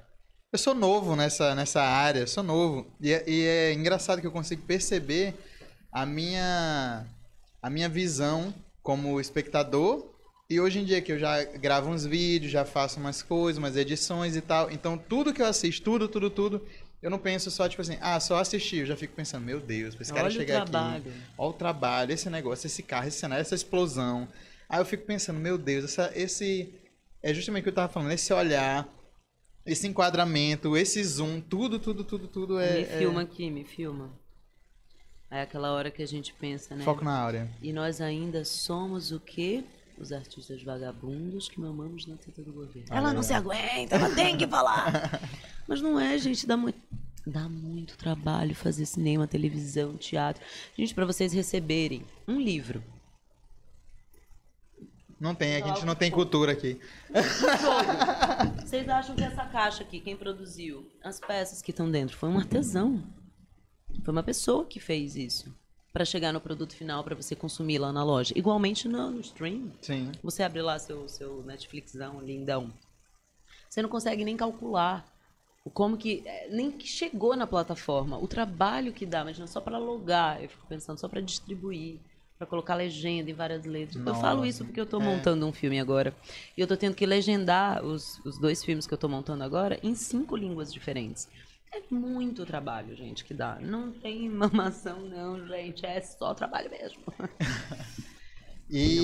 Eu 0.51 0.59
sou 0.59 0.75
novo 0.75 1.15
nessa, 1.15 1.55
nessa 1.55 1.81
área, 1.81 2.27
sou 2.27 2.43
novo. 2.43 2.86
E 3.01 3.11
é, 3.11 3.23
e 3.27 3.41
é 3.47 3.73
engraçado 3.73 4.21
que 4.21 4.27
eu 4.27 4.31
consigo 4.31 4.61
perceber 4.63 5.34
a 5.91 6.05
minha, 6.05 7.07
a 7.59 7.69
minha 7.71 7.89
visão 7.89 8.53
como 8.84 9.19
espectador. 9.19 10.12
E 10.54 10.60
hoje 10.60 10.80
em 10.80 10.86
dia 10.86 11.01
que 11.01 11.12
eu 11.12 11.18
já 11.18 11.43
gravo 11.43 11.89
uns 11.89 12.06
vídeos, 12.06 12.51
já 12.51 12.64
faço 12.64 12.99
umas 12.99 13.24
coisas, 13.24 13.58
umas 13.58 13.76
edições 13.76 14.36
e 14.36 14.41
tal. 14.41 14.70
Então 14.70 14.95
tudo 14.95 15.34
que 15.34 15.41
eu 15.41 15.47
assisto, 15.47 15.84
tudo, 15.84 16.08
tudo, 16.08 16.30
tudo, 16.30 16.62
eu 17.01 17.10
não 17.10 17.18
penso 17.18 17.49
só, 17.49 17.68
tipo 17.68 17.82
assim, 17.82 17.97
ah, 17.99 18.20
só 18.20 18.38
assistir. 18.38 18.82
Eu 18.82 18.86
já 18.86 18.95
fico 18.95 19.16
pensando, 19.16 19.43
meu 19.43 19.60
Deus, 19.60 19.95
pra 19.95 20.04
esse 20.04 20.14
cara 20.14 20.26
Olha 20.26 20.36
chegar 20.36 20.62
aqui. 20.62 21.12
Olha 21.36 21.49
o 21.49 21.54
trabalho, 21.54 22.12
esse 22.12 22.30
negócio, 22.30 22.68
esse 22.68 22.84
carro, 22.84 23.08
esse 23.08 23.18
cenário, 23.18 23.41
essa 23.41 23.56
explosão. 23.56 24.28
Aí 24.70 24.80
eu 24.80 24.86
fico 24.86 25.06
pensando, 25.08 25.39
meu 25.39 25.58
Deus, 25.58 25.86
essa, 25.86 26.12
esse. 26.14 26.72
É 27.24 27.34
justamente 27.34 27.62
o 27.62 27.64
que 27.64 27.70
eu 27.70 27.74
tava 27.74 27.91
falando, 27.91 28.12
esse 28.12 28.32
olhar, 28.32 28.88
esse 29.66 29.88
enquadramento, 29.88 30.78
esse 30.78 31.04
zoom, 31.04 31.41
tudo, 31.41 31.80
tudo, 31.80 32.04
tudo, 32.04 32.28
tudo 32.28 32.60
é. 32.60 32.82
me 32.82 32.86
filma 32.86 33.22
aqui, 33.24 33.49
me 33.49 33.64
filma. 33.64 34.12
É 35.32 35.41
aquela 35.41 35.72
hora 35.72 35.89
que 35.89 36.04
a 36.04 36.08
gente 36.08 36.32
pensa, 36.32 36.76
é 36.76 36.78
né? 36.78 36.84
foco 36.84 37.04
na 37.04 37.18
áurea. 37.18 37.49
E 37.60 37.74
nós 37.74 37.99
ainda 37.99 38.45
somos 38.45 39.12
o 39.12 39.20
quê? 39.20 39.64
Os 39.97 40.11
artistas 40.11 40.61
vagabundos 40.63 41.47
que 41.47 41.59
mamamos 41.59 42.05
na 42.05 42.17
teta 42.17 42.41
do 42.41 42.51
governo. 42.51 42.87
Olha 42.89 42.97
ela 42.97 43.09
aí, 43.09 43.15
não 43.15 43.23
se 43.23 43.33
aguenta, 43.33 43.95
ela 43.95 44.13
tem 44.13 44.37
que 44.37 44.47
falar. 44.47 45.21
Mas 45.67 45.81
não 45.81 45.99
é, 45.99 46.17
gente, 46.17 46.45
dá 46.45 46.57
muito. 46.57 46.79
Dá 47.25 47.47
muito 47.47 47.97
trabalho 47.97 48.53
fazer 48.53 48.85
cinema, 48.85 49.25
televisão, 49.25 49.95
teatro. 49.95 50.43
Gente, 50.77 50.93
pra 50.93 51.05
vocês 51.05 51.31
receberem 51.31 52.03
um 52.27 52.37
livro, 52.37 52.83
Não 55.23 55.33
tem, 55.33 55.55
a 55.55 55.65
gente 55.65 55.85
não 55.85 55.95
tem 55.95 56.11
cultura 56.11 56.51
aqui. 56.51 56.77
Vocês 58.61 58.89
acham 58.89 59.15
que 59.15 59.23
essa 59.23 59.45
caixa 59.45 59.81
aqui, 59.81 60.01
quem 60.01 60.17
produziu? 60.17 60.85
As 61.01 61.17
peças 61.17 61.61
que 61.61 61.71
estão 61.71 61.89
dentro, 61.89 62.17
foi 62.17 62.27
um 62.27 62.37
artesão. 62.37 63.01
Foi 64.03 64.11
uma 64.11 64.21
pessoa 64.21 64.65
que 64.65 64.81
fez 64.81 65.15
isso. 65.15 65.55
Pra 65.93 66.03
chegar 66.05 66.33
no 66.33 66.41
produto 66.41 66.73
final, 66.75 67.03
pra 67.03 67.13
você 67.15 67.35
consumir 67.35 67.77
lá 67.77 67.93
na 67.93 68.03
loja. 68.03 68.33
Igualmente 68.35 68.87
no, 68.87 69.11
no 69.11 69.19
stream. 69.21 69.71
Sim. 69.79 70.11
Você 70.23 70.41
abre 70.41 70.59
lá 70.59 70.79
seu, 70.79 71.07
seu 71.07 71.43
Netflixão 71.43 72.19
lindão. 72.19 72.73
Você 73.69 73.79
não 73.79 73.89
consegue 73.89 74.25
nem 74.25 74.35
calcular 74.35 75.05
o 75.63 75.69
como 75.69 75.95
que. 75.95 76.23
é, 76.25 76.49
Nem 76.49 76.71
que 76.71 76.87
chegou 76.87 77.35
na 77.35 77.45
plataforma. 77.45 78.17
O 78.17 78.27
trabalho 78.27 78.91
que 78.91 79.05
dá, 79.05 79.21
imagina, 79.21 79.45
só 79.45 79.61
para 79.61 79.77
logar. 79.77 80.41
Eu 80.41 80.49
fico 80.49 80.65
pensando, 80.67 80.97
só 80.99 81.07
para 81.07 81.21
distribuir. 81.21 81.99
Pra 82.39 82.47
colocar 82.47 82.73
legenda 82.73 83.29
em 83.29 83.33
várias 83.35 83.63
letras. 83.63 84.03
Eu 84.05 84.15
falo 84.15 84.37
Nossa. 84.37 84.49
isso 84.49 84.65
porque 84.65 84.81
eu 84.81 84.87
tô 84.87 84.99
É. 84.99 85.03
montando 85.03 85.45
um 85.45 85.53
filme 85.53 85.79
agora. 85.79 86.13
E 86.57 86.61
eu 86.61 86.67
tô 86.67 86.75
tendo 86.75 86.95
que 86.95 87.05
legendar 87.05 87.85
os, 87.85 88.17
os 88.25 88.39
dois 88.39 88.63
filmes 88.65 88.87
que 88.87 88.93
eu 88.95 88.97
tô 88.97 89.07
montando 89.07 89.43
agora 89.43 89.79
em 89.83 89.93
cinco 89.93 90.35
línguas 90.35 90.73
diferentes. 90.73 91.29
É 91.76 91.82
muito 91.89 92.45
trabalho, 92.45 92.95
gente, 92.95 93.26
que 93.26 93.34
dá. 93.34 93.57
Não 93.59 93.91
tem 93.91 94.30
mamação, 94.30 95.01
não, 95.01 95.45
gente. 95.47 95.86
É 95.86 95.99
só 96.01 96.34
trabalho 96.34 96.69
mesmo. 96.69 97.01
Não 97.17 97.28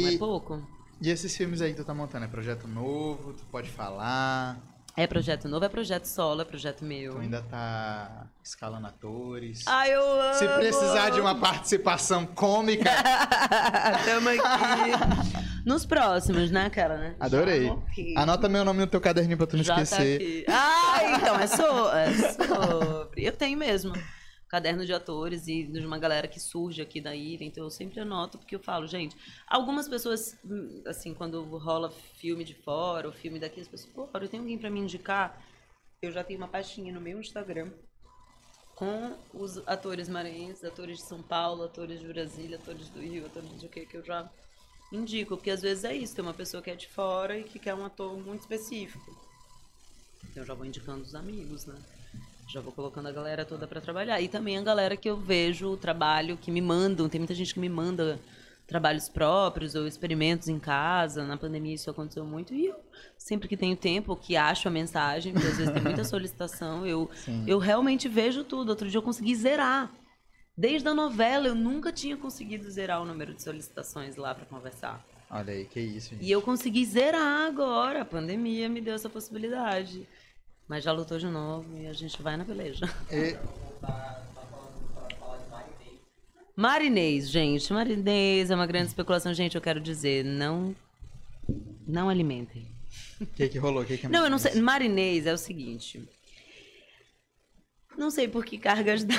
é 0.08 0.14
E, 0.14 0.18
pouco. 0.18 0.66
e 1.02 1.10
esses 1.10 1.36
filmes 1.36 1.62
aí 1.62 1.72
que 1.72 1.78
tu 1.78 1.86
tá 1.86 1.94
montando, 1.94 2.26
é 2.26 2.28
projeto 2.28 2.68
novo, 2.68 3.34
tu 3.34 3.44
pode 3.52 3.70
falar, 3.70 4.58
É 5.00 5.08
projeto 5.08 5.48
novo, 5.48 5.64
é 5.64 5.70
projeto 5.70 6.04
solo, 6.04 6.42
é 6.42 6.44
projeto 6.44 6.84
meu. 6.84 7.14
tu 7.14 7.20
ainda 7.20 7.42
tá 7.42 8.28
escalando 8.44 8.86
atores. 8.86 9.64
Ai, 9.66 9.96
eu 9.96 10.02
amo! 10.02 10.34
Se 10.34 10.46
precisar 10.46 11.12
de 11.12 11.22
uma 11.22 11.36
participação 11.40 12.26
cômica, 12.26 12.84
Tamo 14.04 14.28
aqui. 14.28 15.64
Nos 15.66 15.86
próximos, 15.86 16.52
né, 16.52 16.70
cara? 16.70 16.98
Né? 16.98 17.16
adorei. 17.18 17.70
Aqui. 17.70 18.14
Anota 18.18 18.50
meu 18.50 18.66
nome 18.66 18.82
no 18.82 18.88
teu 18.88 19.00
caderninho 19.00 19.38
pra 19.38 19.48
tu 19.48 19.56
não 19.56 19.64
Já 19.64 19.76
tá 19.76 19.84
esquecer. 19.84 20.16
aqui. 20.16 20.46
Ah, 20.50 21.00
então, 21.16 21.40
é, 21.40 21.48
so, 21.48 21.64
é 21.96 22.34
sobre. 22.34 23.24
Eu 23.26 23.32
tenho 23.32 23.58
mesmo. 23.58 23.94
Caderno 24.50 24.84
de 24.84 24.92
atores 24.92 25.48
e 25.48 25.64
de 25.64 25.86
uma 25.86 26.00
galera 26.00 26.28
que 26.28 26.40
surge 26.40 26.82
aqui 26.82 27.00
da 27.00 27.16
ilha, 27.16 27.44
então 27.44 27.64
eu 27.64 27.70
sempre 27.70 28.00
anoto, 28.00 28.40
porque 28.40 28.56
eu 28.56 28.60
falo, 28.60 28.88
gente, 28.88 29.16
algumas 29.48 29.88
pessoas, 29.88 30.36
assim, 30.88 31.14
quando 31.14 31.42
rola 31.60 31.92
filme 31.92 32.44
de 32.44 32.56
fora 32.56 33.08
ou 33.08 33.14
filme 33.14 33.40
daqui, 33.40 33.62
as 33.62 33.68
pessoas, 33.68 33.94
pô, 33.94 34.10
eu 34.12 34.28
tenho 34.28 34.42
alguém 34.42 34.58
pra 34.58 34.72
me 34.72 34.80
indicar? 34.80 35.40
Eu 36.02 36.12
já 36.12 36.24
tenho 36.24 36.40
uma 36.40 36.48
pastinha 36.48 36.92
no 36.92 37.00
meu 37.00 37.20
Instagram 37.20 37.72
com 38.74 39.16
os 39.34 39.58
atores 39.68 40.10
maranhenses, 40.10 40.64
atores 40.64 40.98
de 40.98 41.04
São 41.04 41.22
Paulo, 41.22 41.64
atores 41.64 42.00
de 42.00 42.08
Brasília, 42.08 42.58
atores 42.58 42.90
do 42.90 43.00
Rio, 43.02 43.26
atores 43.26 43.60
de 43.60 43.66
o 43.68 43.70
que 43.70 43.86
que 43.86 43.98
eu 43.98 44.04
já 44.04 44.32
indico, 44.92 45.36
porque 45.36 45.52
às 45.52 45.62
vezes 45.62 45.84
é 45.84 45.94
isso, 45.94 46.16
tem 46.16 46.24
uma 46.24 46.34
pessoa 46.34 46.64
que 46.64 46.72
é 46.72 46.76
de 46.76 46.88
fora 46.88 47.38
e 47.38 47.44
que 47.44 47.60
quer 47.60 47.76
um 47.76 47.86
ator 47.86 48.18
muito 48.18 48.42
específico. 48.42 49.16
Então 50.24 50.42
eu 50.42 50.48
já 50.48 50.54
vou 50.56 50.66
indicando 50.66 51.04
os 51.04 51.14
amigos, 51.14 51.66
né? 51.66 51.80
Já 52.50 52.62
vou 52.62 52.74
colocando 52.74 53.08
a 53.08 53.12
galera 53.12 53.46
toda 53.46 53.68
pra 53.68 53.80
trabalhar. 53.80 54.20
E 54.20 54.28
também 54.28 54.58
a 54.58 54.62
galera 54.64 54.98
que 54.98 55.08
eu 55.08 55.16
vejo 55.16 55.68
o 55.68 55.78
trabalho, 55.78 56.36
que 56.36 56.50
me 56.50 56.62
mandam. 56.62 57.08
Tem 57.08 57.20
muita 57.20 57.36
gente 57.36 57.54
que 57.54 57.60
me 57.60 57.70
manda 57.70 58.20
trabalhos 58.66 59.08
próprios 59.08 59.76
ou 59.76 59.86
experimentos 59.86 60.48
em 60.48 60.58
casa. 60.58 61.24
Na 61.26 61.38
pandemia 61.38 61.76
isso 61.76 61.92
aconteceu 61.92 62.26
muito. 62.26 62.52
E 62.56 62.66
eu, 62.66 62.76
sempre 63.20 63.48
que 63.48 63.56
tenho 63.56 63.78
tempo, 63.78 64.16
que 64.16 64.36
acho 64.36 64.68
a 64.68 64.72
mensagem, 64.72 65.32
porque 65.32 65.48
às 65.48 65.58
vezes 65.58 65.72
tem 65.72 65.84
muita 65.84 66.04
solicitação, 66.06 66.88
eu, 66.88 67.08
Sim. 67.24 67.44
eu 67.46 67.60
realmente 67.60 68.10
vejo 68.10 68.44
tudo. 68.44 68.70
Outro 68.70 68.90
dia 68.90 68.98
eu 68.98 69.04
consegui 69.04 69.36
zerar. 69.36 69.92
Desde 70.58 70.88
a 70.88 70.94
novela, 70.94 71.48
eu 71.48 71.56
nunca 71.56 71.92
tinha 71.92 72.18
conseguido 72.18 72.68
zerar 72.72 73.00
o 73.00 73.06
número 73.06 73.32
de 73.36 73.44
solicitações 73.44 74.16
lá 74.16 74.34
pra 74.34 74.46
conversar. 74.46 75.06
Olha 75.30 75.54
aí, 75.54 75.66
que 75.66 75.80
isso, 75.80 76.10
gente. 76.10 76.26
E 76.26 76.32
eu 76.32 76.42
consegui 76.42 76.84
zerar 76.84 77.46
agora. 77.48 78.02
A 78.02 78.06
pandemia 78.06 78.68
me 78.68 78.82
deu 78.82 78.96
essa 78.96 79.08
possibilidade. 79.08 80.08
Mas 80.70 80.84
já 80.84 80.92
lutou 80.92 81.18
de 81.18 81.26
novo 81.28 81.66
e 81.80 81.88
a 81.88 81.94
gente 81.94 82.22
vai 82.22 82.38
na 82.38 82.46
peleja. 82.46 82.86
E- 83.12 83.36
Marinês, 86.56 87.30
gente. 87.30 87.72
Marinês 87.74 88.52
é 88.52 88.56
uma 88.56 88.68
grande 88.68 88.88
especulação. 88.90 89.34
Gente, 89.34 89.56
eu 89.56 89.62
quero 89.62 89.80
dizer, 89.82 90.24
não 90.24 90.76
Não 91.88 92.08
alimentem. 92.08 92.68
O 93.20 93.26
que 93.26 93.50
que 93.50 93.58
rolou? 93.58 93.82
O 93.82 93.86
que 93.86 93.98
que 93.98 94.06
é 94.06 94.10
Não, 94.10 94.26
eu 94.26 94.30
não 94.30 94.38
sei. 94.38 94.62
marinês? 94.62 95.26
É 95.26 95.34
o 95.34 95.38
seguinte. 95.38 96.08
Não 97.98 98.12
sei 98.12 98.28
por 98.28 98.46
que 98.46 98.58
cargas. 98.58 99.04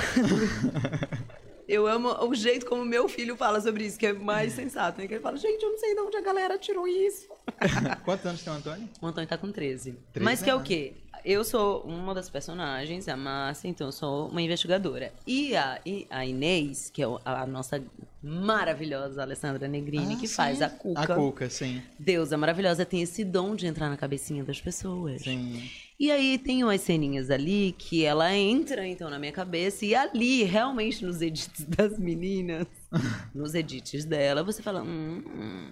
Eu 1.67 1.87
amo 1.87 2.09
o 2.27 2.35
jeito 2.35 2.65
como 2.65 2.83
meu 2.83 3.07
filho 3.07 3.37
fala 3.37 3.61
sobre 3.61 3.85
isso, 3.85 3.97
que 3.97 4.05
é 4.07 4.11
mais 4.11 4.51
sensato. 4.51 4.99
Né? 4.99 5.07
Que 5.07 5.13
ele 5.13 5.21
fala, 5.23 5.37
gente, 5.37 5.63
eu 5.63 5.71
não 5.71 5.77
sei 5.79 5.93
de 5.95 6.01
onde 6.01 6.17
a 6.17 6.21
galera 6.21 6.57
tirou 6.57 6.85
isso. 6.85 7.27
Quantos 8.03 8.25
anos 8.25 8.43
tem 8.43 8.51
o 8.51 8.55
Antônio? 8.57 8.89
O 9.01 9.07
Antônio 9.07 9.29
tá 9.29 9.37
com 9.37 9.49
13. 9.49 9.91
13, 10.11 10.19
Mas 10.25 10.41
que 10.41 10.49
é 10.49 10.55
o 10.55 10.61
quê? 10.61 10.95
Eu 11.23 11.43
sou 11.43 11.81
uma 11.81 12.13
das 12.13 12.29
personagens, 12.29 13.07
a 13.07 13.15
Márcia, 13.15 13.67
então 13.67 13.87
eu 13.87 13.91
sou 13.91 14.27
uma 14.29 14.41
investigadora. 14.41 15.13
E 15.25 15.55
a, 15.55 15.79
e 15.85 16.07
a 16.09 16.25
Inês, 16.25 16.89
que 16.89 17.03
é 17.03 17.05
a 17.25 17.45
nossa 17.45 17.83
maravilhosa 18.23 19.21
Alessandra 19.21 19.67
Negrini, 19.67 20.15
Ah, 20.15 20.17
que 20.17 20.27
sim. 20.27 20.35
faz 20.35 20.61
a 20.61 20.69
Cuca. 20.69 21.01
A 21.01 21.07
Cuca, 21.15 21.49
sim. 21.49 21.81
Deusa 21.99 22.37
maravilhosa, 22.37 22.85
tem 22.85 23.01
esse 23.01 23.23
dom 23.23 23.55
de 23.55 23.67
entrar 23.67 23.89
na 23.89 23.97
cabecinha 23.97 24.43
das 24.43 24.59
pessoas. 24.61 25.21
Sim. 25.23 25.69
E 25.99 26.11
aí 26.11 26.37
tem 26.37 26.63
umas 26.63 26.81
ceninhas 26.81 27.29
ali 27.29 27.75
que 27.77 28.03
ela 28.03 28.33
entra 28.35 28.87
então 28.87 29.09
na 29.09 29.19
minha 29.19 29.31
cabeça 29.31 29.85
e 29.85 29.93
ali, 29.93 30.43
realmente 30.43 31.05
nos 31.05 31.21
edits 31.21 31.63
das 31.69 31.97
meninas, 31.99 32.65
nos 33.33 33.55
edits 33.55 34.03
dela, 34.05 34.43
você 34.43 34.61
fala, 34.61 34.81
hum, 34.81 35.23
hum, 35.25 35.71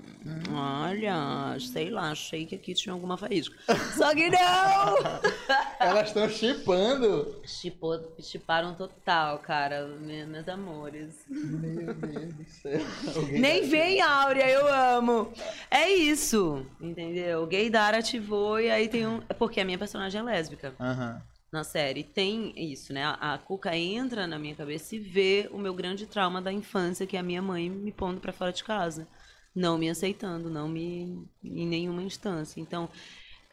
olha, 0.54 1.58
sei 1.60 1.90
lá, 1.90 2.12
achei 2.12 2.46
que 2.46 2.56
aqui 2.56 2.74
tinha 2.74 2.94
alguma 2.94 3.18
faísca. 3.18 3.56
Só 3.98 4.14
que 4.14 4.30
não! 4.30 4.96
Elas 5.80 6.08
estão 6.08 6.30
chipando. 6.30 7.42
Chipou, 7.46 8.16
chiparam 8.22 8.74
total, 8.74 9.40
cara, 9.40 9.88
me- 9.88 10.26
meus 10.26 10.48
amores. 10.48 11.14
Meu 11.30 11.94
Deus 11.94 12.34
do 12.34 12.46
céu. 12.50 12.82
Alguém 13.16 13.40
Nem 13.42 13.68
vem, 13.68 14.02
Áurea, 14.02 14.50
eu 14.50 14.68
amo. 14.98 15.34
É 15.70 15.90
isso, 15.90 16.66
entendeu? 16.80 17.44
O 17.44 17.48
gaydar 17.48 17.94
ativou 17.96 18.60
e 18.60 18.70
aí 18.72 18.88
tem 18.88 19.06
um... 19.06 19.20
Porque 19.38 19.60
a 19.60 19.66
minha 19.66 19.78
personagem 19.78 20.20
é 20.20 20.24
lésbica. 20.24 20.74
Aham. 20.80 21.22
Na 21.52 21.64
série 21.64 22.04
tem 22.04 22.54
isso, 22.56 22.94
né? 22.94 23.04
A, 23.20 23.38
Cuca 23.38 23.76
entra 23.76 24.28
na 24.28 24.38
minha 24.38 24.56
cabeça 24.56 24.96
e 24.96 25.00
vê 25.00 25.50
o 25.52 25.58
meu 25.58 25.74
grande 25.74 26.06
trauma 26.06 26.42
da 26.42 26.52
infância, 26.52 27.08
que 27.08 27.18
é 27.18 27.20
a 27.20 27.24
minha 27.24 27.42
mãe 27.42 27.70
me 27.70 27.92
pondo 27.92 28.22
pra 28.22 28.34
fora 28.34 28.52
de 28.52 28.64
casa, 28.64 29.08
não 29.56 29.78
me 29.78 29.90
aceitando, 29.90 30.50
não 30.50 30.68
me 30.68 31.28
em 31.44 31.68
nenhuma 31.68 32.04
instância. 32.04 32.62
Então, 32.62 32.90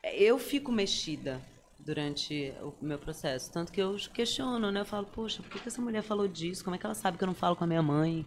eu 0.02 0.38
fico 0.38 0.70
mexida 0.70 1.40
durante 1.78 2.52
o 2.60 2.74
meu 2.84 2.98
processo, 2.98 3.52
tanto 3.52 3.72
que 3.72 3.80
eu 3.80 3.96
questiono, 4.12 4.70
né? 4.70 4.80
Eu 4.80 4.84
falo, 4.84 5.06
poxa, 5.06 5.42
por 5.42 5.60
que 5.60 5.68
essa 5.68 5.80
mulher 5.80 6.02
falou 6.02 6.26
disso? 6.26 6.64
Como 6.64 6.74
é 6.74 6.78
que 6.78 6.84
ela 6.84 6.94
sabe 6.94 7.16
que 7.16 7.24
eu 7.24 7.28
não 7.28 7.34
falo 7.34 7.56
com 7.56 7.64
a 7.64 7.66
minha 7.66 7.82
mãe? 7.82 8.26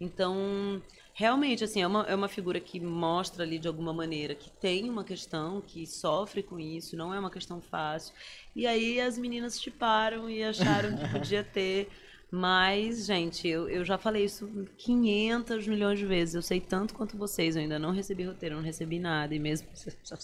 Então, 0.00 0.82
realmente, 1.16 1.64
assim, 1.64 1.80
é 1.80 1.86
uma, 1.86 2.02
é 2.02 2.14
uma 2.14 2.28
figura 2.28 2.60
que 2.60 2.78
mostra 2.78 3.42
ali 3.42 3.58
de 3.58 3.66
alguma 3.66 3.90
maneira 3.90 4.34
que 4.34 4.50
tem 4.50 4.90
uma 4.90 5.02
questão, 5.02 5.62
que 5.62 5.86
sofre 5.86 6.42
com 6.42 6.60
isso, 6.60 6.94
não 6.94 7.12
é 7.12 7.18
uma 7.18 7.30
questão 7.30 7.58
fácil. 7.58 8.14
E 8.54 8.66
aí 8.66 9.00
as 9.00 9.16
meninas 9.16 9.58
chiparam 9.58 10.28
e 10.28 10.44
acharam 10.44 10.94
que 10.94 11.08
podia 11.08 11.42
ter. 11.42 11.88
Mas, 12.30 13.06
gente, 13.06 13.48
eu, 13.48 13.66
eu 13.66 13.82
já 13.82 13.96
falei 13.96 14.24
isso 14.26 14.46
500 14.76 15.66
milhões 15.66 15.98
de 15.98 16.04
vezes. 16.04 16.34
Eu 16.34 16.42
sei 16.42 16.60
tanto 16.60 16.92
quanto 16.92 17.16
vocês. 17.16 17.56
Eu 17.56 17.62
ainda 17.62 17.78
não 17.78 17.92
recebi 17.92 18.24
roteiro, 18.24 18.56
não 18.56 18.62
recebi 18.62 18.98
nada. 18.98 19.34
E 19.34 19.38
mesmo 19.38 19.68
se 19.72 19.88
eu 19.88 19.94
já 20.04 20.18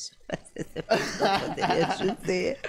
eu 0.75 0.83
poderia 1.49 1.87
dizer. 2.21 2.61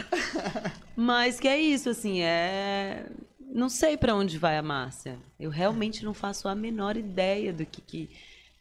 Mas 0.95 1.41
que 1.41 1.47
é 1.49 1.59
isso, 1.59 1.89
assim, 1.89 2.21
é. 2.21 3.05
Não 3.53 3.69
sei 3.69 3.95
pra 3.95 4.15
onde 4.15 4.39
vai 4.39 4.57
a 4.57 4.63
Márcia. 4.63 5.19
Eu 5.39 5.51
realmente 5.51 6.03
não 6.03 6.11
faço 6.11 6.47
a 6.47 6.55
menor 6.55 6.97
ideia 6.97 7.53
do 7.53 7.63
que, 7.63 7.81
que, 7.81 8.09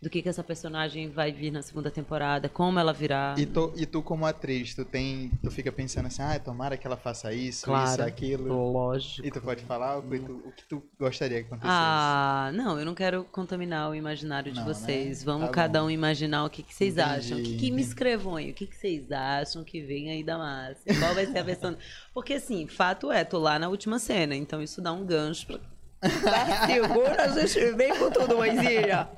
do 0.03 0.11
que, 0.11 0.21
que 0.21 0.29
essa 0.29 0.43
personagem 0.43 1.09
vai 1.09 1.31
vir 1.31 1.53
na 1.53 1.63
segunda 1.63 1.89
temporada, 1.89 2.49
como 2.49 2.77
ela 2.77 2.93
virá. 2.93 3.37
E 3.39 3.47
tu, 3.47 3.73
e 3.77 3.87
tu 3.87 4.03
como 4.03 4.27
atriz, 4.27 4.75
tu 4.75 4.85
tem, 4.85 5.31
tu 5.41 5.49
fica 5.49 5.71
pensando 5.71 6.07
assim, 6.07 6.21
ah, 6.23 6.37
tomara 6.41 6.77
que 6.77 6.85
ela 6.85 6.97
faça 6.97 7.33
isso, 7.33 7.67
Claro. 7.67 7.89
isso, 7.89 8.03
aquilo. 8.03 8.73
Lógico. 8.73 9.25
E 9.25 9.31
tu 9.31 9.41
pode 9.41 9.63
falar 9.63 9.99
o 9.99 10.03
que 10.03 10.19
tu, 10.19 10.43
o 10.45 10.51
que 10.51 10.65
tu 10.65 10.83
gostaria 10.99 11.39
que 11.41 11.47
acontecesse? 11.47 11.73
Ah, 11.73 12.51
não, 12.53 12.81
eu 12.81 12.85
não 12.85 12.97
quero 12.97 13.23
contaminar 13.31 13.91
o 13.91 13.95
imaginário 13.95 14.51
de 14.51 14.59
Não, 14.59 14.67
né? 14.67 14.75
vocês. 14.75 15.23
Vamos 15.23 15.47
Tá 15.47 15.53
cada 15.55 15.79
bom. 15.81 15.87
um 15.87 15.91
imaginar 15.91 16.45
o 16.47 16.51
que, 16.51 16.65
que 16.65 16.75
vocês 16.75 16.95
Entendi, 16.99 17.09
acham. 17.09 17.39
O 17.39 17.43
que, 17.45 17.57
que 17.59 17.71
me 17.71 17.81
escrevam 17.81 18.35
aí? 18.35 18.51
O 18.51 18.55
que, 18.55 18.67
que 18.67 18.77
vocês 18.77 19.13
acham 19.13 19.63
que 19.63 19.81
vem 19.83 20.11
aí 20.11 20.25
da 20.25 20.37
Márcia? 20.37 20.99
Qual 20.99 21.15
vai 21.15 21.27
ser 21.27 21.39
a 21.39 21.43
versão? 21.45 21.77
Porque, 22.13 22.35
assim, 22.35 22.67
fato 22.67 23.13
é, 23.13 23.23
tô 23.23 23.39
lá 23.39 23.57
na 23.57 23.69
última 23.69 24.01
cena, 24.01 24.35
então 24.35 24.61
isso 24.61 24.83
dá 24.83 24.93
um 24.93 25.07
gancho 25.07 25.47
pra. 25.47 25.61
Segura, 26.67 27.23
a 27.27 27.29
gente 27.47 27.73
vem 27.77 27.97
com 27.97 28.11
tudo, 28.11 28.37
mãezinha. 28.39 29.09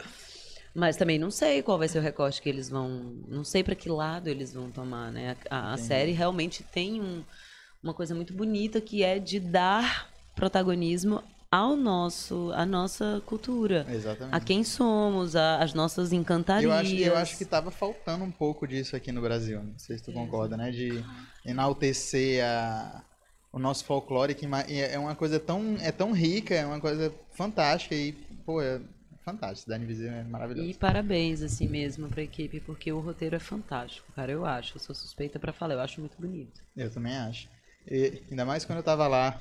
Mas 0.74 0.96
também 0.96 1.18
não 1.18 1.30
sei 1.30 1.62
qual 1.62 1.78
vai 1.78 1.86
ser 1.86 1.98
o 1.98 2.02
recorte 2.02 2.42
que 2.42 2.48
eles 2.48 2.68
vão. 2.68 2.88
Não 3.28 3.44
sei 3.44 3.62
pra 3.62 3.74
que 3.76 3.88
lado 3.88 4.28
eles 4.28 4.52
vão 4.52 4.70
tomar, 4.70 5.12
né? 5.12 5.36
A, 5.48 5.72
a 5.74 5.76
série 5.76 6.10
realmente 6.12 6.62
tem 6.64 7.00
um- 7.00 7.22
uma 7.82 7.94
coisa 7.94 8.14
muito 8.14 8.32
bonita 8.34 8.80
que 8.80 9.02
é 9.04 9.18
de 9.20 9.38
dar 9.38 10.08
protagonismo 10.34 11.22
ao 11.50 11.76
nosso, 11.76 12.50
à 12.56 12.66
nossa 12.66 13.22
cultura. 13.24 13.86
Exatamente. 13.88 14.34
A 14.34 14.40
quem 14.40 14.64
somos, 14.64 15.36
a- 15.36 15.58
as 15.62 15.72
nossas 15.74 16.12
encantarias. 16.12 16.64
Eu 16.68 16.72
acho, 16.76 16.96
eu 16.96 17.16
acho 17.16 17.38
que 17.38 17.44
tava 17.44 17.70
faltando 17.70 18.24
um 18.24 18.32
pouco 18.32 18.66
disso 18.66 18.96
aqui 18.96 19.12
no 19.12 19.20
Brasil. 19.22 19.62
Não 19.62 19.78
sei 19.78 19.96
se 19.98 20.02
tu 20.04 20.12
concorda, 20.12 20.56
né? 20.56 20.72
De 20.72 21.04
enaltecer 21.46 22.44
a, 22.44 23.04
o 23.52 23.58
nosso 23.60 23.84
folclore, 23.84 24.34
que 24.34 24.44
é 24.68 24.98
uma 24.98 25.14
coisa 25.14 25.38
tão, 25.38 25.76
é 25.80 25.92
tão 25.92 26.10
rica, 26.12 26.54
é 26.54 26.66
uma 26.66 26.80
coisa 26.80 27.14
fantástica 27.32 27.94
e, 27.94 28.12
pô, 28.44 28.60
é 28.60 28.80
fantástico. 29.24 29.70
Dani 29.70 29.86
Viseu 29.86 30.12
é 30.12 30.22
maravilhoso. 30.24 30.68
E 30.68 30.74
parabéns, 30.74 31.42
assim 31.42 31.68
mesmo, 31.68 32.08
pra 32.08 32.22
equipe, 32.22 32.60
porque 32.60 32.92
o 32.92 33.00
roteiro 33.00 33.34
é 33.36 33.40
fantástico, 33.40 34.12
cara. 34.14 34.30
Eu 34.30 34.44
acho. 34.44 34.76
Eu 34.76 34.80
sou 34.80 34.94
suspeita 34.94 35.38
pra 35.38 35.52
falar, 35.52 35.74
eu 35.74 35.80
acho 35.80 36.00
muito 36.00 36.16
bonito. 36.20 36.60
Eu 36.76 36.90
também 36.90 37.16
acho. 37.16 37.48
E, 37.90 38.22
ainda 38.30 38.44
mais 38.44 38.64
quando 38.64 38.78
eu 38.78 38.82
tava 38.84 39.06
lá, 39.06 39.40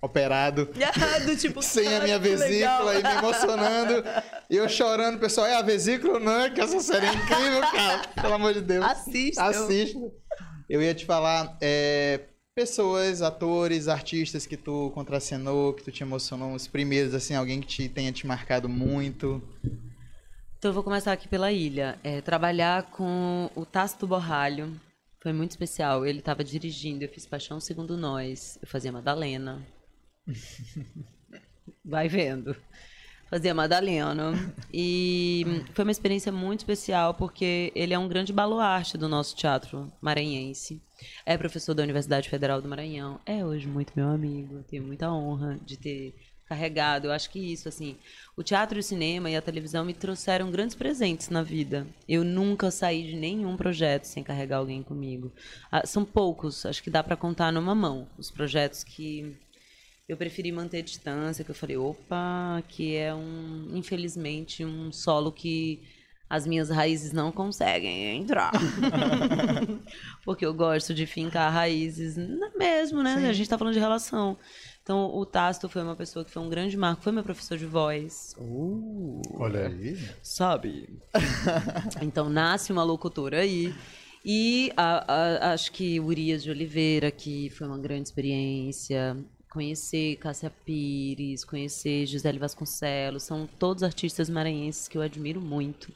operado, 0.00 0.66
Do 1.24 1.36
tipo, 1.36 1.62
sem 1.62 1.86
a 1.86 2.00
minha 2.02 2.18
"Cara, 2.18 2.20
que 2.20 2.36
legal." 2.36 2.86
vesícula 2.86 2.94
e 2.94 3.02
me 3.02 3.18
emocionando. 3.18 4.04
E 4.50 4.56
eu 4.56 4.68
chorando, 4.68 5.18
pessoal, 5.18 5.46
é 5.46 5.56
a 5.56 5.62
vesícula 5.62 6.20
não, 6.20 6.40
é 6.40 6.50
que 6.50 6.60
essa 6.60 6.80
série 6.80 7.06
é 7.06 7.14
incrível, 7.14 7.60
cara. 7.60 8.08
Pelo 8.08 8.34
amor 8.34 8.54
de 8.54 8.60
Deus. 8.60 8.84
Assistam. 8.84 9.42
Assista. 9.44 9.98
Eu 10.68 10.82
ia 10.82 10.94
te 10.94 11.04
falar, 11.06 11.56
é, 11.60 12.24
pessoas, 12.56 13.20
atores, 13.20 13.86
artistas 13.86 14.46
que 14.46 14.56
tu 14.56 14.90
contracenou, 14.94 15.74
que 15.74 15.84
tu 15.84 15.92
te 15.92 16.02
emocionou, 16.02 16.54
os 16.54 16.66
primeiros, 16.66 17.12
assim, 17.12 17.34
alguém 17.34 17.60
que 17.60 17.66
te 17.66 17.86
tenha 17.86 18.10
te 18.10 18.26
marcado 18.26 18.66
muito. 18.66 19.42
Então 20.56 20.70
eu 20.70 20.72
vou 20.72 20.82
começar 20.82 21.12
aqui 21.12 21.28
pela 21.28 21.52
ilha. 21.52 22.00
É, 22.02 22.22
trabalhar 22.22 22.84
com 22.84 23.50
o 23.54 23.66
Tácito 23.66 24.06
Borralho 24.06 24.80
foi 25.20 25.34
muito 25.34 25.50
especial. 25.50 26.06
Ele 26.06 26.20
estava 26.20 26.42
dirigindo, 26.42 27.04
eu 27.04 27.10
fiz 27.10 27.26
Paixão 27.26 27.60
Segundo 27.60 27.94
Nós. 27.94 28.58
Eu 28.62 28.66
fazia 28.66 28.90
Madalena. 28.90 29.62
Vai 31.84 32.08
vendo. 32.08 32.56
Fazia 33.28 33.52
Madalena. 33.52 34.32
E 34.72 35.44
foi 35.74 35.84
uma 35.84 35.90
experiência 35.90 36.30
muito 36.30 36.60
especial 36.60 37.14
porque 37.14 37.72
ele 37.74 37.92
é 37.92 37.98
um 37.98 38.08
grande 38.08 38.32
baluarte 38.32 38.96
do 38.96 39.08
nosso 39.08 39.34
teatro 39.34 39.92
maranhense. 40.00 40.80
É 41.24 41.36
professor 41.36 41.74
da 41.74 41.82
Universidade 41.82 42.28
Federal 42.28 42.62
do 42.62 42.68
Maranhão. 42.68 43.20
É 43.26 43.44
hoje 43.44 43.66
muito 43.66 43.92
meu 43.96 44.08
amigo. 44.08 44.62
Tenho 44.68 44.84
muita 44.84 45.10
honra 45.10 45.58
de 45.64 45.76
ter 45.76 46.14
carregado. 46.48 47.08
Eu 47.08 47.12
acho 47.12 47.28
que 47.30 47.40
isso, 47.40 47.68
assim, 47.68 47.96
o 48.36 48.42
teatro 48.42 48.78
o 48.78 48.82
cinema 48.82 49.28
e 49.28 49.36
a 49.36 49.42
televisão 49.42 49.84
me 49.84 49.92
trouxeram 49.92 50.50
grandes 50.50 50.76
presentes 50.76 51.28
na 51.28 51.42
vida. 51.42 51.86
Eu 52.08 52.24
nunca 52.24 52.70
saí 52.70 53.08
de 53.08 53.16
nenhum 53.16 53.56
projeto 53.56 54.04
sem 54.04 54.22
carregar 54.22 54.58
alguém 54.58 54.82
comigo. 54.82 55.32
Ah, 55.70 55.84
são 55.84 56.04
poucos, 56.04 56.64
acho 56.64 56.82
que 56.82 56.90
dá 56.90 57.02
para 57.02 57.16
contar 57.16 57.52
numa 57.52 57.74
mão 57.74 58.08
os 58.16 58.30
projetos 58.30 58.84
que 58.84 59.36
eu 60.08 60.16
preferi 60.16 60.52
manter 60.52 60.82
distância, 60.82 61.44
que 61.44 61.50
eu 61.50 61.54
falei, 61.54 61.76
opa, 61.76 62.62
que 62.68 62.94
é 62.94 63.12
um, 63.14 63.70
infelizmente, 63.74 64.64
um 64.64 64.92
solo 64.92 65.32
que 65.32 65.82
as 66.28 66.46
minhas 66.46 66.70
raízes 66.70 67.12
não 67.12 67.30
conseguem 67.32 68.16
entrar. 68.18 68.50
Porque 70.24 70.44
eu 70.44 70.52
gosto 70.54 70.92
de 70.94 71.06
fincar 71.06 71.52
raízes 71.52 72.16
na- 72.16 72.50
mesmo, 72.56 73.02
né? 73.02 73.14
A 73.28 73.32
gente 73.32 73.48
tá 73.48 73.56
falando 73.58 73.74
de 73.74 73.80
relação. 73.80 74.36
Então, 74.82 75.06
o 75.14 75.26
Tácito 75.26 75.68
foi 75.68 75.82
uma 75.82 75.96
pessoa 75.96 76.24
que 76.24 76.30
foi 76.30 76.42
um 76.42 76.48
grande 76.48 76.76
marco, 76.76 77.02
foi 77.02 77.12
meu 77.12 77.24
professor 77.24 77.58
de 77.58 77.66
voz. 77.66 78.34
Olha 79.34 79.66
aí. 79.66 79.98
Sabe? 80.22 80.88
então 82.02 82.28
nasce 82.28 82.72
uma 82.72 82.84
locutora 82.84 83.40
aí. 83.40 83.74
E 84.24 84.72
a- 84.76 85.04
a- 85.48 85.52
acho 85.52 85.70
que 85.72 85.98
Urias 86.00 86.42
de 86.42 86.50
Oliveira, 86.50 87.10
que 87.10 87.50
foi 87.50 87.66
uma 87.66 87.78
grande 87.78 88.08
experiência. 88.08 89.16
Conhecer 89.56 90.16
Cássia 90.16 90.52
Pires, 90.66 91.42
conhecer 91.42 92.04
Gisele 92.04 92.38
Vasconcelos, 92.38 93.22
são 93.22 93.48
todos 93.58 93.82
artistas 93.82 94.28
maranhenses 94.28 94.86
que 94.86 94.98
eu 94.98 95.00
admiro 95.00 95.40
muito. 95.40 95.90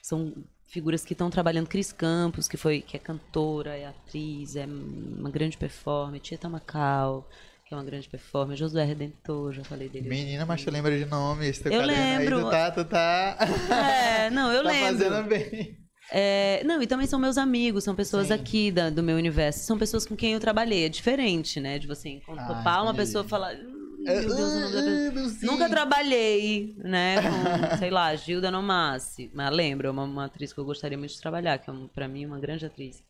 São 0.00 0.32
figuras 0.66 1.04
que 1.04 1.12
estão 1.12 1.28
trabalhando. 1.28 1.66
Cris 1.66 1.92
Campos, 1.92 2.48
que 2.48 2.56
foi 2.56 2.80
que 2.80 2.96
é 2.96 2.98
cantora, 2.98 3.76
é 3.76 3.84
atriz, 3.84 4.56
é 4.56 4.64
uma 4.64 5.28
grande 5.28 5.58
performer. 5.58 6.22
Tieta 6.22 6.48
Macau, 6.48 7.28
que 7.66 7.74
é 7.74 7.76
uma 7.76 7.84
grande 7.84 8.08
performer. 8.08 8.56
Josué 8.56 8.82
Redentor, 8.82 9.52
já 9.52 9.62
falei 9.62 9.90
dele. 9.90 10.08
Menina, 10.08 10.46
mas 10.46 10.64
tu 10.64 10.70
lembra 10.70 10.96
de 10.96 11.04
nome, 11.04 11.46
esse 11.46 11.62
teu 11.62 11.70
Eu 11.70 11.82
lembro. 11.82 12.38
aí, 12.38 12.44
tu 12.44 12.50
tá, 12.50 12.70
tu 12.70 12.84
tá... 12.86 13.36
É, 13.70 14.30
não, 14.30 14.50
eu 14.50 14.62
tá 14.64 14.70
lembro. 14.70 14.86
fazendo 14.98 15.28
bem. 15.28 15.81
É, 16.14 16.62
não, 16.64 16.82
e 16.82 16.86
também 16.86 17.06
são 17.06 17.18
meus 17.18 17.38
amigos, 17.38 17.84
são 17.84 17.94
pessoas 17.94 18.26
Sim. 18.28 18.34
aqui 18.34 18.70
da- 18.70 18.90
do 18.90 19.02
meu 19.02 19.16
universo. 19.16 19.60
São 19.60 19.78
pessoas 19.78 20.04
com 20.04 20.14
quem 20.14 20.34
eu 20.34 20.40
trabalhei. 20.40 20.84
É 20.84 20.88
diferente, 20.88 21.58
né? 21.58 21.78
De 21.78 21.86
você 21.86 22.10
encontrar 22.10 22.62
Ah, 22.66 22.82
uma 22.82 22.92
pessoa 22.94 23.24
e 23.24 23.28
falar. 23.28 23.54
"Ih, 23.54 23.80
É, 24.04 24.20
Meu 24.20 24.34
Deus, 24.34 24.38
o 24.38 24.60
nome 24.60 24.72
da 24.72 24.82
pessoa." 24.82 24.82
ah, 24.82 25.00
meu 25.00 25.12
Deus. 25.12 25.42
Nunca 25.42 25.68
trabalhei, 25.70 26.74
né, 26.78 27.14
com, 27.72 27.78
sei 27.78 27.88
lá, 27.90 28.14
Gilda 28.16 28.50
Nomassi. 28.50 29.30
Mas 29.32 29.50
lembro, 29.54 29.86
é 29.86 29.90
uma, 29.90 30.02
uma 30.04 30.24
atriz 30.26 30.52
que 30.52 30.58
eu 30.58 30.64
gostaria 30.64 30.98
muito 30.98 31.12
de 31.12 31.20
trabalhar, 31.20 31.56
que 31.58 31.70
é, 31.70 31.72
um, 31.72 31.86
pra 31.88 32.06
mim, 32.08 32.26
uma 32.26 32.38
grande 32.40 32.66
atriz. 32.66 33.02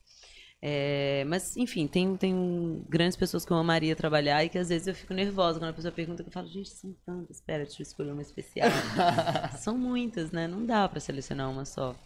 É, 0.65 1.25
mas, 1.27 1.57
enfim, 1.57 1.89
tem, 1.89 2.15
tem 2.17 2.85
grandes 2.89 3.17
pessoas 3.17 3.45
que 3.45 3.51
eu 3.51 3.57
amaria 3.57 3.97
trabalhar 3.97 4.45
e 4.45 4.49
que 4.49 4.57
às 4.59 4.69
vezes 4.69 4.87
eu 4.87 4.95
fico 4.95 5.13
nervosa 5.13 5.59
quando 5.59 5.71
a 5.71 5.73
pessoa 5.73 5.91
pergunta, 5.91 6.23
que 6.23 6.29
eu 6.29 6.33
falo, 6.33 6.47
gente, 6.47 6.69
são 6.71 6.95
tantas, 7.05 7.37
espera, 7.39 7.65
deixa 7.65 7.81
eu 7.81 7.85
escolher 7.85 8.13
uma 8.13 8.23
especial. 8.23 8.69
são 9.59 9.77
muitas, 9.77 10.31
né? 10.31 10.47
Não 10.47 10.65
dá 10.65 10.89
pra 10.89 11.01
selecionar 11.01 11.51
uma 11.51 11.65
só. 11.65 11.97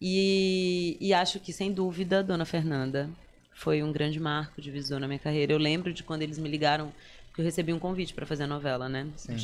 E, 0.00 0.96
e 1.00 1.12
acho 1.12 1.40
que, 1.40 1.52
sem 1.52 1.72
dúvida, 1.72 2.22
Dona 2.22 2.44
Fernanda 2.44 3.10
foi 3.54 3.82
um 3.82 3.90
grande 3.90 4.20
marco 4.20 4.60
divisor 4.60 5.00
na 5.00 5.06
minha 5.06 5.18
carreira. 5.18 5.52
Eu 5.52 5.58
lembro 5.58 5.92
de 5.92 6.02
quando 6.02 6.22
eles 6.22 6.38
me 6.38 6.48
ligaram, 6.48 6.92
que 7.34 7.40
eu 7.40 7.44
recebi 7.44 7.72
um 7.72 7.78
convite 7.78 8.14
pra 8.14 8.26
fazer 8.26 8.44
a 8.44 8.46
novela, 8.46 8.88
né? 8.88 9.08
Sim. 9.16 9.36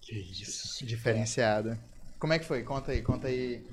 Que 0.00 0.14
isso. 0.14 0.84
Diferenciada. 0.84 1.78
Como 2.18 2.32
é 2.32 2.38
que 2.38 2.44
foi? 2.44 2.62
Conta 2.62 2.92
aí, 2.92 3.02
conta 3.02 3.28
aí. 3.28 3.64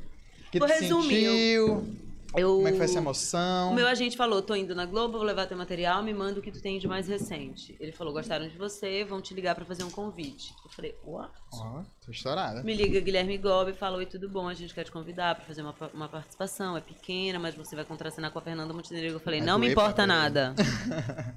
O 0.48 0.52
que 0.52 0.60
Vou 0.60 0.68
resumir, 0.68 1.04
sentiu? 1.04 2.07
Eu... 2.38 2.56
Como 2.56 2.68
é 2.68 2.72
que 2.72 2.78
foi 2.78 2.86
essa 2.86 3.00
emoção? 3.00 3.72
O 3.72 3.74
meu 3.74 3.88
agente 3.88 4.16
falou, 4.16 4.42
tô 4.44 4.54
indo 4.56 4.76
na 4.76 4.86
Globo, 4.86 5.18
vou 5.18 5.26
levar 5.26 5.48
teu 5.48 5.58
material, 5.58 6.04
me 6.04 6.14
manda 6.14 6.40
o 6.40 6.44
que 6.44 6.52
tu 6.52 6.62
tem 6.62 6.78
de 6.78 6.88
mais 6.88 7.08
recente. 7.08 7.76
Ele 7.80 7.92
falou, 7.92 8.14
gostaram 8.14 8.48
de 8.48 8.56
você, 8.56 9.04
vão 9.04 9.20
te 9.20 9.34
ligar 9.34 9.56
pra 9.56 9.66
fazer 9.66 9.84
um 9.84 9.90
convite. 9.90 10.54
Eu 10.64 10.70
falei, 10.70 10.96
what? 11.04 11.32
Ó, 11.52 11.82
tô 12.06 12.12
estourada. 12.12 12.62
Me 12.62 12.76
liga 12.76 13.00
Guilherme 13.00 13.38
Gobi 13.40 13.72
e 13.72 13.74
fala, 13.74 13.98
oi, 13.98 14.06
tudo 14.06 14.30
bom? 14.30 14.48
A 14.48 14.54
gente 14.54 14.74
quer 14.74 14.84
te 14.84 14.92
convidar 14.92 15.34
pra 15.34 15.46
fazer 15.46 15.64
uma, 15.64 15.74
uma 15.94 16.08
participação, 16.08 16.78
é 16.78 16.82
pequena, 16.82 17.40
mas 17.40 17.56
você 17.56 17.76
vai 17.76 17.84
contracenar 17.84 18.32
com 18.32 18.38
a 18.38 18.42
Fernanda 18.42 18.72
Montenegro. 18.72 19.14
Eu 19.14 19.20
falei, 19.20 19.40
Vai 19.40 19.48
não 19.48 19.58
me 19.58 19.66
pra 19.66 19.72
importa 19.72 20.06
nada. 20.06 20.54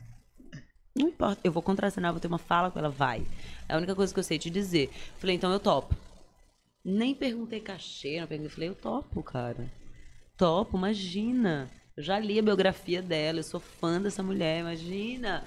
não 0.95 1.09
importa, 1.09 1.41
eu 1.43 1.51
vou 1.51 1.63
contracenar, 1.63 2.13
vou 2.13 2.21
ter 2.21 2.29
uma 2.29 2.39
fala 2.39 2.71
com 2.71 2.79
ela, 2.79 2.91
vai. 2.91 3.27
É 3.67 3.75
a 3.75 3.79
única 3.79 3.95
coisa 3.95 4.13
que 4.13 4.21
eu 4.21 4.25
sei 4.25 4.39
te 4.39 4.51
dizer. 4.51 4.91
Eu 5.15 5.21
falei, 5.21 5.37
então 5.37 5.51
eu 5.51 5.61
topo. 5.61 5.97
Nem 6.85 7.15
perguntei 7.15 7.61
cachê, 7.61 8.21
não 8.21 8.27
perguntei, 8.27 8.51
falei, 8.51 8.69
eu 8.69 8.75
topo, 8.75 9.23
cara. 9.23 9.80
Topo, 10.41 10.79
imagina. 10.79 11.71
Eu 11.95 12.03
já 12.03 12.19
li 12.19 12.39
a 12.39 12.43
biografia 12.43 13.03
dela, 13.03 13.41
eu 13.41 13.43
sou 13.43 13.61
fã 13.61 14.01
dessa 14.01 14.23
mulher, 14.23 14.61
imagina. 14.61 15.45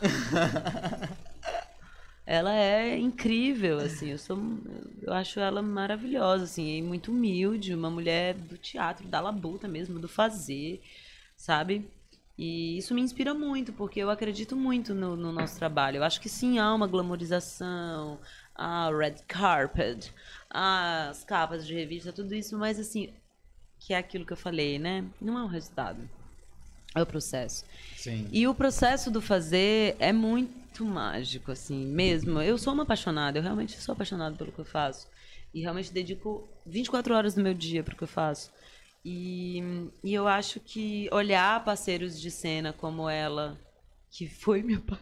ela 2.24 2.54
é 2.54 2.96
incrível, 2.96 3.78
assim, 3.78 4.10
eu 4.10 4.18
sou, 4.18 4.38
eu 5.02 5.12
acho 5.12 5.40
ela 5.40 5.60
maravilhosa, 5.60 6.44
assim, 6.44 6.76
e 6.76 6.80
muito 6.80 7.10
humilde, 7.10 7.74
uma 7.74 7.90
mulher 7.90 8.34
do 8.34 8.56
teatro, 8.56 9.08
da 9.08 9.20
labuta 9.20 9.66
mesmo, 9.66 9.98
do 9.98 10.06
fazer, 10.06 10.80
sabe? 11.36 11.90
E 12.38 12.78
isso 12.78 12.94
me 12.94 13.00
inspira 13.00 13.34
muito, 13.34 13.72
porque 13.72 13.98
eu 13.98 14.08
acredito 14.08 14.54
muito 14.54 14.94
no, 14.94 15.16
no 15.16 15.32
nosso 15.32 15.58
trabalho. 15.58 15.96
Eu 15.96 16.04
acho 16.04 16.20
que 16.20 16.28
sim, 16.28 16.60
há 16.60 16.72
uma 16.72 16.86
glamorização, 16.86 18.20
a 18.54 18.88
red 18.96 19.16
carpet, 19.26 20.14
as 20.48 21.24
capas 21.24 21.66
de 21.66 21.74
revista, 21.74 22.12
tudo 22.12 22.36
isso, 22.36 22.56
mas 22.56 22.78
assim, 22.78 23.12
que 23.80 23.92
é 23.94 23.98
aquilo 23.98 24.24
que 24.24 24.32
eu 24.32 24.36
falei, 24.36 24.78
né? 24.78 25.04
Não 25.20 25.36
é 25.38 25.42
o 25.42 25.46
resultado, 25.48 26.08
é 26.94 27.02
o 27.02 27.06
processo. 27.06 27.64
Sim. 27.96 28.28
E 28.30 28.46
o 28.46 28.54
processo 28.54 29.10
do 29.10 29.20
fazer 29.20 29.96
é 29.98 30.12
muito 30.12 30.84
mágico, 30.84 31.50
assim, 31.50 31.84
mesmo. 31.86 32.40
Eu 32.40 32.56
sou 32.58 32.72
uma 32.74 32.82
apaixonada, 32.84 33.38
eu 33.38 33.42
realmente 33.42 33.80
sou 33.80 33.92
apaixonada 33.94 34.36
pelo 34.36 34.52
que 34.52 34.58
eu 34.58 34.64
faço. 34.64 35.08
E 35.52 35.60
realmente 35.62 35.92
dedico 35.92 36.48
24 36.64 37.12
horas 37.14 37.34
do 37.34 37.42
meu 37.42 37.54
dia 37.54 37.82
para 37.82 37.94
o 37.94 37.96
que 37.96 38.04
eu 38.04 38.08
faço. 38.08 38.52
E, 39.04 39.62
e 40.04 40.12
eu 40.14 40.28
acho 40.28 40.60
que 40.60 41.08
olhar 41.10 41.64
parceiros 41.64 42.20
de 42.20 42.30
cena 42.30 42.72
como 42.72 43.08
ela, 43.08 43.58
que 44.10 44.28
foi 44.28 44.62
minha 44.62 44.78
pa- 44.78 44.98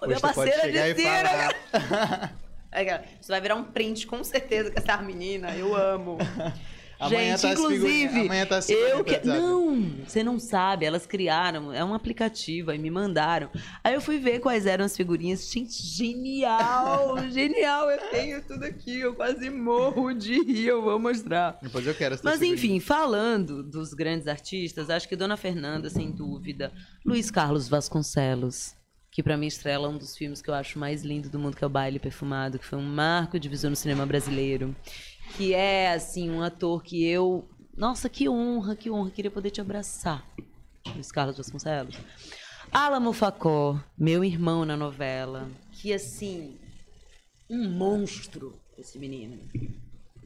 Hoje 0.00 0.06
minha 0.06 0.20
parceira 0.20 0.60
chegar 0.60 0.88
e 0.88 0.94
de 0.94 1.02
cena. 1.02 2.34
Você 3.20 3.32
vai 3.32 3.40
virar 3.40 3.54
um 3.56 3.64
print 3.64 4.06
com 4.06 4.22
certeza 4.24 4.70
com 4.70 4.78
essa 4.78 4.96
menina, 5.02 5.54
eu 5.56 5.74
amo. 5.76 6.18
Amanhã 6.96 7.36
Gente, 7.36 7.42
tá 7.42 7.50
as 7.50 7.58
figurinhas- 7.58 7.84
inclusive, 7.84 8.20
amanhã 8.20 8.46
tá 8.46 8.56
eu 8.56 8.62
figurinhas 9.04 9.20
que... 9.20 9.26
Não, 9.26 9.80
você 10.06 10.22
não 10.22 10.38
sabe, 10.38 10.86
elas 10.86 11.04
criaram, 11.04 11.72
é 11.72 11.84
um 11.84 11.92
aplicativo, 11.92 12.70
aí 12.70 12.78
me 12.78 12.88
mandaram. 12.88 13.50
Aí 13.82 13.94
eu 13.94 14.00
fui 14.00 14.16
ver 14.18 14.38
quais 14.38 14.64
eram 14.64 14.84
as 14.84 14.96
figurinhas, 14.96 15.50
gente, 15.50 15.82
genial, 15.84 17.18
genial, 17.30 17.90
eu 17.90 17.98
tenho 18.10 18.42
tudo 18.42 18.64
aqui, 18.64 19.00
eu 19.00 19.12
quase 19.14 19.50
morro 19.50 20.12
de 20.14 20.40
rir, 20.44 20.66
eu 20.68 20.82
vou 20.82 20.98
mostrar. 20.98 21.58
Depois 21.60 21.84
eu 21.86 21.94
quero 21.94 22.14
Mas 22.22 22.34
figurinha. 22.34 22.54
enfim, 22.54 22.80
falando 22.80 23.62
dos 23.62 23.92
grandes 23.92 24.28
artistas, 24.28 24.88
acho 24.88 25.08
que 25.08 25.16
Dona 25.16 25.36
Fernanda, 25.36 25.90
sem 25.90 26.12
dúvida, 26.12 26.72
Luiz 27.04 27.30
Carlos 27.30 27.68
Vasconcelos, 27.68 28.74
que 29.14 29.22
pra 29.22 29.36
mim 29.36 29.46
estrela 29.46 29.88
um 29.88 29.96
dos 29.96 30.16
filmes 30.16 30.42
que 30.42 30.50
eu 30.50 30.54
acho 30.54 30.76
mais 30.76 31.04
lindo 31.04 31.30
do 31.30 31.38
mundo, 31.38 31.56
que 31.56 31.62
é 31.62 31.66
o 31.68 31.70
Baile 31.70 32.00
Perfumado, 32.00 32.58
que 32.58 32.64
foi 32.64 32.80
um 32.80 32.82
marco 32.82 33.38
de 33.38 33.48
visão 33.48 33.70
no 33.70 33.76
cinema 33.76 34.04
brasileiro, 34.04 34.74
que 35.36 35.54
é 35.54 35.92
assim 35.92 36.28
um 36.28 36.42
ator 36.42 36.82
que 36.82 37.06
eu, 37.06 37.48
nossa, 37.76 38.08
que 38.08 38.28
honra, 38.28 38.74
que 38.74 38.90
honra, 38.90 39.12
queria 39.12 39.30
poder 39.30 39.52
te 39.52 39.60
abraçar, 39.60 40.26
Luiz 40.92 41.12
Carlos 41.12 41.36
Vasconcelos. 41.36 41.94
Alamo 42.72 43.12
Facó, 43.12 43.80
meu 43.96 44.24
irmão 44.24 44.64
na 44.64 44.76
novela, 44.76 45.48
que 45.70 45.92
assim, 45.92 46.58
um 47.48 47.70
monstro 47.70 48.58
esse 48.76 48.98
menino 48.98 49.38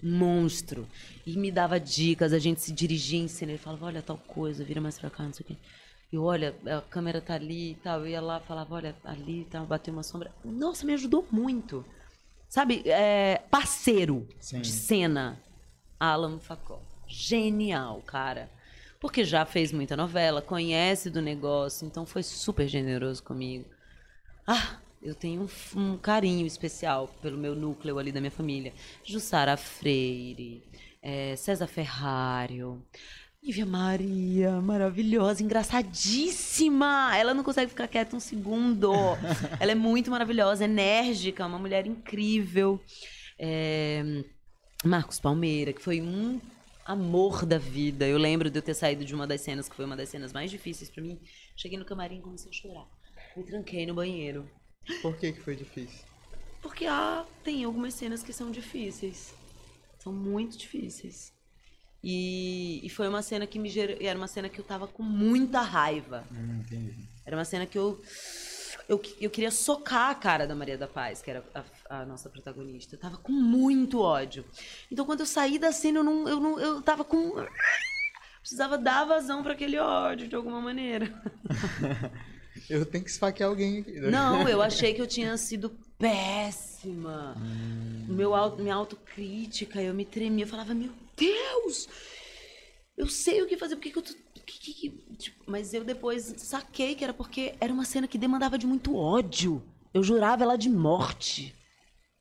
monstro. 0.03 0.87
E 1.27 1.37
me 1.37 1.51
dava 1.51 1.79
dicas, 1.79 2.33
a 2.33 2.39
gente 2.39 2.63
se 2.63 2.73
dirigia 2.73 3.19
em 3.19 3.29
cena, 3.29 3.53
ele 3.53 3.59
falava, 3.59 3.87
olha 3.87 4.01
tal 4.01 4.17
coisa, 4.17 4.65
vira 4.65 4.81
mais 4.81 4.99
pra 4.99 5.11
cá, 5.11 5.25
não 5.25 5.33
sei 5.33 5.45
o 5.45 5.47
quê. 5.49 5.57
E 6.11 6.17
olha, 6.17 6.57
a 6.67 6.81
câmera 6.81 7.21
tá 7.21 7.35
ali 7.35 7.73
e 7.73 7.75
tal. 7.77 8.01
Eu 8.01 8.09
ia 8.09 8.21
lá, 8.21 8.41
falava, 8.41 8.75
olha, 8.75 8.97
ali 9.05 9.45
tá, 9.45 9.61
bateu 9.63 9.93
uma 9.93 10.03
sombra. 10.03 10.33
Nossa, 10.45 10.87
me 10.87 10.95
ajudou 10.95 11.27
muito. 11.31 11.85
Sabe, 12.49 12.83
é, 12.87 13.43
parceiro 13.51 14.27
Sim. 14.41 14.63
de 14.63 14.71
cena, 14.71 15.39
Alan 16.01 16.39
Facó. 16.39 16.81
Genial, 17.07 18.03
cara. 18.07 18.51
Porque 19.01 19.23
já 19.25 19.45
fez 19.45 19.71
muita 19.71 19.97
novela, 19.97 20.43
conhece 20.43 21.11
do 21.11 21.23
negócio, 21.23 21.87
então 21.87 22.05
foi 22.05 22.23
super 22.23 22.67
generoso 22.67 23.23
comigo. 23.23 23.67
Ah, 24.47 24.79
eu 25.03 25.15
tenho 25.15 25.43
um, 25.43 25.81
um 25.81 25.99
carinho 25.99 26.47
especial 26.47 27.09
pelo 27.23 27.39
meu 27.39 27.55
núcleo 27.55 27.99
ali 27.99 28.11
da 28.11 28.21
minha 28.21 28.31
família. 28.31 28.73
Jussara 29.05 29.57
Freire, 29.57 30.65
eh, 31.03 31.37
César 31.37 31.67
Ferrário, 31.69 32.83
Nívia 33.43 33.65
Maria, 33.65 34.61
maravilhosa, 34.61 35.43
engraçadíssima. 35.43 37.17
Ela 37.17 37.33
não 37.33 37.45
consegue 37.45 37.71
ficar 37.71 37.87
quieta 37.87 38.17
um 38.17 38.21
segundo. 38.21 38.93
Ela 39.61 39.73
é 39.73 39.75
muito 39.77 40.11
maravilhosa, 40.11 40.65
enérgica, 40.65 41.47
uma 41.47 41.59
mulher 41.59 41.87
incrível. 41.87 42.81
Eh, 43.39 44.25
Marcos 44.85 45.21
Palmeira, 45.21 45.73
que 45.73 45.81
foi 45.81 46.03
um 46.03 46.41
amor 46.85 47.47
da 47.47 47.59
vida. 47.59 48.09
Eu 48.09 48.19
lembro 48.19 48.51
de 48.51 48.59
eu 48.59 48.63
ter 48.63 48.75
saído 48.75 49.05
de 49.05 49.15
uma 49.15 49.27
das 49.27 49.41
cenas, 49.41 49.69
que 49.69 49.77
foi 49.77 49.85
uma 49.85 49.97
das 49.97 50.09
cenas 50.09 50.33
mais 50.33 50.51
difíceis 50.51 50.91
pra 50.91 51.03
mim. 51.03 51.21
Cheguei 51.57 51.79
no 51.79 51.85
camarim 51.85 52.19
e 52.19 52.23
comecei 52.23 52.51
a 52.51 52.53
chorar. 52.53 52.89
Me 53.37 53.45
tranquei 53.45 53.87
no 53.87 53.95
banheiro. 53.95 54.51
Por 55.01 55.17
que 55.17 55.33
que 55.33 55.41
foi 55.41 55.55
difícil? 55.55 56.05
Porque 56.61 56.87
ah, 56.87 57.25
tem 57.45 57.63
algumas 57.63 57.95
cenas 57.95 58.23
que 58.23 58.33
são 58.33 58.51
difíceis. 58.51 59.33
São 59.99 60.13
muito 60.13 60.59
difíceis. 60.59 61.33
E, 62.03 62.81
e 62.85 62.89
foi 62.89 63.09
uma 63.09 63.23
cena 63.23 63.47
que 63.47 63.59
me 63.59 63.69
gerou. 63.69 63.97
Era 64.01 64.17
uma 64.19 64.29
cena 64.29 64.49
que 64.49 64.59
eu 64.59 64.65
tava 64.65 64.87
com 64.87 65.03
muita 65.03 65.61
raiva. 65.61 66.25
Hum, 66.31 66.61
entendi. 66.61 66.95
Era 67.27 67.37
uma 67.37 67.45
cena 67.45 67.67
que 67.67 67.77
eu, 67.77 68.01
eu. 68.89 69.03
Eu 69.21 69.31
queria 69.31 69.51
socar 69.51 70.11
a 70.11 70.15
cara 70.15 70.47
da 70.47 70.55
Maria 70.55 70.79
da 70.79 70.87
Paz, 70.87 71.21
que 71.21 71.31
era 71.31 71.45
a, 71.55 72.01
a 72.01 72.07
nossa 72.07 72.29
protagonista. 72.31 72.95
Eu 72.95 73.01
tava 73.01 73.17
com 73.17 73.33
muito 73.33 74.01
ódio. 74.01 74.45
Então 74.91 75.05
quando 75.05 75.21
eu 75.21 75.27
saí 75.27 75.59
da 75.59 75.73
cena, 75.73 75.99
eu 75.99 76.05
não. 76.05 76.29
Eu, 76.29 76.41
não, 76.41 76.61
eu 76.61 76.83
tava 76.83 77.05
com. 77.05 77.33
Precisava 78.41 78.79
dar 78.79 79.05
vazão 79.05 79.43
pra 79.43 79.53
aquele 79.53 79.79
ódio 79.79 80.27
de 80.29 80.35
alguma 80.37 80.61
maneira. 80.61 81.13
Eu 82.69 82.85
tenho 82.85 83.05
que 83.05 83.11
esfaquear 83.11 83.49
alguém 83.49 83.79
aqui. 83.81 83.93
né? 83.93 84.11
Não, 84.11 84.49
eu 84.49 84.61
achei 84.63 84.93
que 84.93 85.01
eu 85.01 85.07
tinha 85.07 85.37
sido 85.37 85.71
péssima. 85.99 87.37
Meu, 88.09 88.35
au- 88.35 88.57
minha 88.57 88.75
autocrítica, 88.75 89.83
eu 89.83 89.93
me 89.93 90.05
tremia, 90.05 90.45
eu 90.45 90.49
falava, 90.49 90.75
meu 90.75 90.91
Deus! 91.17 91.89
Eu 92.97 93.07
sei 93.07 93.43
o 93.43 93.47
que 93.47 93.57
fazer, 93.57 93.77
por 93.77 93.83
que, 93.83 93.91
que 93.91 93.99
eu 93.99 94.03
tô. 94.03 94.13
que- 94.47 94.59
que- 94.61 94.73
que-" 94.75 95.17
tipo, 95.17 95.45
mas 95.47 95.75
eu 95.75 95.85
depois 95.85 96.35
saquei 96.39 96.95
que 96.95 97.05
era 97.05 97.13
porque 97.15 97.55
era 97.61 97.73
uma 97.73 97.85
cena 97.85 98.09
que 98.09 98.19
demandava 98.19 98.57
de 98.59 98.67
muito 98.67 98.97
ódio. 98.97 99.63
Eu 99.93 100.03
jurava 100.03 100.43
ela 100.43 100.57
de 100.57 100.69
morte. 100.69 101.55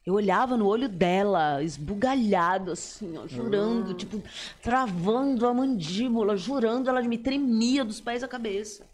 Eu 0.06 0.14
olhava 0.14 0.56
no 0.56 0.66
olho 0.68 0.88
dela, 0.88 1.62
esbugalhado, 1.62 2.72
assim, 2.72 3.18
ó, 3.18 3.28
jurando, 3.28 3.94
tipo, 3.94 4.24
travando 4.62 5.46
a 5.46 5.54
mandíbula, 5.54 6.38
jurando, 6.38 6.90
ela 6.90 7.02
me 7.02 7.18
tremia 7.18 7.84
dos 7.84 8.00
pés 8.00 8.24
à 8.24 8.28
cabeça. 8.28 8.88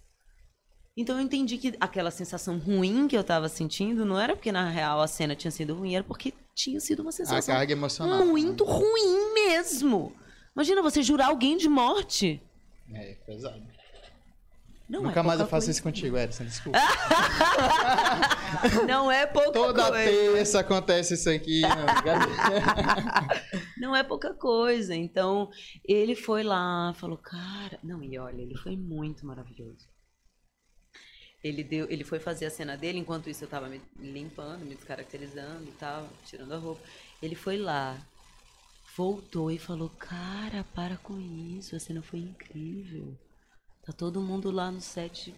Então 0.95 1.18
eu 1.18 1.24
entendi 1.24 1.57
que 1.57 1.74
aquela 1.80 2.11
sensação 2.11 2.60
ruim 2.60 3.07
que 3.07 3.18
eu 3.18 3.24
tava 3.24 3.49
sentindo 3.49 4.06
não 4.06 4.20
era 4.20 4.36
porque 4.36 4.52
na 4.52 4.70
real 4.70 5.02
a 5.02 5.07
cena 5.07 5.36
tinha 5.36 5.49
sido 5.49 5.74
ruim, 5.74 5.95
era 5.95 6.03
porque 6.03 6.32
tinha 6.53 6.80
sido 6.80 6.99
uma 7.02 7.10
A 7.10 7.14
sensação 7.14 7.56
muito 8.28 8.64
ruim 8.64 9.34
mesmo. 9.34 10.15
Imagina 10.56 10.84
você 10.84 11.02
jurar 11.02 11.30
alguém 11.30 11.57
de 11.57 11.68
morte. 11.68 12.40
É, 12.94 13.15
pesado. 13.26 13.60
Não 14.88 15.02
Nunca 15.02 15.22
é 15.22 15.24
mais 15.24 15.40
eu 15.40 15.48
faço 15.48 15.65
coisa. 15.65 15.72
isso 15.72 15.82
contigo, 15.82 16.15
Edson, 16.18 16.44
desculpa. 16.44 16.78
Não 18.86 19.10
é 19.11 19.26
pouca 19.26 19.52
Toda 19.52 19.90
coisa. 19.90 20.11
terça 20.11 20.60
acontece 20.60 21.15
isso 21.15 21.28
aqui. 21.30 21.61
Não. 21.61 21.70
Não 23.80 23.95
é 23.95 24.03
pouca 24.03 24.34
coisa. 24.34 24.94
Então, 24.94 25.49
ele 25.84 26.15
foi 26.15 26.44
lá, 26.44 26.94
falou, 26.95 27.18
cara. 27.18 27.80
Não, 27.82 28.03
e 28.03 28.20
olha, 28.20 28.41
ele 28.41 28.56
foi 28.57 28.76
muito 28.78 29.26
maravilhoso. 29.26 29.88
Ele, 31.44 31.64
deu, 31.64 31.90
ele 31.90 32.03
foi 32.03 32.20
fazer 32.20 32.45
a 32.45 32.49
cena 32.49 32.78
dele, 32.78 32.99
enquanto 32.99 33.30
isso 33.30 33.44
eu 33.44 33.49
tava 33.49 33.68
me 33.68 33.82
limpando, 33.99 34.65
me 34.65 34.76
descaracterizando 34.76 35.65
e 35.68 35.74
tal, 35.74 36.10
tirando 36.26 36.53
a 36.53 36.57
roupa. 36.57 36.82
Ele 37.22 37.36
foi 37.36 37.57
lá, 37.57 37.98
voltou 38.95 39.52
e 39.52 39.57
falou: 39.57 39.90
Cara, 39.90 40.64
para 40.74 40.95
com 40.98 41.20
isso, 41.20 41.76
a 41.76 41.80
cena 41.80 42.02
foi 42.02 42.20
incrível. 42.20 43.18
Tá 43.86 43.91
todo 43.91 44.22
mundo 44.22 44.49
lá 44.52 44.72
no 44.72 44.80
set 44.80 45.36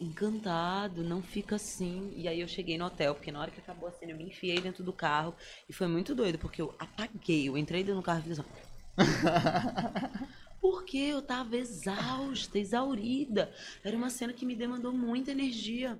encantado, 0.00 1.02
não 1.02 1.22
fica 1.22 1.56
assim. 1.56 2.12
E 2.16 2.28
aí 2.28 2.40
eu 2.40 2.48
cheguei 2.48 2.78
no 2.78 2.86
hotel, 2.86 3.14
porque 3.14 3.32
na 3.32 3.40
hora 3.40 3.50
que 3.50 3.60
acabou 3.60 3.88
a 3.88 3.92
cena 3.92 4.12
eu 4.12 4.16
me 4.16 4.24
enfiei 4.24 4.60
dentro 4.60 4.82
do 4.82 4.92
carro 4.92 5.34
e 5.68 5.72
foi 5.72 5.86
muito 5.86 6.14
doido, 6.14 6.38
porque 6.38 6.62
eu 6.62 6.74
apaguei, 6.78 7.48
eu 7.48 7.58
entrei 7.58 7.82
dentro 7.82 8.00
do 8.00 8.04
carro 8.04 8.20
e 8.20 8.22
fiz 8.22 8.40
assim. 8.40 8.48
Porque 10.60 10.98
eu 10.98 11.22
tava 11.22 11.56
exausta, 11.56 12.58
exaurida. 12.58 13.52
Era 13.84 13.96
uma 13.96 14.10
cena 14.10 14.32
que 14.32 14.44
me 14.44 14.56
demandou 14.56 14.92
muita 14.92 15.30
energia. 15.30 15.98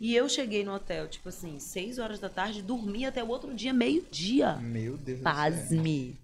E 0.00 0.14
eu 0.14 0.28
cheguei 0.28 0.64
no 0.64 0.74
hotel, 0.74 1.06
tipo 1.08 1.28
assim, 1.28 1.58
seis 1.60 1.98
horas 1.98 2.18
da 2.18 2.28
tarde, 2.28 2.60
dormi 2.62 3.04
até 3.06 3.22
o 3.22 3.28
outro 3.28 3.54
dia, 3.54 3.72
meio-dia. 3.72 4.56
Meu 4.56 4.96
Deus 4.96 5.20
do 5.20 5.22
céu. 5.24 5.32
Pasme. 5.32 6.18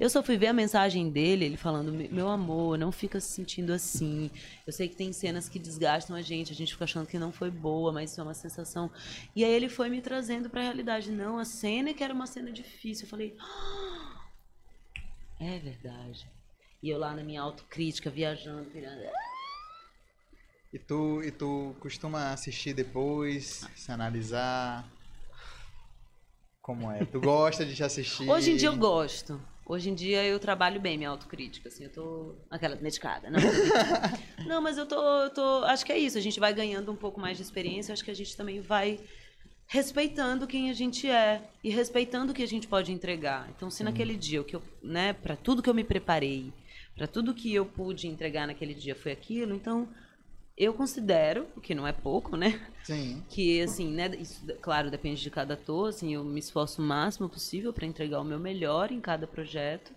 Eu 0.00 0.10
só 0.10 0.24
fui 0.24 0.36
ver 0.36 0.48
a 0.48 0.52
mensagem 0.52 1.08
dele, 1.08 1.44
ele 1.44 1.56
falando: 1.56 1.92
"Me- 1.92 2.08
Meu 2.08 2.28
amor, 2.28 2.76
não 2.76 2.90
fica 2.90 3.20
se 3.20 3.30
sentindo 3.30 3.72
assim. 3.72 4.28
Eu 4.66 4.72
sei 4.72 4.88
que 4.88 4.96
tem 4.96 5.12
cenas 5.12 5.48
que 5.48 5.56
desgastam 5.56 6.16
a 6.16 6.22
gente, 6.22 6.52
a 6.52 6.54
gente 6.56 6.72
fica 6.72 6.84
achando 6.84 7.06
que 7.06 7.16
não 7.16 7.30
foi 7.30 7.48
boa, 7.48 7.92
mas 7.92 8.10
isso 8.10 8.20
é 8.20 8.24
uma 8.24 8.34
sensação. 8.34 8.90
E 9.36 9.44
aí 9.44 9.52
ele 9.52 9.68
foi 9.68 9.88
me 9.88 10.00
trazendo 10.00 10.50
pra 10.50 10.62
realidade: 10.62 11.12
Não, 11.12 11.38
a 11.38 11.44
cena 11.44 11.90
é 11.90 11.94
que 11.94 12.02
era 12.02 12.12
uma 12.12 12.26
cena 12.26 12.50
difícil. 12.50 13.04
Eu 13.04 13.10
falei: 13.10 13.36
"Ah, 13.38 14.20
É 15.40 15.58
verdade. 15.60 16.26
E 16.82 16.90
eu 16.90 16.98
lá 16.98 17.14
na 17.14 17.24
minha 17.24 17.42
autocrítica, 17.42 18.08
viajando, 18.08 18.70
pirando. 18.70 19.02
E 20.72 20.78
tu, 20.78 21.22
e 21.24 21.30
tu 21.30 21.74
costuma 21.80 22.30
assistir 22.30 22.74
depois, 22.74 23.66
se 23.74 23.90
analisar? 23.90 24.88
Como 26.60 26.90
é? 26.90 27.04
Tu 27.04 27.20
gosta 27.20 27.64
de 27.64 27.74
te 27.74 27.82
assistir? 27.82 28.28
Hoje 28.28 28.52
em 28.52 28.56
dia 28.56 28.68
eu 28.68 28.76
gosto. 28.76 29.40
Hoje 29.66 29.90
em 29.90 29.94
dia 29.94 30.24
eu 30.24 30.38
trabalho 30.38 30.80
bem 30.80 30.96
minha 30.96 31.10
autocrítica, 31.10 31.68
assim, 31.68 31.84
eu 31.84 31.90
tô 31.90 32.34
aquela 32.50 32.76
medicada, 32.76 33.28
não. 33.28 33.38
não, 34.46 34.62
mas 34.62 34.78
eu 34.78 34.86
tô, 34.86 34.96
eu 34.96 35.30
tô, 35.30 35.64
acho 35.64 35.84
que 35.84 35.92
é 35.92 35.98
isso, 35.98 36.16
a 36.16 36.22
gente 36.22 36.40
vai 36.40 36.54
ganhando 36.54 36.90
um 36.90 36.96
pouco 36.96 37.20
mais 37.20 37.36
de 37.36 37.42
experiência, 37.42 37.92
acho 37.92 38.04
que 38.04 38.10
a 38.10 38.14
gente 38.14 38.34
também 38.34 38.62
vai 38.62 38.98
respeitando 39.66 40.46
quem 40.46 40.70
a 40.70 40.72
gente 40.72 41.06
é 41.06 41.42
e 41.62 41.68
respeitando 41.68 42.32
o 42.32 42.34
que 42.34 42.42
a 42.42 42.48
gente 42.48 42.66
pode 42.66 42.90
entregar. 42.90 43.46
Então, 43.54 43.70
se 43.70 43.84
naquele 43.84 44.16
dia 44.16 44.40
o 44.40 44.44
que 44.44 44.56
eu, 44.56 44.62
né, 44.82 45.12
para 45.12 45.36
tudo 45.36 45.62
que 45.62 45.68
eu 45.68 45.74
me 45.74 45.84
preparei, 45.84 46.50
para 46.98 47.06
tudo 47.06 47.32
que 47.32 47.54
eu 47.54 47.64
pude 47.64 48.08
entregar 48.08 48.46
naquele 48.46 48.74
dia 48.74 48.94
foi 48.94 49.12
aquilo, 49.12 49.54
então 49.54 49.88
eu 50.56 50.74
considero, 50.74 51.46
o 51.56 51.60
que 51.60 51.72
não 51.72 51.86
é 51.86 51.92
pouco, 51.92 52.36
né? 52.36 52.60
Sim. 52.82 53.22
que 53.28 53.62
assim, 53.62 53.92
né, 53.92 54.10
isso 54.18 54.44
claro, 54.60 54.90
depende 54.90 55.22
de 55.22 55.30
cada 55.30 55.54
ator, 55.54 55.90
assim, 55.90 56.14
eu 56.14 56.24
me 56.24 56.40
esforço 56.40 56.82
o 56.82 56.84
máximo 56.84 57.28
possível 57.28 57.72
para 57.72 57.86
entregar 57.86 58.20
o 58.20 58.24
meu 58.24 58.40
melhor 58.40 58.90
em 58.90 59.00
cada 59.00 59.26
projeto. 59.26 59.92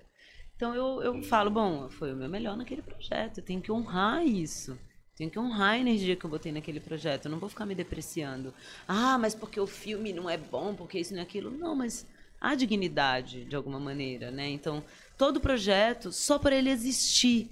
Então 0.56 0.76
eu, 0.76 1.02
eu 1.02 1.24
falo, 1.24 1.50
bom, 1.50 1.90
foi 1.90 2.14
o 2.14 2.16
meu 2.16 2.30
melhor 2.30 2.56
naquele 2.56 2.84
projeto, 2.84 3.40
eu 3.40 3.44
tenho 3.44 3.62
que 3.62 3.72
honrar 3.72 4.24
isso. 4.24 4.78
Tenho 5.16 5.32
que 5.32 5.40
honrar 5.40 5.72
a 5.72 5.80
energia 5.80 6.16
que 6.16 6.26
eu 6.26 6.30
botei 6.30 6.52
naquele 6.52 6.80
projeto. 6.80 7.26
Eu 7.26 7.32
não 7.32 7.38
vou 7.38 7.50
ficar 7.50 7.66
me 7.66 7.76
depreciando. 7.76 8.54
Ah, 8.88 9.18
mas 9.20 9.36
porque 9.36 9.60
o 9.60 9.68
filme 9.68 10.14
não 10.14 10.30
é 10.30 10.38
bom, 10.38 10.74
porque 10.74 11.00
isso 11.00 11.14
não 11.14 11.20
é 11.20 11.24
aquilo. 11.24 11.52
Não, 11.52 11.76
mas 11.76 12.08
há 12.42 12.56
dignidade, 12.56 13.46
de 13.46 13.56
alguma 13.56 13.80
maneira, 13.80 14.32
né? 14.32 14.50
Então, 14.50 14.84
todo 15.16 15.40
projeto, 15.40 16.12
só 16.12 16.40
por 16.40 16.52
ele 16.52 16.72
existir, 16.72 17.50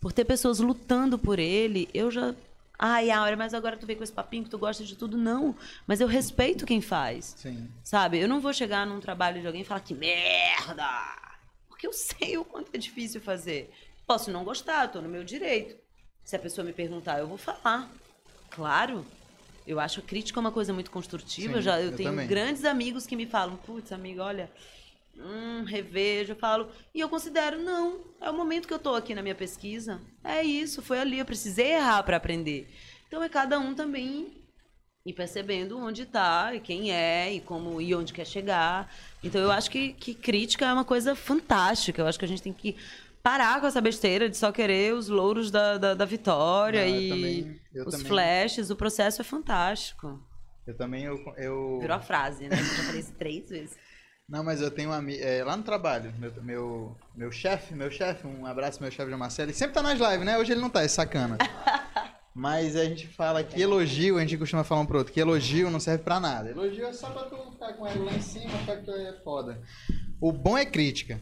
por 0.00 0.12
ter 0.12 0.24
pessoas 0.24 0.58
lutando 0.58 1.16
por 1.16 1.38
ele, 1.38 1.88
eu 1.94 2.10
já. 2.10 2.34
Ai, 2.76 3.12
Aura, 3.12 3.36
mas 3.36 3.54
agora 3.54 3.76
tu 3.76 3.86
veio 3.86 3.96
com 3.96 4.02
esse 4.02 4.12
papinho 4.12 4.42
que 4.42 4.50
tu 4.50 4.58
gosta 4.58 4.82
de 4.82 4.96
tudo. 4.96 5.16
Não, 5.16 5.54
mas 5.86 6.00
eu 6.00 6.08
respeito 6.08 6.66
quem 6.66 6.80
faz. 6.80 7.34
Sim. 7.38 7.70
Sabe? 7.84 8.18
Eu 8.18 8.26
não 8.26 8.40
vou 8.40 8.52
chegar 8.52 8.84
num 8.84 8.98
trabalho 8.98 9.40
de 9.40 9.46
alguém 9.46 9.62
e 9.62 9.64
falar 9.64 9.80
que 9.80 9.94
merda! 9.94 10.90
Porque 11.68 11.86
eu 11.86 11.92
sei 11.92 12.36
o 12.36 12.44
quanto 12.44 12.70
é 12.74 12.78
difícil 12.78 13.20
fazer. 13.20 13.72
Posso 14.04 14.32
não 14.32 14.42
gostar, 14.42 14.88
tô 14.88 15.00
no 15.00 15.08
meu 15.08 15.22
direito. 15.22 15.76
Se 16.24 16.34
a 16.34 16.38
pessoa 16.40 16.64
me 16.64 16.72
perguntar, 16.72 17.20
eu 17.20 17.28
vou 17.28 17.38
falar. 17.38 17.88
Claro. 18.50 19.06
Eu 19.66 19.78
acho 19.78 20.00
a 20.00 20.02
crítica 20.02 20.40
uma 20.40 20.52
coisa 20.52 20.72
muito 20.72 20.90
construtiva. 20.90 21.54
Sim, 21.54 21.62
já, 21.62 21.80
eu, 21.80 21.90
eu 21.90 21.96
tenho 21.96 22.10
também. 22.10 22.26
grandes 22.26 22.64
amigos 22.64 23.06
que 23.06 23.16
me 23.16 23.26
falam, 23.26 23.56
putz, 23.56 23.92
amiga, 23.92 24.24
olha, 24.24 24.50
hum, 25.16 25.64
revejo, 25.64 26.32
eu 26.32 26.36
falo. 26.36 26.68
E 26.94 27.00
eu 27.00 27.08
considero, 27.08 27.62
não, 27.62 28.00
é 28.20 28.30
o 28.30 28.34
momento 28.34 28.66
que 28.66 28.74
eu 28.74 28.78
tô 28.78 28.94
aqui 28.94 29.14
na 29.14 29.22
minha 29.22 29.34
pesquisa. 29.34 30.00
É 30.24 30.42
isso, 30.42 30.82
foi 30.82 30.98
ali, 30.98 31.18
eu 31.18 31.24
precisei 31.24 31.72
errar 31.72 32.02
para 32.02 32.16
aprender. 32.16 32.68
Então 33.06 33.22
é 33.22 33.28
cada 33.28 33.58
um 33.58 33.74
também 33.74 34.42
ir 35.04 35.12
percebendo 35.12 35.78
onde 35.78 36.02
está 36.02 36.54
e 36.54 36.60
quem 36.60 36.92
é 36.92 37.32
e 37.32 37.40
como 37.40 37.80
e 37.80 37.94
onde 37.94 38.12
quer 38.12 38.26
chegar. 38.26 38.92
Então 39.22 39.40
eu 39.40 39.50
acho 39.50 39.70
que, 39.70 39.92
que 39.92 40.14
crítica 40.14 40.66
é 40.66 40.72
uma 40.72 40.84
coisa 40.84 41.14
fantástica. 41.14 42.00
Eu 42.00 42.06
acho 42.06 42.18
que 42.18 42.24
a 42.24 42.28
gente 42.28 42.42
tem 42.42 42.52
que 42.52 42.76
parar 43.22 43.60
com 43.60 43.66
essa 43.66 43.80
besteira 43.80 44.28
de 44.28 44.36
só 44.36 44.50
querer 44.52 44.94
os 44.94 45.08
louros 45.08 45.50
da, 45.50 45.78
da, 45.78 45.94
da 45.94 46.04
vitória 46.04 46.86
eu 46.86 46.94
e 46.96 47.08
também- 47.08 47.60
os 47.86 47.92
também- 47.94 48.06
flashes. 48.08 48.70
O 48.70 48.76
processo 48.76 49.20
é 49.20 49.24
fantástico. 49.24 50.20
Eu 50.66 50.76
também, 50.76 51.04
eu... 51.04 51.18
eu... 51.36 51.78
Virou 51.80 51.96
a 51.96 52.00
frase, 52.00 52.48
né? 52.48 52.56
Eu 52.58 52.64
já 52.64 52.82
falei 52.84 53.00
isso 53.00 53.12
três 53.14 53.48
vezes. 53.48 53.76
Não, 54.28 54.42
mas 54.44 54.60
eu 54.62 54.70
tenho 54.70 54.90
um 54.90 54.92
amigo, 54.92 55.20
lá 55.44 55.56
no 55.56 55.62
trabalho, 55.62 56.14
meu, 56.18 56.32
meu, 56.42 56.96
meu 57.14 57.30
chefe, 57.32 57.74
meu 57.74 57.90
chefe, 57.90 58.26
um 58.26 58.46
abraço 58.46 58.80
meu 58.80 58.90
chefe 58.90 59.10
de 59.10 59.16
Marcelo, 59.16 59.50
ele 59.50 59.56
sempre 59.56 59.74
tá 59.74 59.82
nas 59.82 59.98
lives, 59.98 60.24
né? 60.24 60.38
Hoje 60.38 60.52
ele 60.52 60.60
não 60.60 60.70
tá, 60.70 60.82
é 60.82 60.88
sacana. 60.88 61.36
Mas 62.34 62.76
a 62.76 62.84
gente 62.84 63.06
fala 63.08 63.44
que 63.44 63.60
elogio, 63.60 64.16
a 64.16 64.20
gente 64.20 64.38
costuma 64.38 64.64
falar 64.64 64.80
um 64.80 64.86
pro 64.86 64.96
outro, 64.98 65.12
que 65.12 65.20
elogio 65.20 65.70
não 65.70 65.78
serve 65.80 66.02
pra 66.02 66.18
nada. 66.18 66.48
Elogio 66.50 66.86
é 66.86 66.92
só 66.94 67.10
pra 67.10 67.24
tu 67.24 67.36
ficar 67.52 67.74
com 67.74 67.86
ele 67.86 67.98
lá 67.98 68.12
em 68.14 68.22
cima, 68.22 68.56
pra 68.64 68.76
que 68.76 68.84
tu 68.84 68.90
é 68.92 69.12
foda. 69.22 69.60
O 70.18 70.32
bom 70.32 70.56
é 70.56 70.64
crítica. 70.64 71.20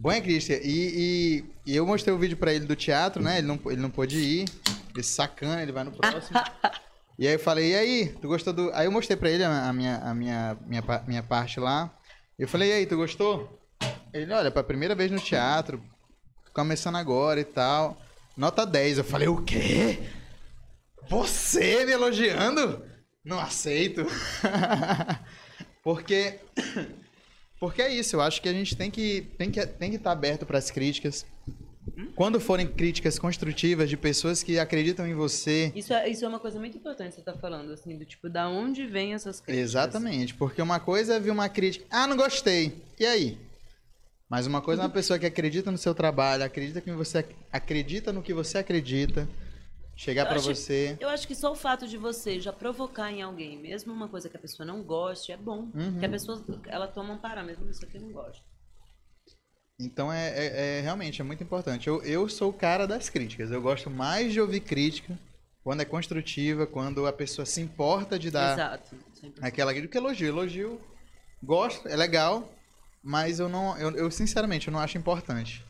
Bom 0.00 0.10
é 0.10 0.18
crítica. 0.20 0.58
E, 0.64 0.64
e- 0.66 1.44
e 1.72 1.76
eu 1.76 1.84
mostrei 1.86 2.14
o 2.14 2.18
vídeo 2.18 2.36
pra 2.36 2.54
ele 2.54 2.64
do 2.64 2.74
teatro, 2.74 3.22
né? 3.22 3.36
Ele 3.36 3.46
não, 3.46 3.60
ele 3.66 3.80
não 3.82 3.90
pôde 3.90 4.16
ir. 4.18 4.48
Esse 4.96 5.10
sacana, 5.10 5.62
ele 5.62 5.72
vai 5.72 5.84
no 5.84 5.92
próximo. 5.92 6.38
E 7.18 7.28
aí 7.28 7.34
eu 7.34 7.38
falei, 7.38 7.72
e 7.72 7.74
aí, 7.74 8.08
tu 8.18 8.28
gostou 8.28 8.50
do. 8.50 8.70
Aí 8.72 8.86
eu 8.86 8.90
mostrei 8.90 9.14
pra 9.14 9.28
ele 9.28 9.44
a 9.44 9.70
minha, 9.74 9.96
a 9.98 10.14
minha, 10.14 10.56
minha, 10.66 10.82
minha 11.06 11.22
parte 11.22 11.60
lá. 11.60 11.94
Eu 12.38 12.48
falei, 12.48 12.70
e 12.70 12.72
aí, 12.72 12.86
tu 12.86 12.96
gostou? 12.96 13.60
Ele, 14.10 14.32
olha, 14.32 14.50
pra 14.50 14.64
primeira 14.64 14.94
vez 14.94 15.10
no 15.10 15.20
teatro, 15.20 15.84
começando 16.54 16.96
agora 16.96 17.38
e 17.38 17.44
tal. 17.44 18.00
Nota 18.34 18.64
10. 18.64 18.96
Eu 18.98 19.04
falei, 19.04 19.28
o 19.28 19.42
quê? 19.42 19.98
Você 21.10 21.84
me 21.84 21.92
elogiando? 21.92 22.82
Não 23.22 23.38
aceito. 23.38 24.06
Porque. 25.84 26.40
Porque 27.60 27.82
é 27.82 27.94
isso, 27.94 28.16
eu 28.16 28.22
acho 28.22 28.40
que 28.40 28.48
a 28.48 28.52
gente 28.54 28.74
tem 28.74 28.90
que 28.90 29.20
tem 29.36 29.50
que 29.50 29.64
tem 29.66 29.90
que 29.90 29.96
estar 29.96 30.12
aberto 30.12 30.46
para 30.46 30.56
as 30.56 30.70
críticas. 30.70 31.26
Quando 32.14 32.40
forem 32.40 32.66
críticas 32.66 33.18
construtivas 33.18 33.88
de 33.88 33.96
pessoas 33.96 34.42
que 34.42 34.58
acreditam 34.58 35.06
em 35.06 35.14
você, 35.14 35.70
Isso 35.74 35.92
é, 35.92 36.08
isso 36.08 36.24
é 36.24 36.28
uma 36.28 36.38
coisa 36.38 36.58
muito 36.58 36.76
importante 36.76 37.10
que 37.10 37.16
você 37.16 37.22
tá 37.22 37.34
falando, 37.34 37.72
assim, 37.72 37.96
do 37.96 38.04
tipo, 38.04 38.28
da 38.28 38.48
onde 38.48 38.86
vem 38.86 39.12
essas 39.12 39.40
críticas. 39.40 39.70
Exatamente, 39.70 40.34
porque 40.34 40.62
uma 40.62 40.80
coisa 40.80 41.14
é 41.14 41.20
ver 41.20 41.30
uma 41.30 41.48
crítica, 41.48 41.84
ah, 41.90 42.06
não 42.06 42.16
gostei, 42.16 42.82
e 42.98 43.04
aí? 43.04 43.38
Mas 44.28 44.46
uma 44.46 44.62
coisa 44.62 44.82
é 44.82 44.84
uma 44.84 44.90
pessoa 44.90 45.18
que 45.18 45.26
acredita 45.26 45.70
no 45.70 45.78
seu 45.78 45.94
trabalho, 45.94 46.44
acredita 46.44 46.80
que 46.80 46.92
você 46.92 47.24
acredita 47.52 48.12
no 48.12 48.22
que 48.22 48.32
você 48.32 48.58
acredita, 48.58 49.28
chegar 50.00 50.26
acho- 50.32 50.54
você, 50.54 50.96
Eu 50.98 51.08
acho 51.10 51.26
que 51.28 51.34
só 51.34 51.52
o 51.52 51.54
fato 51.54 51.86
de 51.86 51.96
você 51.98 52.40
já 52.40 52.52
provocar 52.52 53.12
em 53.12 53.20
alguém, 53.20 53.58
mesmo 53.58 53.92
uma 53.92 54.08
coisa 54.08 54.28
que 54.30 54.36
a 54.36 54.40
pessoa 54.40 54.66
não 54.66 54.82
goste, 54.82 55.30
é 55.30 55.36
bom. 55.36 55.66
Porque 55.92 56.06
a 56.06 56.08
pessoa, 56.08 56.42
ela 56.66 56.88
toma 56.88 57.12
um 57.14 57.18
parâmetro, 57.18 57.68
isso 57.70 57.84
aqui 57.84 57.98
não 57.98 58.10
gosto. 58.10 58.42
então 59.78 60.12
é, 60.12 60.28
é- 60.28 60.78
é 60.78 60.80
realmente 60.82 61.20
é 61.20 61.24
muito 61.24 61.42
importante. 61.42 61.88
Eu, 61.88 62.02
eu 62.02 62.28
sou 62.28 62.50
o 62.50 62.52
cara 62.52 62.86
das 62.86 63.08
críticas, 63.08 63.50
eu 63.50 63.60
gosto 63.62 63.88
mais 63.90 64.32
de 64.32 64.40
ouvir 64.40 64.60
crítica 64.60 65.18
quando 65.64 65.80
é 65.80 65.84
construtiva, 65.84 66.66
quando 66.66 67.06
a 67.06 67.12
pessoa 67.12 67.44
se 67.46 67.60
importa 67.60 68.18
de 68.18 68.30
dar 68.30 68.52
Exato. 68.54 68.96
Aquela 69.42 69.72
crítica, 69.72 69.92
que 69.92 69.98
elogio, 69.98 70.28
elogio, 70.28 70.80
gosto, 71.42 71.86
é 71.88 71.96
legal, 71.96 72.50
mas 73.02 73.38
eu 73.40 73.48
não, 73.48 73.76
eu, 73.78 73.90
eu 73.96 74.10
sinceramente 74.10 74.68
eu 74.68 74.72
não 74.72 74.80
acho 74.80 74.96
importante. 74.98 75.64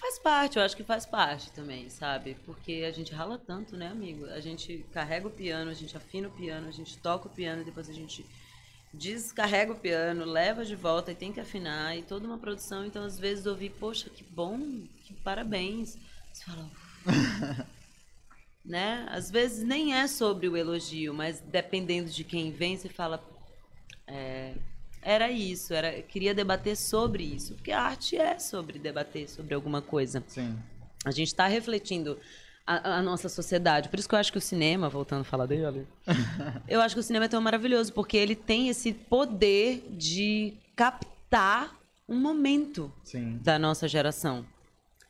Faz 0.00 0.18
parte, 0.18 0.58
eu 0.58 0.64
acho 0.64 0.76
que 0.76 0.82
faz 0.82 1.04
parte 1.04 1.52
também, 1.52 1.90
sabe? 1.90 2.34
Porque 2.46 2.84
a 2.88 2.90
gente 2.90 3.12
rala 3.12 3.38
tanto, 3.38 3.76
né, 3.76 3.88
amigo? 3.88 4.24
A 4.26 4.40
gente 4.40 4.84
carrega 4.92 5.28
o 5.28 5.30
piano, 5.30 5.70
a 5.70 5.74
gente 5.74 5.94
afina 5.94 6.26
o 6.28 6.30
piano, 6.30 6.68
a 6.68 6.72
gente 6.72 6.96
toca 6.98 7.28
o 7.28 7.30
piano, 7.30 7.64
depois 7.64 7.88
a 7.88 7.92
gente 7.92 8.24
descarrega 8.94 9.72
o 9.72 9.78
piano, 9.78 10.24
leva 10.24 10.64
de 10.64 10.74
volta 10.74 11.12
e 11.12 11.14
tem 11.14 11.32
que 11.32 11.38
afinar 11.40 11.96
e 11.98 12.02
toda 12.02 12.26
uma 12.26 12.38
produção. 12.38 12.86
Então, 12.86 13.04
às 13.04 13.18
vezes, 13.18 13.44
ouvir, 13.44 13.70
poxa, 13.70 14.08
que 14.08 14.24
bom, 14.24 14.58
que 15.04 15.12
parabéns. 15.14 15.98
Você 16.32 16.44
fala. 16.44 16.70
Né? 18.62 19.06
Às 19.10 19.30
vezes 19.30 19.64
nem 19.64 19.94
é 19.94 20.06
sobre 20.06 20.46
o 20.46 20.56
elogio, 20.56 21.14
mas 21.14 21.40
dependendo 21.40 22.10
de 22.10 22.22
quem 22.22 22.52
vem, 22.52 22.76
você 22.76 22.90
fala. 22.90 23.18
é, 24.06 24.54
era 25.02 25.30
isso, 25.30 25.72
era, 25.72 26.02
queria 26.02 26.34
debater 26.34 26.76
sobre 26.76 27.24
isso. 27.24 27.54
Porque 27.54 27.72
a 27.72 27.82
arte 27.82 28.16
é 28.16 28.38
sobre 28.38 28.78
debater 28.78 29.28
sobre 29.28 29.54
alguma 29.54 29.80
coisa. 29.80 30.22
Sim. 30.26 30.58
A 31.04 31.10
gente 31.10 31.28
está 31.28 31.46
refletindo 31.46 32.18
a, 32.66 32.98
a 32.98 33.02
nossa 33.02 33.28
sociedade. 33.28 33.88
Por 33.88 33.98
isso 33.98 34.08
que 34.08 34.14
eu 34.14 34.18
acho 34.18 34.30
que 34.30 34.38
o 34.38 34.40
cinema, 34.40 34.88
voltando 34.88 35.22
a 35.22 35.24
falar 35.24 35.46
dele, 35.46 35.86
eu 36.68 36.80
acho 36.80 36.94
que 36.94 37.00
o 37.00 37.02
cinema 37.02 37.24
é 37.24 37.28
tão 37.28 37.40
maravilhoso, 37.40 37.92
porque 37.92 38.16
ele 38.16 38.36
tem 38.36 38.68
esse 38.68 38.92
poder 38.92 39.84
de 39.90 40.54
captar 40.76 41.76
um 42.08 42.18
momento 42.18 42.92
Sim. 43.02 43.38
da 43.42 43.58
nossa 43.58 43.88
geração. 43.88 44.44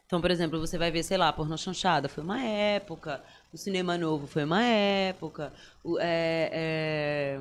Então, 0.06 0.20
por 0.20 0.30
exemplo, 0.30 0.58
você 0.58 0.76
vai 0.76 0.90
ver, 0.90 1.04
sei 1.04 1.16
lá, 1.16 1.32
pornô 1.32 1.56
chanchada 1.56 2.08
foi 2.08 2.24
uma 2.24 2.42
época, 2.42 3.22
o 3.52 3.56
cinema 3.56 3.96
novo 3.96 4.26
foi 4.26 4.42
uma 4.42 4.60
época, 4.60 5.52
o, 5.84 5.98
é, 6.00 6.50
é, 6.52 7.40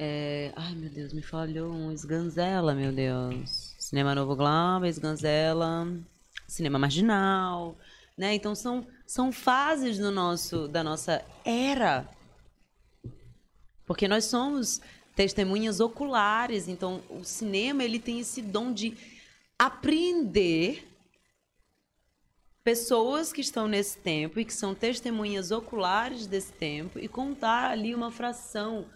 é, 0.00 0.52
ai, 0.54 0.76
meu 0.76 0.88
Deus, 0.88 1.12
me 1.12 1.20
falhou 1.20 1.72
um 1.72 1.92
Sganzela, 1.92 2.72
meu 2.72 2.92
Deus. 2.92 3.74
Cinema 3.76 4.14
novo 4.14 4.36
Glauber, 4.36 4.88
Sganzela, 4.88 5.88
cinema 6.46 6.78
marginal, 6.78 7.76
né? 8.16 8.32
Então 8.32 8.54
são, 8.54 8.86
são 9.04 9.32
fases 9.32 9.98
do 9.98 10.12
nosso, 10.12 10.68
da 10.68 10.84
nossa 10.84 11.24
era. 11.44 12.08
Porque 13.84 14.06
nós 14.06 14.26
somos 14.26 14.80
testemunhas 15.16 15.80
oculares, 15.80 16.68
então 16.68 17.02
o 17.10 17.24
cinema 17.24 17.82
ele 17.82 17.98
tem 17.98 18.20
esse 18.20 18.40
dom 18.40 18.72
de 18.72 18.96
apreender 19.58 20.86
pessoas 22.62 23.32
que 23.32 23.40
estão 23.40 23.66
nesse 23.66 23.98
tempo 23.98 24.38
e 24.38 24.44
que 24.44 24.54
são 24.54 24.76
testemunhas 24.76 25.50
oculares 25.50 26.28
desse 26.28 26.52
tempo 26.52 27.00
e 27.00 27.08
contar 27.08 27.70
ali 27.70 27.96
uma 27.96 28.12
fração, 28.12 28.86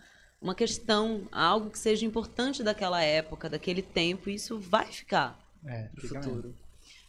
uma 0.42 0.54
questão, 0.54 1.22
algo 1.30 1.70
que 1.70 1.78
seja 1.78 2.04
importante 2.04 2.62
daquela 2.62 3.00
época, 3.02 3.48
daquele 3.48 3.80
tempo, 3.82 4.28
e 4.28 4.34
isso 4.34 4.58
vai 4.58 4.86
ficar 4.86 5.38
É, 5.64 5.84
pro 5.94 6.00
fica 6.08 6.20
futuro. 6.22 6.36
mesmo. 6.48 6.54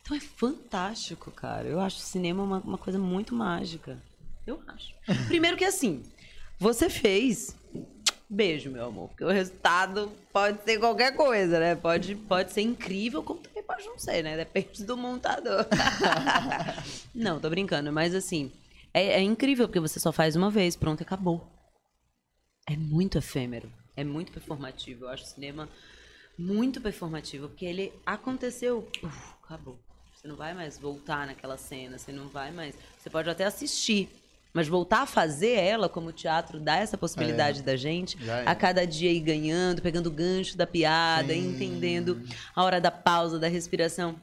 Então 0.01 0.17
é 0.17 0.19
fantástico, 0.19 1.31
cara. 1.31 1.67
Eu 1.67 1.79
acho 1.79 1.97
o 1.97 2.01
cinema 2.01 2.43
uma, 2.43 2.59
uma 2.59 2.77
coisa 2.77 2.99
muito 2.99 3.33
mágica. 3.33 3.97
Eu 4.45 4.61
acho. 4.67 4.93
Primeiro 5.27 5.55
que 5.57 5.65
assim, 5.65 6.03
você 6.59 6.89
fez. 6.89 7.55
Beijo, 8.29 8.69
meu 8.69 8.85
amor. 8.85 9.09
Porque 9.09 9.23
o 9.23 9.29
resultado 9.29 10.11
pode 10.31 10.61
ser 10.63 10.77
qualquer 10.79 11.15
coisa, 11.15 11.59
né? 11.59 11.75
Pode, 11.75 12.15
pode 12.15 12.51
ser 12.51 12.61
incrível, 12.61 13.23
como 13.23 13.39
também 13.39 13.63
pode 13.63 13.85
não 13.85 13.97
ser, 13.97 14.23
né? 14.23 14.35
Depende 14.35 14.83
do 14.83 14.97
montador. 14.97 15.65
não, 17.13 17.39
tô 17.39 17.49
brincando. 17.49 17.91
Mas 17.91 18.13
assim, 18.13 18.51
é, 18.93 19.19
é 19.19 19.21
incrível 19.21 19.67
porque 19.67 19.79
você 19.79 19.99
só 19.99 20.11
faz 20.11 20.35
uma 20.35 20.49
vez, 20.49 20.75
pronto, 20.75 21.01
acabou. 21.01 21.47
É 22.65 22.75
muito 22.75 23.17
efêmero. 23.17 23.71
É 23.95 24.03
muito 24.03 24.31
performativo. 24.31 25.05
Eu 25.05 25.09
acho 25.09 25.23
o 25.23 25.27
cinema 25.27 25.69
muito 26.37 26.81
performativo, 26.81 27.47
porque 27.47 27.65
ele 27.65 27.93
aconteceu, 28.05 28.87
uf, 29.03 29.33
acabou. 29.43 29.79
Você 30.15 30.27
não 30.27 30.35
vai 30.35 30.53
mais 30.53 30.77
voltar 30.77 31.27
naquela 31.27 31.57
cena, 31.57 31.97
você 31.97 32.11
não 32.11 32.29
vai 32.29 32.51
mais. 32.51 32.75
Você 32.97 33.09
pode 33.09 33.29
até 33.29 33.43
assistir, 33.43 34.09
mas 34.53 34.67
voltar 34.67 35.01
a 35.01 35.05
fazer 35.05 35.51
ela, 35.51 35.89
como 35.89 36.09
o 36.09 36.13
teatro 36.13 36.59
dá 36.59 36.77
essa 36.77 36.97
possibilidade 36.97 37.61
da 37.61 37.75
gente, 37.75 38.17
é. 38.27 38.43
a 38.47 38.55
cada 38.55 38.85
dia 38.85 39.11
ir 39.11 39.19
ganhando, 39.19 39.81
pegando 39.81 40.07
o 40.07 40.11
gancho 40.11 40.57
da 40.57 40.65
piada, 40.65 41.33
Sim. 41.33 41.49
entendendo 41.49 42.21
a 42.55 42.63
hora 42.63 42.79
da 42.79 42.91
pausa, 42.91 43.37
da 43.37 43.47
respiração. 43.47 44.15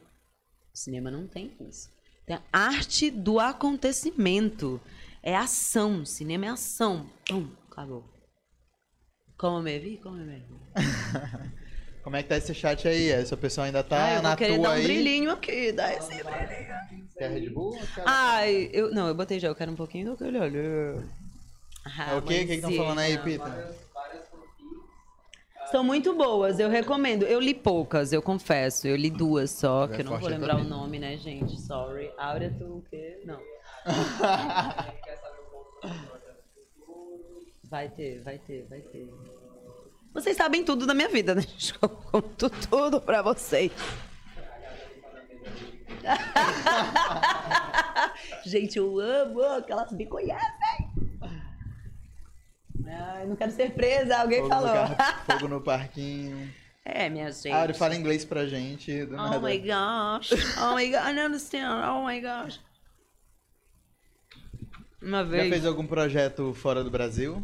O 0.73 0.77
cinema 0.77 1.11
não 1.11 1.27
tem 1.27 1.51
isso. 1.69 1.89
Tem 2.25 2.35
a 2.35 2.41
arte 2.51 3.11
do 3.11 3.39
acontecimento. 3.39 4.81
É 5.21 5.35
ação. 5.35 6.05
Cinema 6.05 6.45
é 6.45 6.49
ação. 6.49 7.09
Pum, 7.27 7.47
acabou. 7.69 8.03
Como 9.41 9.59
me 9.59 9.79
vi? 9.79 9.97
Como 9.97 10.17
me 10.17 10.23
vi? 10.23 10.45
Como 12.03 12.15
é 12.15 12.21
que 12.21 12.29
tá 12.29 12.37
esse 12.37 12.53
chat 12.53 12.87
aí? 12.87 13.09
Essa 13.09 13.35
pessoa 13.35 13.65
ainda 13.65 13.83
tá 13.83 14.05
ah, 14.05 14.13
eu 14.13 14.21
na 14.21 14.35
tua 14.35 14.59
dar 14.59 14.69
um 14.69 14.73
aí? 14.73 14.83
brilhinho 14.83 15.31
aqui, 15.31 15.71
dá 15.71 15.91
esse 15.93 16.23
brilhinho. 16.23 17.07
Quer 17.17 17.31
Red 17.31 17.49
Bull? 17.49 17.79
quer- 17.95 18.03
Ai, 18.05 18.69
eu, 18.71 18.93
não, 18.93 19.07
eu 19.07 19.15
botei 19.15 19.39
já, 19.39 19.47
eu 19.47 19.55
quero 19.55 19.71
um 19.71 19.75
pouquinho 19.75 20.11
do 20.11 20.17
que 20.17 20.23
ele 20.23 20.39
olhou. 20.39 21.03
É 22.07 22.15
o 22.15 22.21
quê? 22.21 22.43
O 22.43 22.47
que 22.47 22.53
estão 22.53 22.71
falando 22.71 22.99
aí, 22.99 23.17
Pita? 23.17 23.75
São 25.71 25.83
muito 25.83 26.13
boas, 26.13 26.59
eu 26.59 26.69
recomendo. 26.69 27.23
Eu 27.23 27.39
li 27.39 27.55
poucas, 27.55 28.13
eu 28.13 28.21
confesso. 28.21 28.87
Eu 28.87 28.95
li 28.95 29.09
duas 29.09 29.49
só, 29.49 29.85
É 29.85 29.87
que 29.87 30.01
eu 30.01 30.05
não 30.05 30.19
vou 30.19 30.29
lembrar 30.29 30.57
o 30.57 30.63
nome, 30.63 30.99
né, 30.99 31.17
gente? 31.17 31.59
Sorry. 31.61 32.11
Áurea, 32.15 32.53
tu 32.59 32.65
o 32.65 32.83
quê? 32.91 33.23
Não. 33.25 33.41
Vai 37.71 37.87
ter, 37.89 38.21
vai 38.21 38.37
ter, 38.37 38.67
vai 38.69 38.81
ter. 38.81 39.07
Vocês 40.13 40.35
sabem 40.35 40.65
tudo 40.65 40.85
da 40.85 40.93
minha 40.93 41.07
vida, 41.07 41.33
né? 41.33 41.41
Eu 41.81 41.87
conto 41.87 42.49
tudo 42.69 42.99
pra 42.99 43.21
vocês. 43.21 43.71
Gente, 48.45 48.77
eu 48.77 48.99
amo 48.99 49.41
aquelas 49.43 49.91
me 49.91 50.05
conhecem. 50.05 50.89
Ai, 52.87 53.25
não 53.25 53.35
quero 53.35 53.51
ser 53.51 53.71
presa, 53.71 54.17
alguém 54.17 54.41
Fogo 54.41 54.53
no, 54.55 54.61
falou. 54.61 54.73
carro- 54.73 54.95
fogo 55.31 55.47
no 55.47 55.61
parquinho. 55.61 56.51
É, 56.83 57.09
minha 57.09 57.31
gente. 57.31 57.51
Auri 57.51 57.73
fala 57.73 57.95
inglês 57.95 58.25
pra 58.25 58.45
gente. 58.47 59.03
Oh 59.03 59.15
nada. 59.15 59.39
my 59.39 59.57
gosh. 59.59 60.31
Oh 60.59 60.75
my 60.75 60.89
god. 60.89 61.07
I 61.07 61.25
understand. 61.25 61.85
Oh 61.87 62.03
my 62.03 62.19
gosh. 62.19 62.59
Uma 65.01 65.23
Já 65.23 65.29
vez. 65.29 65.49
fez 65.49 65.65
algum 65.65 65.85
projeto 65.85 66.53
fora 66.53 66.83
do 66.83 66.91
Brasil? 66.91 67.43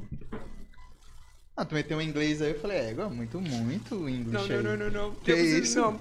Ah, 1.55 1.65
tu 1.65 1.73
meteu 1.73 1.97
um 1.97 2.01
inglês 2.01 2.39
aí, 2.41 2.51
eu 2.51 2.59
falei, 2.59 2.77
é, 2.77 2.91
igual, 2.91 3.09
muito, 3.09 3.41
muito 3.41 4.07
inglês 4.07 4.51
aí. 4.51 4.91
não. 4.91 5.15
Que 5.15 5.33
isso? 5.33 5.99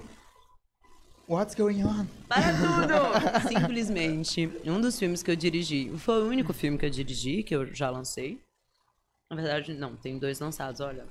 What's 1.27 1.55
going 1.55 1.83
on? 1.83 2.05
Para 2.27 2.53
tudo! 2.53 3.49
Simplesmente, 3.49 4.49
um 4.65 4.79
dos 4.79 4.97
filmes 4.97 5.23
que 5.23 5.31
eu 5.31 5.35
dirigi, 5.35 5.91
foi 5.97 6.21
o 6.23 6.27
único 6.27 6.53
filme 6.53 6.77
que 6.77 6.85
eu 6.85 6.89
dirigi, 6.89 7.43
que 7.43 7.55
eu 7.55 7.73
já 7.73 7.89
lancei. 7.89 8.39
Na 9.29 9.35
verdade, 9.35 9.73
não, 9.73 9.95
tem 9.95 10.17
dois 10.17 10.39
lançados, 10.39 10.79
olha. 10.79 11.05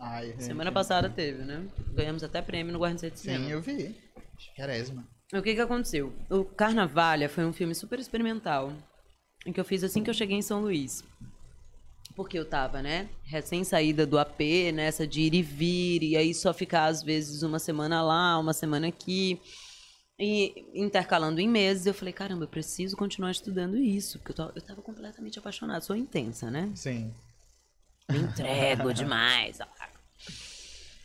Ai, 0.00 0.28
gente. 0.28 0.44
Semana 0.44 0.72
passada 0.72 1.10
teve, 1.10 1.42
né? 1.42 1.66
Ganhamos 1.92 2.24
até 2.24 2.40
prêmio 2.40 2.72
no 2.72 2.78
Guarda 2.78 3.10
de 3.10 3.18
Cinema. 3.18 3.44
Sim, 3.44 3.50
eu 3.50 3.60
vi. 3.60 3.94
Chiquerésima. 4.38 5.06
O 5.34 5.42
que 5.42 5.54
que 5.54 5.60
aconteceu? 5.60 6.14
O 6.30 6.44
Carnavalha 6.44 7.28
foi 7.28 7.44
um 7.44 7.52
filme 7.52 7.74
super 7.74 7.98
experimental, 7.98 8.72
que 9.52 9.60
eu 9.60 9.64
fiz 9.64 9.82
assim 9.84 10.02
que 10.02 10.10
eu 10.10 10.14
cheguei 10.14 10.36
em 10.36 10.42
São 10.42 10.60
Luís. 10.60 11.04
Porque 12.14 12.38
eu 12.38 12.44
tava, 12.44 12.82
né, 12.82 13.08
recém 13.24 13.62
saída 13.62 14.04
do 14.04 14.18
AP, 14.18 14.72
nessa 14.74 15.06
de 15.06 15.20
ir 15.20 15.34
e 15.34 15.42
vir, 15.42 16.02
e 16.02 16.16
aí 16.16 16.34
só 16.34 16.52
ficar 16.52 16.86
às 16.86 17.02
vezes 17.02 17.42
uma 17.42 17.58
semana 17.58 18.02
lá, 18.02 18.38
uma 18.38 18.52
semana 18.52 18.88
aqui, 18.88 19.40
e 20.18 20.66
intercalando 20.74 21.40
em 21.40 21.48
meses, 21.48 21.86
eu 21.86 21.94
falei, 21.94 22.12
caramba, 22.12 22.42
eu 22.44 22.48
preciso 22.48 22.96
continuar 22.96 23.30
estudando 23.30 23.76
isso, 23.76 24.18
porque 24.18 24.32
eu, 24.32 24.36
tô, 24.36 24.52
eu 24.56 24.62
tava 24.62 24.82
completamente 24.82 25.38
apaixonada, 25.38 25.80
sou 25.80 25.94
intensa, 25.94 26.50
né? 26.50 26.72
Sim. 26.74 27.14
Me 28.10 28.18
entrego 28.18 28.92
demais. 28.92 29.60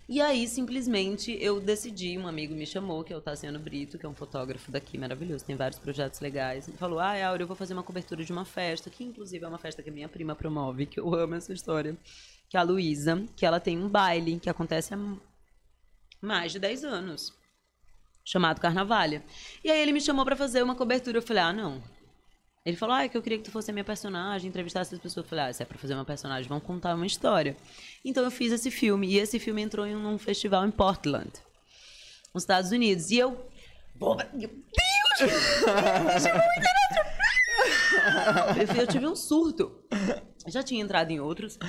E 0.08 0.20
aí, 0.20 0.46
simplesmente, 0.50 1.32
eu 1.40 1.62
decidi, 1.62 2.18
um 2.18 2.28
amigo 2.28 2.54
me 2.54 2.66
chamou, 2.66 3.06
que 3.06 3.14
é 3.14 3.16
o 3.16 3.22
Tassiano 3.22 3.58
Brito, 3.58 3.98
que 3.98 4.06
é 4.06 4.10
um 4.10 4.14
fotógrafo 4.14 4.70
daqui 4.70 4.98
maravilhoso, 4.98 5.46
tem 5.46 5.56
vários 5.56 5.80
projetos 5.80 6.20
legais. 6.20 6.68
Ele 6.68 6.76
falou, 6.76 7.00
ah, 7.00 7.14
Áurea, 7.26 7.44
eu 7.44 7.48
vou 7.48 7.56
fazer 7.56 7.74
uma 7.74 7.84
cobertura 7.84 8.24
de 8.24 8.32
uma 8.32 8.44
festa, 8.44 8.90
que 8.90 9.04
inclusive 9.04 9.46
é 9.46 9.48
uma 9.48 9.58
festa 9.58 9.82
que 9.82 9.90
a 9.90 9.94
minha 9.94 10.10
prima 10.10 10.36
promove, 10.36 10.86
que 10.86 11.00
eu 11.00 11.16
amo 11.16 11.36
essa 11.36 11.54
história, 11.54 11.98
que 12.50 12.58
é 12.58 12.60
a 12.60 12.64
Luísa, 12.64 13.24
que 13.36 13.46
ela 13.46 13.62
tem 13.62 13.78
um 13.78 13.88
baile 13.88 14.40
que 14.42 14.50
acontece 14.50 14.94
há 14.94 15.00
mais 16.22 16.52
de 16.52 16.60
10 16.60 16.84
anos, 16.84 17.34
chamado 18.26 18.60
Carnavalha. 18.60 19.24
E 19.64 19.72
aí 19.72 19.80
ele 19.80 19.94
me 19.94 20.02
chamou 20.02 20.26
pra 20.26 20.36
fazer 20.36 20.62
uma 20.64 20.76
cobertura, 20.76 21.20
eu 21.20 21.22
falei, 21.22 21.44
ah, 21.44 21.54
não, 21.54 21.82
ele 22.66 22.78
falou, 22.78 22.96
ah, 22.96 23.04
é 23.04 23.10
que 23.10 23.18
eu 23.18 23.22
queria 23.22 23.38
que 23.38 23.44
tu 23.44 23.52
fosse 23.52 23.70
a 23.70 23.74
minha 23.74 23.84
personagem, 23.84 24.48
entrevistasse 24.48 24.96
as 24.96 25.02
pessoas. 25.02 25.26
Eu 25.26 25.30
falei, 25.30 25.46
ah, 25.46 25.54
se 25.54 25.62
é 25.62 25.66
pra 25.66 25.78
fazer 25.78 25.94
uma 25.94 26.06
personagem, 26.06 26.48
vamos 26.48 26.64
contar 26.64 26.96
uma 26.96 27.06
história. 27.06 27.58
Então 28.06 28.24
eu 28.24 28.32
fiz 28.32 28.54
esse 28.54 28.72
filme, 28.72 29.08
e 29.08 29.18
esse 29.18 29.38
filme 29.38 29.62
entrou 29.62 29.86
em 29.86 29.96
um 29.96 30.18
festival 30.18 30.66
em 30.66 30.72
Portland, 30.72 31.32
nos 32.34 32.44
Estados 32.44 32.72
Unidos. 32.72 33.12
E 33.12 33.18
eu... 33.18 33.32
Meu 34.00 34.16
Deus! 34.16 34.50
eu, 38.58 38.82
eu 38.82 38.88
tive 38.88 39.08
um 39.08 39.16
surto. 39.16 39.72
Eu 40.46 40.52
já 40.52 40.64
tinha 40.64 40.82
entrado 40.82 41.12
em 41.12 41.20
outros, 41.20 41.60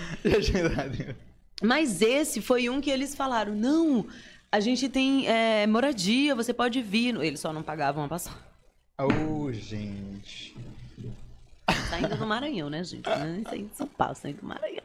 mas 1.63 2.03
esse 2.03 2.41
foi 2.41 2.69
um 2.69 2.81
que 2.81 2.91
eles 2.91 3.15
falaram, 3.15 3.55
não, 3.55 4.07
a 4.51 4.61
gente 4.61 4.89
tem 4.89 5.27
é, 5.29 5.67
moradia, 5.67 6.35
você 6.35 6.55
pode 6.55 6.81
vir. 6.83 7.17
Eles 7.17 7.41
só 7.41 7.53
não 7.53 7.63
pagavam 7.63 8.05
a 8.05 8.09
passagem. 8.09 8.39
Oh, 8.99 9.53
gente. 9.53 10.57
Saindo 11.89 12.17
do 12.17 12.27
Maranhão, 12.27 12.69
né, 12.69 12.83
gente? 12.85 13.05
Não 13.09 13.13
é 13.13 13.43
saindo 13.49 13.71
de 13.71 13.77
São 13.77 13.87
Paulo, 13.87 14.15
saindo 14.15 14.41
do 14.41 14.47
Maranhão. 14.47 14.83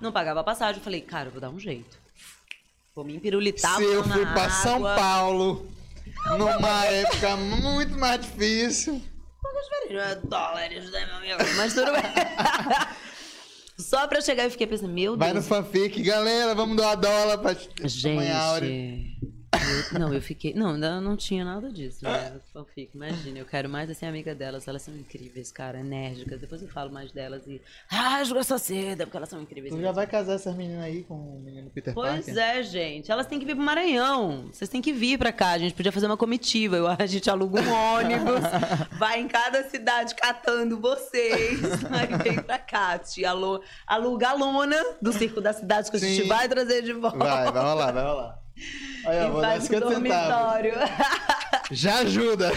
Não 0.00 0.10
pagava 0.12 0.42
passagem. 0.42 0.78
Eu 0.80 0.84
falei, 0.84 1.00
cara, 1.00 1.28
eu 1.28 1.32
vou 1.32 1.40
dar 1.40 1.50
um 1.50 1.58
jeito. 1.58 1.98
Vou 2.94 3.04
me 3.04 3.16
empirulitar. 3.16 3.76
Se 3.76 3.84
eu 3.84 4.04
fui 4.04 4.26
pra 4.26 4.50
São 4.50 4.76
água. 4.76 4.94
Paulo 4.96 5.68
numa 6.38 6.84
época 6.86 7.36
muito 7.36 7.96
mais 7.98 8.20
difícil. 8.20 9.02
É 9.90 10.14
dólares, 10.16 10.90
né, 10.90 11.06
meu 11.06 11.16
amigo? 11.16 11.56
Mas 11.56 11.74
tudo 11.74 11.92
bem. 11.92 12.02
Só 13.78 14.06
pra 14.06 14.20
chegar, 14.20 14.44
eu 14.44 14.50
fiquei 14.50 14.66
pensando, 14.66 14.92
meu 14.92 15.16
Vai 15.16 15.28
no 15.28 15.34
Deus. 15.34 15.48
fanfic, 15.48 16.02
galera, 16.02 16.54
vamos 16.54 16.76
doar 16.76 16.96
dólar 16.96 17.38
pra. 17.38 17.54
Gente. 17.84 19.18
Eu- 19.92 19.98
não, 19.98 20.12
eu 20.14 20.20
fiquei. 20.22 20.54
Não, 20.54 20.70
ainda 20.74 21.00
não 21.00 21.16
tinha 21.16 21.44
nada 21.44 21.70
disso, 21.70 22.04
né? 22.04 22.40
Fanfic, 22.52 22.90
imagina. 22.94 23.38
Eu 23.38 23.46
quero 23.46 23.68
mais 23.68 23.94
ser 23.96 24.06
amiga 24.06 24.34
delas. 24.34 24.66
Elas 24.68 24.82
são 24.82 24.94
incríveis, 24.94 25.50
cara, 25.52 25.80
enérgicas. 25.80 26.40
Depois 26.40 26.62
eu 26.62 26.68
falo 26.68 26.90
mais 26.92 27.12
delas 27.12 27.46
e. 27.46 27.60
Rasgo 27.88 28.38
essa 28.38 28.58
seda, 28.58 29.04
porque 29.04 29.16
elas 29.16 29.28
são 29.28 29.40
incríveis. 29.40 29.72
Tu 29.72 29.76
já 29.76 29.82
mesmo. 29.82 29.94
vai 29.94 30.06
casar 30.06 30.34
essas 30.34 30.54
meninas 30.56 30.84
aí 30.84 31.02
com 31.04 31.14
o 31.14 31.40
menino 31.40 31.70
Peter 31.70 31.92
Pois 31.94 32.26
Parker? 32.26 32.38
é, 32.42 32.62
gente. 32.62 33.10
Elas 33.10 33.26
têm 33.26 33.38
que 33.38 33.44
vir 33.46 33.54
pro 33.54 33.64
Maranhão. 33.64 34.48
Vocês 34.52 34.68
têm 34.68 34.80
que 34.82 34.92
vir 34.92 35.18
pra 35.18 35.32
cá. 35.32 35.50
A 35.52 35.58
gente 35.58 35.74
podia 35.74 35.92
fazer 35.92 36.06
uma 36.06 36.16
comitiva. 36.16 36.76
Eu- 36.76 36.84
A 37.04 37.06
gente 37.06 37.28
aluga 37.28 37.60
um 37.60 37.72
ônibus, 37.72 38.40
vai 38.98 39.20
em 39.20 39.28
cada 39.28 39.62
cidade 39.68 40.14
catando 40.14 40.80
vocês. 40.80 41.60
Aí 41.90 42.16
vem 42.22 42.42
pra 42.42 42.58
cá. 42.58 42.98
Te 42.98 43.24
alu- 43.24 43.60
aluga 43.86 44.28
a 44.30 44.34
lona 44.34 44.82
do 45.02 45.12
Circo 45.12 45.40
da 45.40 45.52
Cidade 45.52 45.90
que 45.90 45.96
a 45.96 46.00
gente 46.00 46.22
Sim. 46.22 46.28
vai 46.28 46.48
trazer 46.48 46.82
de 46.82 46.92
volta. 46.92 47.18
Vai, 47.18 47.52
vai 47.52 47.62
rolar, 47.62 47.92
vai 47.92 48.04
rolar. 48.04 48.43
Olha, 49.06 49.30
vou 49.30 49.40
dar 49.40 49.48
vai 49.48 49.56
pro 49.58 49.66
50 49.66 49.88
centavos. 49.88 49.94
dormitório. 49.94 50.74
Já 51.70 51.98
ajuda. 52.00 52.52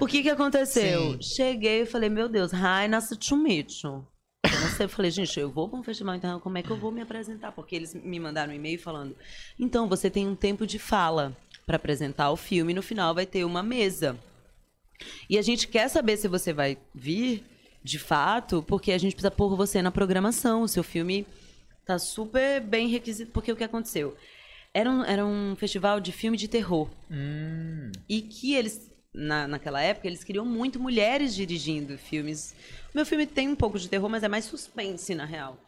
o 0.00 0.06
que 0.06 0.22
que 0.22 0.30
aconteceu? 0.30 1.12
Sim. 1.12 1.22
Cheguei 1.22 1.82
e 1.82 1.86
falei, 1.86 2.08
meu 2.08 2.28
Deus, 2.28 2.52
hi, 2.52 2.88
nice 2.88 3.16
to 3.16 3.36
meet 3.36 3.82
you. 3.82 4.06
Eu 4.44 4.60
não 4.60 4.68
sei, 4.68 4.86
eu 4.86 4.88
falei, 4.88 5.10
gente, 5.10 5.38
eu 5.38 5.50
vou 5.50 5.68
para 5.68 5.78
um 5.78 5.82
festival 5.82 6.14
internacional, 6.14 6.40
como 6.40 6.58
é 6.58 6.62
que 6.62 6.70
eu 6.70 6.76
vou 6.76 6.90
me 6.90 7.00
apresentar? 7.00 7.52
Porque 7.52 7.76
eles 7.76 7.94
me 7.94 8.18
mandaram 8.18 8.52
um 8.52 8.56
e-mail 8.56 8.78
falando, 8.78 9.14
então, 9.58 9.88
você 9.88 10.10
tem 10.10 10.26
um 10.26 10.34
tempo 10.34 10.66
de 10.66 10.78
fala 10.78 11.36
para 11.66 11.76
apresentar 11.76 12.30
o 12.30 12.36
filme, 12.36 12.74
no 12.74 12.82
final 12.82 13.14
vai 13.14 13.26
ter 13.26 13.44
uma 13.44 13.62
mesa. 13.62 14.18
E 15.28 15.38
a 15.38 15.42
gente 15.42 15.68
quer 15.68 15.88
saber 15.88 16.16
se 16.16 16.26
você 16.26 16.52
vai 16.52 16.78
vir, 16.94 17.44
de 17.82 17.98
fato, 17.98 18.62
porque 18.62 18.92
a 18.92 18.98
gente 18.98 19.14
precisa 19.14 19.30
pôr 19.30 19.56
você 19.56 19.80
na 19.80 19.90
programação. 19.90 20.62
O 20.62 20.68
seu 20.68 20.82
filme 20.82 21.26
tá 21.86 21.98
super 21.98 22.60
bem 22.60 22.88
requisito, 22.88 23.32
porque 23.32 23.50
o 23.50 23.56
que 23.56 23.64
aconteceu? 23.64 24.16
Era 24.72 24.90
um, 24.90 25.02
era 25.04 25.26
um 25.26 25.56
festival 25.56 26.00
de 26.00 26.12
filme 26.12 26.36
de 26.36 26.46
terror. 26.48 26.88
Hum, 27.10 27.90
E 28.08 28.22
que 28.22 28.54
eles, 28.54 28.90
na, 29.12 29.48
naquela 29.48 29.80
época, 29.82 30.06
eles 30.06 30.22
queriam 30.22 30.44
muito 30.46 30.78
mulheres 30.78 31.34
dirigindo 31.34 31.98
filmes. 31.98 32.54
O 32.94 32.96
meu 32.96 33.04
filme 33.04 33.26
tem 33.26 33.48
um 33.48 33.56
pouco 33.56 33.78
de 33.78 33.88
terror, 33.88 34.08
mas 34.08 34.22
é 34.22 34.28
mais 34.28 34.44
suspense, 34.44 35.14
na 35.14 35.24
real. 35.24 35.58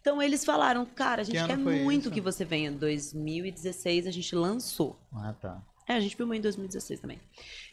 Então 0.00 0.20
eles 0.22 0.44
falaram, 0.44 0.84
cara, 0.84 1.22
a 1.22 1.24
gente 1.24 1.38
ano 1.38 1.48
quer 1.48 1.56
muito 1.56 2.02
isso? 2.02 2.10
que 2.10 2.20
você 2.20 2.44
venha. 2.44 2.70
2016 2.70 4.06
a 4.06 4.10
gente 4.10 4.34
lançou. 4.36 4.98
ah, 5.12 5.32
tá. 5.40 5.62
É, 5.88 5.94
a 5.94 6.00
gente 6.00 6.16
filmou 6.16 6.34
em 6.34 6.40
2016 6.40 7.00
também. 7.00 7.20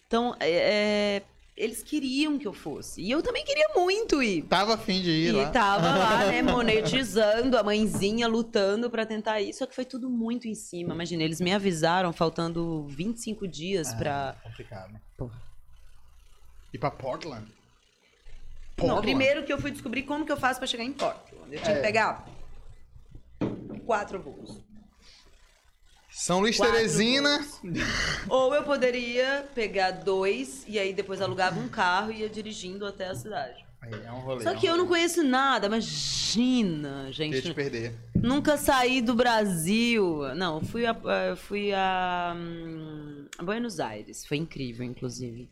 Então, 0.08 0.36
é, 0.40 0.50
é, 0.50 1.24
eles 1.56 1.84
queriam 1.84 2.38
que 2.40 2.48
eu 2.48 2.54
fosse. 2.54 3.02
E 3.02 3.12
eu 3.12 3.22
também 3.22 3.44
queria 3.44 3.68
muito 3.76 4.22
ir. 4.24 4.44
Tava 4.44 4.74
afim 4.76 5.02
de 5.02 5.10
ir 5.10 5.28
E 5.28 5.32
lá. 5.32 5.50
tava 5.52 5.88
lá, 5.96 6.26
né, 6.32 6.42
monetizando, 6.42 7.58
a 7.58 7.64
mãezinha 7.64 8.28
lutando 8.28 8.90
pra 8.90 9.06
tentar 9.06 9.42
isso. 9.42 9.60
Só 9.60 9.66
que 9.66 9.76
foi 9.76 9.86
tudo 9.86 10.10
muito 10.10 10.48
em 10.48 10.56
cima. 10.56 10.94
Imagina, 10.94 11.24
eles 11.24 11.40
me 11.42 11.54
avisaram 11.54 12.12
faltando 12.14 12.86
25 12.88 13.48
dias 13.48 13.94
pra. 13.94 14.36
Complicado. 14.44 15.00
Porra. 15.18 15.42
E 16.74 16.78
pra 16.78 16.90
Portland? 16.90 17.46
Não, 18.78 18.88
Portland? 18.88 19.02
primeiro 19.02 19.44
que 19.44 19.52
eu 19.54 19.60
fui 19.60 19.72
descobrir 19.72 20.04
como 20.04 20.26
que 20.26 20.32
eu 20.32 20.38
faço 20.38 20.60
pra 20.60 20.66
chegar 20.68 20.84
em 20.86 20.94
Portland. 20.94 21.54
Eu 21.54 21.62
tinha 21.62 21.74
É. 21.74 21.76
que 21.76 21.82
pegar 21.82 22.26
quatro 23.86 24.20
voos. 24.22 24.64
São 26.12 26.42
Luís 26.42 26.58
Quatro 26.58 26.76
Teresina. 26.76 27.44
Ou 28.30 28.54
eu 28.54 28.64
poderia 28.64 29.48
pegar 29.56 29.92
dois 29.92 30.66
e 30.68 30.78
aí 30.78 30.94
depois 30.94 31.22
alugava 31.22 31.60
um 31.60 31.70
carro 31.70 32.12
e 32.12 32.20
ia 32.20 32.30
dirigindo 32.30 32.86
até 32.86 33.08
a 33.08 33.16
cidade. 33.16 33.66
É 33.82 34.12
um 34.12 34.20
rolê. 34.20 34.44
Só 34.44 34.52
é 34.52 34.56
que 34.56 34.68
eu 34.68 34.78
não 34.78 34.86
conheço 34.86 35.24
nada, 35.24 35.66
imagina, 35.66 37.12
gente. 37.12 37.42
te 37.42 37.54
perder. 37.54 37.96
Nunca 38.14 38.56
saí 38.56 39.02
do 39.02 39.16
Brasil. 39.16 40.36
Não, 40.36 40.60
eu 40.60 40.66
fui 40.66 40.86
a, 40.86 40.96
eu 41.30 41.38
fui 41.38 41.74
a, 41.74 42.36
hum, 42.36 43.26
a 43.38 43.44
Buenos 43.44 43.80
Aires. 43.80 44.24
Foi 44.26 44.38
incrível, 44.38 44.86
inclusive. 44.86 45.50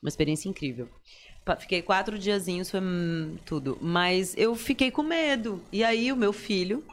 Uma 0.00 0.08
experiência 0.08 0.48
incrível. 0.48 0.88
Fiquei 1.58 1.82
quatro 1.82 2.18
diazinhos, 2.18 2.70
foi 2.70 2.80
hum, 2.80 3.36
tudo. 3.44 3.76
Mas 3.80 4.34
eu 4.36 4.54
fiquei 4.54 4.90
com 4.90 5.02
medo. 5.02 5.60
E 5.72 5.82
aí 5.82 6.12
o 6.12 6.16
meu 6.16 6.32
filho, 6.32 6.84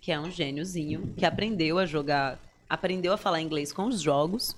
que 0.00 0.10
é 0.10 0.18
um 0.18 0.30
gêniozinho, 0.30 1.12
que 1.16 1.26
aprendeu 1.26 1.78
a 1.78 1.84
jogar, 1.84 2.40
aprendeu 2.74 3.12
a 3.12 3.16
falar 3.16 3.40
inglês 3.40 3.72
com 3.72 3.86
os 3.86 4.00
jogos. 4.00 4.56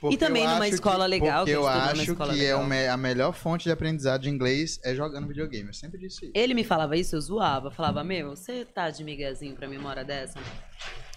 Porque 0.00 0.18
também 0.18 0.44
eu 0.44 0.50
numa 0.50 0.68
escola 0.68 1.04
que- 1.04 1.10
legal, 1.10 1.38
Porque 1.40 1.52
que 1.52 1.56
eu 1.56 1.66
acho 1.66 2.02
escola 2.02 2.34
que 2.34 2.40
é 2.40 2.54
legal. 2.54 2.64
me- 2.66 2.88
a 2.88 2.96
melhor 2.96 3.32
fonte 3.32 3.64
de 3.64 3.70
aprendizado 3.70 4.22
de 4.22 4.28
inglês 4.28 4.78
é 4.84 4.94
jogando 4.94 5.26
videogame. 5.28 5.68
Eu 5.68 5.72
sempre 5.74 5.98
disse 5.98 6.24
isso. 6.26 6.32
Ele 6.34 6.52
me 6.52 6.62
falava 6.64 6.94
isso, 6.96 7.16
eu 7.16 7.20
zoava. 7.20 7.70
Falava, 7.70 8.04
meu, 8.04 8.30
você 8.36 8.64
tá 8.66 8.90
de 8.90 9.02
miguezinho 9.02 9.54
pra 9.56 9.66
hora 9.88 10.04
dessa? 10.04 10.38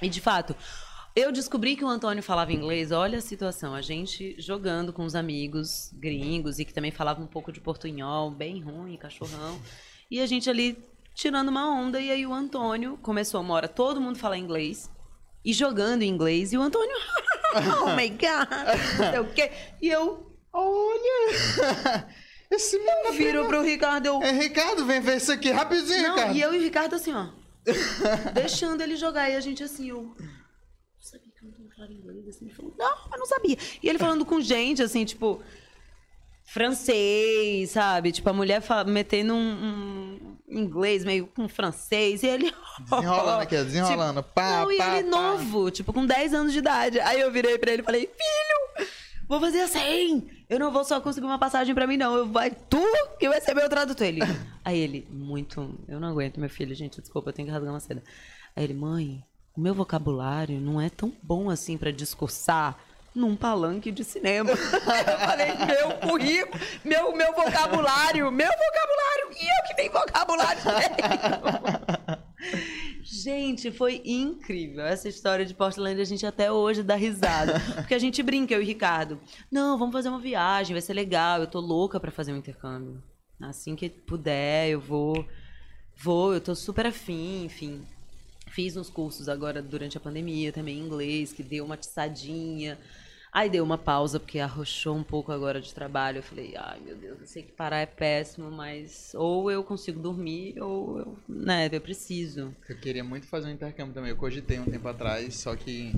E 0.01 0.07
de 0.07 0.21
fato, 0.21 0.55
eu 1.13 1.31
descobri 1.33 1.75
que 1.75 1.83
o 1.83 1.87
Antônio 1.87 2.23
falava 2.23 2.53
inglês. 2.53 2.91
Olha 2.93 3.17
a 3.17 3.21
situação, 3.21 3.73
a 3.75 3.81
gente 3.81 4.35
jogando 4.39 4.93
com 4.93 5.03
os 5.03 5.15
amigos 5.15 5.91
gringos 5.93 6.57
e 6.59 6.63
que 6.63 6.73
também 6.73 6.91
falava 6.91 7.21
um 7.21 7.27
pouco 7.27 7.51
de 7.51 7.59
portunhol, 7.59 8.31
bem 8.31 8.61
ruim, 8.61 8.95
cachorrão. 8.95 9.59
E 10.09 10.21
a 10.21 10.25
gente 10.25 10.49
ali 10.49 10.77
tirando 11.13 11.49
uma 11.49 11.69
onda. 11.69 11.99
E 11.99 12.09
aí 12.09 12.25
o 12.25 12.33
Antônio 12.33 12.97
começou 13.01 13.41
uma 13.41 13.53
hora, 13.55 13.67
todo 13.67 13.99
mundo 13.99 14.17
fala 14.17 14.37
inglês. 14.37 14.89
E 15.47 15.53
jogando 15.53 16.01
em 16.03 16.09
inglês. 16.09 16.51
E 16.51 16.57
o 16.57 16.61
Antônio, 16.61 16.95
oh 17.83 17.95
my 17.95 18.09
God, 18.09 18.99
não 18.99 19.11
sei 19.11 19.19
o 19.19 19.33
quê. 19.33 19.51
E 19.81 19.87
eu 19.89 20.27
Olha! 20.51 22.07
Esse 22.49 22.77
menino 22.79 23.11
viro 23.13 23.45
pro 23.47 23.61
Ricardo, 23.61 24.05
eu... 24.07 24.21
É 24.23 24.31
Ricardo, 24.31 24.85
vem 24.85 24.99
ver 25.01 25.17
isso 25.17 25.31
aqui 25.31 25.51
rapidinho, 25.51 26.01
Não, 26.03 26.15
Ricardo. 26.15 26.35
e 26.35 26.41
eu 26.41 26.53
e 26.53 26.57
o 26.57 26.61
Ricardo 26.61 26.95
assim, 26.95 27.13
ó. 27.13 27.27
deixando 28.33 28.81
ele 28.81 28.95
jogar. 28.95 29.29
E 29.29 29.35
a 29.35 29.39
gente 29.39 29.61
assim, 29.63 29.89
eu. 29.89 30.01
"Não 30.01 30.15
sabia 30.99 31.31
que 31.37 31.45
eu 31.45 31.51
não 31.63 31.69
falava 31.75 31.93
inglês. 31.93 32.27
Assim, 32.27 32.45
ele 32.45 32.53
falou, 32.55 32.73
não, 32.77 32.97
eu 33.13 33.19
não 33.19 33.25
sabia. 33.25 33.57
E 33.83 33.89
ele 33.89 33.99
falando 33.99 34.25
com 34.25 34.39
gente, 34.41 34.81
assim, 34.81 35.03
tipo. 35.05 35.41
Francês, 36.45 37.71
sabe? 37.71 38.11
Tipo, 38.13 38.29
a 38.29 38.33
mulher 38.33 38.61
fala, 38.61 38.85
metendo 38.85 39.33
um, 39.33 39.37
um 39.51 40.36
inglês 40.47 41.03
meio 41.03 41.27
com 41.27 41.47
francês. 41.47 42.23
E 42.23 42.27
ele. 42.27 42.53
Desenrolando 42.89 43.41
aqui, 43.41 43.55
desenrolando. 43.55 44.23
Pá, 44.23 44.61
não, 44.61 44.71
e 44.71 44.77
pá, 44.77 44.97
ele 44.97 45.09
pá. 45.09 45.17
novo, 45.17 45.69
tipo, 45.71 45.91
com 45.91 46.05
10 46.05 46.33
anos 46.33 46.53
de 46.53 46.59
idade. 46.59 46.99
Aí 46.99 47.19
eu 47.19 47.31
virei 47.31 47.57
pra 47.57 47.71
ele 47.71 47.81
e 47.81 47.85
falei, 47.85 48.01
filho, 48.01 48.87
vou 49.27 49.39
fazer 49.39 49.61
assim. 49.61 50.29
Eu 50.49 50.59
não 50.59 50.71
vou 50.71 50.85
só 50.85 51.01
conseguir 51.01 51.25
uma 51.25 51.39
passagem 51.39 51.75
pra 51.75 51.87
mim, 51.87 51.97
não. 51.97 52.15
Eu 52.15 52.27
vai 52.27 52.51
tu 52.51 52.81
que 53.19 53.27
vai 53.27 53.41
ser 53.41 53.53
meu 53.53 53.67
tradutor. 53.69 54.07
Ele. 54.07 54.21
Aí 54.63 54.77
ele, 54.79 55.07
muito. 55.09 55.77
Eu 55.87 55.99
não 55.99 56.09
aguento, 56.09 56.39
meu 56.39 56.49
filho, 56.49 56.73
gente, 56.75 57.01
desculpa, 57.01 57.29
eu 57.29 57.33
tenho 57.33 57.47
que 57.47 57.53
rasgar 57.53 57.73
uma 57.73 57.79
seda. 57.79 58.03
Aí 58.55 58.63
ele, 58.63 58.73
mãe, 58.73 59.23
o 59.55 59.61
meu 59.61 59.73
vocabulário 59.73 60.59
não 60.59 60.79
é 60.79 60.89
tão 60.89 61.11
bom 61.21 61.49
assim 61.49 61.77
pra 61.77 61.91
discursar 61.91 62.77
num 63.18 63.35
palanque 63.35 63.91
de 63.91 64.03
cinema. 64.03 64.52
eu 64.53 65.19
falei, 65.19 65.53
meu 65.56 65.98
currículo, 66.07 66.64
meu, 66.85 67.15
meu 67.15 67.34
vocabulário, 67.34 68.31
meu 68.31 68.48
vocabulário, 68.48 69.31
e 69.41 69.45
eu 69.45 69.68
que 69.68 69.76
tenho 69.76 69.91
vocabulário. 69.91 70.61
Gente, 73.03 73.72
foi 73.72 74.02
incrível. 74.06 74.85
Essa 74.85 75.10
história 75.10 75.45
de 75.45 75.53
Portland 75.53 75.99
a 75.99 76.06
gente 76.06 76.26
até 76.26 76.52
hoje 76.52 76.84
dá 76.84 76.95
risada. 76.95 77.60
Porque 77.76 77.95
a 77.95 77.99
gente 77.99 78.22
brinca, 78.22 78.53
eu 78.53 78.61
e 78.61 78.64
o 78.64 78.68
Ricardo. 78.68 79.19
Não, 79.49 79.77
vamos 79.77 79.94
fazer 79.94 80.10
uma 80.10 80.19
viagem, 80.19 80.73
vai 80.73 80.81
ser 80.81 80.94
legal. 80.94 81.39
Eu 81.39 81.48
tô 81.48 81.60
louca 81.60 81.99
pra 81.99 82.11
fazer 82.11 82.34
um 82.34 82.38
intercâmbio. 82.38 83.02
Assim 83.41 83.76
que 83.76 83.89
puder, 83.89 84.69
eu 84.69 84.80
vou. 84.80 85.26
Vou, 85.95 86.34
eu 86.34 86.41
tô 86.41 86.53
super 86.53 86.85
afim, 86.85 87.45
enfim. 87.45 87.81
Fiz 88.48 88.77
uns 88.77 88.89
cursos 88.89 89.27
agora 89.27 89.61
durante 89.61 89.98
a 89.98 90.02
pandemia 90.02 90.52
também 90.52 90.77
em 90.77 90.85
inglês, 90.85 91.34
que 91.34 91.44
deu 91.44 91.65
uma 91.65 91.76
atiçadinha. 91.76 92.77
Aí 93.38 93.51
deu 93.51 93.64
uma 93.64 93.77
pausa, 93.77 94.19
porque 94.19 94.39
arrochou 94.39 94.95
um 94.95 95.03
pouco 95.03 95.31
agora 95.31 95.61
de 95.61 95.72
trabalho. 95.72 96.18
Eu 96.18 96.23
falei, 96.23 96.55
ai 96.57 96.80
meu 96.84 96.95
Deus, 96.95 97.19
eu 97.22 97.27
sei 97.27 97.43
que 97.43 97.51
parar 97.51 97.77
é 97.77 97.85
péssimo, 97.85 98.49
mas 98.49 99.11
ou 99.14 99.51
eu 99.51 99.64
consigo 99.64 99.99
dormir, 99.99 100.59
ou 100.59 100.97
eu, 100.97 101.18
né, 101.30 101.69
eu 101.72 101.80
preciso. 101.80 102.51
Eu 102.68 102.76
queria 102.77 103.03
muito 103.03 103.27
fazer 103.27 103.47
um 103.47 103.51
intercâmbio 103.51 103.93
também. 103.93 104.09
Eu 104.09 104.18
cogitei 104.18 104.57
um 104.57 104.65
tempo 104.65 104.88
atrás, 104.88 105.35
só 105.35 105.55
que 105.55 105.93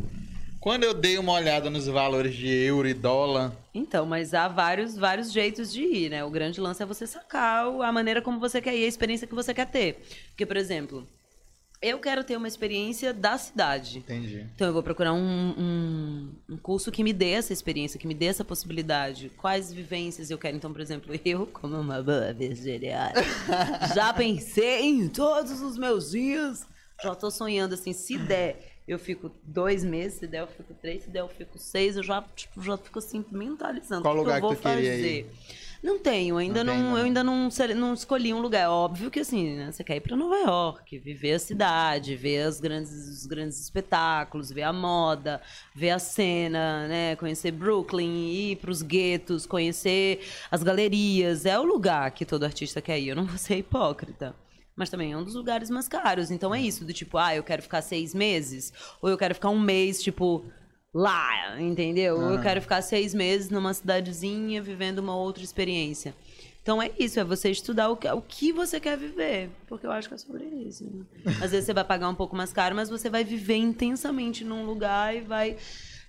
quando 0.60 0.84
eu 0.84 0.94
dei 0.94 1.18
uma 1.18 1.32
olhada 1.32 1.70
nos 1.70 1.88
valores 1.88 2.36
de 2.36 2.50
euro 2.50 2.90
e 2.90 2.94
dólar, 2.94 3.54
Então, 3.74 4.06
mas 4.06 4.34
há 4.34 4.50
vários, 4.50 4.98
vários 4.98 5.32
jeitos 5.32 5.72
de 5.72 5.82
ir, 5.82 6.10
né? 6.10 6.26
O 6.26 6.30
grande 6.30 6.60
lance 6.60 6.84
é 6.84 6.86
você 6.86 7.08
sacar 7.08 7.68
a 7.68 7.92
maneira 7.94 8.22
como 8.22 8.38
você 8.38 8.60
quer 8.60 8.76
ir, 8.76 8.84
a 8.84 8.88
experiência 8.90 9.26
que 9.26 9.34
você 9.34 9.54
quer 9.54 9.68
ter. 9.68 10.06
Porque, 10.28 10.46
por 10.46 10.58
exemplo, 10.58 11.08
eu 11.82 11.98
quero 12.00 12.24
ter 12.24 12.36
uma 12.36 12.48
experiência 12.48 13.14
da 13.14 13.38
cidade. 13.38 14.00
entendi. 14.00 14.46
Então, 14.54 14.68
eu 14.68 14.74
vou 14.74 14.84
procurar 14.84 15.14
um, 15.14 15.56
um, 15.58 16.32
um 16.50 16.58
curso 16.58 16.92
que 16.92 17.04
me 17.04 17.14
dê 17.14 17.30
essa 17.32 17.54
experiência, 17.54 18.00
que 18.00 18.08
me 18.08 18.14
dê 18.14 18.26
essa 18.26 18.44
possibilidade. 18.44 19.32
Quais 19.38 19.72
vivências 19.72 20.30
eu 20.30 20.38
quero? 20.38 20.58
Então, 20.58 20.74
por 20.74 20.82
exemplo, 20.82 21.14
eu, 21.24 21.48
como 21.48 21.78
uma 21.80 22.02
boa 22.04 22.34
virginiana, 22.34 23.14
já 23.96 24.14
pensei 24.14 24.82
em 24.82 25.08
todos 25.08 25.62
os 25.62 25.78
meus 25.78 26.12
dias 26.12 26.68
Já 27.02 27.16
tô 27.16 27.32
sonhando 27.32 27.74
assim, 27.76 27.94
se 27.94 28.18
der, 28.18 28.82
eu 28.86 29.00
fico 29.00 29.32
dois 29.42 29.84
meses, 29.86 30.20
se 30.20 30.28
der, 30.28 30.42
eu 30.42 30.48
fico 30.48 30.74
três, 30.74 31.04
se 31.04 31.10
der, 31.10 31.22
eu 31.22 31.30
fico 31.30 31.58
seis, 31.58 31.96
eu 31.96 32.04
já, 32.04 32.22
tipo, 32.36 32.62
já 32.62 32.78
fico 32.78 33.00
assim, 33.00 33.24
mentalizando. 33.32 34.02
Qual 34.02 34.16
o 34.16 34.18
que 34.18 34.24
lugar 34.24 34.38
eu 34.38 34.42
vou 34.42 34.50
que 34.50 34.58
tu 34.58 34.62
queria 34.64 34.92
fazer. 34.92 35.20
ir? 35.20 35.32
Não 35.82 35.98
tenho, 35.98 36.36
ainda 36.38 36.62
Não 36.62 36.74
não, 36.74 36.82
tem, 36.82 36.90
não. 36.92 36.98
eu 36.98 37.06
ainda 37.06 37.24
não, 37.24 37.50
não 37.78 37.94
escolhi 37.94 38.34
um 38.34 38.42
lugar. 38.42 38.64
É 38.64 38.68
óbvio 38.68 39.10
que 39.10 39.22
assim, 39.22 39.56
né, 39.56 39.72
você 39.72 39.82
quer 39.82 39.96
ir 39.96 40.02
para 40.02 40.16
Nova 40.16 40.36
York, 40.36 41.00
viver 41.00 41.34
a 41.34 41.40
cidade, 41.40 42.18
ver 42.18 42.42
as 42.42 42.60
grandes, 42.60 42.92
os 42.92 43.26
grandes 43.26 43.62
espetáculos, 43.62 44.52
ver 44.52 44.64
a 44.64 44.74
moda, 44.74 45.42
ver 45.74 45.92
a 45.92 46.00
cena, 46.00 46.86
né, 46.88 47.16
conhecer 47.16 47.52
Brooklyn, 47.52 48.28
ir 48.30 48.58
para 48.58 48.72
os 48.72 48.82
guetos, 48.82 49.46
conhecer 49.46 50.20
as 50.52 50.64
galerias. 50.64 51.46
É 51.46 51.58
o 51.58 51.64
lugar 51.64 52.12
que 52.12 52.26
todo 52.26 52.44
artista 52.44 52.82
quer 52.82 53.00
ir. 53.00 53.10
Eu 53.10 53.16
não 53.16 53.26
vou 53.26 53.38
ser 53.38 53.58
hipócrita. 53.58 54.36
Mas 54.76 54.90
também 54.90 55.12
é 55.12 55.18
um 55.18 55.24
dos 55.24 55.36
lugares 55.36 55.70
mais 55.70 55.88
caros. 55.88 56.30
Então 56.32 56.56
é 56.56 56.62
isso, 56.62 56.86
do 56.86 56.94
tipo, 56.94 57.18
ah, 57.18 57.36
eu 57.36 57.44
quero 57.44 57.62
ficar 57.62 57.82
seis 57.82 58.14
meses, 58.14 58.72
ou 59.02 59.10
eu 59.10 59.18
quero 59.18 59.34
ficar 59.36 59.50
um 59.50 59.60
mês, 59.60 60.02
tipo, 60.02 60.46
lá, 60.94 61.60
entendeu? 61.62 62.22
Eu 62.22 62.42
quero 62.42 62.62
ficar 62.62 62.82
seis 62.82 63.14
meses 63.14 63.50
numa 63.50 63.74
cidadezinha 63.74 64.62
vivendo 64.62 65.00
uma 65.00 65.16
outra 65.16 65.44
experiência. 65.44 66.14
Então 66.62 66.82
é 66.82 66.92
isso, 67.00 67.20
é 67.20 67.24
você 67.24 67.50
estudar 67.50 67.90
o 67.90 67.98
que, 67.98 68.08
o 68.08 68.22
que 68.22 68.52
você 68.52 68.80
quer 68.80 68.98
viver. 68.98 69.50
Porque 69.68 69.86
eu 69.88 69.92
acho 69.92 70.08
que 70.08 70.16
é 70.16 70.18
sobre 70.18 70.44
isso. 70.46 70.84
né? 70.86 71.06
Às 71.42 71.52
vezes 71.52 71.66
você 71.66 71.74
vai 71.74 71.84
pagar 71.84 72.10
um 72.10 72.16
pouco 72.16 72.36
mais 72.36 72.52
caro, 72.54 72.76
mas 72.76 72.90
você 72.90 73.10
vai 73.10 73.24
viver 73.24 73.56
intensamente 73.56 74.44
num 74.44 74.66
lugar 74.66 75.16
e 75.16 75.22
vai 75.22 75.58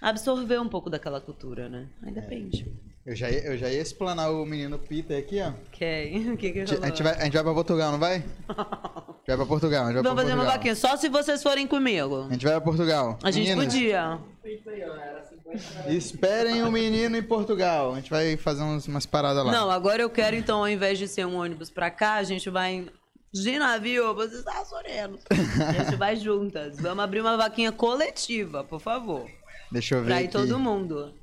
absorver 0.01 0.61
um 0.61 0.69
pouco 0.69 0.90
daquela 0.90 1.20
cultura, 1.20 1.69
né? 1.69 1.89
Aí 2.02 2.12
depende. 2.12 2.66
Eu 3.06 3.16
já, 3.16 3.31
ia, 3.31 3.40
eu 3.47 3.56
já 3.56 3.68
ia 3.70 3.81
explanar 3.81 4.31
o 4.31 4.44
menino 4.44 4.78
Peter 4.78 5.18
aqui, 5.18 5.40
ó. 5.40 5.48
Ok. 5.72 6.31
O 6.32 6.36
que 6.36 6.52
que 6.52 6.60
A 6.60 6.64
gente, 6.66 7.02
vai, 7.02 7.14
a 7.14 7.24
gente 7.24 7.32
vai 7.32 7.43
pra 7.43 7.55
Portugal, 7.55 7.93
não 7.93 7.98
vai? 7.98 8.16
A 8.48 8.52
gente 9.20 9.27
vai 9.27 9.36
pra 9.36 9.47
Portugal, 9.47 9.85
a 9.85 9.86
gente 9.86 9.94
vai 9.94 10.02
Vamos 10.02 10.14
pra 10.14 10.22
fazer 10.22 10.35
uma 10.35 10.44
Portugal. 10.44 10.52
vaquinha, 10.52 10.74
só 10.77 10.97
se 10.97 11.09
vocês 11.09 11.43
forem 11.43 11.66
comigo. 11.66 12.27
A 12.28 12.32
gente 12.32 12.44
vai 12.44 12.52
pra 12.55 12.60
Portugal. 12.60 13.18
A 13.22 13.31
gente 13.31 13.48
Meninas, 13.48 13.72
podia. 13.72 14.18
Isso 14.44 14.68
aí, 14.70 14.82
ó, 14.85 14.94
era 14.97 15.24
50 15.24 15.90
Esperem 15.93 16.62
o 16.62 16.70
menino 16.70 17.16
em 17.16 17.22
Portugal. 17.22 17.93
A 17.93 17.97
gente 17.97 18.10
vai 18.10 18.36
fazer 18.36 18.62
uns- 18.62 18.86
umas 18.86 19.06
paradas 19.06 19.44
lá. 19.44 19.51
Não, 19.51 19.70
agora 19.70 20.02
eu 20.02 20.10
quero, 20.10 20.36
então, 20.36 20.59
ao 20.59 20.68
invés 20.68 20.98
de 20.98 21.09
ser 21.09 21.27
um 21.27 21.36
ônibus 21.36 21.70
pra 21.70 21.90
cá, 21.90 22.14
a 22.16 22.22
gente 22.22 22.48
vai 22.51 22.86
de 23.32 23.59
navio, 23.59 24.14
você 24.14 24.36
está 24.36 24.64
sorrindo. 24.64 25.18
A 25.31 25.72
gente 25.85 25.97
vai 25.97 26.16
juntas. 26.16 26.78
Vamos 26.78 27.02
abrir 27.02 27.20
uma 27.22 27.36
vaquinha 27.36 27.72
coletiva, 27.72 28.62
por 28.62 28.81
favor. 28.81 29.27
Deixa 29.72 29.94
eu 29.94 30.01
ver 30.01 30.06
Pra 30.06 30.20
ir 30.22 30.24
aqui. 30.27 30.32
todo 30.32 30.59
mundo. 30.59 31.14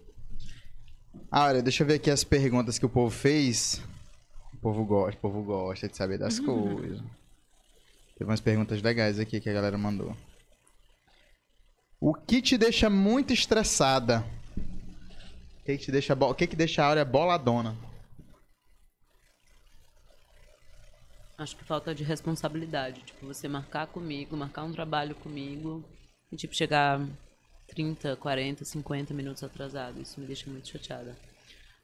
Ah, 1.31 1.45
olha, 1.45 1.61
deixa 1.61 1.83
eu 1.83 1.87
ver 1.87 1.95
aqui 1.95 2.09
as 2.09 2.23
perguntas 2.23 2.79
que 2.79 2.85
o 2.85 2.89
povo 2.89 3.09
fez. 3.13 3.81
O 4.53 4.57
povo 4.57 4.85
gosta, 4.85 5.17
o 5.17 5.21
povo 5.21 5.43
gosta 5.43 5.87
de 5.87 5.95
saber 5.95 6.17
das 6.17 6.39
Uhum. 6.39 6.45
coisas. 6.45 6.99
Teve 8.17 8.29
umas 8.29 8.41
perguntas 8.41 8.81
legais 8.81 9.19
aqui 9.19 9.39
que 9.39 9.49
a 9.49 9.53
galera 9.53 9.77
mandou. 9.77 10.15
O 11.99 12.13
que 12.13 12.41
te 12.41 12.57
deixa 12.57 12.89
muito 12.89 13.33
estressada? 13.33 14.23
O 15.59 15.63
que, 15.65 15.77
te 15.77 15.91
deixa, 15.91 16.13
o 16.13 16.33
que, 16.33 16.47
que 16.47 16.55
deixa 16.55 16.81
a 16.83 16.87
Áurea 16.87 17.03
boladona? 17.05 17.75
Acho 21.37 21.55
que 21.55 21.63
falta 21.63 21.93
de 21.93 22.03
responsabilidade. 22.03 23.01
Tipo, 23.03 23.27
você 23.27 23.47
marcar 23.47 23.87
comigo, 23.87 24.35
marcar 24.35 24.63
um 24.63 24.71
trabalho 24.71 25.13
comigo 25.15 25.83
e, 26.31 26.35
tipo, 26.35 26.55
chegar 26.55 26.99
30, 27.67 28.15
40, 28.15 28.65
50 28.65 29.13
minutos 29.13 29.43
atrasado. 29.43 30.01
Isso 30.01 30.19
me 30.19 30.25
deixa 30.25 30.49
muito 30.49 30.67
chateada. 30.67 31.15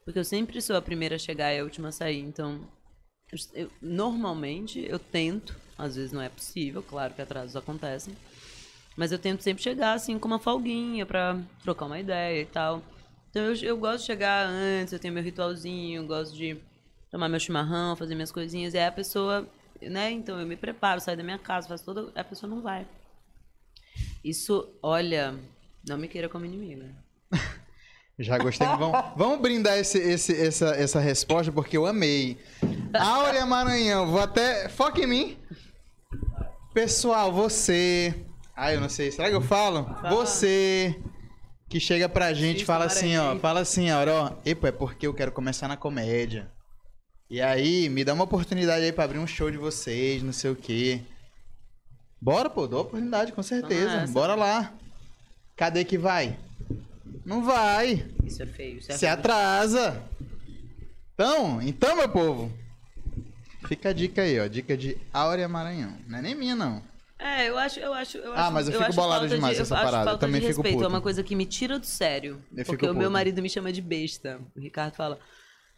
Porque 0.04 0.20
eu 0.20 0.26
sempre 0.26 0.62
sou 0.62 0.76
a 0.76 0.82
primeira 0.82 1.16
a 1.16 1.20
chegar 1.20 1.54
e 1.54 1.60
a 1.60 1.64
última 1.64 1.90
a 1.90 1.92
sair. 1.92 2.20
Então, 2.20 2.60
eu- 3.54 3.72
normalmente 3.82 4.86
eu 4.88 5.00
tento, 5.00 5.56
às 5.78 5.96
vezes 5.96 6.12
não 6.12 6.22
é 6.22 6.30
possível, 6.30 6.84
claro 6.84 7.14
que 7.14 7.22
atrasos 7.22 7.56
acontecem. 7.56 8.16
Mas 8.96 9.12
eu 9.12 9.18
tento 9.18 9.42
sempre 9.42 9.64
chegar 9.64 9.94
assim 9.94 10.20
com 10.20 10.28
uma 10.28 10.40
folguinha 10.40 11.06
pra 11.06 11.40
trocar 11.64 11.86
uma 11.86 12.00
ideia 12.00 12.42
e 12.42 12.46
tal. 12.46 12.84
Então 13.30 13.44
eu, 13.44 13.56
eu 13.56 13.78
gosto 13.78 14.02
de 14.02 14.06
chegar 14.06 14.48
antes, 14.48 14.94
eu 14.94 15.00
tenho 15.00 15.14
meu 15.14 15.24
ritualzinho, 15.24 16.06
gosto 16.06 16.36
de 16.36 16.58
tomar 17.10 17.28
meu 17.28 17.40
chimarrão, 17.40 17.96
fazer 17.96 18.14
minhas 18.14 18.32
coisinhas. 18.32 18.74
E 18.76 18.78
aí 18.78 18.86
a 18.86 18.92
pessoa, 18.92 19.48
né? 19.82 20.12
Então 20.12 20.40
eu 20.40 20.46
me 20.46 20.56
preparo, 20.56 21.02
saio 21.02 21.18
da 21.18 21.24
minha 21.24 21.40
casa, 21.40 21.68
faço 21.68 21.84
toda. 21.86 22.12
A 22.14 22.24
pessoa 22.24 22.48
não 22.50 22.62
vai. 22.62 22.86
Isso, 24.24 24.70
olha, 24.82 25.36
não 25.88 25.98
me 25.98 26.08
queira 26.08 26.30
como 26.30 26.46
inimiga. 26.46 26.90
Já 28.20 28.38
gostei. 28.38 28.68
vamos, 28.68 28.98
vamos 29.18 29.42
brindar 29.42 29.78
esse, 29.78 29.98
esse- 29.98 30.40
essa, 30.40 30.68
essa 30.76 31.00
resposta 31.00 31.52
porque 31.52 31.76
eu 31.76 31.86
amei. 31.86 32.38
Áurea 32.94 33.46
Maranhão, 33.46 34.08
vou 34.12 34.20
até. 34.22 34.70
Foca 34.70 35.02
em 35.02 35.08
mim. 35.08 35.38
Pessoal, 36.74 37.32
você. 37.32 38.14
Ah, 38.56 38.72
eu 38.74 38.80
não 38.80 38.90
sei. 38.90 39.12
Será 39.12 39.30
que 39.30 39.36
eu 39.36 39.42
falo? 39.42 39.86
Você 40.10 41.00
que 41.70 41.80
chega 41.80 42.08
pra 42.08 42.34
gente 42.34 42.62
e 42.62 42.66
fala 42.66 42.86
assim, 42.86 43.18
ó. 43.18 43.36
Fala 43.40 43.62
assim, 43.62 43.90
ó, 43.92 44.04
ó. 44.08 44.32
Epa, 44.46 44.68
é 44.68 44.72
porque 44.72 45.08
eu 45.08 45.14
quero 45.14 45.32
começar 45.32 45.68
na 45.68 45.76
comédia. 45.76 46.52
E 47.30 47.42
aí, 47.42 47.90
me 47.90 48.04
dá 48.04 48.14
uma 48.14 48.26
oportunidade 48.26 48.86
aí 48.86 48.92
pra 48.92 49.06
abrir 49.06 49.18
um 49.18 49.26
show 49.26 49.50
de 49.50 49.58
vocês, 49.58 50.22
não 50.22 50.32
sei 50.34 50.52
o 50.52 50.56
quê. 50.56 51.02
Bora, 52.22 52.48
pô, 52.48 52.68
dou 52.68 52.80
a 52.80 52.82
oportunidade, 52.84 53.32
com 53.32 53.42
certeza. 53.42 54.06
Bora 54.12 54.36
lá. 54.36 54.72
Cadê 55.64 55.86
que 55.86 55.98
vai? 55.98 56.38
Não 57.26 57.42
vai. 57.42 58.06
Isso 58.26 58.44
é 58.44 58.46
feio. 58.46 58.80
Isso 58.80 58.92
é 58.92 58.96
Se 58.96 59.00
feio. 59.00 59.14
atrasa. 59.14 60.04
Então, 61.14 61.62
então, 61.62 61.96
meu 61.96 62.10
povo. 62.10 62.52
Fica 63.66 63.92
a 63.92 63.94
dica 63.94 64.24
aí, 64.24 64.38
ó. 64.42 64.48
Dica 64.48 64.76
de 64.76 64.98
Áurea 65.14 65.48
Maranhão. 65.48 65.94
Não 66.06 66.20
é 66.20 66.22
nem 66.22 66.36
minha, 66.36 66.54
não. 66.54 66.84
É, 67.18 67.48
eu 67.48 67.58
acho, 67.58 67.80
eu 67.80 67.94
acho, 67.94 68.18
eu 68.18 68.34
Ah, 68.34 68.44
acho, 68.48 68.54
mas 68.54 68.68
eu 68.68 68.74
fico 68.74 68.84
acho 68.84 68.96
bolado 68.98 69.26
demais 69.30 69.56
de, 69.56 69.62
essa 69.62 69.74
eu 69.74 69.82
parada, 69.82 70.12
eu 70.12 70.18
também 70.18 70.42
de 70.42 70.48
fico 70.48 70.58
respeito, 70.64 70.76
puto. 70.80 70.84
é 70.84 70.88
uma 70.90 71.00
coisa 71.00 71.24
que 71.24 71.34
me 71.34 71.46
tira 71.46 71.80
do 71.80 71.86
sério. 71.86 72.44
Eu 72.54 72.66
porque 72.66 72.86
fico 72.86 72.92
o 72.94 73.00
meu 73.00 73.10
marido 73.10 73.42
me 73.42 73.50
chama 73.50 73.72
de 73.72 73.82
besta. 73.82 74.42
O 74.54 74.60
Ricardo 74.60 74.96
fala: 74.96 75.18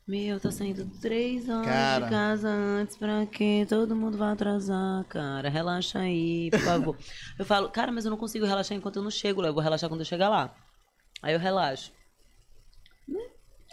Meu, 0.08 0.40
tá 0.40 0.52
saindo 0.52 0.86
três 1.02 1.50
horas 1.50 1.66
Cara. 1.66 2.06
de 2.06 2.12
casa 2.12 2.48
antes 2.48 2.96
pra 2.96 3.26
quê? 3.26 3.66
Todo 3.68 3.96
mundo 3.96 4.18
vai 4.20 4.34
atrasar, 4.34 5.04
cara. 5.06 5.50
Relaxa 5.50 5.98
aí, 5.98 6.52
por 6.52 6.60
favor. 6.60 6.98
eu 7.40 7.44
falo, 7.46 7.72
cara, 7.72 7.92
mas 7.92 8.06
eu 8.06 8.12
não 8.12 8.18
consigo 8.18 8.46
relaxar 8.46 8.78
enquanto 8.78 8.98
eu 8.98 9.04
não 9.04 9.10
chego 9.10 9.42
lá. 9.42 9.48
Eu 9.48 9.54
vou 9.54 9.64
relaxar 9.64 9.90
quando 9.90 10.02
eu 10.02 10.06
chegar 10.06 10.30
lá. 10.30 10.56
Aí 11.24 11.34
eu 11.34 11.40
relaxo. 11.40 11.92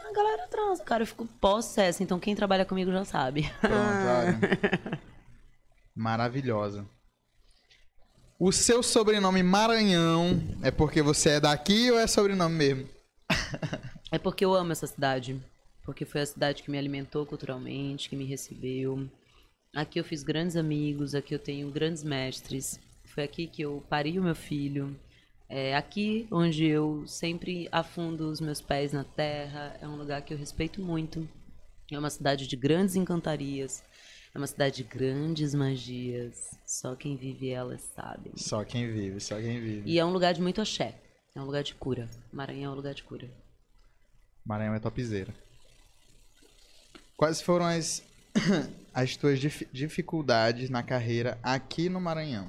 A 0.01 0.13
galera 0.15 0.49
transa, 0.49 0.83
cara. 0.83 1.03
Eu 1.03 1.07
fico 1.07 1.27
possessa. 1.39 2.03
Então 2.03 2.19
quem 2.19 2.35
trabalha 2.35 2.65
comigo 2.65 2.91
já 2.91 3.05
sabe. 3.05 3.53
Pronto. 3.61 5.03
Maravilhosa. 5.95 6.89
O 8.39 8.51
seu 8.51 8.83
sobrenome 8.83 9.43
Maranhão 9.43 10.41
é 10.63 10.71
porque 10.71 11.03
você 11.03 11.33
é 11.33 11.41
daqui 11.41 11.91
ou 11.91 11.99
é 11.99 12.07
sobrenome 12.07 12.57
mesmo? 12.57 12.89
É 14.11 14.19
porque 14.19 14.45
eu 14.45 14.55
amo 14.55 14.73
essa 14.73 14.87
cidade. 14.87 15.41
Porque 15.85 16.05
foi 16.05 16.21
a 16.21 16.27
cidade 16.27 16.63
que 16.63 16.71
me 16.71 16.79
alimentou 16.79 17.27
culturalmente, 17.27 18.09
que 18.09 18.17
me 18.17 18.25
recebeu. 18.25 19.09
Aqui 19.75 19.99
eu 19.99 20.05
fiz 20.05 20.23
grandes 20.23 20.57
amigos, 20.57 21.15
aqui 21.15 21.35
eu 21.35 21.39
tenho 21.39 21.71
grandes 21.71 22.05
mestres. 22.05 22.79
Foi 23.07 23.25
aqui 23.25 23.47
que 23.47 23.63
eu 23.63 23.83
pari 23.89 24.19
o 24.19 24.23
meu 24.23 24.35
filho. 24.35 24.99
É 25.49 25.77
aqui 25.77 26.27
onde 26.31 26.65
eu 26.65 27.07
sempre 27.07 27.69
afundo 27.71 28.31
os 28.31 28.41
meus 28.41 28.61
pés 28.61 28.93
na 28.93 29.05
terra. 29.05 29.77
É 29.81 29.89
um 29.89 29.97
lugar 29.97 30.23
que 30.23 30.33
eu 30.33 30.39
respeito 30.39 30.81
muito. 30.81 31.29
É 31.91 31.99
uma 31.99 32.11
cidade 32.11 32.47
de 32.47 32.57
grandes 32.57 32.97
encantarias. 32.97 33.85
É 34.35 34.39
uma 34.39 34.47
cidade 34.47 34.77
de 34.77 34.85
grandes 34.85 35.55
magias. 35.55 36.59
Só 36.67 36.97
quem 36.97 37.17
vive 37.17 37.51
elas 37.51 37.83
sabe. 37.95 38.33
Só 38.37 38.65
quem 38.65 38.91
vive, 38.91 39.21
só 39.21 39.37
quem 39.37 39.61
vive. 39.61 39.91
E 39.91 39.99
é 39.99 40.05
um 40.05 40.11
lugar 40.11 40.33
de 40.33 40.41
muito 40.41 40.61
axé. 40.61 40.99
É 41.35 41.41
um 41.41 41.45
lugar 41.45 41.63
de 41.63 41.75
cura. 41.75 42.09
Maranhão 42.33 42.71
é 42.71 42.75
um 42.75 42.77
lugar 42.77 42.95
de 42.95 43.03
cura. 43.03 43.31
Maranhão 44.45 44.75
é 44.75 44.81
topzera. 44.81 45.35
Quais 47.17 47.41
foram 47.41 47.67
as, 47.67 48.03
as 48.93 49.17
tuas 49.17 49.39
dif- 49.39 49.69
dificuldades 49.73 50.71
na 50.71 50.83
carreira 50.83 51.39
aqui 51.43 51.89
no 51.89 52.01
Maranhão? 52.01 52.49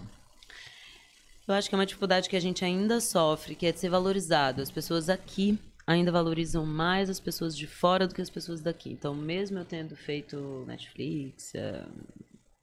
Eu 1.47 1.53
acho 1.53 1.67
que 1.67 1.75
é 1.75 1.77
uma 1.77 1.85
dificuldade 1.85 2.29
que 2.29 2.37
a 2.37 2.41
gente 2.41 2.63
ainda 2.63 3.01
sofre, 3.01 3.55
que 3.55 3.65
é 3.65 3.71
de 3.71 3.79
ser 3.79 3.89
valorizado. 3.89 4.61
As 4.61 4.71
pessoas 4.71 5.09
aqui 5.09 5.59
ainda 5.85 6.11
valorizam 6.11 6.65
mais 6.65 7.09
as 7.09 7.19
pessoas 7.19 7.55
de 7.55 7.67
fora 7.67 8.07
do 8.07 8.15
que 8.15 8.21
as 8.21 8.29
pessoas 8.29 8.61
daqui. 8.61 8.89
Então, 8.91 9.13
mesmo 9.13 9.59
eu 9.59 9.65
tendo 9.65 9.95
feito 9.95 10.63
Netflix, 10.65 11.53
eh, 11.53 11.85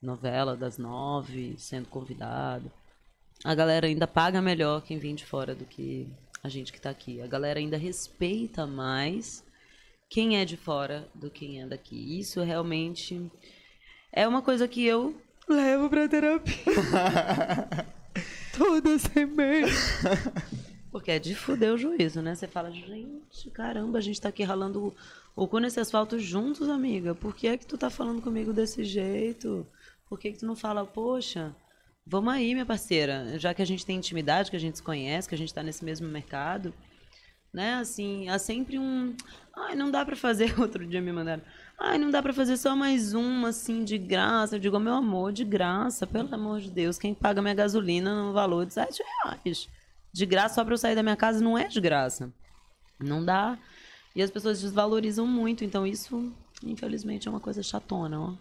novela 0.01 0.57
das 0.57 0.79
nove, 0.79 1.53
sendo 1.59 1.87
convidado, 1.87 2.71
a 3.43 3.53
galera 3.53 3.85
ainda 3.85 4.07
paga 4.07 4.41
melhor 4.41 4.81
quem 4.81 4.97
vem 4.97 5.13
de 5.13 5.25
fora 5.25 5.53
do 5.53 5.65
que 5.65 6.07
a 6.43 6.49
gente 6.49 6.73
que 6.73 6.81
tá 6.81 6.89
aqui. 6.89 7.21
A 7.21 7.27
galera 7.27 7.59
ainda 7.59 7.77
respeita 7.77 8.65
mais 8.65 9.43
quem 10.11 10.37
é 10.37 10.43
de 10.43 10.57
fora 10.57 11.07
do 11.15 11.29
que 11.31 11.47
quem 11.47 11.61
é 11.61 11.65
daqui. 11.65 12.19
Isso 12.19 12.43
realmente 12.43 13.31
é 14.11 14.27
uma 14.27 14.41
coisa 14.41 14.67
que 14.67 14.85
eu 14.85 15.15
levo 15.47 15.89
pra 15.89 16.05
terapia. 16.05 16.53
Toda 18.57 18.99
semana. 18.99 19.67
Porque 20.91 21.11
é 21.11 21.17
de 21.17 21.33
fuder 21.33 21.73
o 21.73 21.77
juízo, 21.77 22.21
né? 22.21 22.35
Você 22.35 22.45
fala, 22.45 22.69
gente, 22.69 23.49
caramba, 23.51 23.99
a 23.99 24.01
gente 24.01 24.19
tá 24.19 24.27
aqui 24.27 24.43
ralando 24.43 24.93
o, 25.33 25.47
cu 25.47 25.59
nesse 25.59 25.79
asfalto 25.79 26.19
juntos, 26.19 26.67
amiga. 26.67 27.15
Por 27.15 27.33
que 27.33 27.47
é 27.47 27.55
que 27.55 27.65
tu 27.65 27.77
tá 27.77 27.89
falando 27.89 28.21
comigo 28.21 28.51
desse 28.51 28.83
jeito? 28.83 29.65
Por 30.09 30.19
que 30.19 30.33
que 30.33 30.39
tu 30.39 30.45
não 30.45 30.57
fala, 30.57 30.85
poxa, 30.85 31.55
Vamos 32.05 32.33
aí, 32.33 32.53
minha 32.53 32.65
parceira. 32.65 33.39
Já 33.39 33.53
que 33.53 33.61
a 33.61 33.65
gente 33.65 33.85
tem 33.85 33.95
intimidade, 33.95 34.49
que 34.49 34.57
a 34.57 34.59
gente 34.59 34.75
se 34.75 34.83
conhece, 34.83 35.29
que 35.29 35.35
a 35.35 35.37
gente 35.37 35.53
tá 35.53 35.63
nesse 35.63 35.85
mesmo 35.85 36.07
mercado, 36.09 36.73
né? 37.53 37.75
Assim, 37.75 38.29
há 38.29 38.37
sempre 38.39 38.77
um. 38.79 39.15
Ai, 39.55 39.75
não 39.75 39.91
dá 39.91 40.05
pra 40.05 40.15
fazer. 40.15 40.53
Outro 40.59 40.85
dia 40.85 41.01
me 41.01 41.11
mandaram. 41.11 41.41
Ai, 41.79 41.97
não 41.97 42.11
dá 42.11 42.21
pra 42.21 42.31
fazer 42.33 42.57
só 42.57 42.75
mais 42.75 43.13
uma, 43.13 43.49
assim, 43.49 43.83
de 43.83 43.97
graça. 43.97 44.55
Eu 44.55 44.59
digo, 44.59 44.79
meu 44.79 44.93
amor, 44.93 45.31
de 45.33 45.43
graça, 45.43 46.05
pelo 46.05 46.33
amor 46.33 46.59
de 46.61 46.69
Deus. 46.69 46.97
Quem 46.97 47.13
paga 47.13 47.41
minha 47.41 47.53
gasolina 47.55 48.23
no 48.23 48.33
valor 48.33 48.65
de 48.65 48.73
7 48.73 49.01
reais? 49.23 49.67
De 50.13 50.25
graça 50.25 50.55
só 50.55 50.63
pra 50.65 50.73
eu 50.73 50.77
sair 50.77 50.93
da 50.95 51.01
minha 51.01 51.15
casa 51.15 51.41
não 51.43 51.57
é 51.57 51.67
de 51.67 51.81
graça. 51.81 52.31
Não 52.99 53.23
dá. 53.25 53.57
E 54.15 54.21
as 54.21 54.29
pessoas 54.29 54.61
desvalorizam 54.61 55.25
muito. 55.25 55.63
Então, 55.63 55.87
isso, 55.87 56.31
infelizmente, 56.63 57.27
é 57.27 57.31
uma 57.31 57.39
coisa 57.39 57.63
chatona, 57.63 58.19
ó. 58.19 58.33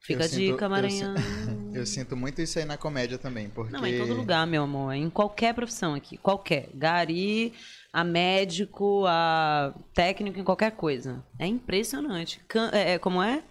Fica 0.00 0.22
Eu 0.22 0.26
a 0.26 0.28
sinto- 0.28 0.38
dica, 0.52 0.64
eu 0.64 0.70
Maranhão. 0.70 1.14
Eu 1.74 1.84
sinto 1.84 2.16
muito 2.16 2.40
isso 2.40 2.58
aí 2.58 2.64
na 2.64 2.78
comédia 2.78 3.18
também, 3.18 3.50
porque... 3.50 3.70
Não, 3.72 3.84
é 3.84 3.90
em 3.90 3.98
todo 3.98 4.14
lugar, 4.14 4.46
meu 4.46 4.62
amor. 4.62 4.92
É 4.92 4.96
em 4.96 5.10
qualquer 5.10 5.52
profissão 5.54 5.94
aqui. 5.94 6.16
Qualquer. 6.16 6.70
Gari, 6.74 7.52
a 7.98 8.04
médico, 8.04 9.04
a 9.06 9.72
técnico, 9.94 10.38
em 10.38 10.44
qualquer 10.44 10.72
coisa. 10.72 11.24
É 11.38 11.46
impressionante. 11.46 12.40
Can- 12.46 12.70
é, 12.72 12.92
é, 12.92 12.98
como 12.98 13.22
é? 13.22 13.42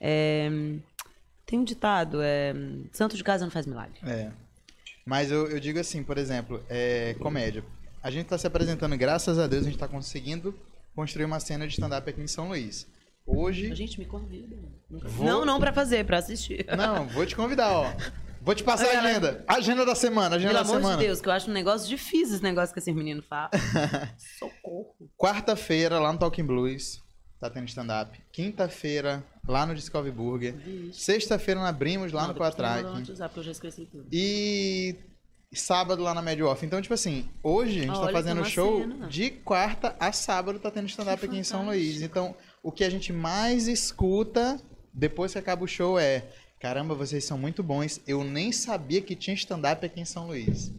É, 0.00 0.50
Tem 1.46 1.58
um 1.58 1.64
ditado, 1.64 2.18
é... 2.22 2.52
Santo 2.92 3.16
de 3.16 3.24
casa 3.24 3.44
não 3.44 3.50
faz 3.50 3.66
milagre. 3.66 3.94
É. 4.02 4.30
Mas 5.06 5.30
eu, 5.30 5.46
eu 5.50 5.58
digo 5.58 5.78
assim, 5.78 6.02
por 6.02 6.18
exemplo, 6.18 6.62
é, 6.68 7.14
comédia. 7.20 7.64
A 8.02 8.10
gente 8.10 8.26
tá 8.26 8.36
se 8.36 8.46
apresentando, 8.46 8.94
graças 8.98 9.38
a 9.38 9.46
Deus, 9.46 9.62
a 9.62 9.70
gente 9.70 9.78
tá 9.78 9.88
conseguindo 9.88 10.54
construir 10.94 11.24
uma 11.24 11.40
cena 11.40 11.66
de 11.66 11.72
stand-up 11.72 12.08
aqui 12.08 12.20
em 12.20 12.26
São 12.26 12.48
Luís. 12.48 12.86
A 13.26 13.30
Hoje. 13.32 13.74
gente 13.74 13.98
me 13.98 14.04
convida. 14.04 14.54
Vou- 14.90 15.24
Não, 15.26 15.44
não 15.46 15.58
pra 15.58 15.72
fazer, 15.72 16.04
pra 16.04 16.18
assistir. 16.18 16.66
Não, 16.76 17.06
vou 17.08 17.24
te 17.24 17.34
convidar, 17.34 17.72
ó. 17.72 17.86
Vou 18.44 18.54
te 18.54 18.62
passar 18.62 18.94
a 18.94 19.00
agenda. 19.00 19.42
Agenda 19.48 19.86
da 19.86 19.94
semana, 19.94 20.36
agenda 20.36 20.52
Pelo 20.52 20.64
da 20.64 20.70
amor 20.70 20.80
semana. 20.82 20.98
de 21.00 21.06
Deus, 21.06 21.20
que 21.20 21.28
eu 21.28 21.32
acho 21.32 21.50
um 21.50 21.54
negócio 21.54 21.88
difícil 21.88 22.34
esse 22.34 22.42
negócio 22.42 22.74
que 22.74 22.78
esses 22.78 22.94
meninos 22.94 23.24
fazem. 23.24 23.58
Socorro. 24.38 24.94
Quarta-feira, 25.16 25.98
lá 25.98 26.12
no 26.12 26.18
Talking 26.18 26.44
Blues, 26.44 27.02
tá 27.40 27.48
tendo 27.48 27.66
stand-up. 27.68 28.20
Quinta-feira, 28.30 29.24
lá 29.48 29.64
no 29.64 29.74
Discovery 29.74 30.14
Burger. 30.14 30.54
Sexta-feira 30.92 31.58
na 31.60 31.72
Brimos, 31.72 32.12
lá 32.12 32.28
no 32.28 32.34
Quatrack. 32.34 32.84
WhatsApp, 32.84 33.34
eu 33.38 33.42
já 33.44 33.50
esqueci 33.52 33.86
tudo. 33.86 34.06
E 34.12 34.94
sábado 35.54 36.02
lá 36.02 36.12
na 36.12 36.20
Médio 36.20 36.46
Off. 36.46 36.66
Então, 36.66 36.82
tipo 36.82 36.92
assim, 36.92 37.26
hoje 37.42 37.78
a 37.78 37.82
gente 37.84 37.92
tá 37.94 38.00
Olha, 38.00 38.12
fazendo 38.12 38.34
tem 38.34 38.42
uma 38.42 38.50
show 38.50 38.80
cena. 38.80 39.06
de 39.08 39.30
quarta 39.30 39.96
a 39.98 40.12
sábado, 40.12 40.58
tá 40.58 40.70
tendo 40.70 40.88
stand-up 40.88 41.24
aqui 41.24 41.38
em 41.38 41.44
São. 41.44 41.64
Luís. 41.64 42.02
Então, 42.02 42.34
o 42.62 42.70
que 42.70 42.84
a 42.84 42.90
gente 42.90 43.10
mais 43.10 43.68
escuta 43.68 44.60
depois 44.92 45.32
que 45.32 45.38
acaba 45.38 45.64
o 45.64 45.68
show 45.68 45.98
é: 45.98 46.28
caramba, 46.64 46.94
vocês 46.94 47.22
são 47.26 47.36
muito 47.36 47.62
bons. 47.62 48.00
Eu 48.06 48.24
nem 48.24 48.50
sabia 48.50 49.02
que 49.02 49.14
tinha 49.14 49.34
stand-up 49.34 49.84
aqui 49.84 50.00
em 50.00 50.04
São 50.06 50.28
Luís. 50.28 50.72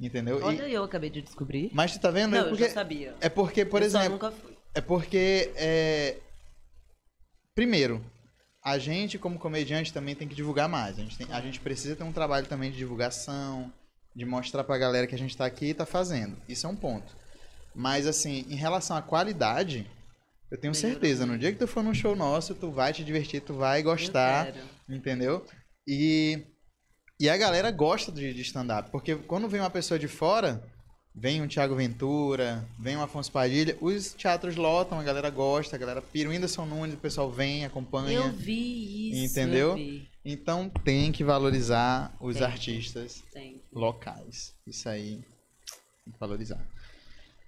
Entendeu? 0.00 0.38
E- 0.38 0.42
Olha, 0.44 0.68
eu 0.68 0.84
acabei 0.84 1.10
de 1.10 1.20
descobrir. 1.20 1.68
mas 1.74 1.92
tu 1.92 1.98
tá 1.98 2.12
vendo? 2.12 2.30
Não, 2.30 2.38
é 2.38 2.42
eu 2.42 2.48
porque, 2.50 2.68
já 2.68 2.70
sabia. 2.70 3.12
é 3.20 3.28
porque, 3.28 3.64
por 3.64 3.82
eu 3.82 3.86
exemplo, 3.86 4.10
nunca 4.10 4.30
fui. 4.30 4.56
é 4.72 4.80
porque, 4.80 5.50
é... 5.56 6.18
primeiro, 7.56 8.04
a 8.62 8.78
gente 8.78 9.18
como 9.18 9.36
comediante 9.36 9.92
também 9.92 10.14
tem 10.14 10.28
que 10.28 10.34
divulgar 10.36 10.68
mais. 10.68 10.96
A 10.96 11.02
gente, 11.02 11.18
tem- 11.18 11.32
a 11.32 11.40
gente 11.40 11.58
precisa 11.58 11.96
ter 11.96 12.04
um 12.04 12.12
trabalho 12.12 12.46
também 12.46 12.70
de 12.70 12.76
divulgação, 12.76 13.72
de 14.14 14.24
mostrar 14.24 14.62
pra 14.62 14.78
galera 14.78 15.08
que 15.08 15.14
a 15.16 15.18
gente 15.18 15.36
tá 15.36 15.44
aqui 15.44 15.70
e 15.70 15.74
tá 15.74 15.84
fazendo. 15.84 16.36
Isso 16.48 16.68
é 16.68 16.70
um 16.70 16.76
ponto. 16.76 17.16
Mas, 17.74 18.06
assim, 18.06 18.46
em 18.48 18.54
relação 18.54 18.96
à 18.96 19.02
qualidade, 19.02 19.90
eu 20.52 20.56
tenho 20.56 20.72
certeza, 20.72 21.26
no 21.26 21.36
dia 21.36 21.50
que 21.50 21.58
tu 21.58 21.66
for 21.66 21.82
num 21.82 21.92
show 21.92 22.14
nosso, 22.14 22.54
tu 22.54 22.70
vai 22.70 22.92
te 22.92 23.02
divertir, 23.02 23.40
tu 23.40 23.54
vai 23.54 23.82
gostar, 23.82 24.46
Eu 24.46 24.52
quero. 24.52 24.75
Entendeu? 24.88 25.44
E, 25.86 26.44
e 27.18 27.28
a 27.28 27.36
galera 27.36 27.70
gosta 27.70 28.10
de, 28.12 28.32
de 28.32 28.42
stand-up, 28.42 28.90
porque 28.90 29.14
quando 29.14 29.48
vem 29.48 29.60
uma 29.60 29.70
pessoa 29.70 29.98
de 29.98 30.08
fora, 30.08 30.62
vem 31.14 31.40
um 31.40 31.48
Thiago 31.48 31.74
Ventura, 31.74 32.68
vem 32.78 32.96
um 32.96 33.02
Afonso 33.02 33.32
Padilha, 33.32 33.76
os 33.80 34.12
teatros 34.12 34.56
lotam, 34.56 35.00
a 35.00 35.02
galera 35.02 35.30
gosta, 35.30 35.74
a 35.74 35.78
galera 35.78 36.02
pira. 36.02 36.28
O 36.28 36.32
Whindersson 36.32 36.66
Nunes, 36.66 36.94
o 36.94 36.98
pessoal 36.98 37.30
vem, 37.30 37.64
acompanha. 37.64 38.18
Eu 38.18 38.32
vi 38.32 39.10
isso. 39.24 39.32
Entendeu? 39.32 39.70
Eu 39.70 39.76
vi. 39.76 40.08
Então 40.22 40.68
tem 40.68 41.10
que 41.12 41.24
valorizar 41.24 42.14
os 42.20 42.36
Tem. 42.36 42.44
artistas 42.44 43.22
Tem. 43.32 43.62
locais. 43.72 44.54
Isso 44.66 44.88
aí 44.88 45.24
tem 46.04 46.12
que 46.12 46.20
valorizar. 46.20 46.60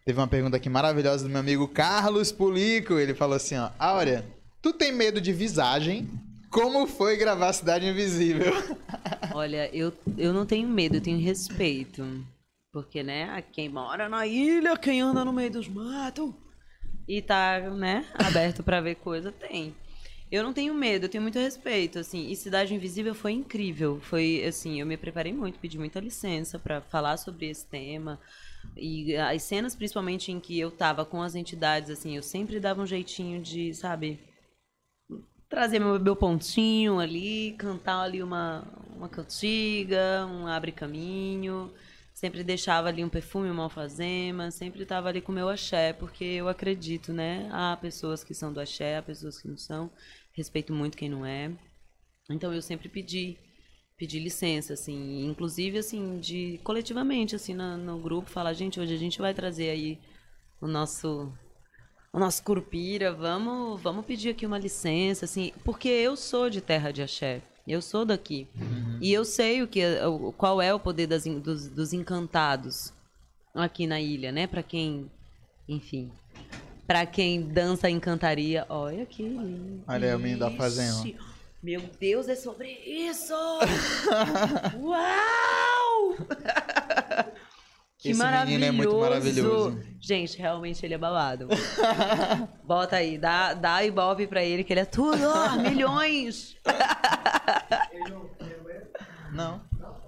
Teve 0.06 0.18
uma 0.18 0.28
pergunta 0.28 0.56
aqui 0.56 0.70
maravilhosa 0.70 1.24
do 1.24 1.28
meu 1.28 1.40
amigo 1.40 1.68
Carlos 1.68 2.32
Pulico. 2.32 2.94
Ele 2.94 3.14
falou 3.14 3.36
assim, 3.36 3.56
ó. 3.56 3.70
Áurea, 3.78 4.24
tu 4.62 4.72
tem 4.72 4.90
medo 4.90 5.20
de 5.20 5.32
visagem? 5.32 6.08
Como 6.50 6.86
foi 6.86 7.16
gravar 7.16 7.52
Cidade 7.52 7.86
Invisível? 7.86 8.52
Olha, 9.34 9.68
eu, 9.74 9.92
eu 10.16 10.32
não 10.32 10.46
tenho 10.46 10.68
medo, 10.68 10.96
eu 10.96 11.00
tenho 11.00 11.18
respeito. 11.20 12.24
Porque, 12.72 13.02
né, 13.02 13.42
quem 13.52 13.68
mora 13.68 14.08
na 14.08 14.26
ilha, 14.26 14.76
quem 14.76 15.00
anda 15.00 15.24
no 15.24 15.32
meio 15.32 15.50
dos 15.50 15.68
matos 15.68 16.32
e 17.06 17.22
tá, 17.22 17.60
né, 17.70 18.06
aberto 18.14 18.62
pra 18.62 18.80
ver 18.80 18.96
coisa, 18.96 19.32
tem. 19.32 19.74
Eu 20.30 20.42
não 20.42 20.52
tenho 20.52 20.74
medo, 20.74 21.06
eu 21.06 21.08
tenho 21.08 21.22
muito 21.22 21.38
respeito, 21.38 21.98
assim. 21.98 22.30
E 22.30 22.36
Cidade 22.36 22.74
Invisível 22.74 23.14
foi 23.14 23.32
incrível. 23.32 23.98
Foi, 24.02 24.44
assim, 24.46 24.78
eu 24.78 24.86
me 24.86 24.96
preparei 24.96 25.32
muito, 25.32 25.58
pedi 25.58 25.78
muita 25.78 26.00
licença 26.00 26.58
pra 26.58 26.82
falar 26.82 27.16
sobre 27.16 27.48
esse 27.48 27.64
tema. 27.64 28.20
E 28.76 29.16
as 29.16 29.42
cenas, 29.42 29.74
principalmente, 29.74 30.30
em 30.30 30.38
que 30.38 30.58
eu 30.58 30.70
tava 30.70 31.04
com 31.06 31.22
as 31.22 31.34
entidades, 31.34 31.88
assim, 31.88 32.14
eu 32.14 32.22
sempre 32.22 32.60
dava 32.60 32.82
um 32.82 32.86
jeitinho 32.86 33.40
de, 33.40 33.72
sabe, 33.72 34.20
trazer 35.48 35.78
meu, 35.78 35.98
meu 35.98 36.16
pontinho 36.16 36.98
ali, 37.00 37.52
cantar 37.58 38.02
ali 38.02 38.22
uma, 38.22 38.64
uma 38.96 39.08
cantiga, 39.08 40.26
um 40.26 40.46
abre 40.46 40.72
caminho. 40.72 41.72
Sempre 42.14 42.42
deixava 42.42 42.88
ali 42.88 43.04
um 43.04 43.08
perfume, 43.08 43.48
uma 43.48 43.62
alfazema, 43.64 44.50
sempre 44.50 44.82
estava 44.82 45.08
ali 45.08 45.20
com 45.20 45.30
o 45.30 45.34
meu 45.34 45.48
axé, 45.48 45.92
porque 45.92 46.24
eu 46.24 46.48
acredito, 46.48 47.12
né? 47.12 47.48
Há 47.52 47.76
pessoas 47.76 48.24
que 48.24 48.34
são 48.34 48.52
do 48.52 48.60
axé, 48.60 48.96
há 48.96 49.02
pessoas 49.02 49.40
que 49.40 49.46
não 49.48 49.56
são. 49.56 49.88
Respeito 50.32 50.72
muito 50.72 50.96
quem 50.98 51.08
não 51.08 51.24
é. 51.24 51.52
Então 52.30 52.52
eu 52.52 52.60
sempre 52.62 52.88
pedi, 52.88 53.38
pedi 53.96 54.18
licença, 54.18 54.74
assim, 54.74 55.26
inclusive 55.26 55.78
assim, 55.78 56.18
de 56.20 56.58
coletivamente, 56.64 57.36
assim, 57.36 57.54
na- 57.54 57.76
no 57.76 57.98
grupo, 58.00 58.30
falar, 58.30 58.52
gente, 58.52 58.80
hoje 58.80 58.94
a 58.94 58.98
gente 58.98 59.18
vai 59.20 59.32
trazer 59.34 59.70
aí 59.70 59.98
o 60.60 60.66
nosso 60.66 61.32
o 62.12 62.18
nosso 62.18 62.42
curupira, 62.42 63.12
vamos, 63.12 63.80
vamos 63.80 64.04
pedir 64.04 64.30
aqui 64.30 64.46
uma 64.46 64.58
licença, 64.58 65.24
assim, 65.24 65.52
porque 65.64 65.88
eu 65.88 66.16
sou 66.16 66.48
de 66.48 66.60
terra 66.60 66.90
de 66.90 67.02
axé, 67.02 67.42
eu 67.66 67.82
sou 67.82 68.04
daqui. 68.04 68.46
E 69.00 69.12
eu 69.12 69.24
sei 69.24 69.62
o 69.62 69.68
que, 69.68 69.82
qual 70.36 70.60
é 70.60 70.72
o 70.72 70.80
poder 70.80 71.06
das, 71.06 71.24
dos, 71.24 71.68
dos 71.68 71.92
encantados 71.92 72.92
aqui 73.54 73.86
na 73.86 74.00
ilha, 74.00 74.32
né? 74.32 74.46
Pra 74.46 74.62
quem, 74.62 75.10
enfim, 75.68 76.10
pra 76.86 77.04
quem 77.04 77.42
dança 77.42 77.90
encantaria, 77.90 78.64
olha 78.68 79.04
que 79.04 79.22
lindo. 79.22 79.82
Olha 79.86 80.08
aí 80.08 80.14
o 80.14 80.18
menino 80.18 80.40
da 80.40 80.50
fazenda. 80.50 81.18
Meu 81.62 81.82
Deus, 82.00 82.28
é 82.28 82.36
sobre 82.36 82.70
isso! 82.70 83.34
Uau! 84.80 85.77
Que 87.98 88.10
Esse 88.10 88.18
maravilhoso. 88.18 88.52
menino 88.60 88.64
é 88.64 88.70
muito 88.70 88.96
maravilhoso. 89.00 89.80
Gente, 90.00 90.38
realmente 90.38 90.86
ele 90.86 90.94
é 90.94 90.98
babado. 90.98 91.48
Bota 92.64 92.94
aí, 92.96 93.18
dá, 93.18 93.54
dá 93.54 93.82
ibope 93.84 94.26
pra 94.28 94.42
ele 94.44 94.62
que 94.62 94.72
ele 94.72 94.80
é 94.80 94.84
tudo, 94.84 95.20
ó, 95.26 95.56
milhões. 95.58 96.56
Não. 99.32 99.60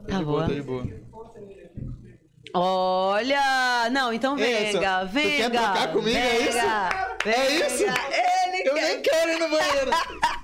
Tá 0.09 0.19
de 0.19 0.25
boa, 0.25 0.45
boa. 0.47 0.55
de 0.55 0.63
boa. 0.63 0.87
Olha! 2.55 3.89
Não, 3.91 4.13
então 4.13 4.37
Isso. 4.37 4.45
venga, 4.47 5.01
Tu 5.01 5.13
venga. 5.13 5.37
quer 5.37 5.51
trocar 5.51 5.93
comigo, 5.93 6.17
é 6.17 6.39
venga, 6.39 6.49
isso? 6.49 6.59
venga. 7.25 7.37
É 7.37 7.67
isso? 7.67 7.85
Ele 7.85 8.69
Eu 8.69 8.75
quer. 8.75 8.83
nem 8.89 9.03
quero 9.03 9.31
ir 9.33 9.39
no 9.39 9.49
banheiro. 9.51 9.91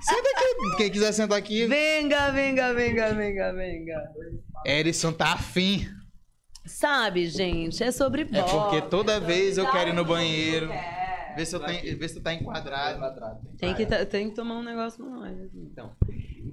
Senta 0.01 0.29
aqui. 0.35 0.77
Quem 0.77 0.91
quiser 0.91 1.11
sentar 1.11 1.37
aqui. 1.37 1.65
Venga, 1.65 2.31
venga, 2.31 2.73
venga, 2.73 3.13
venga, 3.13 3.53
venga. 3.53 4.03
Erison 4.65 5.11
tá 5.11 5.33
afim. 5.33 5.85
Sabe, 6.67 7.27
gente, 7.27 7.83
é 7.83 7.91
sobre 7.91 8.21
É 8.23 8.25
bola. 8.25 8.69
porque 8.69 8.81
toda 8.89 9.19
vez 9.19 9.57
eu 9.57 9.69
quero 9.71 9.89
ir 9.89 9.93
no 9.93 10.05
banheiro. 10.05 10.69
Vê 11.35 11.45
se, 11.45 11.55
eu 11.55 11.59
tenho, 11.59 11.97
vê 11.99 12.07
se 12.09 12.15
tu 12.15 12.21
tá 12.21 12.33
enquadrado. 12.33 12.99
Tem 13.59 13.73
que, 13.75 13.85
ta- 13.85 14.05
tem 14.05 14.29
que 14.29 14.35
tomar 14.35 14.55
um 14.55 14.63
negócio 14.63 15.03
com 15.03 15.09
nós. 15.09 15.37
Então, 15.53 15.91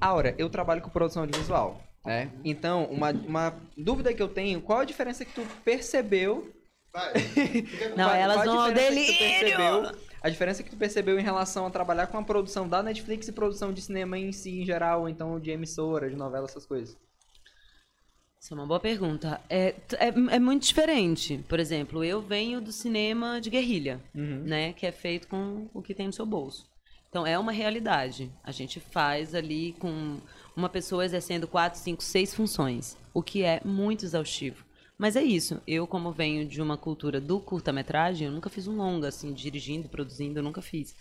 Aura, 0.01 0.35
eu 0.36 0.51
trabalho 0.51 0.82
com 0.82 0.91
produção 0.91 1.23
audiovisual, 1.23 1.81
né? 2.05 2.31
Então, 2.45 2.85
uma, 2.86 3.11
uma 3.11 3.55
dúvida 3.78 4.12
que 4.12 4.23
eu 4.23 4.28
tenho, 4.28 4.61
qual 4.61 4.81
a 4.81 4.85
diferença 4.85 5.24
que 5.24 5.32
tu 5.32 5.41
percebeu... 5.65 6.53
Vai. 6.93 7.12
Não, 7.97 8.05
qual- 8.05 8.15
elas 8.15 8.45
vão 8.45 8.61
ao 8.61 8.69
diferença 8.73 9.12
que 9.12 9.19
tu 9.19 9.20
delírio! 9.20 9.41
percebeu- 9.41 9.93
A 10.23 10.28
diferença 10.31 10.62
que 10.62 10.70
tu 10.70 10.77
percebeu 10.77 11.19
em 11.19 11.23
relação 11.23 11.66
a 11.66 11.70
trabalhar 11.70 12.07
com 12.09 12.19
a 12.19 12.23
produção 12.23 12.69
da 12.69 12.82
Netflix 12.82 13.27
e 13.28 13.32
produção 13.32 13.73
de 13.73 13.81
cinema 13.81 14.19
em 14.19 14.32
si, 14.32 14.61
em 14.61 14.66
geral, 14.66 15.01
ou 15.03 15.09
então 15.09 15.41
de 15.41 15.51
emissora, 15.51 16.09
de 16.11 16.16
novela, 16.16 16.45
essas 16.47 16.66
coisas. 16.66 16.95
Isso 18.45 18.53
é 18.53 18.59
uma 18.59 18.66
boa 18.66 18.79
pergunta. 18.79 19.41
É, 19.49 19.75
é, 19.95 20.09
é 20.09 20.39
muito 20.39 20.66
diferente. 20.66 21.43
Por 21.49 21.59
exemplo, 21.59 22.05
eu 22.05 22.21
venho 22.21 22.61
do 22.61 22.71
cinema 22.73 23.41
de 23.41 23.49
guerrilha, 23.49 23.99
Uhum. 24.15 24.43
né? 24.45 24.75
Que 24.75 24.85
é 24.85 24.93
feito 24.93 25.27
com 25.29 25.66
o 25.73 25.81
que 25.81 25.95
tem 25.95 26.09
no 26.09 26.12
seu 26.12 26.27
bolso. 26.27 26.66
Então 27.09 27.27
é 27.27 27.39
uma 27.39 27.53
realidade. 27.53 28.31
A 28.45 28.53
gente 28.53 28.81
faz 28.81 29.35
ali 29.35 29.75
com 29.79 30.19
uma 30.55 30.69
pessoa 30.69 31.07
exercendo 31.07 31.49
quatro, 31.49 31.81
cinco, 31.81 32.03
seis 32.03 32.35
funções, 32.35 32.99
o 33.15 33.23
que 33.23 33.43
é 33.43 33.62
muito 33.65 34.05
exaustivo. 34.05 34.62
Mas 34.99 35.16
é 35.16 35.23
isso. 35.23 35.59
Eu, 35.66 35.87
como 35.87 36.12
venho 36.12 36.47
de 36.47 36.61
uma 36.61 36.77
cultura 36.77 37.23
do 37.23 37.41
curta-metragem, 37.41 38.27
eu 38.27 38.33
nunca 38.33 38.51
fiz 38.51 38.66
um 38.69 38.77
longa, 38.77 39.09
assim, 39.09 39.33
dirigindo, 39.33 39.89
produzindo, 39.89 40.39
eu 40.41 40.43
nunca 40.43 40.61
fiz. 40.61 40.95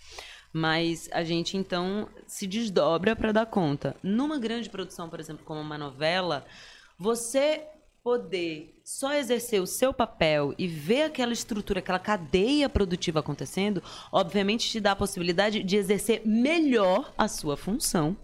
Mas 0.50 1.10
a 1.12 1.22
gente, 1.22 1.58
então, 1.58 2.08
se 2.26 2.46
desdobra 2.46 3.14
para 3.14 3.32
dar 3.32 3.44
conta. 3.44 3.94
Numa 4.02 4.38
grande 4.38 4.70
produção, 4.70 5.10
por 5.10 5.20
exemplo, 5.20 5.44
como 5.44 5.60
uma 5.60 5.76
novela, 5.76 6.46
você 6.98 7.62
poder 8.02 8.78
só 8.84 9.14
exercer 9.14 9.62
o 9.62 9.66
seu 9.66 9.92
papel 9.94 10.54
e 10.58 10.68
ver 10.68 11.04
aquela 11.04 11.32
estrutura, 11.32 11.78
aquela 11.78 11.98
cadeia 11.98 12.68
produtiva 12.68 13.20
acontecendo, 13.20 13.82
obviamente 14.12 14.68
te 14.68 14.78
dá 14.78 14.92
a 14.92 14.96
possibilidade 14.96 15.62
de 15.62 15.76
exercer 15.76 16.20
melhor 16.24 17.12
a 17.16 17.26
sua 17.28 17.56
função 17.56 18.14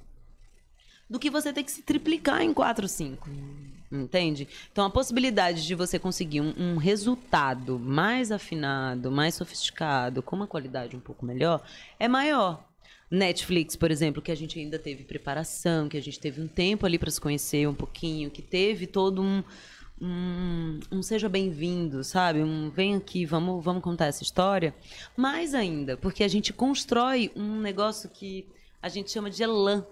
do 1.09 1.19
que 1.19 1.31
você 1.31 1.53
ter 1.53 1.65
que 1.65 1.73
se 1.73 1.83
triplicar 1.83 2.43
em 2.43 2.53
4 2.53 2.85
ou 2.85 2.89
5. 2.89 3.29
Entende? 3.91 4.47
Então, 4.71 4.85
a 4.85 4.91
possibilidade 4.91 5.67
de 5.67 5.75
você 5.75 5.99
conseguir 5.99 6.41
um, 6.41 6.55
um, 6.57 6.77
resultado 6.77 7.77
mais 7.77 8.31
afinado, 8.31 9.11
mais 9.11 9.35
sofisticado, 9.35 10.23
com 10.23 10.37
uma 10.37 10.47
qualidade 10.47 10.95
um 10.95 11.01
pouco 11.01 11.25
melhor, 11.25 11.61
é 11.99 12.07
maior. 12.07 12.70
Netflix, 13.11 13.75
por 13.75 13.91
exemplo, 13.91 14.23
que 14.23 14.31
a 14.31 14.35
gente 14.35 14.59
ainda 14.59 14.79
teve 14.79 15.05
preparação, 15.05 15.89
que 15.89 15.97
a 15.97 16.03
gente 16.03 16.21
teve 16.21 16.41
um 16.41 16.47
tempo 16.47 16.87
ali 16.87 16.99
para 16.99 17.11
se 17.11 17.21
conhecer 17.21 17.69
um 17.69 17.75
pouquinho, 17.75 18.31
que 18.31 18.43
teve 18.43 18.87
todo 18.87 19.23
um. 19.23 19.43
Um, 20.03 20.81
um 20.91 21.03
seja 21.03 21.29
bem-vindo, 21.29 22.03
sabe? 22.03 22.43
Um 22.43 22.71
vem 22.71 22.95
aqui, 22.95 23.27
vamos, 23.27 23.63
vamos 23.63 23.83
contar 23.83 24.07
essa 24.07 24.23
história. 24.23 24.75
Mais 25.15 25.53
ainda, 25.55 25.95
porque 25.95 26.25
a 26.25 26.29
gente 26.29 26.55
constrói 26.55 27.31
um 27.37 27.61
negócio 27.61 28.09
que 28.09 28.47
a 28.81 28.89
gente 28.89 29.11
chama 29.11 29.29
de 29.29 29.43
elan, 29.43 29.85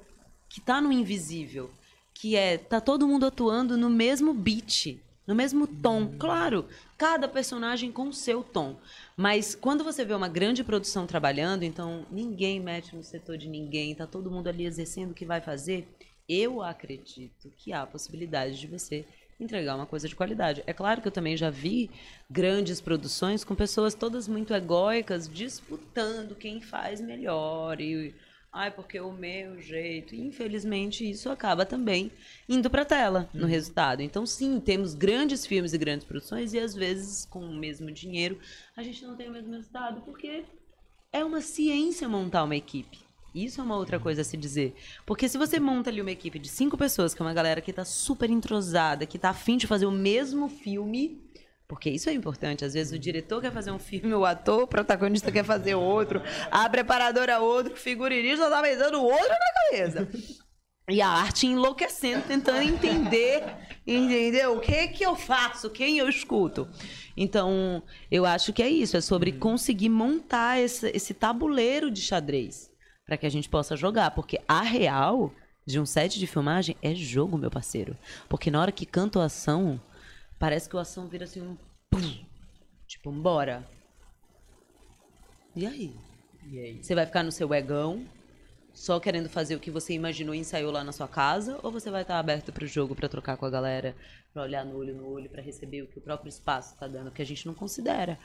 que 0.49 0.61
está 0.61 0.81
no 0.81 0.91
invisível 0.91 1.71
que 2.19 2.35
é 2.35 2.59
tá 2.59 2.81
todo 2.81 3.07
mundo 3.07 3.27
atuando 3.27 3.77
no 3.77 3.89
mesmo 3.89 4.35
beat, 4.35 4.99
no 5.29 5.35
mesmo 5.35 5.67
tom. 5.67 6.15
Claro, 6.19 6.65
cada 6.97 7.29
personagem 7.29 7.93
com 7.93 8.11
seu 8.11 8.43
tom. 8.43 8.77
Mas 9.15 9.55
quando 9.55 9.85
você 9.85 10.03
vê 10.03 10.15
uma 10.15 10.27
grande 10.27 10.65
produção 10.65 11.07
trabalhando, 11.07 11.65
então 11.65 12.07
ninguém 12.11 12.59
mete 12.59 12.97
no 12.97 13.05
setor 13.05 13.37
de 13.37 13.47
ninguém, 13.47 13.95
tá 13.95 14.07
todo 14.07 14.31
mundo 14.31 14.49
ali 14.49 14.65
exercendo 14.65 15.11
o 15.11 15.15
que 15.15 15.27
vai 15.27 15.43
fazer, 15.43 15.87
eu 16.27 16.63
acredito 16.63 17.53
que 17.59 17.75
há 17.75 17.83
a 17.83 17.87
possibilidade 17.87 18.59
de 18.59 18.67
você 18.67 19.05
entregar 19.39 19.77
uma 19.77 19.87
coisa 19.87 20.09
de 20.09 20.17
qualidade. 20.17 20.65
É 20.67 20.73
claro 20.73 21.03
que 21.03 21.09
eu 21.09 21.13
também 21.13 21.37
já 21.37 21.51
vi 21.51 21.91
grandes 22.31 22.81
produções 22.81 23.45
com 23.45 23.55
pessoas 23.55 23.95
todas 23.95 24.27
muito 24.27 24.55
egóicas 24.55 25.29
disputando 25.29 26.35
quem 26.35 26.61
faz 26.61 27.01
melhor 27.03 27.81
e 27.81 28.15
Ai, 28.53 28.71
porque 28.71 28.99
o 28.99 29.13
meu 29.13 29.61
jeito. 29.61 30.15
infelizmente, 30.15 31.09
isso 31.09 31.31
acaba 31.31 31.67
também 31.67 32.11
indo 32.49 32.71
para 32.71 32.85
tela 32.85 33.29
no 33.33 33.43
uhum. 33.43 33.49
resultado. 33.49 34.01
Então, 34.01 34.25
sim, 34.25 34.59
temos 34.59 34.95
grandes 34.95 35.47
filmes 35.47 35.73
e 35.73 35.79
grandes 35.79 36.07
produções 36.07 36.55
e 36.55 36.59
às 36.59 36.75
vezes 36.75 37.25
com 37.27 37.41
o 37.41 37.55
mesmo 37.55 37.91
dinheiro 37.93 38.39
a 38.77 38.83
gente 38.83 39.05
não 39.05 39.17
tem 39.17 39.29
o 39.29 39.33
mesmo 39.33 39.53
resultado 39.53 40.01
porque 40.01 40.45
é 41.13 41.25
uma 41.25 41.41
ciência 41.41 42.09
montar 42.09 42.45
uma 42.45 42.57
equipe. 42.57 42.99
Isso 43.35 43.61
é 43.61 43.65
uma 43.65 43.77
outra 43.77 44.01
coisa 44.01 44.23
a 44.23 44.25
se 44.25 44.37
dizer. 44.37 44.75
Porque 45.05 45.29
se 45.29 45.39
você 45.39 45.61
monta 45.61 45.91
ali 45.91 46.01
uma 46.01 46.11
equipe 46.11 46.39
de 46.39 46.49
cinco 46.49 46.77
pessoas, 46.77 47.15
que 47.15 47.23
é 47.23 47.25
uma 47.25 47.35
galera 47.35 47.61
que 47.61 47.71
está 47.71 47.85
super 47.85 48.31
entrosada, 48.31 49.07
que 49.07 49.17
está 49.17 49.31
afim 49.31 49.57
de 49.57 49.67
fazer 49.67 49.87
o 49.87 49.93
mesmo 49.93 50.49
filme, 50.49 51.21
porque 51.69 51.91
isso 51.91 52.09
é 52.09 52.15
importante. 52.15 52.65
Às 52.65 52.73
vezes 52.73 52.93
o 52.95 52.99
diretor 52.99 53.43
quer 53.43 53.53
fazer 53.53 53.71
um 53.71 53.79
filme, 53.79 54.15
o 54.15 54.25
ator, 54.25 54.63
o 54.63 54.67
protagonista 54.67 55.31
quer 55.31 55.45
fazer 55.45 55.75
outro, 55.75 56.23
a 56.51 56.69
preparadora 56.69 57.39
outro, 57.39 57.75
o 57.75 57.77
figurinista 57.77 58.49
tá 58.49 58.63
pensando 58.63 59.03
outro 59.03 59.29
na 59.29 59.71
cabeça. 59.71 60.09
E 60.91 61.03
a 61.03 61.09
arte 61.09 61.47
enlouquecendo, 61.47 62.25
tentando 62.27 62.63
entender, 62.63 63.45
entendeu? 63.87 64.57
O 64.57 64.61
que 64.61 64.89
que 64.89 65.05
eu 65.05 65.15
faço, 65.15 65.69
quem 65.69 65.99
eu 65.99 66.09
escuto. 66.09 66.67
Então, 67.15 67.83
eu 68.11 68.25
acho 68.25 68.55
que 68.55 68.63
é 68.63 68.69
isso, 68.71 68.97
é 68.97 69.03
sobre 69.03 69.33
conseguir 69.33 69.91
montar 69.91 70.59
esse, 70.59 70.89
esse 70.89 71.13
tabuleiro 71.13 71.91
de 71.91 72.01
xadrez 72.01 72.71
para 73.05 73.19
que 73.19 73.27
a 73.27 73.31
gente 73.31 73.51
possa 73.51 73.77
jogar, 73.77 74.13
porque 74.13 74.41
a 74.49 74.63
real 74.63 75.31
de 75.67 75.79
um 75.79 75.85
set 75.85 76.19
de 76.19 76.27
filmagem 76.27 76.75
é 76.83 76.95
jogo, 76.95 77.37
meu 77.37 77.51
parceiro. 77.51 77.95
Porque 78.27 78.51
na 78.51 78.59
hora 78.59 78.73
que 78.73 78.87
canta 78.87 79.21
a 79.21 79.27
ação, 79.27 79.79
Parece 80.39 80.69
que 80.69 80.77
o 80.77 80.79
ação 80.79 81.09
vira 81.09 81.25
assim 81.25 81.43
um. 81.43 81.57
Pum, 81.91 82.25
tipo, 82.87 83.11
bora. 83.11 83.67
E 85.57 85.67
aí? 85.67 85.97
E 86.51 86.59
aí? 86.59 86.83
Você 86.83 86.95
vai 86.95 87.05
ficar 87.05 87.23
no 87.23 87.33
seu 87.33 87.53
egão, 87.53 88.07
só 88.73 89.01
querendo 89.01 89.29
fazer 89.29 89.57
o 89.57 89.61
que 89.61 89.71
você 89.71 89.93
imaginou 89.93 90.35
e 90.35 90.39
ensaiou 90.39 90.71
lá 90.71 90.85
na 90.85 90.93
sua 90.93 91.09
casa, 91.09 91.59
ou 91.63 91.73
você 91.73 91.91
vai 91.91 92.03
estar 92.03 92.19
aberto 92.19 92.53
para 92.53 92.65
o 92.65 92.69
jogo, 92.69 92.95
para 92.95 93.09
trocar 93.09 93.37
com 93.37 93.45
a 93.45 93.51
galera, 93.51 93.97
para 94.33 94.43
olhar 94.43 94.65
no 94.65 94.77
olho 94.77 94.95
no 94.95 95.09
olho, 95.09 95.29
para 95.29 95.43
receber 95.43 95.83
o 95.83 95.89
que 95.89 95.99
o 95.99 96.03
próprio 96.03 96.29
espaço 96.29 96.75
está 96.75 96.87
dando, 96.87 97.11
que 97.11 97.23
a 97.23 97.27
gente 97.27 97.45
não 97.47 97.55
considera. 97.55 98.19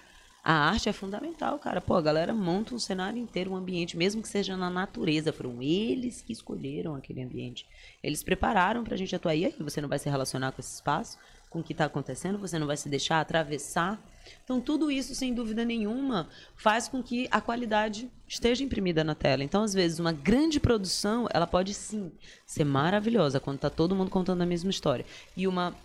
A 0.44 0.70
arte 0.70 0.90
é 0.90 0.94
fundamental, 0.94 1.58
cara. 1.58 1.80
Pô, 1.80 1.96
a 1.96 2.02
galera 2.02 2.34
monta 2.34 2.76
um 2.76 2.80
cenário 2.80 3.18
inteiro, 3.18 3.52
um 3.52 3.56
ambiente, 3.56 3.96
mesmo 3.96 4.22
que 4.22 4.28
seja 4.28 4.58
na 4.58 4.70
natureza. 4.70 5.32
Foram 5.32 5.62
eles 5.62 6.22
que 6.22 6.34
escolheram 6.34 6.96
aquele 6.96 7.24
ambiente. 7.24 7.66
Eles 8.04 8.22
prepararam 8.22 8.84
pra 8.84 8.98
gente 8.98 9.16
atuar. 9.16 9.36
E 9.36 9.46
aí, 9.46 9.56
você 9.58 9.80
não 9.80 9.88
vai 9.88 9.98
se 9.98 10.10
relacionar 10.10 10.52
com 10.52 10.60
esse 10.60 10.76
espaço? 10.76 11.18
Com 11.54 11.60
o 11.60 11.64
que 11.64 11.72
está 11.72 11.86
acontecendo, 11.86 12.40
você 12.40 12.58
não 12.58 12.66
vai 12.66 12.76
se 12.76 12.90
deixar 12.90 13.22
atravessar. 13.22 14.04
Então, 14.44 14.60
tudo 14.60 14.90
isso, 14.90 15.14
sem 15.14 15.34
dúvida 15.34 15.64
nenhuma, 15.64 16.28
faz 16.56 16.88
com 16.88 17.04
que 17.04 17.28
a 17.30 17.40
qualidade 17.40 18.10
esteja 18.28 18.64
imprimida 18.64 19.04
na 19.04 19.14
tela. 19.14 19.44
Então, 19.44 19.62
às 19.62 19.74
vezes, 19.74 20.00
uma 20.00 20.12
grande 20.12 20.60
produção, 20.60 21.28
ela 21.32 21.46
pode 21.46 21.74
sim 21.76 22.12
ser 22.46 22.64
maravilhosa 22.64 23.40
quando 23.40 23.58
está 23.58 23.70
todo 23.70 23.96
mundo 23.96 24.10
contando 24.10 24.42
a 24.42 24.46
mesma 24.46 24.72
história. 24.72 25.06
E 25.38 25.48
uma 25.48 25.76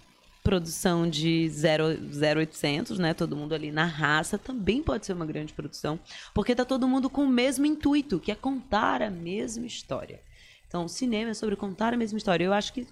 produção 0.43 1.09
de 1.09 1.51
0800, 1.53 2.99
né? 2.99 3.13
Todo 3.13 3.37
mundo 3.37 3.55
ali 3.55 3.71
na 3.71 3.85
raça 3.85 4.39
também 4.39 4.83
pode 4.83 5.05
ser 5.05 5.13
uma 5.13 5.27
grande 5.27 5.53
produção, 5.53 6.01
porque 6.33 6.55
tá 6.55 6.65
todo 6.65 6.89
mundo 6.89 7.11
com 7.11 7.25
o 7.25 7.29
mesmo 7.29 7.67
intuito, 7.67 8.19
que 8.19 8.33
é 8.33 8.35
contar 8.35 9.03
a 9.03 9.11
mesma 9.11 9.67
história. 9.67 10.23
Então, 10.67 10.87
o 10.87 10.89
cinema 10.89 11.33
é 11.33 11.35
sobre 11.35 11.57
contar 11.57 11.93
a 11.93 11.97
mesma 11.97 12.17
história. 12.17 12.45
Eu 12.45 12.55
acho 12.55 12.73
que 12.73 12.87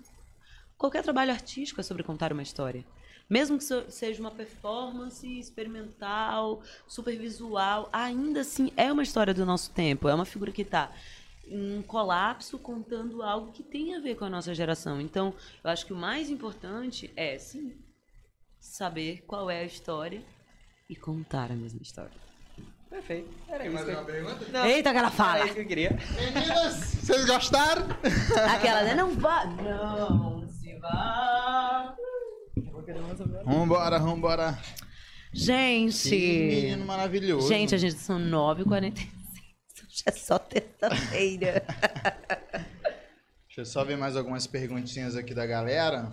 Qualquer 0.78 1.02
trabalho 1.02 1.32
artístico 1.32 1.80
é 1.80 1.84
sobre 1.84 2.02
contar 2.02 2.32
uma 2.32 2.42
história. 2.42 2.84
Mesmo 3.28 3.58
que 3.58 3.64
seja 3.90 4.20
uma 4.20 4.30
performance 4.30 5.26
experimental, 5.38 6.62
supervisual, 6.86 7.88
ainda 7.92 8.40
assim 8.40 8.70
é 8.76 8.92
uma 8.92 9.02
história 9.02 9.34
do 9.34 9.44
nosso 9.44 9.70
tempo. 9.72 10.08
É 10.08 10.14
uma 10.14 10.24
figura 10.24 10.52
que 10.52 10.62
está 10.62 10.92
em 11.48 11.82
colapso 11.82 12.58
contando 12.58 13.22
algo 13.22 13.52
que 13.52 13.62
tem 13.62 13.94
a 13.94 14.00
ver 14.00 14.16
com 14.16 14.24
a 14.24 14.30
nossa 14.30 14.54
geração. 14.54 15.00
Então, 15.00 15.34
eu 15.64 15.70
acho 15.70 15.86
que 15.86 15.92
o 15.92 15.96
mais 15.96 16.30
importante 16.30 17.12
é, 17.16 17.38
sim, 17.38 17.76
saber 18.60 19.24
qual 19.26 19.50
é 19.50 19.60
a 19.60 19.64
história 19.64 20.22
e 20.88 20.94
contar 20.94 21.50
a 21.50 21.56
mesma 21.56 21.82
história. 21.82 22.25
Perfeito. 22.96 23.28
Era 23.46 23.58
Tem 23.58 23.66
isso. 23.66 23.74
mais 23.84 23.88
uma 23.98 24.04
pergunta? 24.06 24.46
Não, 24.50 24.64
Eita, 24.64 24.88
aquela 24.90 25.10
fala. 25.10 25.36
Era 25.40 25.44
isso 25.44 25.54
que 25.54 25.60
eu 25.60 25.66
queria. 25.66 25.98
Meninas, 26.16 26.74
vocês 26.94 27.26
gostaram? 27.26 27.86
Aquela, 28.54 28.82
né? 28.84 28.94
Não 28.94 29.10
vá. 29.10 29.44
Não 29.44 30.48
se 30.48 30.74
vá. 30.78 31.94
Vambora, 33.44 33.98
vambora. 33.98 34.58
Gente. 35.30 36.08
Que 36.08 36.48
menino 36.48 36.86
maravilhoso. 36.86 37.46
Gente, 37.48 37.74
a 37.74 37.78
gente 37.78 37.96
são 37.98 38.18
9h46. 38.18 39.08
Hoje 39.84 40.02
é 40.06 40.10
só 40.12 40.38
terça-feira. 40.38 41.62
Deixa 43.46 43.60
eu 43.60 43.66
só 43.66 43.84
ver 43.84 43.98
mais 43.98 44.16
algumas 44.16 44.46
perguntinhas 44.46 45.16
aqui 45.16 45.34
da 45.34 45.44
galera. 45.44 46.12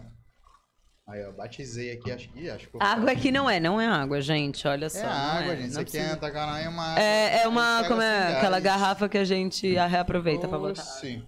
Aí, 1.05 1.21
ó, 1.25 1.34
batizei 1.34 1.91
aqui, 1.91 2.11
acho 2.11 2.30
que. 2.30 2.49
Acho 2.49 2.69
que 2.69 2.77
Água 2.80 3.11
aqui 3.11 3.30
não 3.31 3.49
é, 3.49 3.59
não 3.59 3.80
é 3.80 3.85
água, 3.85 4.21
gente. 4.21 4.65
Olha 4.67 4.89
só. 4.89 4.99
É 4.99 5.03
não 5.03 5.09
água, 5.11 5.53
é, 5.53 5.57
gente. 5.57 5.69
Isso 5.71 5.80
aqui 5.80 5.97
é 5.97 6.15
tacar 6.15 6.63
em 6.63 6.67
uma. 6.69 6.97
É, 6.99 7.41
é 7.43 7.47
uma. 7.47 7.84
Como 7.88 8.01
é? 8.01 8.27
assim, 8.27 8.38
Aquela 8.38 8.59
gás. 8.59 8.63
garrafa 8.81 9.09
que 9.09 9.17
a 9.17 9.25
gente 9.25 9.73
reaproveita 9.73 10.47
pra 10.47 10.57
botar. 10.57 10.81
Sim. 10.81 11.27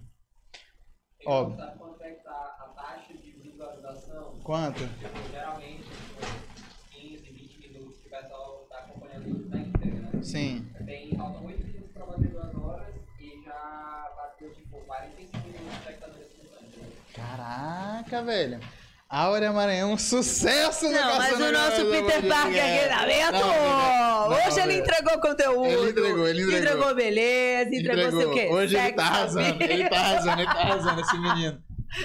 Ó, 1.26 1.50
Sabe 1.56 1.78
quanto 1.78 2.02
é 2.02 2.10
que 2.10 2.22
tá 2.24 2.30
a 2.30 2.64
taxa 2.80 3.12
de 3.14 3.30
visualização? 3.32 4.40
quanto? 4.42 4.88
Geralmente, 5.30 5.84
uns 6.22 6.88
15, 6.94 7.16
20 7.32 7.68
minutos 7.68 7.96
que 8.00 8.06
o 8.06 8.10
pessoal 8.10 8.66
tá 8.70 8.78
acompanhando 8.78 9.24
tudo 9.24 9.48
na 9.50 9.56
né? 9.58 10.22
Sim. 10.22 10.66
Tem, 10.86 11.14
faltam 11.16 11.44
8 11.44 11.66
minutos 11.66 11.90
pra 11.92 12.06
bater 12.06 12.30
2 12.30 12.54
horas 12.54 12.94
e 13.20 13.42
já 13.44 14.12
bateu, 14.16 14.54
tipo, 14.54 14.78
45 14.86 15.36
minutos 15.38 15.68
de 15.68 15.76
espectadores 15.78 16.28
simultâneos. 16.32 16.94
Caraca, 17.14 18.22
velho. 18.22 18.60
Áurea 19.08 19.52
Maranhão, 19.52 19.92
um 19.92 19.98
sucesso 19.98 20.86
no 20.86 20.90
Não, 20.92 21.18
mas 21.18 21.40
o 21.40 21.52
nosso 21.52 21.86
Peter. 21.86 22.26
Parker 22.26 22.64
aqui 22.64 22.88
na 22.88 24.26
Hoje 24.26 24.60
ele 24.60 24.78
entregou 24.78 25.20
conteúdo. 25.20 25.66
Ele 25.66 25.90
entregou, 25.90 26.26
ele 26.28 26.42
entregou. 26.42 26.94
beleza, 26.94 27.70
entregou, 27.72 28.10
sei 28.10 28.26
o 28.26 28.32
quê. 28.32 28.48
Hoje 28.50 28.76
ele 28.76 28.92
tá 28.92 29.04
arrasando, 29.04 29.62
ele 29.62 29.88
tá 29.88 29.96
arrasando, 29.96 30.40
ele 30.40 30.52
tá 30.52 30.60
arrasando, 30.60 31.00
esse 31.00 31.18
menino. 31.18 31.62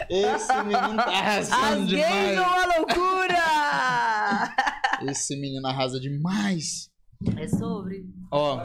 Esse 0.09 0.53
menino 0.63 0.95
tá 0.95 1.05
As 1.37 1.51
arrasando 1.51 1.87
gays 1.87 2.05
são 2.05 2.21
demais. 2.27 2.37
uma 2.37 2.77
loucura! 2.77 4.55
Esse 5.09 5.35
menino 5.41 5.67
arrasa 5.67 5.99
demais. 5.99 6.91
é 7.35 7.47
sobre. 7.47 8.05
Ó, 8.31 8.61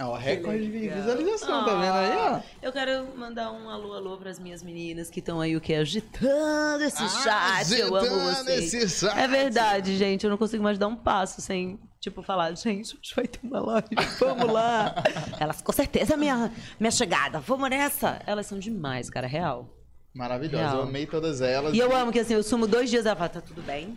Ó, 0.00 0.16
recorde 0.16 0.66
de 0.66 0.88
visualização, 0.88 1.64
tá 1.64 1.74
vendo 1.76 1.94
aí, 1.94 2.16
ó? 2.16 2.40
Eu 2.60 2.72
quero 2.72 3.16
mandar 3.16 3.52
um 3.52 3.70
alô, 3.70 3.94
alô 3.94 4.16
pras 4.18 4.40
minhas 4.40 4.60
meninas 4.60 5.08
que 5.08 5.20
estão 5.20 5.40
aí, 5.40 5.56
o 5.56 5.60
que? 5.60 5.72
Agitando 5.72 6.82
esse 6.82 7.08
chat. 7.22 7.72
Eu 7.78 7.94
amo 7.94 8.08
vocês. 8.08 8.74
esse 8.74 9.06
chat. 9.06 9.16
É 9.16 9.28
verdade, 9.28 9.96
gente. 9.96 10.24
Eu 10.24 10.30
não 10.30 10.36
consigo 10.36 10.64
mais 10.64 10.78
dar 10.78 10.88
um 10.88 10.96
passo 10.96 11.40
sem, 11.40 11.78
tipo, 12.00 12.22
falar, 12.22 12.52
gente, 12.56 12.96
hoje 12.96 13.14
vai 13.14 13.28
ter 13.28 13.38
uma 13.44 13.60
live, 13.60 13.88
vamos 14.18 14.52
lá. 14.52 14.96
Elas, 15.38 15.62
com 15.62 15.72
certeza, 15.72 16.16
minha, 16.16 16.50
minha 16.80 16.90
chegada, 16.90 17.38
vamos 17.38 17.70
nessa. 17.70 18.20
Elas 18.26 18.46
são 18.46 18.58
demais, 18.58 19.08
cara, 19.08 19.28
real. 19.28 19.70
Maravilhosa, 20.12 20.76
eu 20.76 20.82
amei 20.82 21.06
todas 21.06 21.40
elas. 21.40 21.74
E 21.74 21.78
eu 21.78 21.94
amo 21.94 22.12
que, 22.12 22.18
assim, 22.18 22.34
eu 22.34 22.42
sumo 22.42 22.66
dois 22.66 22.90
dias, 22.90 23.06
ela 23.06 23.16
fala, 23.16 23.28
tá 23.28 23.40
tudo 23.40 23.62
bem? 23.62 23.96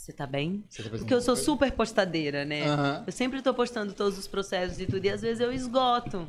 Você 0.00 0.14
tá 0.14 0.26
bem? 0.26 0.64
Você 0.66 0.82
tá 0.82 0.88
Porque 0.96 1.12
eu 1.12 1.20
sou 1.20 1.36
super 1.36 1.70
postadeira, 1.72 2.42
né? 2.42 2.64
Aham. 2.64 3.04
Eu 3.06 3.12
sempre 3.12 3.42
tô 3.42 3.52
postando 3.52 3.92
todos 3.92 4.18
os 4.18 4.26
processos 4.26 4.80
e 4.80 4.86
tudo, 4.86 5.04
e 5.04 5.10
às 5.10 5.20
vezes 5.20 5.40
eu 5.40 5.52
esgoto. 5.52 6.26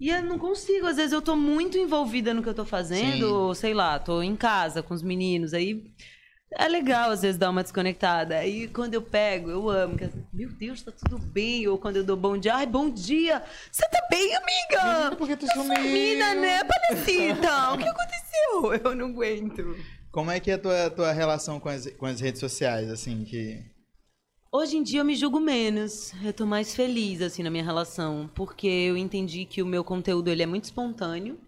E 0.00 0.10
eu 0.10 0.20
não 0.24 0.40
consigo, 0.40 0.88
às 0.88 0.96
vezes 0.96 1.12
eu 1.12 1.22
tô 1.22 1.36
muito 1.36 1.78
envolvida 1.78 2.34
no 2.34 2.42
que 2.42 2.48
eu 2.48 2.54
tô 2.54 2.64
fazendo, 2.64 3.26
Sim. 3.26 3.32
ou 3.32 3.54
sei 3.54 3.72
lá, 3.72 3.96
tô 3.96 4.20
em 4.20 4.34
casa 4.34 4.82
com 4.82 4.92
os 4.92 5.04
meninos, 5.04 5.54
aí 5.54 5.94
é 6.50 6.66
legal 6.66 7.12
às 7.12 7.22
vezes 7.22 7.38
dar 7.38 7.48
uma 7.48 7.62
desconectada. 7.62 8.36
Aí 8.36 8.66
quando 8.66 8.94
eu 8.94 9.02
pego, 9.02 9.48
eu 9.48 9.70
amo, 9.70 9.96
que, 9.96 10.10
meu 10.32 10.48
Deus, 10.50 10.82
tá 10.82 10.90
tudo 10.90 11.18
bem. 11.18 11.68
Ou 11.68 11.78
quando 11.78 11.98
eu 11.98 12.04
dou 12.04 12.16
bom 12.16 12.36
dia, 12.36 12.56
ai, 12.56 12.66
bom 12.66 12.90
dia, 12.90 13.40
você 13.70 13.88
tá 13.88 14.04
bem, 14.10 14.34
amiga? 14.34 14.82
Menina, 14.82 15.16
por 15.16 15.28
que 15.28 15.36
tu 15.36 15.46
sumiu? 15.46 15.76
Sumida, 15.76 16.34
né, 16.34 16.60
Palestita? 16.64 17.72
o 17.72 17.78
que 17.78 17.88
aconteceu? 17.88 18.74
Eu 18.90 18.96
não 18.96 19.10
aguento. 19.10 19.76
Como 20.12 20.30
é 20.30 20.38
que 20.38 20.50
é 20.50 20.54
a 20.54 20.58
tua, 20.58 20.90
tua 20.90 21.10
relação 21.10 21.58
com 21.58 21.70
as, 21.70 21.90
com 21.92 22.04
as 22.04 22.20
redes 22.20 22.38
sociais, 22.38 22.90
assim, 22.90 23.24
que... 23.24 23.64
Hoje 24.52 24.76
em 24.76 24.82
dia 24.82 25.00
eu 25.00 25.04
me 25.06 25.16
julgo 25.16 25.40
menos. 25.40 26.12
Eu 26.22 26.34
tô 26.34 26.44
mais 26.44 26.74
feliz 26.74 27.22
assim 27.22 27.42
na 27.42 27.48
minha 27.48 27.64
relação, 27.64 28.30
porque 28.34 28.66
eu 28.66 28.98
entendi 28.98 29.46
que 29.46 29.62
o 29.62 29.66
meu 29.66 29.82
conteúdo 29.82 30.28
ele 30.28 30.42
é 30.42 30.46
muito 30.46 30.64
espontâneo 30.64 31.40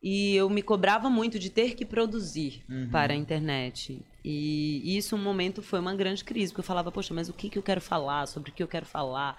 e 0.00 0.36
eu 0.36 0.48
me 0.48 0.62
cobrava 0.62 1.10
muito 1.10 1.36
de 1.36 1.50
ter 1.50 1.74
que 1.74 1.84
produzir 1.84 2.64
para 2.92 3.12
a 3.12 3.16
internet. 3.16 4.00
E 4.24 4.96
isso 4.96 5.16
um 5.16 5.18
momento 5.18 5.60
foi 5.60 5.80
uma 5.80 5.96
grande 5.96 6.22
crise, 6.22 6.52
porque 6.52 6.60
eu 6.60 6.64
falava, 6.64 6.92
poxa, 6.92 7.12
mas 7.12 7.28
o 7.28 7.32
que 7.32 7.50
que 7.50 7.58
eu 7.58 7.62
quero 7.64 7.80
falar, 7.80 8.28
sobre 8.28 8.50
o 8.50 8.54
que 8.54 8.62
eu 8.62 8.68
quero 8.68 8.86
falar? 8.86 9.36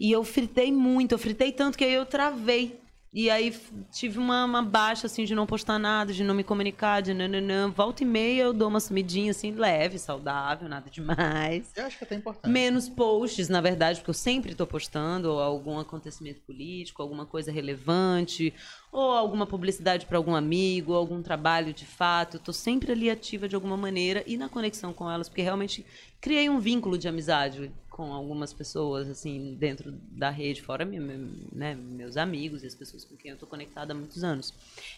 E 0.00 0.10
eu 0.10 0.24
fritei 0.24 0.72
muito, 0.72 1.12
eu 1.12 1.18
fritei 1.18 1.52
tanto 1.52 1.76
que 1.76 1.84
aí 1.84 1.92
eu 1.92 2.06
travei. 2.06 2.80
E 3.14 3.28
aí 3.28 3.54
tive 3.90 4.18
uma, 4.18 4.46
uma 4.46 4.62
baixa, 4.62 5.06
assim, 5.06 5.26
de 5.26 5.34
não 5.34 5.44
postar 5.44 5.78
nada, 5.78 6.14
de 6.14 6.24
não 6.24 6.34
me 6.34 6.42
comunicar, 6.42 7.02
de 7.02 7.12
nananã. 7.12 7.68
Volta 7.70 8.02
e 8.02 8.06
meia 8.06 8.44
eu 8.44 8.54
dou 8.54 8.68
uma 8.68 8.80
sumidinha, 8.80 9.32
assim, 9.32 9.52
leve, 9.52 9.98
saudável, 9.98 10.66
nada 10.66 10.88
demais. 10.88 11.70
Eu 11.76 11.84
acho 11.84 11.98
que 11.98 12.04
é 12.04 12.06
até 12.06 12.14
importante. 12.14 12.50
Menos 12.50 12.88
posts, 12.88 13.50
na 13.50 13.60
verdade, 13.60 13.98
porque 13.98 14.08
eu 14.08 14.14
sempre 14.14 14.52
estou 14.52 14.66
postando 14.66 15.28
algum 15.28 15.78
acontecimento 15.78 16.40
político, 16.40 17.02
alguma 17.02 17.26
coisa 17.26 17.52
relevante, 17.52 18.54
ou 18.90 19.10
alguma 19.10 19.46
publicidade 19.46 20.06
para 20.06 20.16
algum 20.16 20.34
amigo, 20.34 20.94
algum 20.94 21.20
trabalho 21.20 21.74
de 21.74 21.84
fato. 21.84 22.38
Estou 22.38 22.54
sempre 22.54 22.92
ali 22.92 23.10
ativa 23.10 23.46
de 23.46 23.54
alguma 23.54 23.76
maneira 23.76 24.24
e 24.26 24.38
na 24.38 24.48
conexão 24.48 24.94
com 24.94 25.10
elas, 25.10 25.28
porque 25.28 25.42
realmente 25.42 25.84
criei 26.18 26.48
um 26.48 26.58
vínculo 26.58 26.96
de 26.96 27.08
amizade 27.08 27.70
com 27.92 28.12
algumas 28.12 28.52
pessoas, 28.54 29.08
assim, 29.08 29.54
dentro 29.54 29.92
da 29.92 30.30
rede, 30.30 30.62
fora 30.62 30.84
me- 30.84 30.98
me- 30.98 31.46
né, 31.52 31.74
meus 31.74 32.16
amigos 32.16 32.62
e 32.62 32.66
as 32.66 32.74
pessoas 32.74 33.04
com 33.04 33.16
quem 33.16 33.30
eu 33.30 33.34
estou 33.34 33.48
conectada 33.48 33.92
há 33.92 33.96
muitos 33.96 34.24
anos. 34.24 34.52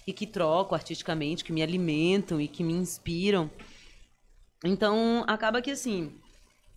E 0.06 0.12
que 0.12 0.26
troco 0.26 0.74
artisticamente, 0.76 1.44
que 1.44 1.52
me 1.52 1.60
alimentam 1.62 2.40
e 2.40 2.46
que 2.46 2.62
me 2.62 2.72
inspiram. 2.72 3.50
Então, 4.64 5.24
acaba 5.26 5.60
que 5.60 5.72
assim, 5.72 6.12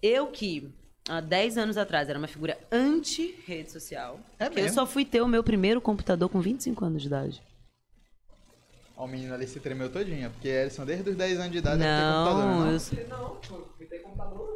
eu 0.01 0.27
que 0.27 0.69
há 1.07 1.21
10 1.21 1.57
anos 1.57 1.77
atrás 1.77 2.09
era 2.09 2.17
uma 2.19 2.27
figura 2.27 2.57
anti-rede 2.71 3.71
social, 3.71 4.19
É 4.39 4.47
eu 4.59 4.69
só 4.73 4.85
fui 4.85 5.05
ter 5.05 5.21
o 5.21 5.27
meu 5.27 5.43
primeiro 5.43 5.79
computador 5.79 6.29
com 6.29 6.41
25 6.41 6.83
anos 6.83 7.01
de 7.01 7.07
idade. 7.07 7.41
Ó, 8.95 9.05
o 9.05 9.07
menino 9.07 9.33
ali 9.35 9.47
se 9.47 9.59
tremeu 9.59 9.91
todinho, 9.91 10.31
porque 10.31 10.47
Ellison, 10.47 10.83
desde 10.83 11.11
os 11.11 11.15
10 11.15 11.39
anos 11.39 11.51
de 11.51 11.59
idade, 11.59 11.77
deve 11.77 11.95
ter 11.95 12.01
computador, 12.01 12.43
Não, 12.43 12.65
não? 12.65 12.71
eu 12.71 12.79
sou 12.79 12.97
Não, 13.07 13.35
pô, 13.35 13.69
fui 13.77 13.85
ter 13.85 13.99
computador 13.99 14.55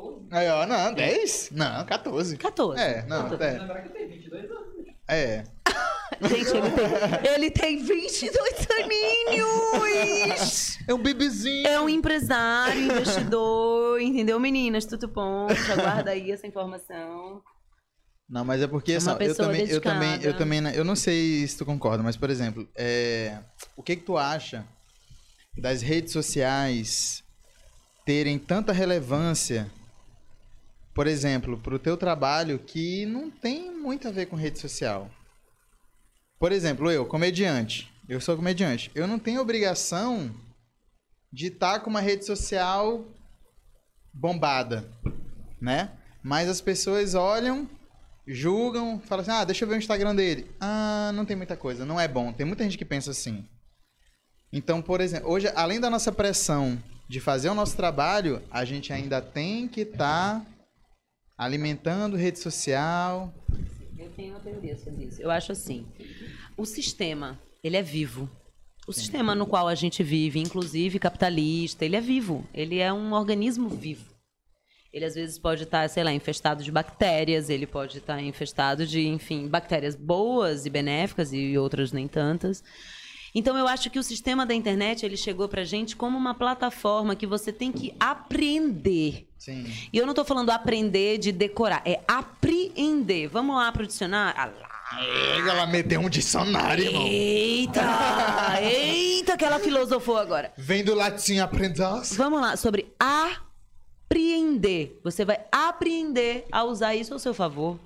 14. 0.00 0.26
Aí, 0.30 0.48
ó, 0.48 0.66
não, 0.66 0.94
10? 0.94 1.50
Não, 1.52 1.84
14. 1.84 2.36
14. 2.36 2.80
É, 2.80 3.04
não, 3.06 3.26
é. 3.26 3.58
Lembrar 3.58 3.82
que 3.82 3.88
eu 3.88 3.92
tenho 3.92 4.08
22 4.08 4.50
anos. 4.50 4.66
É. 5.08 5.44
Gente, 6.22 6.54
ele 6.54 6.70
tem, 6.70 7.32
ele 7.34 7.50
tem 7.50 7.82
22 7.82 8.66
aninhos! 8.82 10.78
É 10.86 10.92
um 10.92 10.98
bebezinho. 10.98 11.66
É 11.66 11.80
um 11.80 11.88
empresário, 11.88 12.82
investidor, 12.82 14.00
entendeu, 14.00 14.38
meninas? 14.38 14.84
Tudo 14.84 15.08
bom? 15.08 15.48
Já 15.48 15.76
guarda 15.76 16.10
aí 16.10 16.30
essa 16.30 16.46
informação. 16.46 17.42
Não, 18.28 18.44
mas 18.44 18.62
é 18.62 18.66
porque 18.66 18.92
É 18.92 18.96
assim, 18.96 19.10
eu 19.10 19.34
também, 19.34 19.68
eu 19.68 19.80
também, 19.80 20.22
eu 20.22 20.36
também, 20.36 20.60
eu 20.74 20.84
não 20.84 20.94
sei 20.94 21.46
se 21.48 21.56
tu 21.56 21.64
concorda, 21.64 22.02
mas 22.02 22.16
por 22.16 22.30
exemplo, 22.30 22.68
é, 22.76 23.38
o 23.76 23.82
que 23.82 23.96
que 23.96 24.02
tu 24.04 24.16
acha 24.16 24.64
das 25.58 25.82
redes 25.82 26.12
sociais 26.12 27.24
terem 28.04 28.38
tanta 28.38 28.72
relevância, 28.72 29.70
por 30.94 31.06
exemplo, 31.06 31.58
para 31.58 31.74
o 31.74 31.78
teu 31.78 31.96
trabalho 31.96 32.58
que 32.58 33.06
não 33.06 33.30
tem 33.30 33.70
muito 33.70 34.08
a 34.08 34.10
ver 34.10 34.26
com 34.26 34.36
rede 34.36 34.58
social? 34.58 35.10
Por 36.38 36.52
exemplo, 36.52 36.90
eu, 36.90 37.06
comediante, 37.06 37.92
eu 38.08 38.20
sou 38.20 38.36
comediante, 38.36 38.90
eu 38.94 39.06
não 39.06 39.18
tenho 39.18 39.40
obrigação 39.40 40.34
de 41.32 41.46
estar 41.46 41.80
com 41.80 41.90
uma 41.90 42.00
rede 42.00 42.24
social 42.24 43.04
bombada, 44.12 44.88
né? 45.60 45.92
Mas 46.22 46.48
as 46.48 46.60
pessoas 46.60 47.14
olham, 47.14 47.68
julgam, 48.26 49.00
falam 49.00 49.22
assim: 49.22 49.30
ah, 49.30 49.44
deixa 49.44 49.64
eu 49.64 49.68
ver 49.68 49.76
o 49.76 49.78
Instagram 49.78 50.14
dele. 50.14 50.50
Ah, 50.60 51.12
não 51.14 51.24
tem 51.24 51.36
muita 51.36 51.56
coisa, 51.56 51.84
não 51.84 52.00
é 52.00 52.08
bom. 52.08 52.32
Tem 52.32 52.44
muita 52.44 52.64
gente 52.64 52.76
que 52.76 52.84
pensa 52.84 53.10
assim. 53.10 53.46
Então, 54.52 54.82
por 54.82 55.00
exemplo, 55.00 55.30
hoje, 55.30 55.50
além 55.54 55.78
da 55.78 55.88
nossa 55.88 56.10
pressão 56.10 56.82
de 57.08 57.20
fazer 57.20 57.48
o 57.48 57.54
nosso 57.54 57.76
trabalho, 57.76 58.42
a 58.50 58.64
gente 58.64 58.92
ainda 58.92 59.20
tem 59.20 59.68
que 59.68 59.82
estar 59.82 60.44
alimentando 61.40 62.18
rede 62.18 62.38
social. 62.38 63.32
Eu 63.98 64.10
tenho 64.10 64.34
uma 64.34 64.40
teoria 64.40 64.76
sobre 64.76 65.06
isso. 65.06 65.22
Eu 65.22 65.30
acho 65.30 65.52
assim, 65.52 65.86
o 66.54 66.66
sistema, 66.66 67.40
ele 67.64 67.78
é 67.78 67.82
vivo. 67.82 68.30
O 68.86 68.92
sistema 68.92 69.34
no 69.34 69.46
qual 69.46 69.66
a 69.66 69.74
gente 69.74 70.02
vive, 70.02 70.38
inclusive 70.38 70.98
capitalista, 70.98 71.82
ele 71.82 71.96
é 71.96 72.00
vivo. 72.00 72.46
Ele 72.52 72.78
é 72.78 72.92
um 72.92 73.14
organismo 73.14 73.70
vivo. 73.70 74.04
Ele 74.92 75.04
às 75.06 75.14
vezes 75.14 75.38
pode 75.38 75.62
estar, 75.62 75.88
sei 75.88 76.04
lá, 76.04 76.12
infestado 76.12 76.62
de 76.62 76.70
bactérias, 76.70 77.48
ele 77.48 77.66
pode 77.66 77.98
estar 77.98 78.20
infestado 78.20 78.86
de, 78.86 79.06
enfim, 79.06 79.48
bactérias 79.48 79.94
boas 79.94 80.66
e 80.66 80.70
benéficas 80.70 81.32
e 81.32 81.56
outras 81.56 81.90
nem 81.90 82.06
tantas. 82.06 82.62
Então 83.34 83.56
eu 83.56 83.66
acho 83.66 83.88
que 83.88 83.98
o 83.98 84.02
sistema 84.02 84.44
da 84.44 84.52
internet, 84.52 85.06
ele 85.06 85.16
chegou 85.16 85.48
pra 85.48 85.64
gente 85.64 85.96
como 85.96 86.18
uma 86.18 86.34
plataforma 86.34 87.16
que 87.16 87.26
você 87.26 87.50
tem 87.50 87.72
que 87.72 87.94
aprender. 87.98 89.29
Sim. 89.40 89.66
E 89.90 89.96
eu 89.96 90.06
não 90.06 90.12
tô 90.12 90.22
falando 90.22 90.50
aprender 90.50 91.16
de 91.16 91.32
decorar, 91.32 91.80
é 91.86 91.98
apreender. 92.06 93.26
Vamos 93.26 93.56
lá 93.56 93.72
pro 93.72 93.86
dicionário? 93.86 94.52
Ah. 94.62 95.02
Ela 95.48 95.66
meteu 95.66 95.98
um 95.98 96.10
dicionário, 96.10 96.84
irmão. 96.84 97.06
Eita! 97.06 97.80
Eita, 98.60 99.38
que 99.38 99.44
ela 99.44 99.58
filosofou 99.58 100.18
agora. 100.18 100.52
Vem 100.58 100.84
do 100.84 100.94
latim 100.94 101.38
aprender. 101.38 101.82
Vamos 102.16 102.38
lá, 102.38 102.54
sobre 102.54 102.92
apreender. 104.10 105.00
Você 105.02 105.24
vai 105.24 105.40
aprender 105.50 106.44
a 106.52 106.62
usar 106.64 106.94
isso 106.94 107.14
ao 107.14 107.18
seu 107.18 107.32
favor. 107.32 107.78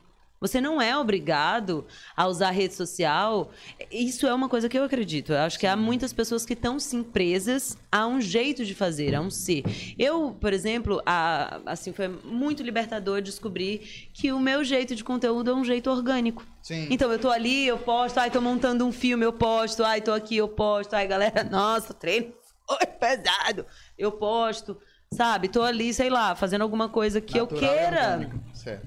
Você 0.44 0.60
não 0.60 0.78
é 0.78 0.94
obrigado 0.94 1.86
a 2.14 2.26
usar 2.26 2.48
a 2.48 2.50
rede 2.50 2.74
social. 2.74 3.50
Isso 3.90 4.26
é 4.26 4.34
uma 4.34 4.46
coisa 4.46 4.68
que 4.68 4.78
eu 4.78 4.84
acredito. 4.84 5.32
Eu 5.32 5.38
acho 5.38 5.58
que 5.58 5.66
há 5.66 5.74
muitas 5.74 6.12
pessoas 6.12 6.44
que 6.44 6.52
estão 6.52 6.78
sim 6.78 7.02
presas 7.02 7.78
a 7.90 8.06
um 8.06 8.20
jeito 8.20 8.62
de 8.62 8.74
fazer, 8.74 9.14
a 9.14 9.22
um 9.22 9.30
ser. 9.30 9.64
Eu, 9.98 10.36
por 10.38 10.52
exemplo, 10.52 11.00
a- 11.06 11.62
assim 11.64 11.94
foi 11.94 12.08
muito 12.08 12.62
libertador 12.62 13.22
descobrir 13.22 14.10
que 14.12 14.30
o 14.34 14.38
meu 14.38 14.62
jeito 14.62 14.94
de 14.94 15.02
conteúdo 15.02 15.50
é 15.50 15.54
um 15.54 15.64
jeito 15.64 15.88
orgânico. 15.90 16.44
Sim. 16.62 16.88
Então 16.90 17.10
eu 17.10 17.18
tô 17.18 17.30
ali, 17.30 17.66
eu 17.66 17.78
posto, 17.78 18.18
ai, 18.18 18.30
tô 18.30 18.42
montando 18.42 18.84
um 18.84 18.92
filme, 18.92 19.24
eu 19.24 19.32
posto, 19.32 19.82
ai, 19.82 20.02
tô 20.02 20.12
aqui, 20.12 20.36
eu 20.36 20.48
posto, 20.48 20.92
ai, 20.92 21.06
galera, 21.06 21.42
nossa, 21.50 21.94
treino 21.94 22.34
foi 22.68 22.86
pesado. 22.86 23.64
Eu 23.96 24.12
posto, 24.12 24.76
sabe? 25.14 25.48
Tô 25.48 25.62
ali, 25.62 25.92
sei 25.94 26.10
lá, 26.10 26.34
fazendo 26.34 26.62
alguma 26.62 26.88
coisa 26.88 27.20
que 27.20 27.38
eu 27.38 27.44
Natural 27.44 27.62
e 27.62 27.68
queira 27.68 28.30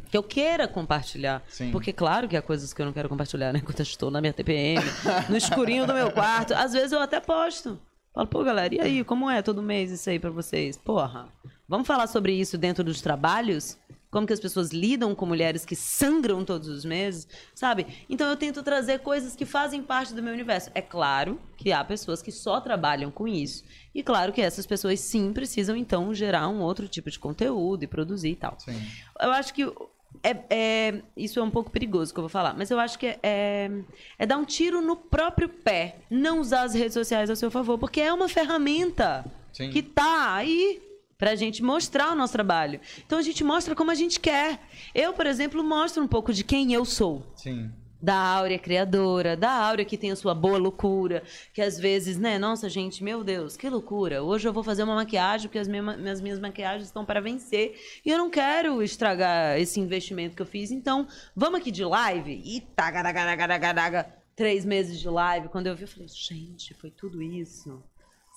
que 0.10 0.18
eu 0.18 0.24
queira 0.24 0.68
compartilhar. 0.68 1.44
Sim. 1.48 1.72
Porque, 1.72 1.94
claro 1.94 2.28
que 2.28 2.36
há 2.36 2.42
coisas 2.42 2.74
que 2.74 2.82
eu 2.82 2.86
não 2.86 2.94
quero 2.94 3.10
compartilhar, 3.10 3.54
né? 3.54 3.62
Quando 3.64 3.80
eu 3.80 3.84
estou 3.84 4.10
na 4.10 4.20
minha 4.20 4.34
TPM, 4.34 4.84
no 5.30 5.38
escurinho 5.38 5.86
do 5.86 5.94
meu 5.94 6.12
quarto. 6.12 6.54
Às 6.54 6.74
vezes 6.74 6.92
eu 6.92 7.00
até 7.00 7.20
posto. 7.20 7.80
Falo, 8.14 8.28
pô, 8.28 8.44
galera, 8.44 8.74
e 8.74 8.82
aí, 8.82 9.04
como 9.04 9.30
é 9.30 9.42
todo 9.42 9.62
mês 9.62 9.92
isso 9.92 10.10
aí 10.10 10.18
pra 10.18 10.32
vocês? 10.32 10.76
Porra, 10.76 11.28
vamos 11.68 11.86
falar 11.86 12.08
sobre 12.08 12.34
isso 12.34 12.58
dentro 12.58 12.84
dos 12.84 13.02
trabalhos? 13.02 13.78
Como 14.10 14.26
que 14.26 14.34
as 14.34 14.40
pessoas 14.40 14.72
lidam 14.72 15.14
com 15.14 15.26
mulheres 15.26 15.66
que 15.66 15.76
sangram 15.76 16.44
todos 16.44 16.70
os 16.70 16.86
meses, 16.86 17.28
sabe? 17.54 17.86
Então 18.10 18.28
eu 18.28 18.38
tento 18.38 18.64
trazer 18.64 19.00
coisas 19.00 19.36
que 19.36 19.46
fazem 19.46 19.84
parte 19.84 20.14
do 20.14 20.24
meu 20.24 20.34
universo. 20.34 20.72
É 20.74 20.82
claro 20.82 21.40
que 21.58 21.72
há 21.74 21.84
pessoas 21.84 22.22
que 22.22 22.32
só 22.32 22.62
trabalham 22.62 23.12
com 23.12 23.28
isso. 23.28 23.64
E 23.98 24.04
claro 24.04 24.32
que 24.32 24.40
essas 24.40 24.68
pessoas 24.68 25.00
sim 25.00 25.34
precisam, 25.34 25.76
então, 25.76 26.14
gerar 26.14 26.48
um 26.50 26.62
outro 26.62 26.88
tipo 26.88 27.10
de 27.10 27.18
conteúdo 27.18 27.82
e 27.84 27.88
produzir 27.88 28.30
e 28.30 28.36
tal. 28.36 28.56
Sim. 28.60 28.80
Eu 29.20 29.32
acho 29.32 29.52
que 29.52 29.64
é, 30.24 30.38
é- 30.52 31.02
isso 31.18 31.40
é 31.40 31.44
um 31.44 31.50
pouco 31.50 31.72
perigoso 31.72 32.14
que 32.14 32.20
eu 32.20 32.22
vou 32.22 32.30
falar, 32.30 32.56
mas 32.56 32.70
eu 32.70 32.80
acho 32.80 33.00
que 33.00 33.08
é, 33.08 33.20
é, 33.24 33.72
é 34.20 34.26
dar 34.28 34.38
um 34.38 34.46
tiro 34.46 34.82
no 34.82 34.96
próprio 34.96 35.50
pé, 35.50 35.96
não 36.12 36.40
usar 36.40 36.62
as 36.62 36.76
redes 36.76 36.94
sociais 36.94 37.28
a 37.32 37.36
seu 37.36 37.50
favor, 37.50 37.80
porque 37.80 38.00
é 38.00 38.14
uma 38.14 38.30
ferramenta 38.30 39.26
Sim. 39.52 39.72
que 39.72 39.82
tá 39.82 40.36
aí 40.36 40.80
pra 41.18 41.34
gente 41.34 41.64
mostrar 41.64 42.12
o 42.12 42.16
nosso 42.16 42.34
trabalho. 42.34 42.80
Então 43.04 43.18
a 43.18 43.24
gente 43.24 43.44
mostra 43.44 43.74
como 43.76 43.90
a 43.90 43.96
gente 43.96 44.20
quer. 44.20 44.60
Eu, 44.94 45.12
por 45.14 45.26
exemplo, 45.26 45.64
mostro 45.64 46.04
um 46.04 46.08
pouco 46.08 46.32
de 46.32 46.44
quem 46.44 46.72
eu 46.72 46.86
sou 46.86 47.26
Sim. 47.36 47.72
Da 48.02 48.16
Áurea 48.16 48.60
criadora, 48.60 49.36
da 49.36 49.52
Áurea 49.52 49.86
que 49.86 49.98
tem 49.98 50.12
a 50.12 50.16
sua 50.16 50.34
boa 50.34 50.58
loucura, 50.58 51.24
que 51.54 51.62
às 51.62 51.80
vezes, 51.80 52.18
né, 52.18 52.38
nossa 52.38 52.70
gente, 52.70 53.04
meu 53.04 53.24
Deus, 53.24 53.58
que 53.58 53.70
loucura. 53.70 54.24
Hoje 54.24 54.48
eu 54.48 54.54
vou 54.54 54.64
fazer 54.64 54.84
uma 54.84 54.96
maquiagem 54.96 55.48
porque 55.48 55.60
as 55.60 55.68
minha- 55.68 55.82
minhas, 55.82 56.22
minhas 56.22 56.40
maquiagens 56.40 56.86
estão 56.86 57.04
para 57.04 57.20
vencer 57.20 57.76
e 58.06 58.10
eu 58.10 58.18
não 58.18 58.30
quero 58.30 58.82
estragar 58.84 59.60
esse 59.60 59.80
investimento 59.80 60.36
que 60.36 60.42
eu 60.42 60.46
fiz. 60.46 60.72
Então, 60.72 61.08
vamos 61.36 61.60
aqui 61.60 61.72
de 61.72 61.84
live 61.84 62.42
e 62.46 62.62
tagaragaragaragaraga, 62.76 64.08
três 64.36 64.64
meses 64.64 65.00
de 65.00 65.10
live. 65.10 65.50
Quando 65.50 65.68
eu 65.68 65.76
vi, 65.76 65.84
eu 65.84 65.88
falei, 65.88 66.08
gente, 66.08 66.74
foi 66.76 66.92
tudo 66.92 67.22
isso. 67.22 67.82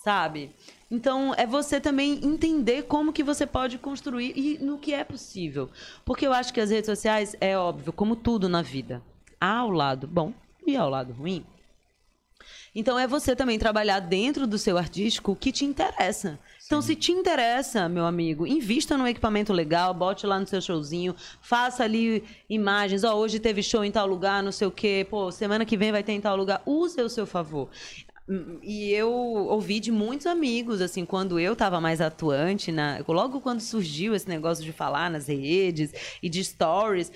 Sabe? 0.03 0.55
Então, 0.89 1.31
é 1.37 1.45
você 1.45 1.79
também 1.79 2.25
entender 2.25 2.83
como 2.83 3.13
que 3.13 3.21
você 3.21 3.45
pode 3.45 3.77
construir 3.77 4.33
e 4.35 4.57
no 4.57 4.79
que 4.79 4.95
é 4.95 5.03
possível. 5.03 5.69
Porque 6.03 6.25
eu 6.25 6.33
acho 6.33 6.51
que 6.51 6.59
as 6.59 6.71
redes 6.71 6.87
sociais, 6.87 7.35
é 7.39 7.55
óbvio, 7.55 7.93
como 7.93 8.15
tudo 8.15 8.49
na 8.49 8.63
vida, 8.63 9.03
há 9.41 9.65
o 9.65 9.71
lado 9.71 10.07
bom 10.07 10.31
e 10.65 10.77
há 10.77 10.85
o 10.85 10.89
lado 10.89 11.11
ruim. 11.11 11.43
Então 12.73 12.97
é 12.97 13.05
você 13.05 13.35
também 13.35 13.59
trabalhar 13.59 13.99
dentro 13.99 14.47
do 14.47 14.57
seu 14.57 14.77
artístico 14.77 15.33
o 15.33 15.35
que 15.35 15.51
te 15.51 15.65
interessa. 15.65 16.39
Então, 16.65 16.81
se 16.81 16.95
te 16.95 17.11
interessa, 17.11 17.89
meu 17.89 18.05
amigo, 18.05 18.47
invista 18.47 18.97
num 18.97 19.05
equipamento 19.05 19.51
legal, 19.51 19.93
bote 19.93 20.25
lá 20.25 20.39
no 20.39 20.47
seu 20.47 20.61
showzinho, 20.61 21.13
faça 21.41 21.83
ali 21.83 22.23
imagens. 22.49 23.03
Ó, 23.03 23.13
hoje 23.13 23.41
teve 23.41 23.61
show 23.61 23.83
em 23.83 23.91
tal 23.91 24.07
lugar, 24.07 24.41
não 24.41 24.53
sei 24.53 24.67
o 24.67 24.71
quê. 24.71 25.05
Pô, 25.09 25.29
semana 25.33 25.65
que 25.65 25.75
vem 25.75 25.91
vai 25.91 26.01
ter 26.01 26.13
em 26.13 26.21
tal 26.21 26.37
lugar. 26.37 26.61
Use 26.65 26.97
ao 27.01 27.09
seu 27.09 27.25
favor. 27.25 27.67
Hum, 28.29 28.57
E 28.63 28.89
eu 28.91 29.11
ouvi 29.11 29.81
de 29.81 29.91
muitos 29.91 30.25
amigos, 30.25 30.79
assim, 30.79 31.05
quando 31.05 31.37
eu 31.37 31.51
estava 31.51 31.81
mais 31.81 31.99
atuante, 31.99 32.71
na, 32.71 33.03
logo 33.05 33.41
quando 33.41 33.59
surgiu 33.59 34.15
esse 34.15 34.29
negócio 34.29 34.63
de 34.63 34.71
falar 34.71 35.11
nas 35.11 35.27
redes 35.27 35.91
e 36.23 36.29
de 36.29 36.41
stories, 36.41 37.11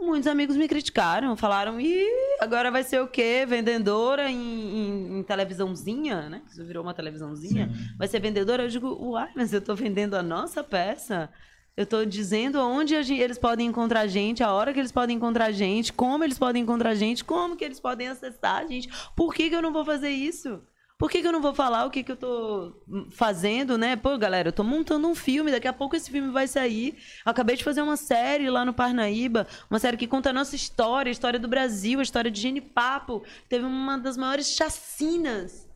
muitos 0.00 0.26
amigos 0.26 0.56
me 0.56 0.68
criticaram, 0.68 1.36
falaram, 1.36 1.80
e 1.80 2.06
agora 2.40 2.70
vai 2.70 2.82
ser 2.82 3.00
o 3.00 3.08
quê? 3.08 3.44
Vendedora 3.46 4.30
em, 4.30 4.36
em- 4.38 5.18
em 5.18 5.22
televisãozinha, 5.22 6.28
né? 6.28 6.42
Isso 6.50 6.64
virou 6.64 6.82
uma 6.82 6.94
televisãozinha. 6.94 7.70
Vai 7.98 8.08
ser 8.08 8.20
vendedora? 8.20 8.62
Eu 8.64 8.68
digo, 8.68 8.88
uai, 9.00 9.30
mas 9.34 9.52
eu 9.52 9.60
tô 9.60 9.74
vendendo 9.74 10.14
a 10.14 10.22
nossa 10.22 10.62
peça. 10.62 11.28
Eu 11.76 11.86
tô 11.86 12.04
dizendo 12.04 12.60
onde 12.60 12.96
a 12.96 13.02
gen- 13.02 13.18
eles 13.20 13.38
podem 13.38 13.66
encontrar 13.68 14.00
a 14.00 14.06
gente, 14.08 14.42
a 14.42 14.50
hora 14.52 14.72
que 14.72 14.80
eles 14.80 14.90
podem 14.90 15.16
encontrar 15.16 15.44
a 15.46 15.52
gente, 15.52 15.92
como 15.92 16.24
eles 16.24 16.38
podem 16.38 16.62
encontrar 16.62 16.90
a 16.90 16.94
gente, 16.94 17.24
como 17.24 17.56
que 17.56 17.64
eles 17.64 17.78
podem 17.78 18.08
acessar 18.08 18.56
a 18.62 18.66
gente. 18.66 18.88
Por 19.14 19.32
que, 19.32 19.48
que 19.48 19.54
eu 19.54 19.62
não 19.62 19.72
vou 19.72 19.84
fazer 19.84 20.10
isso? 20.10 20.60
Por 20.98 21.08
que, 21.08 21.22
que 21.22 21.28
eu 21.28 21.32
não 21.32 21.40
vou 21.40 21.54
falar 21.54 21.84
o 21.86 21.90
que, 21.90 22.02
que 22.02 22.10
eu 22.10 22.16
tô 22.16 22.72
hum, 22.88 23.06
fazendo, 23.12 23.78
né? 23.78 23.94
Pô, 23.94 24.18
galera, 24.18 24.48
eu 24.48 24.52
tô 24.52 24.64
montando 24.64 25.06
um 25.06 25.14
filme, 25.14 25.52
daqui 25.52 25.68
a 25.68 25.72
pouco 25.72 25.94
esse 25.94 26.10
filme 26.10 26.30
vai 26.32 26.48
sair. 26.48 26.96
Eu 27.24 27.30
acabei 27.30 27.54
de 27.56 27.62
fazer 27.62 27.80
uma 27.82 27.96
série 27.96 28.50
lá 28.50 28.64
no 28.64 28.74
Parnaíba, 28.74 29.46
uma 29.70 29.78
série 29.78 29.96
que 29.96 30.08
conta 30.08 30.30
a 30.30 30.32
nossa 30.32 30.56
história, 30.56 31.08
a 31.08 31.12
história 31.12 31.38
do 31.38 31.46
Brasil, 31.46 32.00
a 32.00 32.02
história 32.02 32.30
de 32.30 32.40
Genipapo. 32.40 33.22
Teve 33.48 33.64
uma 33.64 33.96
das 33.96 34.16
maiores 34.16 34.48
chacinas 34.48 35.68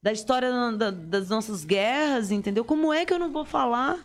da 0.00 0.12
história 0.12 0.50
da- 0.76 0.92
das 0.92 1.28
nossas 1.28 1.64
guerras, 1.64 2.30
entendeu? 2.30 2.64
Como 2.64 2.92
é 2.92 3.04
que 3.04 3.12
eu 3.12 3.18
não 3.18 3.32
vou 3.32 3.44
falar? 3.44 3.98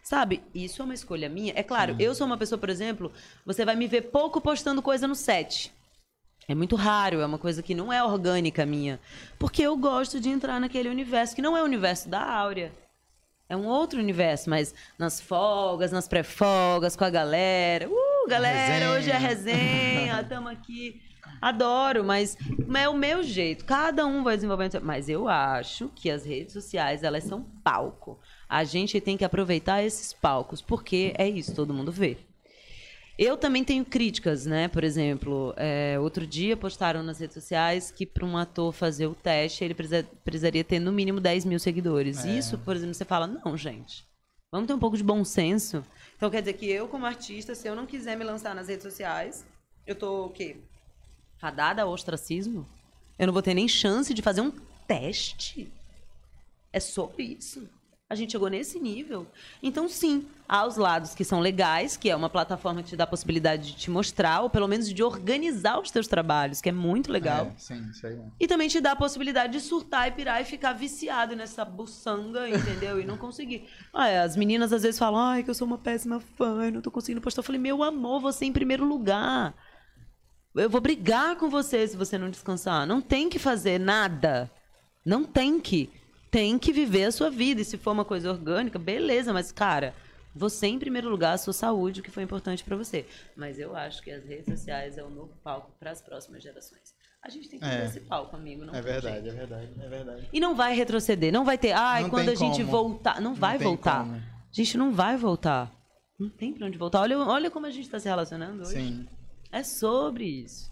Sabe? 0.00 0.42
Isso 0.54 0.80
é 0.80 0.84
uma 0.84 0.94
escolha 0.94 1.28
minha. 1.28 1.52
É 1.56 1.62
claro, 1.64 1.96
eu 1.98 2.14
sou 2.14 2.26
uma 2.26 2.38
pessoa, 2.38 2.58
por 2.58 2.70
exemplo, 2.70 3.12
você 3.44 3.64
vai 3.64 3.74
me 3.74 3.88
ver 3.88 4.02
pouco 4.12 4.40
postando 4.40 4.80
coisa 4.80 5.08
no 5.08 5.14
set. 5.16 5.72
É 6.50 6.54
muito 6.56 6.74
raro, 6.74 7.20
é 7.20 7.26
uma 7.26 7.38
coisa 7.38 7.62
que 7.62 7.76
não 7.76 7.92
é 7.92 8.02
orgânica 8.02 8.66
minha. 8.66 8.98
Porque 9.38 9.62
eu 9.62 9.76
gosto 9.76 10.18
de 10.18 10.28
entrar 10.28 10.58
naquele 10.58 10.88
universo, 10.88 11.32
que 11.32 11.40
não 11.40 11.56
é 11.56 11.62
o 11.62 11.64
universo 11.64 12.08
da 12.08 12.20
Áurea. 12.20 12.72
É 13.48 13.56
um 13.56 13.68
outro 13.68 14.00
universo, 14.00 14.50
mas 14.50 14.74
nas 14.98 15.20
folgas, 15.20 15.92
nas 15.92 16.08
pré-folgas, 16.08 16.96
com 16.96 17.04
a 17.04 17.10
galera. 17.10 17.88
Uh, 17.88 18.28
galera, 18.28 18.66
Resenha. 18.66 18.90
hoje 18.90 19.10
é 19.12 19.16
resenha, 19.16 20.20
estamos 20.22 20.50
aqui. 20.50 21.00
Adoro, 21.40 22.02
mas 22.02 22.36
é 22.76 22.88
o 22.88 22.94
meu 22.94 23.22
jeito. 23.22 23.64
Cada 23.64 24.04
um 24.04 24.24
vai 24.24 24.34
desenvolvendo. 24.34 24.80
Mas 24.82 25.08
eu 25.08 25.28
acho 25.28 25.88
que 25.94 26.10
as 26.10 26.24
redes 26.24 26.52
sociais, 26.52 27.04
elas 27.04 27.22
são 27.22 27.46
palco. 27.62 28.18
A 28.48 28.64
gente 28.64 29.00
tem 29.00 29.16
que 29.16 29.24
aproveitar 29.24 29.84
esses 29.84 30.12
palcos, 30.12 30.60
porque 30.60 31.14
é 31.16 31.28
isso, 31.28 31.54
todo 31.54 31.72
mundo 31.72 31.92
vê. 31.92 32.18
Eu 33.22 33.36
também 33.36 33.62
tenho 33.62 33.84
críticas, 33.84 34.46
né? 34.46 34.66
Por 34.66 34.82
exemplo, 34.82 35.52
é, 35.58 35.98
outro 36.00 36.26
dia 36.26 36.56
postaram 36.56 37.02
nas 37.02 37.20
redes 37.20 37.34
sociais 37.34 37.90
que 37.90 38.06
para 38.06 38.24
um 38.24 38.34
ator 38.34 38.72
fazer 38.72 39.06
o 39.08 39.14
teste, 39.14 39.62
ele 39.62 39.74
precisa- 39.74 40.08
precisaria 40.24 40.64
ter 40.64 40.78
no 40.78 40.90
mínimo 40.90 41.20
10 41.20 41.44
mil 41.44 41.58
seguidores. 41.58 42.24
É. 42.24 42.30
Isso, 42.30 42.56
por 42.56 42.74
exemplo, 42.74 42.94
você 42.94 43.04
fala, 43.04 43.26
não, 43.26 43.58
gente. 43.58 44.06
Vamos 44.50 44.66
ter 44.66 44.72
um 44.72 44.78
pouco 44.78 44.96
de 44.96 45.02
bom 45.04 45.22
senso. 45.22 45.84
Então 46.16 46.30
quer 46.30 46.40
dizer 46.40 46.54
que 46.54 46.64
eu, 46.70 46.88
como 46.88 47.04
artista, 47.04 47.54
se 47.54 47.68
eu 47.68 47.76
não 47.76 47.84
quiser 47.84 48.16
me 48.16 48.24
lançar 48.24 48.54
nas 48.54 48.68
redes 48.68 48.84
sociais, 48.84 49.44
eu 49.86 49.94
tô 49.94 50.24
o 50.24 50.30
quê? 50.30 50.56
Fadada 51.38 51.82
ao 51.82 51.90
ostracismo? 51.90 52.66
Eu 53.18 53.26
não 53.26 53.34
vou 53.34 53.42
ter 53.42 53.52
nem 53.52 53.68
chance 53.68 54.14
de 54.14 54.22
fazer 54.22 54.40
um 54.40 54.50
teste? 54.88 55.70
É 56.72 56.80
sobre 56.80 57.22
isso. 57.38 57.68
A 58.10 58.16
gente 58.16 58.32
chegou 58.32 58.48
nesse 58.48 58.80
nível. 58.80 59.24
Então, 59.62 59.88
sim, 59.88 60.26
há 60.48 60.66
os 60.66 60.76
lados 60.76 61.14
que 61.14 61.22
são 61.22 61.38
legais, 61.38 61.96
que 61.96 62.10
é 62.10 62.16
uma 62.16 62.28
plataforma 62.28 62.82
que 62.82 62.88
te 62.88 62.96
dá 62.96 63.04
a 63.04 63.06
possibilidade 63.06 63.68
de 63.68 63.76
te 63.76 63.88
mostrar, 63.88 64.40
ou 64.40 64.50
pelo 64.50 64.66
menos 64.66 64.92
de 64.92 65.00
organizar 65.00 65.78
os 65.78 65.92
teus 65.92 66.08
trabalhos, 66.08 66.60
que 66.60 66.68
é 66.68 66.72
muito 66.72 67.12
legal. 67.12 67.46
É, 67.46 67.52
sim, 67.56 67.88
isso 67.88 68.04
aí. 68.04 68.16
é. 68.16 68.24
E 68.40 68.48
também 68.48 68.66
te 68.66 68.80
dá 68.80 68.92
a 68.92 68.96
possibilidade 68.96 69.52
de 69.52 69.60
surtar 69.60 70.08
e 70.08 70.10
pirar 70.10 70.42
e 70.42 70.44
ficar 70.44 70.72
viciado 70.72 71.36
nessa 71.36 71.64
buçanga, 71.64 72.48
entendeu? 72.50 73.00
E 73.00 73.04
não 73.04 73.16
conseguir. 73.16 73.68
Ah, 73.94 74.08
é, 74.08 74.18
as 74.18 74.36
meninas 74.36 74.72
às 74.72 74.82
vezes 74.82 74.98
falam, 74.98 75.20
ai, 75.20 75.44
que 75.44 75.50
eu 75.50 75.54
sou 75.54 75.68
uma 75.68 75.78
péssima 75.78 76.18
fã, 76.18 76.64
eu 76.64 76.72
não 76.72 76.80
tô 76.80 76.90
conseguindo 76.90 77.20
postar. 77.20 77.42
Eu 77.42 77.44
falei, 77.44 77.60
meu 77.60 77.80
amor, 77.80 78.20
você 78.20 78.44
em 78.44 78.52
primeiro 78.52 78.84
lugar. 78.84 79.54
Eu 80.52 80.68
vou 80.68 80.80
brigar 80.80 81.36
com 81.36 81.48
você 81.48 81.86
se 81.86 81.96
você 81.96 82.18
não 82.18 82.28
descansar. 82.28 82.84
Não 82.88 83.00
tem 83.00 83.28
que 83.28 83.38
fazer 83.38 83.78
nada. 83.78 84.50
Não 85.06 85.22
tem 85.22 85.60
que. 85.60 85.99
Tem 86.30 86.58
que 86.58 86.72
viver 86.72 87.04
a 87.04 87.12
sua 87.12 87.30
vida. 87.30 87.60
E 87.60 87.64
se 87.64 87.76
for 87.76 87.90
uma 87.92 88.04
coisa 88.04 88.30
orgânica, 88.30 88.78
beleza, 88.78 89.32
mas, 89.32 89.50
cara, 89.50 89.94
você 90.34 90.66
em 90.68 90.78
primeiro 90.78 91.08
lugar, 91.08 91.32
a 91.34 91.38
sua 91.38 91.52
saúde, 91.52 92.00
o 92.00 92.02
que 92.02 92.10
foi 92.10 92.22
importante 92.22 92.62
pra 92.62 92.76
você. 92.76 93.04
Mas 93.36 93.58
eu 93.58 93.74
acho 93.76 94.00
que 94.02 94.10
as 94.10 94.24
redes 94.24 94.46
sociais 94.46 94.96
é 94.96 95.02
o 95.02 95.10
novo 95.10 95.32
palco 95.42 95.72
para 95.78 95.90
as 95.90 96.00
próximas 96.00 96.42
gerações. 96.42 96.94
A 97.22 97.28
gente 97.28 97.48
tem 97.50 97.58
que 97.58 97.64
É. 97.66 97.80
ter 97.80 97.86
esse 97.86 98.00
palco, 98.00 98.34
amigo. 98.36 98.64
Não 98.64 98.74
É 98.74 98.80
verdade, 98.80 99.22
jeito. 99.22 99.28
é 99.28 99.38
verdade, 99.46 99.68
é 99.78 99.88
verdade. 99.88 100.28
E 100.32 100.40
não 100.40 100.54
vai 100.54 100.74
retroceder, 100.74 101.32
não 101.32 101.44
vai 101.44 101.58
ter. 101.58 101.72
Ai, 101.72 102.02
Não 102.04 102.10
quando 102.10 102.28
a 102.30 102.34
gente 102.34 102.60
como. 102.64 102.70
voltar. 102.70 103.20
Não 103.20 103.34
vai 103.34 103.58
tem 103.58 103.66
voltar. 103.66 104.04
como. 104.04 104.14
A 104.16 104.52
gente 104.52 104.78
não 104.78 104.92
vai 104.92 105.16
voltar. 105.16 105.70
Não 106.18 106.28
tem 106.30 106.52
pra 106.54 106.66
onde 106.66 106.78
voltar. 106.78 107.00
Olha, 107.00 107.18
olha 107.18 107.50
como 107.50 107.66
a 107.66 107.70
gente 107.70 107.88
tá 107.90 107.98
se 107.98 108.08
relacionando 108.08 108.62
hoje. 108.62 108.72
Sim. 108.74 109.06
É 109.52 109.62
sobre 109.62 110.24
isso. 110.24 110.70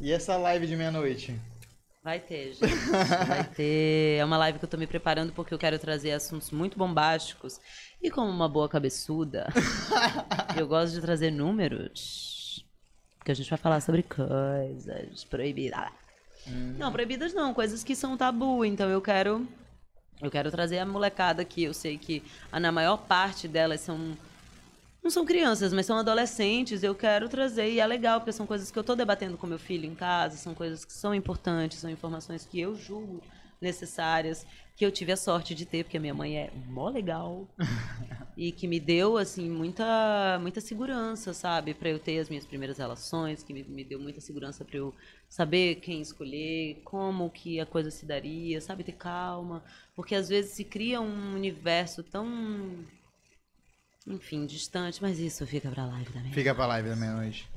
E 0.00 0.12
essa 0.12 0.36
live 0.36 0.66
de 0.66 0.76
meia-noite? 0.76 1.34
Vai 2.02 2.18
ter, 2.18 2.54
gente. 2.54 2.74
Vai 3.28 3.44
ter. 3.44 4.18
É 4.18 4.24
uma 4.24 4.36
live 4.36 4.58
que 4.58 4.64
eu 4.64 4.68
tô 4.68 4.76
me 4.76 4.88
preparando 4.88 5.32
porque 5.32 5.54
eu 5.54 5.58
quero 5.58 5.78
trazer 5.78 6.10
assuntos 6.10 6.50
muito 6.50 6.76
bombásticos. 6.76 7.60
E 8.02 8.10
como 8.10 8.28
uma 8.28 8.48
boa 8.48 8.68
cabeçuda, 8.68 9.46
eu 10.58 10.66
gosto 10.66 10.94
de 10.94 11.00
trazer 11.00 11.30
números. 11.30 12.66
Porque 13.18 13.30
a 13.30 13.34
gente 13.34 13.48
vai 13.48 13.58
falar 13.58 13.80
sobre 13.80 14.02
coisas 14.02 15.22
proibidas. 15.24 15.92
Não, 16.76 16.90
proibidas 16.90 17.32
não, 17.32 17.54
coisas 17.54 17.84
que 17.84 17.94
são 17.94 18.16
tabu. 18.16 18.64
Então 18.64 18.90
eu 18.90 19.00
quero. 19.00 19.46
Eu 20.20 20.28
quero 20.30 20.50
trazer 20.50 20.80
a 20.80 20.86
molecada 20.86 21.42
aqui. 21.42 21.62
Eu 21.62 21.72
sei 21.72 21.96
que 21.98 22.20
na 22.52 22.72
maior 22.72 22.96
parte 22.96 23.46
delas 23.46 23.80
são. 23.80 24.16
Não 25.02 25.10
são 25.10 25.24
crianças, 25.24 25.72
mas 25.72 25.84
são 25.84 25.98
adolescentes. 25.98 26.82
Eu 26.82 26.94
quero 26.94 27.28
trazer, 27.28 27.70
e 27.70 27.80
é 27.80 27.86
legal, 27.86 28.20
porque 28.20 28.32
são 28.32 28.46
coisas 28.46 28.70
que 28.70 28.78
eu 28.78 28.82
estou 28.82 28.94
debatendo 28.94 29.36
com 29.36 29.46
meu 29.46 29.58
filho 29.58 29.84
em 29.84 29.94
casa, 29.94 30.36
são 30.36 30.54
coisas 30.54 30.84
que 30.84 30.92
são 30.92 31.14
importantes, 31.14 31.78
são 31.78 31.90
informações 31.90 32.46
que 32.46 32.60
eu 32.60 32.76
julgo 32.76 33.20
necessárias, 33.60 34.46
que 34.76 34.84
eu 34.84 34.92
tive 34.92 35.12
a 35.12 35.16
sorte 35.16 35.54
de 35.54 35.66
ter, 35.66 35.84
porque 35.84 35.96
a 35.96 36.00
minha 36.00 36.14
mãe 36.14 36.38
é 36.38 36.52
mó 36.68 36.88
legal. 36.88 37.48
e 38.36 38.50
que 38.52 38.66
me 38.66 38.78
deu, 38.80 39.16
assim, 39.18 39.50
muita, 39.50 40.38
muita 40.40 40.60
segurança, 40.60 41.34
sabe? 41.34 41.74
Para 41.74 41.90
eu 41.90 41.98
ter 41.98 42.18
as 42.20 42.28
minhas 42.28 42.46
primeiras 42.46 42.78
relações, 42.78 43.42
que 43.42 43.52
me, 43.52 43.62
me 43.64 43.84
deu 43.84 43.98
muita 43.98 44.20
segurança 44.20 44.64
para 44.64 44.78
eu 44.78 44.94
saber 45.28 45.76
quem 45.76 46.00
escolher, 46.00 46.80
como 46.84 47.28
que 47.28 47.60
a 47.60 47.66
coisa 47.66 47.90
se 47.90 48.06
daria, 48.06 48.60
sabe? 48.60 48.84
Ter 48.84 48.92
calma. 48.92 49.62
Porque 49.94 50.14
às 50.14 50.28
vezes 50.28 50.52
se 50.52 50.64
cria 50.64 51.00
um 51.00 51.34
universo 51.34 52.02
tão 52.02 52.84
enfim, 54.06 54.46
distante, 54.46 55.00
mas 55.00 55.18
isso 55.18 55.46
fica 55.46 55.70
pra 55.70 55.84
live 55.86 56.12
também. 56.12 56.32
Fica 56.32 56.54
pra 56.54 56.66
live 56.66 56.88
da 56.88 56.96
meia-noite. 56.96 57.48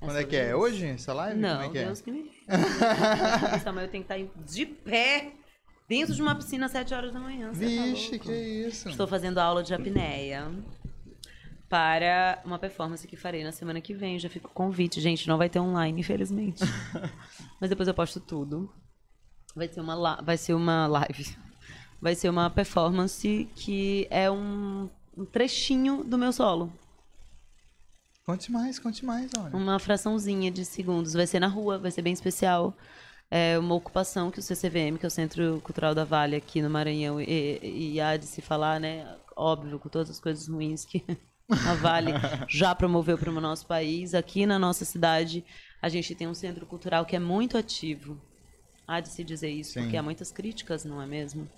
Quando 0.00 0.16
é 0.18 0.24
que 0.24 0.36
é? 0.36 0.48
isso. 0.50 0.56
Hoje, 0.58 0.86
essa 0.86 1.12
live? 1.12 1.40
Não, 1.40 1.56
Como 1.56 1.64
é 1.64 1.68
que 1.70 1.78
é? 1.78 1.84
Deus 1.86 2.00
que 2.00 2.10
me 2.12 2.22
livre. 2.22 2.38
Eu 3.82 3.88
tenho 3.88 4.04
que 4.04 4.12
estar 4.14 4.42
de 4.44 4.66
pé 4.66 5.32
dentro 5.88 6.14
de 6.14 6.22
uma 6.22 6.34
piscina 6.36 6.66
às 6.66 6.72
7 6.72 6.94
horas 6.94 7.12
da 7.12 7.18
manhã. 7.18 7.48
tá 7.48 7.58
Vixe, 7.58 8.10
louco? 8.12 8.26
que 8.26 8.32
isso. 8.32 8.88
Estou 8.88 9.06
fazendo 9.08 9.38
aula 9.38 9.62
de 9.62 9.74
apneia. 9.74 10.50
para 11.68 12.40
uma 12.44 12.58
performance 12.58 13.06
que 13.06 13.16
farei 13.16 13.42
na 13.44 13.52
semana 13.52 13.80
que 13.80 13.92
vem. 13.92 14.18
Já 14.18 14.28
fica 14.28 14.46
o 14.46 14.50
convite, 14.50 15.00
gente. 15.00 15.26
Não 15.28 15.36
vai 15.36 15.48
ter 15.48 15.58
online, 15.60 16.00
infelizmente. 16.00 16.62
Mas 17.60 17.68
depois 17.68 17.88
eu 17.88 17.94
posto 17.94 18.20
tudo. 18.20 18.72
Vai 19.54 19.68
ser 19.68 19.80
uma, 19.80 20.16
vai 20.22 20.36
ser 20.36 20.54
uma 20.54 20.86
live. 20.86 21.36
Vai 22.00 22.14
ser 22.14 22.28
uma 22.28 22.48
performance 22.48 23.48
que 23.56 24.06
é 24.10 24.30
um, 24.30 24.88
um 25.18 25.24
trechinho 25.24 26.04
do 26.04 26.16
meu 26.16 26.32
solo. 26.32 26.72
Conte 28.24 28.52
mais, 28.52 28.78
conte 28.78 29.04
mais, 29.04 29.30
olha. 29.38 29.56
Uma 29.56 29.78
fraçãozinha 29.78 30.50
de 30.50 30.64
segundos. 30.64 31.14
Vai 31.14 31.26
ser 31.26 31.40
na 31.40 31.48
rua, 31.48 31.78
vai 31.78 31.90
ser 31.90 32.02
bem 32.02 32.12
especial. 32.12 32.76
É 33.30 33.58
uma 33.58 33.74
ocupação 33.74 34.30
que 34.30 34.38
o 34.38 34.42
CCVM, 34.42 34.96
que 34.98 35.04
é 35.04 35.08
o 35.08 35.10
Centro 35.10 35.60
Cultural 35.62 35.94
da 35.94 36.04
Vale 36.04 36.36
aqui 36.36 36.62
no 36.62 36.70
Maranhão, 36.70 37.20
e, 37.20 37.94
e 37.94 38.00
há 38.00 38.16
de 38.16 38.26
se 38.26 38.40
falar, 38.40 38.78
né? 38.80 39.16
Óbvio, 39.36 39.78
com 39.78 39.88
todas 39.88 40.10
as 40.10 40.20
coisas 40.20 40.46
ruins 40.48 40.84
que 40.84 41.04
a 41.50 41.74
Vale 41.74 42.12
já 42.48 42.74
promoveu 42.74 43.18
para 43.18 43.30
o 43.30 43.40
nosso 43.40 43.66
país. 43.66 44.14
Aqui 44.14 44.46
na 44.46 44.58
nossa 44.58 44.84
cidade, 44.84 45.44
a 45.82 45.88
gente 45.88 46.14
tem 46.14 46.28
um 46.28 46.34
centro 46.34 46.64
cultural 46.66 47.04
que 47.04 47.16
é 47.16 47.18
muito 47.18 47.58
ativo. 47.58 48.20
Há 48.86 49.00
de 49.00 49.08
se 49.08 49.22
dizer 49.24 49.50
isso, 49.50 49.72
Sim. 49.72 49.82
porque 49.82 49.96
há 49.96 50.02
muitas 50.02 50.30
críticas, 50.30 50.84
não 50.84 51.00
é 51.00 51.06
mesmo? 51.06 51.48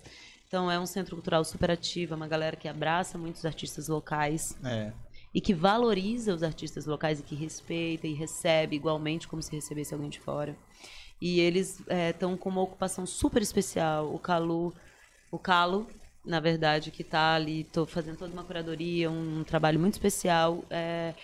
Então, 0.50 0.68
é 0.68 0.80
um 0.80 0.84
centro 0.84 1.14
cultural 1.14 1.44
super 1.44 1.70
ativo, 1.70 2.12
é 2.12 2.16
uma 2.16 2.26
galera 2.26 2.56
que 2.56 2.66
abraça 2.66 3.16
muitos 3.16 3.46
artistas 3.46 3.86
locais 3.86 4.58
É. 4.64 4.90
e 5.32 5.40
que 5.40 5.54
valoriza 5.54 6.34
os 6.34 6.42
artistas 6.42 6.86
locais 6.86 7.20
e 7.20 7.22
que 7.22 7.36
respeita 7.36 8.08
e 8.08 8.14
recebe 8.14 8.74
igualmente 8.74 9.28
como 9.28 9.40
se 9.40 9.52
recebesse 9.54 9.94
alguém 9.94 10.10
de 10.10 10.18
fora. 10.18 10.56
E 11.20 11.38
eles 11.38 11.80
estão 11.88 12.36
com 12.36 12.48
uma 12.48 12.62
ocupação 12.62 13.06
super 13.06 13.40
especial. 13.40 14.12
O 14.12 14.18
Calu, 14.18 14.74
o 15.30 15.38
Calo, 15.38 15.86
na 16.24 16.40
verdade, 16.40 16.90
que 16.90 17.02
está 17.02 17.36
ali, 17.36 17.60
estou 17.60 17.86
fazendo 17.86 18.16
toda 18.18 18.32
uma 18.32 18.42
curadoria, 18.42 19.08
um, 19.08 19.44
trabalho 19.44 19.78
muito 19.78 19.94
especial. 19.94 20.64
é, 20.68 21.14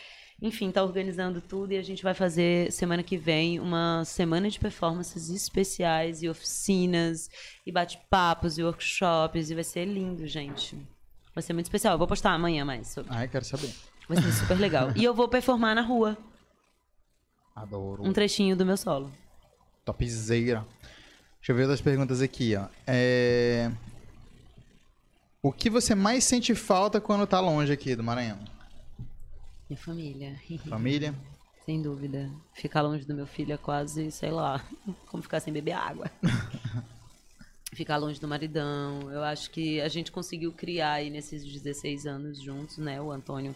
enfim, 0.40 0.68
está 0.68 0.82
organizando 0.82 1.40
tudo 1.40 1.72
e 1.72 1.78
a 1.78 1.82
gente 1.82 2.02
vai 2.02 2.12
fazer 2.12 2.70
semana 2.70 3.02
que 3.02 3.16
vem 3.16 3.58
uma 3.58 4.04
semana 4.04 4.50
de 4.50 4.60
performances 4.60 5.30
especiais 5.30 6.22
e 6.22 6.28
oficinas 6.28 7.30
e 7.64 7.72
bate-papos 7.72 8.58
e 8.58 8.62
workshops 8.62 9.50
e 9.50 9.54
vai 9.54 9.64
ser 9.64 9.86
lindo, 9.86 10.26
gente. 10.26 10.76
Vai 11.34 11.42
ser 11.42 11.54
muito 11.54 11.66
especial. 11.66 11.94
Eu 11.94 11.98
vou 11.98 12.06
postar 12.06 12.32
amanhã 12.32 12.64
mais 12.64 12.88
sobre. 12.88 13.12
Ai, 13.14 13.28
quero 13.28 13.44
saber. 13.44 13.72
Vai 14.08 14.20
ser 14.22 14.32
super 14.32 14.58
legal. 14.58 14.92
E 14.94 15.02
eu 15.02 15.14
vou 15.14 15.28
performar 15.28 15.74
na 15.74 15.82
rua, 15.82 16.16
Adoro. 17.54 18.02
um 18.04 18.12
trechinho 18.12 18.54
do 18.54 18.64
meu 18.64 18.76
solo. 18.76 19.10
Topzera. 19.84 20.66
Deixa 21.38 21.52
eu 21.52 21.56
ver 21.56 21.62
outras 21.62 21.80
perguntas 21.80 22.20
aqui, 22.20 22.56
ó. 22.56 22.66
É... 22.86 23.70
O 25.42 25.52
que 25.52 25.70
você 25.70 25.94
mais 25.94 26.24
sente 26.24 26.54
falta 26.54 27.00
quando 27.00 27.26
tá 27.26 27.40
longe 27.40 27.72
aqui 27.72 27.94
do 27.94 28.02
Maranhão? 28.02 28.38
Minha 29.68 29.78
família. 29.78 30.36
Família? 30.68 31.14
Sem 31.64 31.82
dúvida. 31.82 32.30
Ficar 32.54 32.82
longe 32.82 33.04
do 33.04 33.14
meu 33.14 33.26
filho 33.26 33.52
é 33.52 33.56
quase, 33.56 34.10
sei 34.12 34.30
lá, 34.30 34.64
como 35.10 35.22
ficar 35.22 35.40
sem 35.40 35.52
beber 35.52 35.72
água. 35.72 36.10
Ficar 37.72 37.96
longe 37.98 38.18
do 38.18 38.28
maridão. 38.28 39.12
Eu 39.12 39.22
acho 39.22 39.50
que 39.50 39.80
a 39.82 39.88
gente 39.88 40.10
conseguiu 40.10 40.50
criar 40.50 40.92
aí 40.92 41.10
nesses 41.10 41.44
16 41.44 42.06
anos 42.06 42.40
juntos, 42.40 42.78
né? 42.78 43.02
O 43.02 43.10
Antônio 43.10 43.54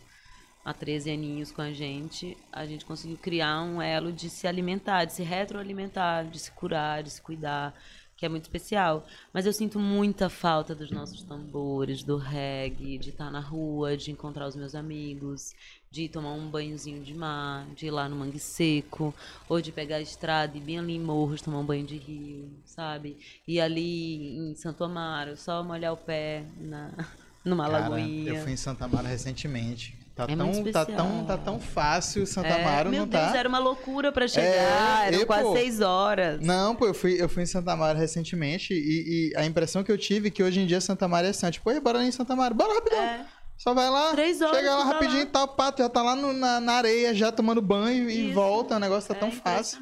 há 0.64 0.74
13 0.74 1.12
aninhos 1.12 1.50
com 1.50 1.62
a 1.62 1.72
gente. 1.72 2.36
A 2.52 2.66
gente 2.66 2.84
conseguiu 2.84 3.16
criar 3.16 3.62
um 3.62 3.80
elo 3.80 4.12
de 4.12 4.28
se 4.28 4.46
alimentar, 4.46 5.06
de 5.06 5.14
se 5.14 5.22
retroalimentar, 5.22 6.28
de 6.28 6.38
se 6.38 6.50
curar, 6.50 7.02
de 7.02 7.10
se 7.10 7.22
cuidar, 7.22 7.74
que 8.16 8.26
é 8.26 8.28
muito 8.28 8.44
especial. 8.44 9.06
Mas 9.32 9.46
eu 9.46 9.52
sinto 9.52 9.78
muita 9.78 10.28
falta 10.28 10.74
dos 10.74 10.90
nossos 10.90 11.22
tambores, 11.22 12.02
do 12.02 12.18
reggae, 12.18 12.98
de 12.98 13.10
estar 13.10 13.30
na 13.30 13.40
rua, 13.40 13.96
de 13.96 14.10
encontrar 14.10 14.46
os 14.46 14.56
meus 14.56 14.74
amigos, 14.74 15.54
de 15.92 16.08
tomar 16.08 16.30
um 16.34 16.48
banhozinho 16.48 17.02
de 17.02 17.12
mar, 17.12 17.66
de 17.74 17.86
ir 17.86 17.90
lá 17.90 18.08
no 18.08 18.14
Mangue 18.14 18.38
Seco, 18.38 19.12
ou 19.48 19.60
de 19.60 19.72
pegar 19.72 19.96
a 19.96 20.00
estrada 20.00 20.56
e 20.56 20.60
bem 20.60 20.78
ali 20.78 20.94
em 20.94 21.00
Morros 21.00 21.42
tomar 21.42 21.58
um 21.58 21.64
banho 21.64 21.84
de 21.84 21.96
rio, 21.96 22.48
sabe? 22.64 23.18
E 23.46 23.60
ali 23.60 24.38
em 24.38 24.54
Santo 24.54 24.84
Amaro, 24.84 25.36
só 25.36 25.64
molhar 25.64 25.92
o 25.92 25.96
pé 25.96 26.44
na, 26.60 26.92
numa 27.44 27.68
Cara, 27.68 27.78
lagoinha. 27.88 28.34
eu 28.34 28.42
fui 28.44 28.52
em 28.52 28.56
Santa 28.56 28.86
Mara 28.86 29.08
recentemente. 29.08 29.98
Tá, 30.14 30.26
É 30.28 30.36
tão, 30.36 30.64
tá, 30.70 30.84
tão, 30.84 31.24
tá 31.24 31.36
tão 31.38 31.58
fácil 31.58 32.24
Santa 32.24 32.48
É, 32.48 32.62
Amaro, 32.62 32.90
meu 32.90 33.00
não 33.00 33.08
Deus, 33.08 33.24
tá? 33.32 33.36
era 33.36 33.48
uma 33.48 33.58
loucura 33.58 34.12
pra 34.12 34.28
chegar, 34.28 35.04
É, 35.04 35.08
eram 35.08 35.20
e, 35.22 35.26
quase 35.26 35.42
pô, 35.42 35.52
seis 35.56 35.80
horas. 35.80 36.40
Não, 36.40 36.76
pô, 36.76 36.86
eu 36.86 36.94
fui, 36.94 37.20
eu 37.20 37.28
fui 37.28 37.42
em 37.42 37.46
Santa 37.46 37.74
Mara 37.74 37.98
recentemente 37.98 38.72
e, 38.74 39.32
e 39.32 39.36
a 39.36 39.44
impressão 39.44 39.82
que 39.82 39.90
eu 39.90 39.98
tive 39.98 40.28
é 40.28 40.30
que 40.30 40.42
hoje 40.42 40.60
em 40.60 40.66
dia 40.66 40.80
Santa 40.80 41.08
Mara 41.08 41.26
é 41.26 41.30
assim, 41.30 41.50
tipo, 41.50 41.68
"Ei, 41.68 41.80
bora 41.80 42.04
em 42.04 42.12
Santa 42.12 42.36
Mara, 42.36 42.54
bora 42.54 42.74
rapidão. 42.74 43.00
É. 43.02 43.26
Só 43.60 43.74
vai 43.74 43.90
lá, 43.90 44.12
Três 44.12 44.40
horas 44.40 44.56
chega 44.56 44.70
lá 44.74 44.78
tá 44.78 44.84
rapidinho 44.84 45.20
e 45.20 45.26
tal, 45.26 45.46
pato, 45.48 45.82
já 45.82 45.88
tá 45.90 46.00
lá 46.02 46.16
no- 46.16 46.32
na, 46.32 46.60
na 46.60 46.72
areia, 46.72 47.14
já 47.14 47.30
tomando 47.30 47.60
banho 47.60 48.08
e 48.08 48.26
Isso. 48.28 48.34
volta, 48.34 48.76
o 48.76 48.78
negócio 48.78 49.08
tá 49.10 49.14
É 49.14 49.18
tão 49.20 49.30
fácil. 49.30 49.78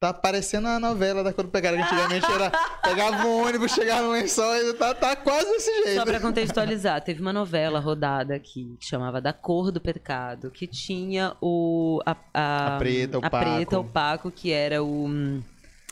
Tá 0.00 0.12
parecendo 0.12 0.68
a 0.68 0.80
novela 0.80 1.22
da 1.22 1.30
Cor 1.32 1.44
do 1.44 1.50
Pecado, 1.50 1.76
que 1.76 1.82
antigamente 1.82 2.26
era 2.30 2.50
pegava 2.82 3.26
um 3.26 3.42
ônibus, 3.46 3.72
chegava 3.72 4.02
no 4.02 4.12
lençol 4.12 4.54
e 4.56 4.72
tá, 4.74 4.94
tá 4.94 5.16
quase 5.16 5.50
desse 5.50 5.70
jeito. 5.84 5.98
Só 5.98 6.04
pra 6.06 6.18
contextualizar, 6.18 7.00
teve 7.04 7.20
uma 7.20 7.32
novela 7.32 7.78
rodada 7.78 8.34
aqui 8.34 8.74
que 8.80 8.86
chamava 8.86 9.20
Da 9.20 9.34
Cor 9.34 9.70
do 9.70 9.80
Pecado, 9.82 10.50
que 10.50 10.66
tinha 10.66 11.36
o 11.42 12.00
a, 12.06 12.16
a, 12.32 12.76
A 12.76 12.78
Preta, 12.78 13.18
o 13.18 13.24
a 13.24 13.28
Paco. 13.30 13.44
Preta, 13.44 13.78
o 13.78 13.84
Paco, 13.84 14.30
que 14.30 14.50
era 14.50 14.82
o 14.82 15.06
hum, 15.06 15.42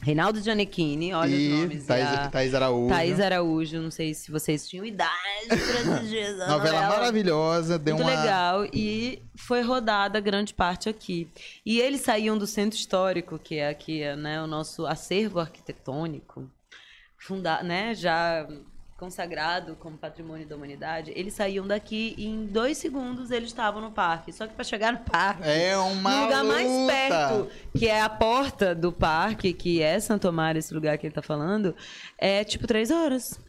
Reinaldo 0.03 0.41
Gianecchini, 0.41 1.15
olha 1.15 1.33
os 1.33 1.41
e 1.41 1.49
nomes. 1.49 1.87
Thaís, 1.87 2.07
a 2.07 2.29
Thaís 2.29 2.55
Araújo. 2.55 2.89
Thaís 2.89 3.21
Araújo, 3.21 3.81
não 3.81 3.91
sei 3.91 4.13
se 4.13 4.33
vocês 4.33 4.69
tinham 4.69 4.85
idade 4.85 5.13
pra 5.47 5.57
assistir 5.95 6.19
essa 6.19 6.47
Novela 6.49 6.89
maravilhosa, 6.89 7.79
deu 7.79 7.95
Muito 7.95 8.09
uma... 8.09 8.21
legal. 8.21 8.65
E 8.73 9.23
foi 9.37 9.63
rodada 9.63 10.19
grande 10.19 10.53
parte 10.53 10.89
aqui. 10.89 11.31
E 11.65 11.81
eles 11.81 12.01
saíam 12.01 12.37
do 12.37 12.49
centro 12.49 12.77
histórico, 12.77 13.39
que 13.39 13.55
é 13.55 13.69
aqui 13.69 14.05
né, 14.17 14.43
o 14.43 14.47
nosso 14.49 14.87
acervo 14.87 15.39
arquitetônico, 15.39 16.51
funda 17.17 17.63
né, 17.63 17.95
já 17.95 18.45
consagrado 19.03 19.75
como 19.81 19.99
patrimônio 19.99 20.47
da 20.47 20.55
humanidade. 20.55 21.13
Eles 21.17 21.35
saíam 21.35 21.67
daqui 21.67 22.15
e 22.17 22.25
em 22.25 22.47
dois 22.47 22.79
segundos 22.79 23.33
eles 23.33 23.49
estavam 23.49 23.81
no 23.83 23.91
parque. 23.91 24.33
Só 24.33 24.47
que 24.47 24.55
para 24.55 24.63
chegar 24.63 24.93
no 24.93 25.01
parque. 25.01 25.43
É 25.45 25.77
uma 25.77 26.09
No 26.15 26.23
lugar 26.23 26.45
mais 26.45 26.71
luta. 26.71 26.93
perto, 26.93 27.49
que 27.77 27.89
é 27.89 28.01
a 28.01 28.09
porta 28.09 28.77
do 28.77 28.93
parque, 28.93 29.53
que 29.53 29.83
é 29.83 29.99
Santo 29.99 30.29
Amaro, 30.29 30.57
esse 30.57 30.73
lugar 30.73 30.97
que 30.99 31.07
ele 31.09 31.15
tá 31.15 31.21
falando, 31.21 31.75
é 32.17 32.45
tipo 32.45 32.65
três 32.65 32.93
horas. 32.93 33.41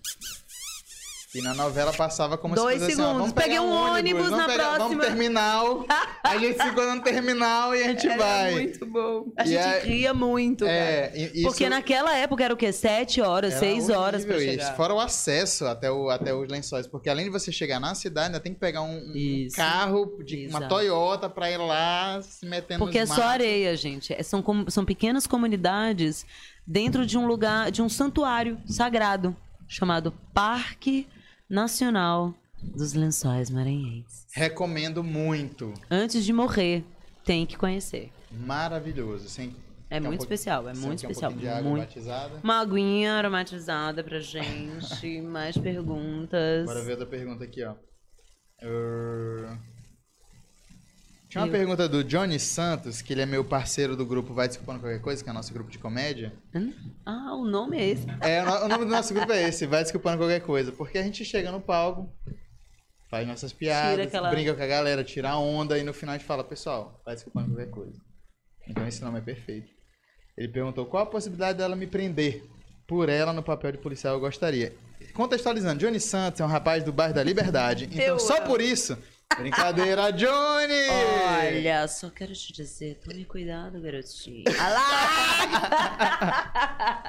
E 1.36 1.42
na 1.42 1.54
novela 1.56 1.92
passava 1.92 2.38
como 2.38 2.54
Dois 2.54 2.76
se 2.76 2.80
fosse 2.82 2.92
assim, 2.94 3.02
ó, 3.02 3.06
segundos. 3.06 3.18
vamos 3.22 3.34
pegar 3.34 3.46
Peguei 3.46 3.60
um 3.60 3.72
ônibus 3.72 4.22
vamos 4.24 4.38
na 4.38 4.46
pegar, 4.46 4.64
Vamos 4.78 4.78
próxima. 4.78 5.00
pro 5.00 5.08
terminal, 5.10 5.86
a 6.24 6.38
gente 6.38 6.64
ficou 6.64 6.96
no 6.96 7.02
terminal 7.02 7.76
e 7.76 7.84
a 7.84 7.88
gente 7.88 8.08
Era 8.08 8.18
vai. 8.18 8.52
muito 8.52 8.86
bom. 8.86 9.26
A 9.36 9.44
E 9.44 9.48
gente 9.48 9.58
é- 9.60 9.80
ria 9.80 10.14
muito, 10.14 10.64
É, 10.66 11.12
isso- 11.34 11.48
Porque 11.48 11.68
naquela 11.68 12.16
época 12.16 12.44
era 12.44 12.54
o 12.54 12.58
quê? 12.58 12.72
Sete 12.72 13.20
horas, 13.20 13.52
Era 13.54 13.60
seis 13.60 13.90
horas 13.90 14.24
pra 14.24 14.38
isso. 14.38 14.46
chegar. 14.46 14.76
Fora 14.76 14.94
o 14.94 15.00
acesso 15.00 15.66
até, 15.66 15.90
o, 15.92 16.10
até 16.12 16.32
os 16.36 16.48
lençóis. 16.48 16.86
Porque 16.86 17.10
além 17.10 17.26
de 17.26 17.32
você 17.32 17.52
chegar 17.52 17.80
na 17.80 17.96
cidade, 17.96 18.28
ainda 18.28 18.40
tem 18.40 18.54
que 18.54 18.60
pegar 18.60 18.84
um, 18.84 18.96
um 18.98 19.16
Isso. 19.16 19.56
carro 19.56 20.16
de 20.24 20.46
uma. 20.48 20.68
Toyota 20.68 21.28
pra 21.30 21.50
ir 21.50 21.58
lá 21.58 22.22
se 22.22 22.46
metendo 22.46 22.80
Porque 22.86 23.00
é 23.00 23.06
só 23.08 23.24
areia, 23.24 23.76
gente. 23.76 24.14
É- 24.14 24.22
São, 24.22 24.44
são 24.70 24.86
pequenas 24.86 25.26
comunidades 25.26 26.26
dentro 26.66 27.06
de 27.08 27.18
um 27.18 27.26
lugar, 27.26 27.72
de 27.72 27.82
um 27.82 27.90
santuário 27.90 28.60
sagrado, 28.68 29.36
chamado 29.68 30.14
Parque 30.32 31.08
Nacional 31.58 32.34
dos 32.64 32.94
Lençóis 32.94 33.52
Maranhenses. 33.52 34.26
Recomendo 34.34 35.04
muito. 35.04 35.72
Antes 35.90 36.26
de 36.26 36.34
morrer, 36.34 36.84
tem 37.24 37.46
que 37.46 37.56
conhecer. 37.56 38.12
Maravilhoso. 38.32 39.30
Sem, 39.30 39.56
É 39.88 40.00
um 40.00 40.06
muito 40.06 40.18
pouquinho- 40.18 40.24
especial, 40.24 40.68
é 40.68 40.74
muito 40.74 40.88
um 40.90 40.94
especial. 40.96 41.30
pouquinho 41.32 41.52
de 41.52 41.56
água 41.56 41.70
muito. 41.70 41.86
batizada. 41.86 42.40
Uma 42.44 42.60
aguinha 42.60 43.14
aromatizada 43.14 44.04
pra 44.04 44.20
gente. 44.20 45.22
Mais 45.22 45.56
perguntas. 45.56 46.66
Bora 46.66 46.82
ver 46.82 46.92
outra 46.94 47.06
pergunta 47.06 47.44
aqui, 47.44 47.64
ó. 47.64 47.74
Uh, 48.64 49.56
Tinha 51.34 51.44
uma 51.46 51.52
pergunta 51.52 51.90
do 51.90 52.04
Johnny 52.04 52.40
Santos, 52.40 53.02
que 53.02 53.12
ele 53.12 53.22
é 53.22 53.26
meu 53.26 53.44
parceiro 53.44 53.96
do 53.96 54.06
grupo 54.06 54.34
Vai 54.36 54.48
Desculpando 54.48 54.80
Qualquer 54.82 55.02
Coisa, 55.02 55.24
que 55.24 55.30
é 55.30 55.34
nosso 55.34 55.52
grupo 55.52 55.72
de 55.72 55.80
comédia. 55.80 56.32
Hum? 56.54 56.72
Ah, 57.06 57.36
o 57.36 57.44
nome 57.44 57.78
é 57.78 57.90
esse. 57.90 58.06
É, 58.22 58.44
o 58.44 58.66
o 58.66 58.68
nome 58.68 58.86
do 58.86 58.92
nosso 58.92 59.14
grupo 59.16 59.32
é 59.32 59.48
esse, 59.50 59.66
Vai 59.66 59.82
Desculpando 59.82 60.20
Qualquer 60.20 60.42
Coisa. 60.42 60.72
Porque 60.72 60.98
a 60.98 61.02
gente 61.04 61.26
chega 61.26 61.52
no 61.52 61.60
palco, 61.60 62.08
faz 63.10 63.28
nossas 63.28 63.52
piadas, 63.52 64.06
aquela- 64.08 64.30
brinca 64.30 64.54
com 64.54 64.62
a 64.62 64.68
galera, 64.68 65.04
tira 65.04 65.32
a 65.32 65.40
onda 65.40 65.78
e 65.80 65.84
no 65.84 65.92
final 65.94 66.14
a 66.14 66.18
gente 66.20 66.28
fala, 66.28 66.44
pessoal, 66.44 67.02
vai 67.04 67.16
desculpando 67.16 67.48
qualquer 67.50 67.72
coisa. 67.72 68.00
Então 68.68 68.88
esse 68.88 69.02
nome 69.04 69.18
é 69.18 69.22
perfeito. 69.22 69.72
Ele 70.38 70.48
perguntou 70.50 70.86
qual 70.86 71.02
a 71.04 71.08
possibilidade 71.08 71.58
dela 71.58 71.76
me 71.76 71.88
prender. 71.88 72.44
Por 72.88 73.10
ela, 73.10 73.34
no 73.34 73.42
papel 73.42 73.72
de 73.72 73.78
policial, 73.80 74.14
eu 74.14 74.20
gostaria. 74.20 74.74
Contextualizando, 75.14 75.80
Johnny 75.80 76.00
Santos 76.00 76.42
é 76.42 76.46
um 76.46 76.48
rapaz 76.48 76.84
do 76.84 76.92
bairro 76.94 77.14
da 77.14 77.24
Liberdade. 77.24 77.86
Então, 77.86 78.00
Eu 78.04 78.20
só 78.20 78.38
amo. 78.38 78.46
por 78.46 78.62
isso, 78.62 78.98
Brincadeira, 79.38 80.12
Johnny! 80.12 80.88
Olha, 80.90 81.88
só 81.88 82.10
quero 82.10 82.34
te 82.34 82.54
dizer, 82.54 83.00
tome 83.04 83.26
cuidado, 83.26 83.82
garotinho. 83.82 84.44
Alá! 84.60 84.84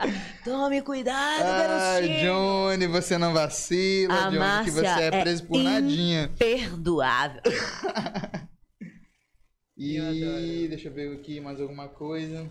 tome 0.45 0.83
cuidado, 0.83 1.43
Ah, 1.43 1.99
garotinho. 1.99 2.21
Johnny, 2.21 2.87
você 2.87 3.19
não 3.19 3.33
vacila, 3.33 4.15
A 4.15 4.19
Johnny, 4.25 4.33
que 4.33 4.39
Márcia 4.39 4.73
você 4.73 4.87
é 4.87 5.07
é 5.07 5.11
preso 5.23 5.45
por 5.47 5.59
nadinha. 5.63 6.31
Perdoável. 6.39 7.43
E 9.77 10.67
deixa 10.69 10.87
eu 10.89 10.93
ver 10.93 11.13
aqui 11.15 11.41
mais 11.41 11.61
alguma 11.61 11.89
coisa. 11.89 12.49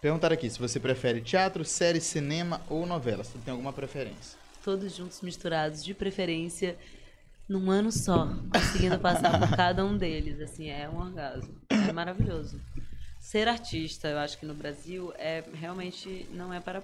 Perguntaram 0.00 0.32
aqui 0.32 0.48
se 0.48 0.58
você 0.58 0.80
prefere 0.80 1.20
teatro, 1.20 1.62
série, 1.66 2.00
cinema 2.00 2.62
ou 2.70 2.86
novela. 2.86 3.22
Você 3.22 3.36
tem 3.44 3.52
alguma 3.52 3.74
preferência? 3.74 4.38
Todos 4.64 4.96
juntos 4.96 5.20
misturados, 5.20 5.84
de 5.84 5.92
preferência, 5.92 6.78
num 7.50 7.68
ano 7.68 7.90
só, 7.90 8.28
conseguindo 8.52 8.96
passar 9.00 9.36
por 9.40 9.56
cada 9.56 9.84
um 9.84 9.98
deles. 9.98 10.40
Assim, 10.40 10.70
é 10.70 10.88
um 10.88 10.98
orgasmo. 10.98 11.52
É 11.68 11.92
maravilhoso. 11.92 12.60
Ser 13.18 13.48
artista, 13.48 14.06
eu 14.06 14.18
acho 14.18 14.38
que 14.38 14.46
no 14.46 14.54
Brasil, 14.54 15.12
é 15.18 15.42
realmente 15.52 16.28
não 16.30 16.54
é 16.54 16.60
para 16.60 16.80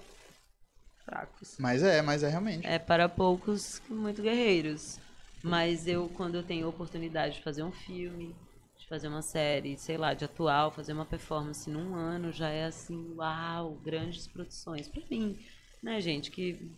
fracos. 1.04 1.56
Mas 1.60 1.84
é, 1.84 2.02
mas 2.02 2.24
é 2.24 2.28
realmente. 2.28 2.66
É 2.66 2.80
para 2.80 3.08
poucos 3.08 3.80
muito 3.88 4.20
guerreiros. 4.20 4.98
Mas 5.40 5.86
eu, 5.86 6.08
quando 6.08 6.34
eu 6.34 6.42
tenho 6.42 6.68
oportunidade 6.68 7.36
de 7.36 7.42
fazer 7.42 7.62
um 7.62 7.70
filme, 7.70 8.34
de 8.76 8.88
fazer 8.88 9.06
uma 9.06 9.22
série, 9.22 9.78
sei 9.78 9.96
lá, 9.96 10.14
de 10.14 10.24
atuar, 10.24 10.64
ou 10.64 10.70
fazer 10.72 10.92
uma 10.92 11.06
performance 11.06 11.70
num 11.70 11.94
ano, 11.94 12.32
já 12.32 12.48
é 12.48 12.64
assim, 12.64 13.14
uau, 13.14 13.78
grandes 13.84 14.26
produções. 14.26 14.88
Pra 14.88 15.00
mim, 15.08 15.38
né, 15.80 16.00
gente, 16.00 16.28
que 16.28 16.72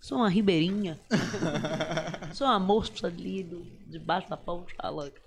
sou 0.00 0.18
uma 0.18 0.28
ribeirinha, 0.28 0.98
sou 2.32 2.46
uma 2.46 2.58
moça 2.58 3.06
ali 3.06 3.42
do, 3.42 3.64
debaixo 3.86 4.28
da 4.28 4.90
louca. 4.90 5.20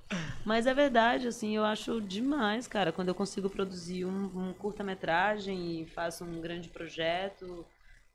Mas 0.46 0.66
é 0.66 0.74
verdade, 0.74 1.28
assim, 1.28 1.56
eu 1.56 1.64
acho 1.64 2.02
demais, 2.02 2.68
cara, 2.68 2.92
quando 2.92 3.10
eu 3.10 3.16
consigo 3.16 3.50
produzir 3.50 4.06
um, 4.06 4.50
um 4.50 4.54
curta-metragem 4.54 5.82
e 5.82 5.86
faço 5.86 6.24
um 6.24 6.42
grande 6.42 6.70
projeto 6.70 7.66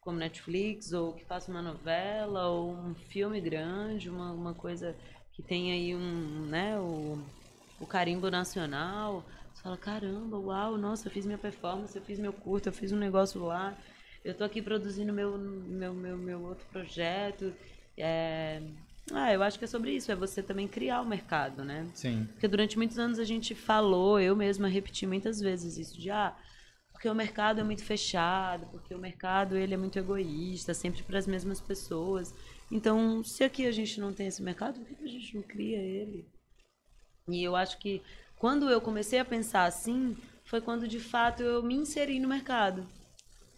como 0.05 0.19
Netflix, 0.19 0.93
ou 0.93 1.15
que 1.15 1.25
faça 1.25 1.51
uma 1.51 1.63
novela, 1.63 2.49
ou 2.49 2.71
um 2.73 2.95
filme 2.95 3.41
grande, 3.41 4.11
uma, 4.11 4.33
uma 4.33 4.55
coisa 4.55 4.95
que 5.33 5.43
tem 5.43 5.73
aí 5.73 5.97
um, 5.97 6.47
né, 6.47 6.79
o, 6.79 7.19
o 7.81 7.87
carimbo 7.87 8.31
nacional. 8.31 9.25
Você 9.53 9.63
fala, 9.63 9.79
caramba, 9.79 10.39
uau, 10.39 10.77
nossa, 10.77 11.09
eu 11.09 11.13
fiz 11.13 11.25
minha 11.25 11.39
performance, 11.39 11.97
eu 11.97 12.03
fiz 12.03 12.19
meu 12.19 12.35
curto, 12.35 12.69
eu 12.69 12.73
fiz 12.73 12.93
um 12.93 12.99
negócio 12.99 13.43
lá, 13.43 13.75
eu 14.25 14.35
tô 14.35 14.43
aqui 14.43 14.63
produzindo 14.63 15.13
meu, 15.13 15.37
meu, 15.37 15.93
meu, 15.93 16.17
meu 16.17 16.43
outro 16.43 16.67
projeto. 16.73 17.53
É... 17.97 18.63
Ah, 19.13 19.33
eu 19.33 19.43
acho 19.43 19.59
que 19.59 19.67
é 19.67 19.69
sobre 19.69 19.93
isso, 19.93 20.11
é 20.11 20.17
você 20.17 20.43
também 20.43 20.67
criar 20.67 21.03
o 21.03 21.07
mercado, 21.07 21.63
né? 21.63 21.87
Sim. 21.93 22.27
Porque 22.33 22.49
durante 22.49 22.79
muitos 22.79 22.99
anos 22.99 23.19
a 23.19 23.25
gente 23.25 23.55
falou, 23.55 24.19
eu 24.19 24.35
mesma 24.35 24.67
repeti 24.67 25.07
muitas 25.07 25.41
vezes 25.41 25.77
isso, 25.77 26.01
de 26.01 26.11
ah, 26.11 26.35
porque 26.91 27.07
o 27.07 27.15
mercado 27.15 27.61
é 27.61 27.63
muito 27.63 27.85
fechado, 27.85 28.67
porque 28.69 28.95
o 28.95 28.99
mercado 28.99 29.59
ele 29.59 29.75
é 29.75 29.77
muito 29.77 29.99
egoísta, 29.99 30.73
sempre 30.73 31.03
para 31.03 31.19
as 31.19 31.27
mesmas 31.27 31.61
pessoas. 31.61 32.35
Então, 32.73 33.23
se 33.23 33.45
aqui 33.45 33.67
a 33.67 33.73
gente 33.73 34.01
não 34.01 34.11
tem 34.11 34.27
esse 34.27 34.43
mercado, 34.43 34.81
por 34.81 34.89
que 34.89 34.95
que 34.95 35.05
a 35.05 35.09
gente 35.09 35.37
não 35.37 35.43
cria 35.43 35.77
ele? 35.77 36.27
E 37.29 37.43
eu 37.43 37.55
acho 37.55 37.79
que 37.79 38.01
quando 38.39 38.71
eu 38.71 38.81
comecei 38.81 39.19
a 39.19 39.25
pensar 39.25 39.65
assim, 39.65 40.17
foi 40.45 40.63
quando 40.63 40.89
de 40.89 40.99
fato 40.99 41.43
eu 41.43 41.63
me 41.63 41.75
inseri 41.75 42.19
no 42.19 42.29
mercado. 42.29 42.87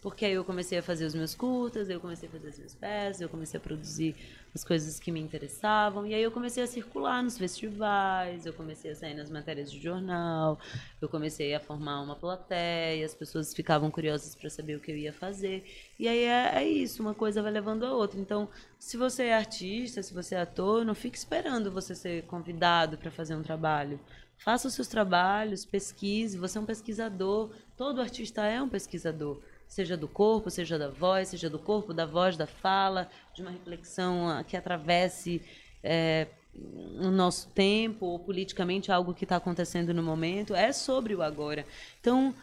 Porque 0.07 0.25
aí 0.25 0.35
eu 0.35 0.45
comecei 0.45 0.79
a 0.79 0.83
fazer 0.85 1.05
os 1.05 1.17
meus 1.17 1.35
curtas, 1.35 1.91
eu 1.91 1.99
comecei 1.99 2.29
a 2.29 2.31
fazer 2.31 2.47
as 2.47 2.57
minhas 2.57 2.77
peças, 2.77 3.21
eu 3.21 3.29
comecei 3.29 3.59
a 3.59 3.61
produzir 3.61 4.15
as 4.55 4.63
coisas 4.63 5.01
que 5.01 5.11
me 5.11 5.19
interessavam. 5.19 6.07
E 6.07 6.15
aí 6.15 6.23
eu 6.23 6.31
comecei 6.31 6.63
a 6.63 6.67
circular 6.69 7.25
nos 7.25 7.37
festivais, 7.37 8.47
eu 8.47 8.53
comecei 8.53 8.93
a 8.93 8.95
sair 8.95 9.15
nas 9.15 9.29
matérias 9.29 9.69
de 9.69 9.81
jornal, 9.83 10.61
eu 11.03 11.09
comecei 11.09 11.53
a 11.57 11.59
formar 11.59 12.01
uma 12.03 12.15
plateia, 12.15 13.05
as 13.05 13.17
pessoas 13.17 13.53
ficavam 13.53 13.91
curiosas 13.91 14.37
para 14.37 14.49
saber 14.49 14.77
o 14.77 14.81
que 14.81 14.93
eu 14.93 14.97
ia 14.97 15.13
fazer. 15.13 15.65
E 15.99 16.07
aí 16.07 16.23
é, 16.23 16.53
é 16.55 16.65
isso, 16.65 17.03
uma 17.03 17.13
coisa 17.13 17.43
vai 17.43 17.51
levando 17.51 17.85
a 17.85 17.93
outra. 17.93 18.21
Então, 18.21 18.49
se 18.79 18.97
você 18.97 19.25
é 19.25 19.35
artista, 19.35 20.05
se 20.05 20.15
você 20.15 20.37
é 20.37 20.41
ator, 20.41 20.85
não 20.85 20.95
fique 20.95 21.19
esperando 21.19 21.69
você 21.73 21.97
ser 21.97 22.23
convidado 22.27 22.97
para 22.97 23.11
fazer 23.11 23.35
um 23.35 23.43
trabalho. 23.43 23.99
Faça 24.39 24.69
os 24.69 24.75
seus 24.75 24.87
trabalhos, 24.87 25.65
pesquise, 25.65 26.39
você 26.39 26.59
é 26.59 26.61
um 26.61 26.67
pesquisador, 26.67 27.51
todo 27.77 28.01
artista 28.01 28.47
é 28.47 28.63
um 28.63 28.69
pesquisador 28.69 29.43
seja 29.69 29.97
do 29.97 30.09
corpo, 30.09 30.51
seja 30.51 30.79
da 30.79 30.89
voz, 30.89 31.29
seja 31.29 31.51
do 31.51 31.59
corpo, 31.59 31.93
da 31.93 32.07
voz, 32.07 32.37
da 32.37 32.47
fala, 32.47 33.09
de 33.35 33.43
uma 33.43 33.51
reflexão 33.51 34.29
ah, 34.29 34.45
que 34.45 34.57
atravesse 34.57 35.43
é, 35.83 36.27
o 36.55 37.11
nosso 37.11 37.49
tempo, 37.49 38.07
ou 38.07 38.19
politicamente 38.19 38.91
algo 38.91 39.15
que 39.15 39.25
está 39.25 39.37
acontecendo 39.37 39.93
no 39.93 40.03
momento, 40.03 40.55
é 40.55 40.73
sobre 40.73 41.15
o 41.15 41.23
agora. 41.23 41.67
Então, 42.01 42.35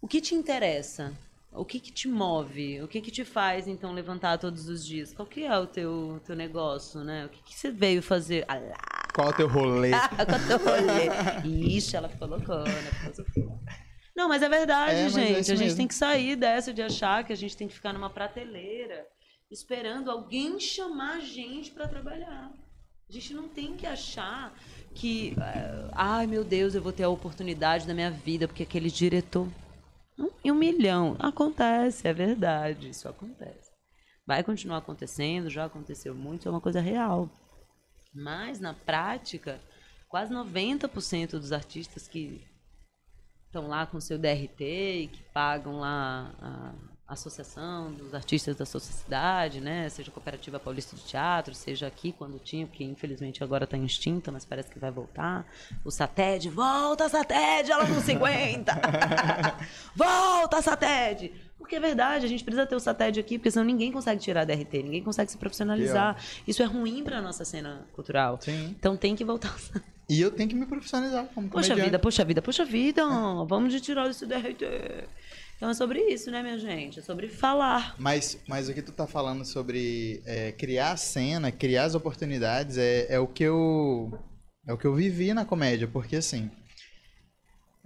o 0.00 0.08
que 0.08 0.20
te 0.20 0.34
interessa? 0.34 1.12
O 1.52 1.64
que, 1.64 1.80
que 1.80 1.90
te 1.90 2.06
move? 2.06 2.80
O 2.80 2.86
que, 2.86 3.00
que 3.00 3.10
te 3.10 3.24
faz, 3.24 3.66
então, 3.66 3.92
levantar 3.92 4.38
todos 4.38 4.68
os 4.68 4.86
dias? 4.86 5.12
Qual 5.12 5.26
que 5.26 5.44
é 5.44 5.58
o 5.58 5.66
teu, 5.66 6.20
teu 6.24 6.36
negócio, 6.36 7.00
né? 7.02 7.26
O 7.26 7.28
que, 7.28 7.42
que 7.42 7.54
você 7.54 7.70
veio 7.70 8.00
fazer? 8.00 8.44
Ah 8.46 8.54
lá! 8.54 8.78
Qual 9.12 9.26
é 9.26 9.30
o 9.30 9.34
teu 9.34 9.48
rolê? 9.48 9.90
Qual 10.16 10.18
é 10.18 10.22
o 10.22 10.46
teu 10.46 10.58
rolê? 10.58 11.66
Ixi, 11.76 11.96
ela 11.96 12.08
ficou 12.08 12.28
loucona, 12.28 12.70
filosofia. 12.70 13.48
Não, 14.20 14.28
mas 14.28 14.42
é 14.42 14.48
verdade, 14.50 14.94
É, 14.96 15.04
mas 15.04 15.16
é 15.16 15.20
gente. 15.26 15.40
isso 15.40 15.52
a 15.52 15.54
gente 15.54 15.64
mesmo. 15.64 15.76
tem 15.78 15.88
que 15.88 15.94
sair 15.94 16.36
dessa 16.36 16.74
de 16.74 16.82
achar 16.82 17.24
que 17.24 17.32
a 17.32 17.36
gente 17.36 17.56
tem 17.56 17.66
que 17.66 17.72
ficar 17.72 17.94
numa 17.94 18.10
prateleira 18.10 19.06
esperando 19.50 20.10
alguém 20.10 20.60
chamar 20.60 21.16
a 21.16 21.20
gente 21.20 21.70
para 21.70 21.88
trabalhar. 21.88 22.52
A 23.08 23.12
gente 23.12 23.32
não 23.32 23.48
tem 23.48 23.74
que 23.76 23.86
achar 23.86 24.52
que, 24.94 25.34
eh, 25.40 25.88
ai 25.92 26.26
meu 26.26 26.44
Deus, 26.44 26.74
eu 26.74 26.82
vou 26.82 26.92
ter 26.92 27.02
a 27.04 27.08
oportunidade 27.08 27.86
da 27.86 27.94
minha 27.94 28.10
vida 28.10 28.46
porque 28.46 28.62
aquele 28.62 28.90
diretor. 28.90 29.48
E 30.44 30.52
um 30.52 30.54
milhão. 30.54 31.16
Acontece, 31.18 32.06
é 32.06 32.12
verdade. 32.12 32.90
Isso 32.90 33.08
acontece. 33.08 33.70
Vai 34.26 34.44
continuar 34.44 34.76
acontecendo, 34.78 35.48
já 35.48 35.64
aconteceu 35.64 36.14
muito, 36.14 36.46
é 36.46 36.50
uma 36.50 36.60
coisa 36.60 36.78
real. 36.80 37.28
Mas, 38.14 38.60
na 38.60 38.74
prática, 38.74 39.58
quase 40.10 40.30
90% 40.32 41.30
dos 41.38 41.52
artistas 41.52 42.06
que 42.06 42.46
estão 43.50 43.66
lá 43.66 43.84
com 43.84 44.00
seu 44.00 44.16
DRT 44.16 44.62
e 44.62 45.08
que 45.08 45.22
pagam 45.34 45.80
lá 45.80 46.30
associação 47.10 47.92
dos 47.92 48.14
artistas 48.14 48.54
da 48.56 48.64
sociedade, 48.64 49.60
né? 49.60 49.88
Seja 49.88 50.10
a 50.10 50.14
Cooperativa 50.14 50.58
Paulista 50.60 50.94
de 50.94 51.02
Teatro, 51.02 51.54
seja 51.54 51.86
aqui 51.86 52.12
quando 52.12 52.38
tinha, 52.38 52.66
porque 52.66 52.84
infelizmente 52.84 53.42
agora 53.42 53.64
está 53.64 53.76
extinta, 53.76 54.30
mas 54.30 54.44
parece 54.44 54.70
que 54.70 54.78
vai 54.78 54.90
voltar. 54.90 55.44
O 55.84 55.90
Sated, 55.90 56.48
volta 56.48 57.08
Sated, 57.08 57.70
ela 57.70 57.84
não 57.84 58.00
se 58.00 58.12
aguenta! 58.12 58.80
volta 59.94 60.62
Sated! 60.62 61.32
Porque 61.58 61.76
é 61.76 61.80
verdade, 61.80 62.24
a 62.24 62.28
gente 62.28 62.42
precisa 62.42 62.64
ter 62.66 62.74
o 62.74 62.80
Sated 62.80 63.20
aqui, 63.20 63.38
porque 63.38 63.50
senão 63.50 63.64
ninguém 63.64 63.92
consegue 63.92 64.20
tirar 64.20 64.44
DRT, 64.44 64.82
ninguém 64.82 65.02
consegue 65.02 65.30
se 65.30 65.36
profissionalizar. 65.36 66.16
Isso 66.46 66.62
é 66.62 66.66
ruim 66.66 67.04
para 67.04 67.20
nossa 67.20 67.44
cena 67.44 67.86
cultural. 67.92 68.38
Sim. 68.40 68.74
Então 68.78 68.96
tem 68.96 69.14
que 69.14 69.24
voltar. 69.24 69.54
E 70.08 70.20
eu 70.20 70.30
tenho 70.32 70.48
que 70.48 70.56
me 70.56 70.66
profissionalizar 70.66 71.26
como 71.26 71.48
Poxa 71.48 71.68
comediante. 71.68 71.84
vida, 71.84 71.98
poxa 71.98 72.24
vida, 72.24 72.42
poxa 72.42 72.64
vida. 72.64 73.04
Vamos 73.46 73.72
de 73.72 73.80
tirar 73.80 74.10
esse 74.10 74.26
DRT. 74.26 74.64
Então 75.60 75.68
é 75.68 75.74
sobre 75.74 76.00
isso, 76.04 76.30
né, 76.30 76.42
minha 76.42 76.56
gente? 76.56 77.00
É 77.00 77.02
sobre 77.02 77.28
falar. 77.28 77.94
Mas, 77.98 78.38
mas 78.48 78.70
o 78.70 78.72
que 78.72 78.80
tu 78.80 78.92
tá 78.92 79.06
falando 79.06 79.44
sobre 79.44 80.22
é, 80.24 80.52
criar 80.52 80.92
a 80.92 80.96
cena, 80.96 81.52
criar 81.52 81.84
as 81.84 81.94
oportunidades, 81.94 82.78
é, 82.78 83.06
é 83.10 83.18
o 83.18 83.26
que 83.26 83.44
eu 83.44 84.10
é 84.66 84.72
o 84.72 84.78
que 84.78 84.86
eu 84.86 84.94
vivi 84.94 85.34
na 85.34 85.44
comédia, 85.44 85.86
porque 85.86 86.16
assim 86.16 86.50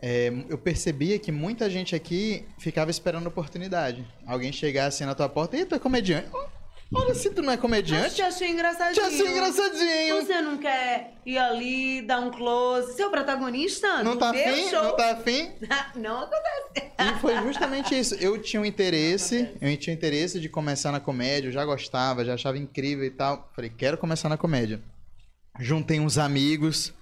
é, 0.01 0.28
eu 0.48 0.56
percebia 0.56 1.18
que 1.18 1.32
muita 1.32 1.68
gente 1.68 1.96
aqui 1.96 2.46
ficava 2.59 2.92
esperando 2.92 3.26
oportunidade. 3.26 4.06
Alguém 4.24 4.52
chegar 4.52 4.86
assim 4.86 5.05
na 5.05 5.14
tua 5.16 5.28
porta, 5.28 5.56
e 5.56 5.66
tu 5.66 5.74
é 5.74 5.78
comediante? 5.80 6.28
Oh, 6.32 6.46
Olha 6.94 7.14
se 7.14 7.30
tu 7.30 7.42
não 7.42 7.52
é 7.52 7.56
comediante. 7.56 8.14
Te 8.14 8.22
achei 8.22 8.50
engraçadinho. 8.50 8.94
Te 8.94 9.00
achei 9.00 9.28
engraçadinho. 9.28 10.16
Você 10.22 10.40
não 10.40 10.58
quer 10.58 11.14
ir 11.26 11.36
ali, 11.38 12.02
dar 12.02 12.20
um 12.20 12.30
close? 12.30 12.94
Ser 12.94 13.04
o 13.04 13.10
protagonista? 13.10 14.02
Não 14.02 14.12
do 14.12 14.18
tá 14.18 14.30
afim? 14.30 14.70
Não 14.70 14.96
tá 14.96 15.10
afim? 15.12 15.50
não 15.96 16.18
acontece. 16.20 16.92
E 16.98 17.20
foi 17.20 17.36
justamente 17.42 17.98
isso. 17.98 18.14
Eu 18.14 18.40
tinha 18.40 18.62
um 18.62 18.64
interesse, 18.64 19.48
eu 19.60 19.76
tinha 19.76 19.92
interesse 19.92 20.38
de 20.38 20.48
começar 20.48 20.92
na 20.92 21.00
comédia, 21.00 21.48
eu 21.48 21.52
já 21.52 21.64
gostava, 21.64 22.24
já 22.24 22.34
achava 22.34 22.56
incrível 22.58 23.04
e 23.04 23.10
tal. 23.10 23.50
Falei, 23.54 23.70
quero 23.70 23.98
começar 23.98 24.28
na 24.28 24.36
comédia. 24.36 24.80
Juntei 25.58 26.00
uns 26.00 26.18
amigos, 26.18 26.92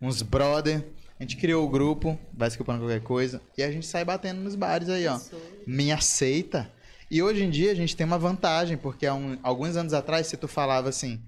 uns 0.00 0.22
brother, 0.22 0.84
a 1.18 1.22
gente 1.22 1.36
criou 1.36 1.64
o 1.64 1.68
grupo, 1.68 2.18
vai 2.32 2.48
escapando 2.48 2.80
qualquer 2.80 3.00
coisa, 3.02 3.40
e 3.56 3.62
a 3.62 3.70
gente 3.72 3.86
sai 3.86 4.04
batendo 4.04 4.40
nos 4.40 4.54
bares 4.54 4.88
aí, 4.88 5.06
ó. 5.08 5.18
Me 5.66 5.90
aceita. 5.90 6.70
E 7.10 7.22
hoje 7.22 7.42
em 7.44 7.50
dia 7.50 7.72
a 7.72 7.74
gente 7.74 7.96
tem 7.96 8.06
uma 8.06 8.18
vantagem, 8.18 8.76
porque 8.76 9.06
há 9.06 9.14
um- 9.14 9.38
alguns 9.42 9.76
anos 9.76 9.92
atrás, 9.94 10.26
se 10.26 10.36
tu 10.36 10.46
falava 10.46 10.88
assim, 10.88 11.20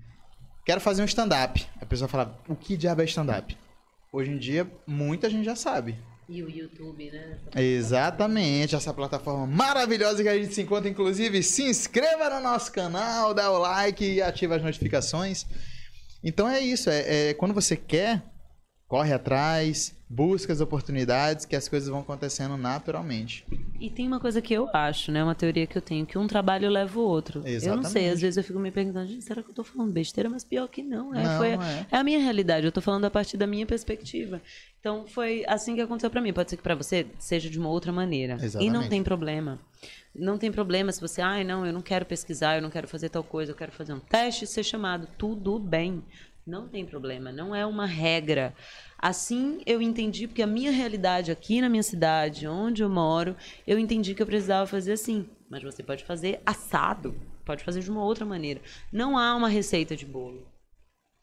quero 0.65 0.81
fazer 0.81 1.03
um 1.03 1.07
stand-up, 1.07 1.67
a 1.81 1.87
pessoa 1.87 2.09
falava, 2.09 2.39
o 2.49 2.55
que 2.55 2.77
diabo 2.77 3.01
é 3.03 3.05
stand-up? 3.07 3.57
Hoje 4.13 4.31
em 4.31 4.39
dia, 4.39 4.71
muita 4.87 5.31
gente 5.31 5.45
já 5.45 5.57
sabe. 5.57 5.97
E 6.29 6.43
o 6.43 6.51
YouTube, 6.51 7.11
né? 7.11 7.39
Exatamente, 7.57 8.77
essa 8.77 8.93
plataforma 8.95 9.47
maravilhosa 9.47 10.23
que 10.23 10.29
a 10.29 10.37
gente 10.39 10.55
se 10.55 10.63
encontra, 10.63 10.89
inclusive, 10.89 11.43
se 11.43 11.63
inscreva 11.65 12.31
no 12.31 12.41
nosso 12.41 12.71
canal, 12.73 13.35
dá 13.35 13.51
o 13.51 13.59
like 13.59 14.05
e 14.05 14.23
ativa 14.23 14.57
as 14.57 14.63
notificações. 14.63 15.45
Então 16.23 16.49
é 16.49 16.61
isso, 16.61 16.89
é, 16.91 17.31
é 17.31 17.35
quando 17.35 17.55
você 17.55 17.75
quer, 17.77 18.23
corre 18.91 19.13
atrás, 19.13 19.97
busca 20.09 20.53
as 20.53 20.61
oportunidades, 20.61 21.45
que 21.45 21.55
as 21.55 21.69
coisas 21.69 21.89
vão 21.89 22.01
acontecendo 22.01 22.57
naturalmente. 22.57 23.47
E 23.79 23.89
tem 23.89 24.05
uma 24.05 24.19
coisa 24.19 24.43
que 24.43 24.53
eu 24.53 24.69
acho, 24.75 25.13
né? 25.13 25.23
Uma 25.23 25.37
teoria 25.37 25.65
que 25.65 25.79
eu 25.79 25.81
tenho, 25.81 26.05
que 26.05 26.19
um 26.19 26.27
trabalho 26.27 26.69
leva 26.69 26.99
o 26.99 27.03
outro. 27.05 27.39
Exatamente. 27.47 27.67
Eu 27.69 27.77
não 27.77 27.85
sei, 27.85 28.09
às 28.09 28.21
vezes 28.21 28.37
eu 28.37 28.43
fico 28.43 28.59
me 28.59 28.73
perguntando, 28.73 29.07
gente, 29.07 29.23
será 29.23 29.45
que 29.45 29.51
eu 29.51 29.55
tô 29.55 29.63
falando 29.63 29.93
besteira? 29.93 30.29
Mas 30.29 30.43
pior 30.43 30.67
que 30.67 30.83
não, 30.83 31.15
é. 31.15 31.23
Não, 31.23 31.39
foi, 31.39 31.51
é. 31.51 31.87
é 31.89 31.97
a 31.99 32.03
minha 32.03 32.19
realidade, 32.19 32.67
eu 32.67 32.73
tô 32.73 32.81
falando 32.81 33.05
a 33.05 33.11
partir 33.11 33.37
da 33.37 33.47
minha 33.47 33.65
perspectiva. 33.65 34.43
Então 34.81 35.07
foi 35.07 35.45
assim 35.47 35.77
que 35.77 35.81
aconteceu 35.81 36.11
pra 36.11 36.21
mim. 36.21 36.33
Pode 36.33 36.51
ser 36.51 36.57
que 36.57 36.63
pra 36.63 36.75
você 36.75 37.07
seja 37.17 37.49
de 37.49 37.61
uma 37.61 37.69
outra 37.69 37.93
maneira. 37.93 38.39
E 38.41 38.45
Exatamente. 38.45 38.73
não 38.73 38.89
tem 38.89 39.05
problema. 39.05 39.61
Não 40.13 40.37
tem 40.37 40.51
problema 40.51 40.91
se 40.91 41.01
você, 41.01 41.23
ai, 41.23 41.45
não, 41.45 41.65
eu 41.65 41.73
não 41.73 41.81
quero 41.81 42.05
pesquisar, 42.05 42.57
eu 42.57 42.63
não 42.63 42.71
quero 42.71 42.89
fazer 42.89 43.09
tal 43.09 43.23
coisa, 43.23 43.53
eu 43.53 43.57
quero 43.57 43.71
fazer 43.71 43.93
um 43.93 44.01
teste 44.01 44.45
e 44.45 44.49
ser 44.49 44.65
chamado. 44.65 45.07
Tudo 45.17 45.61
bem. 45.61 46.03
Não 46.51 46.67
tem 46.67 46.85
problema, 46.85 47.31
não 47.31 47.55
é 47.55 47.65
uma 47.65 47.87
regra. 47.87 48.53
Assim 48.99 49.61
eu 49.65 49.81
entendi, 49.81 50.27
porque 50.27 50.43
a 50.43 50.49
minha 50.49 50.73
realidade 50.73 51.31
aqui 51.31 51.61
na 51.61 51.69
minha 51.69 51.83
cidade, 51.83 52.49
onde 52.49 52.83
eu 52.83 52.91
moro, 52.91 53.37
eu 53.65 53.79
entendi 53.79 54.17
que 54.17 54.21
eu 54.21 54.27
precisava 54.27 54.67
fazer 54.67 54.95
assim. 54.95 55.29
Mas 55.49 55.63
você 55.63 55.81
pode 55.81 56.05
fazer 56.05 56.41
assado, 56.45 57.15
pode 57.45 57.63
fazer 57.63 57.81
de 57.81 57.91
uma 57.91 58.03
outra 58.03 58.27
maneira. 58.27 58.61
Não 58.93 59.17
há 59.17 59.37
uma 59.37 59.49
receita 59.49 59.95
de 59.95 60.05
bolo. 60.05 60.45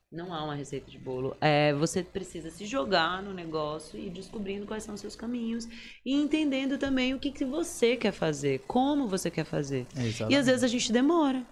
Não 0.09 0.33
há 0.33 0.41
uma 0.45 0.55
receita 0.55 0.89
de 0.89 0.97
bolo. 0.97 1.35
É, 1.41 1.73
você 1.73 2.01
precisa 2.01 2.49
se 2.49 2.65
jogar 2.65 3.21
no 3.21 3.33
negócio 3.33 3.99
e 3.99 4.07
ir 4.07 4.09
descobrindo 4.09 4.65
quais 4.65 4.83
são 4.83 4.95
os 4.95 5.01
seus 5.01 5.17
caminhos 5.17 5.67
e 6.05 6.13
entendendo 6.13 6.77
também 6.77 7.13
o 7.13 7.19
que, 7.19 7.31
que 7.33 7.43
você 7.43 7.97
quer 7.97 8.13
fazer, 8.13 8.59
como 8.59 9.09
você 9.09 9.29
quer 9.29 9.43
fazer. 9.43 9.85
Exatamente. 9.93 10.33
E 10.33 10.37
às 10.37 10.45
vezes 10.45 10.63
a 10.63 10.67
gente 10.67 10.89
demora 10.89 11.45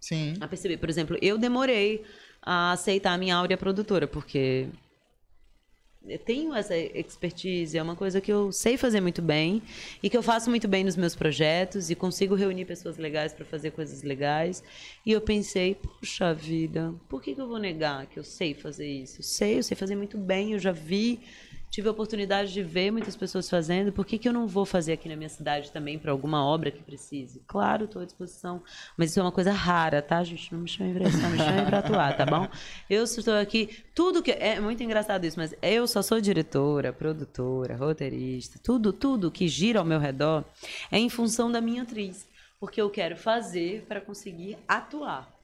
Sim. 0.00 0.32
a 0.40 0.48
perceber. 0.48 0.78
Por 0.78 0.88
exemplo, 0.88 1.18
eu 1.20 1.36
demorei 1.36 2.02
a 2.42 2.72
aceitar 2.72 3.12
a 3.12 3.18
minha 3.18 3.36
áurea 3.36 3.56
produtora, 3.56 4.06
porque 4.06 4.68
eu 6.06 6.18
tenho 6.18 6.54
essa 6.54 6.76
expertise, 6.76 7.76
é 7.76 7.82
uma 7.82 7.94
coisa 7.94 8.20
que 8.20 8.32
eu 8.32 8.50
sei 8.50 8.76
fazer 8.76 9.00
muito 9.00 9.20
bem 9.20 9.60
e 10.02 10.08
que 10.08 10.16
eu 10.16 10.22
faço 10.22 10.48
muito 10.48 10.66
bem 10.66 10.82
nos 10.82 10.96
meus 10.96 11.14
projetos 11.14 11.90
e 11.90 11.94
consigo 11.94 12.34
reunir 12.34 12.64
pessoas 12.64 12.96
legais 12.96 13.32
para 13.32 13.44
fazer 13.44 13.72
coisas 13.72 14.02
legais. 14.02 14.62
E 15.04 15.12
eu 15.12 15.20
pensei, 15.20 15.74
puxa 15.74 16.32
vida, 16.32 16.94
por 17.08 17.20
que, 17.20 17.34
que 17.34 17.40
eu 17.40 17.48
vou 17.48 17.58
negar 17.58 18.06
que 18.06 18.18
eu 18.18 18.24
sei 18.24 18.54
fazer 18.54 18.88
isso? 18.88 19.20
Eu 19.20 19.24
sei, 19.24 19.58
eu 19.58 19.62
sei 19.62 19.76
fazer 19.76 19.96
muito 19.96 20.16
bem, 20.16 20.52
eu 20.52 20.58
já 20.58 20.72
vi, 20.72 21.20
tive 21.70 21.88
a 21.88 21.90
oportunidade 21.90 22.52
de 22.52 22.62
ver 22.62 22.90
muitas 22.90 23.16
pessoas 23.16 23.48
fazendo, 23.48 23.92
por 23.92 24.06
que, 24.06 24.18
que 24.18 24.28
eu 24.28 24.32
não 24.32 24.46
vou 24.46 24.64
fazer 24.64 24.92
aqui 24.92 25.08
na 25.08 25.16
minha 25.16 25.28
cidade 25.28 25.70
também 25.70 25.98
para 25.98 26.10
alguma 26.12 26.44
obra 26.44 26.70
que 26.70 26.82
precise? 26.82 27.42
Claro, 27.46 27.84
estou 27.84 28.02
à 28.02 28.04
disposição, 28.04 28.62
mas 28.96 29.10
isso 29.10 29.20
é 29.20 29.22
uma 29.22 29.32
coisa 29.32 29.52
rara, 29.52 30.00
tá, 30.00 30.22
gente? 30.24 30.52
Não 30.52 30.60
me 30.60 30.68
chamem 30.68 30.94
para 30.94 31.08
isso, 31.08 31.18
não 31.18 31.30
me 31.30 31.38
chamem 31.38 31.64
para 31.64 31.78
atuar, 31.78 32.16
tá 32.16 32.26
bom? 32.26 32.48
Eu 32.88 33.04
estou 33.04 33.34
aqui, 33.34 33.84
tudo 33.94 34.22
que. 34.22 34.32
É 34.32 34.60
muito 34.60 34.82
engraçado 34.82 35.24
isso, 35.24 35.38
mas 35.38 35.54
eu 35.62 35.86
só 35.86 36.02
sou 36.02 36.20
diretora, 36.20 36.92
produtora, 36.92 37.76
roteirista, 37.76 38.58
tudo, 38.62 38.92
tudo 38.92 39.30
que 39.30 39.48
gira 39.48 39.78
ao 39.78 39.84
meu 39.84 39.98
redor 39.98 40.44
é 40.90 40.98
em 40.98 41.08
função 41.08 41.50
da 41.50 41.60
minha 41.60 41.82
atriz, 41.82 42.26
porque 42.58 42.80
eu 42.80 42.90
quero 42.90 43.16
fazer 43.16 43.84
para 43.88 44.00
conseguir 44.00 44.58
atuar. 44.66 45.37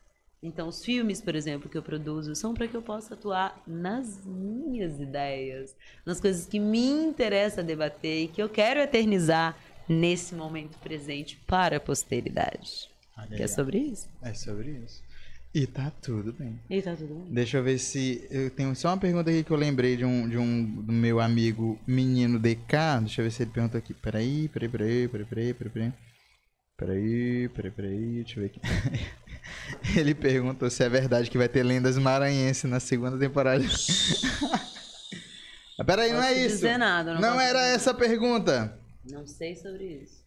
Então, 0.44 0.68
os 0.68 0.84
filmes, 0.84 1.22
por 1.22 1.34
exemplo, 1.34 1.70
que 1.70 1.78
eu 1.78 1.82
produzo, 1.82 2.34
são 2.34 2.52
para 2.52 2.68
que 2.68 2.76
eu 2.76 2.82
possa 2.82 3.14
atuar 3.14 3.62
nas 3.66 4.26
minhas 4.26 5.00
ideias, 5.00 5.74
nas 6.04 6.20
coisas 6.20 6.44
que 6.44 6.60
me 6.60 6.86
interessa 6.86 7.62
debater 7.62 8.24
e 8.24 8.28
que 8.28 8.42
eu 8.42 8.48
quero 8.50 8.78
eternizar 8.78 9.56
nesse 9.88 10.34
momento 10.34 10.76
presente 10.80 11.40
para 11.46 11.78
a 11.78 11.80
posteridade. 11.80 12.90
Olha 13.16 13.36
Que 13.36 13.42
é 13.42 13.46
sobre 13.46 13.78
isso. 13.78 14.06
É 14.20 14.34
sobre 14.34 14.70
isso. 14.84 15.02
E 15.54 15.66
tá 15.66 15.90
tudo 16.02 16.30
bem. 16.34 16.60
E 16.68 16.82
tá 16.82 16.94
tudo 16.94 17.14
bem. 17.14 17.32
Deixa 17.32 17.56
eu 17.56 17.62
ver 17.62 17.78
se. 17.78 18.26
Eu 18.30 18.50
tenho 18.50 18.74
só 18.74 18.88
uma 18.88 18.98
pergunta 18.98 19.30
aqui 19.30 19.44
que 19.44 19.50
eu 19.50 19.56
lembrei 19.56 19.96
de 19.96 20.04
um, 20.04 20.28
de 20.28 20.36
um 20.36 20.82
do 20.82 20.92
meu 20.92 21.20
amigo 21.20 21.78
menino 21.86 22.38
DK. 22.38 23.00
Deixa 23.00 23.22
eu 23.22 23.24
ver 23.24 23.30
se 23.30 23.44
ele 23.44 23.50
perguntou 23.50 23.78
aqui. 23.78 23.94
Peraí, 23.94 24.48
peraí, 24.48 24.68
peraí, 24.68 25.08
peraí, 25.08 25.24
peraí, 25.24 25.54
peraí, 25.54 25.70
peraí. 25.70 25.92
Peraí, 26.76 27.48
peraí, 27.50 27.70
peraí, 27.70 28.14
deixa 28.24 28.40
eu 28.40 28.42
ver 28.42 28.46
aqui. 28.46 28.60
Ele 29.96 30.14
perguntou 30.14 30.68
se 30.70 30.82
é 30.82 30.88
verdade 30.88 31.30
que 31.30 31.38
vai 31.38 31.48
ter 31.48 31.62
lendas 31.62 31.98
maranhenses 31.98 32.64
na 32.64 32.80
segunda 32.80 33.18
temporada. 33.18 33.64
Ah, 35.76 35.82
peraí, 35.82 36.12
não 36.12 36.20
Posso 36.20 36.28
é 36.32 36.38
isso. 36.38 36.54
dizer 36.54 36.78
nada, 36.78 37.14
não 37.14 37.20
não 37.20 37.40
era 37.40 37.58
dizer 37.58 37.74
essa 37.74 37.90
a 37.90 37.94
pergunta. 37.94 38.78
Não 39.10 39.26
sei 39.26 39.56
sobre 39.56 39.82
isso. 40.04 40.22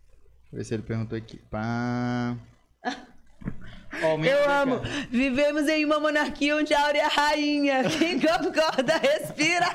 Deixa 0.51 0.51
eu 0.51 0.57
ver 0.57 0.63
se 0.65 0.73
ele 0.73 0.83
perguntou 0.83 1.17
aqui. 1.17 1.37
Pá. 1.49 2.35
Ó, 4.03 4.15
o 4.15 4.17
menino 4.17 4.35
Eu 4.37 4.51
amo. 4.51 4.81
Vivemos 5.09 5.69
em 5.69 5.85
uma 5.85 6.01
monarquia 6.01 6.53
onde 6.53 6.73
a 6.73 6.85
Áurea 6.85 7.01
é 7.01 7.05
a 7.05 7.07
rainha. 7.07 7.83
Quem 7.97 8.19
concorda, 8.19 8.97
respira. 8.97 9.67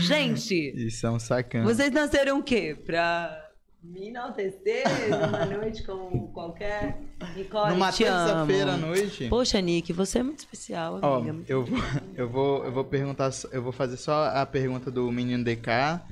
Gente, 0.00 0.54
Isso 0.86 1.06
é 1.06 1.10
um 1.10 1.18
sacana. 1.18 1.64
vocês 1.64 1.90
nasceram 1.92 2.38
o 2.38 2.42
quê? 2.42 2.74
Pra 2.86 3.47
me 3.88 4.08
enaltecer 4.08 4.84
numa 5.10 5.46
noite 5.46 5.82
como 5.82 6.28
qualquer 6.32 7.00
Nicole, 7.34 7.72
Numa 7.72 7.90
te 7.90 8.04
terça-feira 8.04 8.74
à 8.74 8.76
noite. 8.76 9.28
Poxa, 9.28 9.60
Nick, 9.60 9.92
você 9.92 10.18
é 10.18 10.22
muito 10.22 10.40
especial, 10.40 10.98
Ó, 11.02 11.16
amiga. 11.16 11.32
muito 11.32 11.50
eu 11.50 11.64
vou, 11.64 11.78
eu 12.14 12.28
vou, 12.28 12.64
eu 12.64 12.72
vou 12.72 12.84
perguntar, 12.84 13.30
eu 13.50 13.62
vou 13.62 13.72
fazer 13.72 13.96
só 13.96 14.26
a 14.26 14.44
pergunta 14.44 14.90
do 14.90 15.10
menino 15.10 15.42
DK 15.42 16.02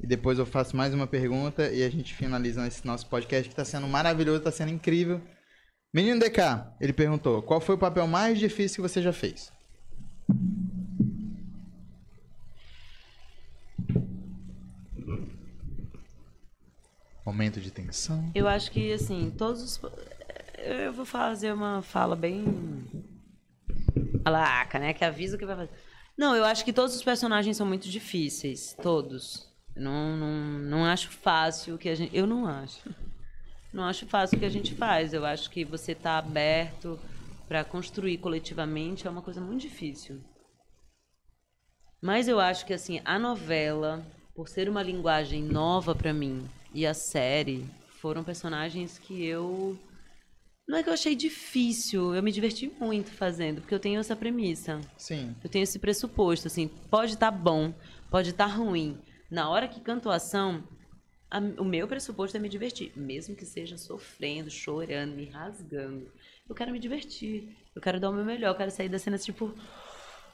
e 0.00 0.06
depois 0.06 0.38
eu 0.38 0.46
faço 0.46 0.76
mais 0.76 0.94
uma 0.94 1.06
pergunta 1.06 1.68
e 1.70 1.82
a 1.82 1.90
gente 1.90 2.14
finaliza 2.14 2.66
esse 2.66 2.86
nosso 2.86 3.06
podcast 3.06 3.48
que 3.48 3.56
tá 3.56 3.64
sendo 3.64 3.88
maravilhoso, 3.88 4.40
tá 4.40 4.52
sendo 4.52 4.70
incrível. 4.70 5.20
Menino 5.92 6.20
DK, 6.20 6.40
ele 6.80 6.92
perguntou: 6.92 7.42
"Qual 7.42 7.60
foi 7.60 7.74
o 7.74 7.78
papel 7.78 8.06
mais 8.06 8.38
difícil 8.38 8.76
que 8.76 8.88
você 8.88 9.02
já 9.02 9.12
fez?" 9.12 9.50
Momento 17.26 17.60
de 17.60 17.72
tensão. 17.72 18.30
Eu 18.36 18.46
acho 18.46 18.70
que, 18.70 18.92
assim, 18.92 19.34
todos 19.36 19.60
os. 19.60 19.80
Eu 20.58 20.92
vou 20.92 21.04
fazer 21.04 21.52
uma 21.52 21.82
fala 21.82 22.14
bem. 22.14 22.44
Alaca, 24.24 24.78
né? 24.78 24.94
Que 24.94 25.04
avisa 25.04 25.34
o 25.34 25.38
que 25.38 25.44
vai 25.44 25.56
fazer. 25.56 25.70
Não, 26.16 26.36
eu 26.36 26.44
acho 26.44 26.64
que 26.64 26.72
todos 26.72 26.94
os 26.94 27.02
personagens 27.02 27.56
são 27.56 27.66
muito 27.66 27.88
difíceis. 27.88 28.76
Todos. 28.80 29.52
Não, 29.74 30.16
não, 30.16 30.58
não 30.60 30.84
acho 30.84 31.10
fácil 31.10 31.74
o 31.74 31.78
que 31.78 31.88
a 31.88 31.94
gente. 31.96 32.16
Eu 32.16 32.28
não 32.28 32.46
acho. 32.46 32.88
Não 33.72 33.84
acho 33.84 34.06
fácil 34.06 34.36
o 34.36 34.40
que 34.40 34.46
a 34.46 34.50
gente 34.50 34.74
faz. 34.74 35.12
Eu 35.12 35.26
acho 35.26 35.50
que 35.50 35.64
você 35.64 35.94
tá 35.94 36.18
aberto 36.18 36.98
para 37.48 37.64
construir 37.64 38.18
coletivamente 38.18 39.06
é 39.06 39.10
uma 39.10 39.22
coisa 39.22 39.40
muito 39.40 39.62
difícil. 39.62 40.20
Mas 42.00 42.28
eu 42.28 42.38
acho 42.38 42.64
que 42.64 42.72
assim, 42.72 43.00
a 43.04 43.18
novela, 43.18 44.06
por 44.34 44.48
ser 44.48 44.68
uma 44.68 44.82
linguagem 44.82 45.42
nova 45.42 45.94
pra 45.94 46.12
mim, 46.12 46.48
e 46.76 46.86
a 46.86 46.92
série 46.92 47.64
foram 48.00 48.22
personagens 48.22 48.98
que 48.98 49.24
eu 49.24 49.78
não 50.68 50.76
é 50.78 50.82
que 50.82 50.88
eu 50.88 50.92
achei 50.92 51.14
difícil, 51.14 52.14
eu 52.14 52.22
me 52.22 52.30
diverti 52.30 52.70
muito 52.80 53.10
fazendo, 53.12 53.60
porque 53.62 53.74
eu 53.74 53.78
tenho 53.80 54.00
essa 54.00 54.14
premissa. 54.16 54.80
Sim. 54.98 55.34
Eu 55.42 55.48
tenho 55.48 55.62
esse 55.62 55.78
pressuposto, 55.78 56.48
assim, 56.48 56.68
pode 56.90 57.14
estar 57.14 57.30
bom, 57.30 57.72
pode 58.10 58.30
estar 58.30 58.46
ruim. 58.46 58.98
Na 59.30 59.48
hora 59.48 59.68
que 59.68 59.80
canto 59.80 60.10
a 60.10 60.16
ação, 60.16 60.62
a- 61.30 61.38
o 61.38 61.64
meu 61.64 61.86
pressuposto 61.88 62.36
é 62.36 62.40
me 62.40 62.48
divertir, 62.48 62.92
mesmo 62.96 63.34
que 63.36 63.46
seja 63.46 63.78
sofrendo, 63.78 64.50
chorando, 64.50 65.14
me 65.14 65.24
rasgando. 65.26 66.10
Eu 66.48 66.54
quero 66.54 66.72
me 66.72 66.78
divertir, 66.80 67.56
eu 67.74 67.80
quero 67.80 67.98
dar 67.98 68.10
o 68.10 68.12
meu 68.12 68.24
melhor, 68.24 68.50
eu 68.50 68.56
quero 68.56 68.70
sair 68.70 68.88
da 68.88 68.98
cena 68.98 69.16
tipo. 69.18 69.54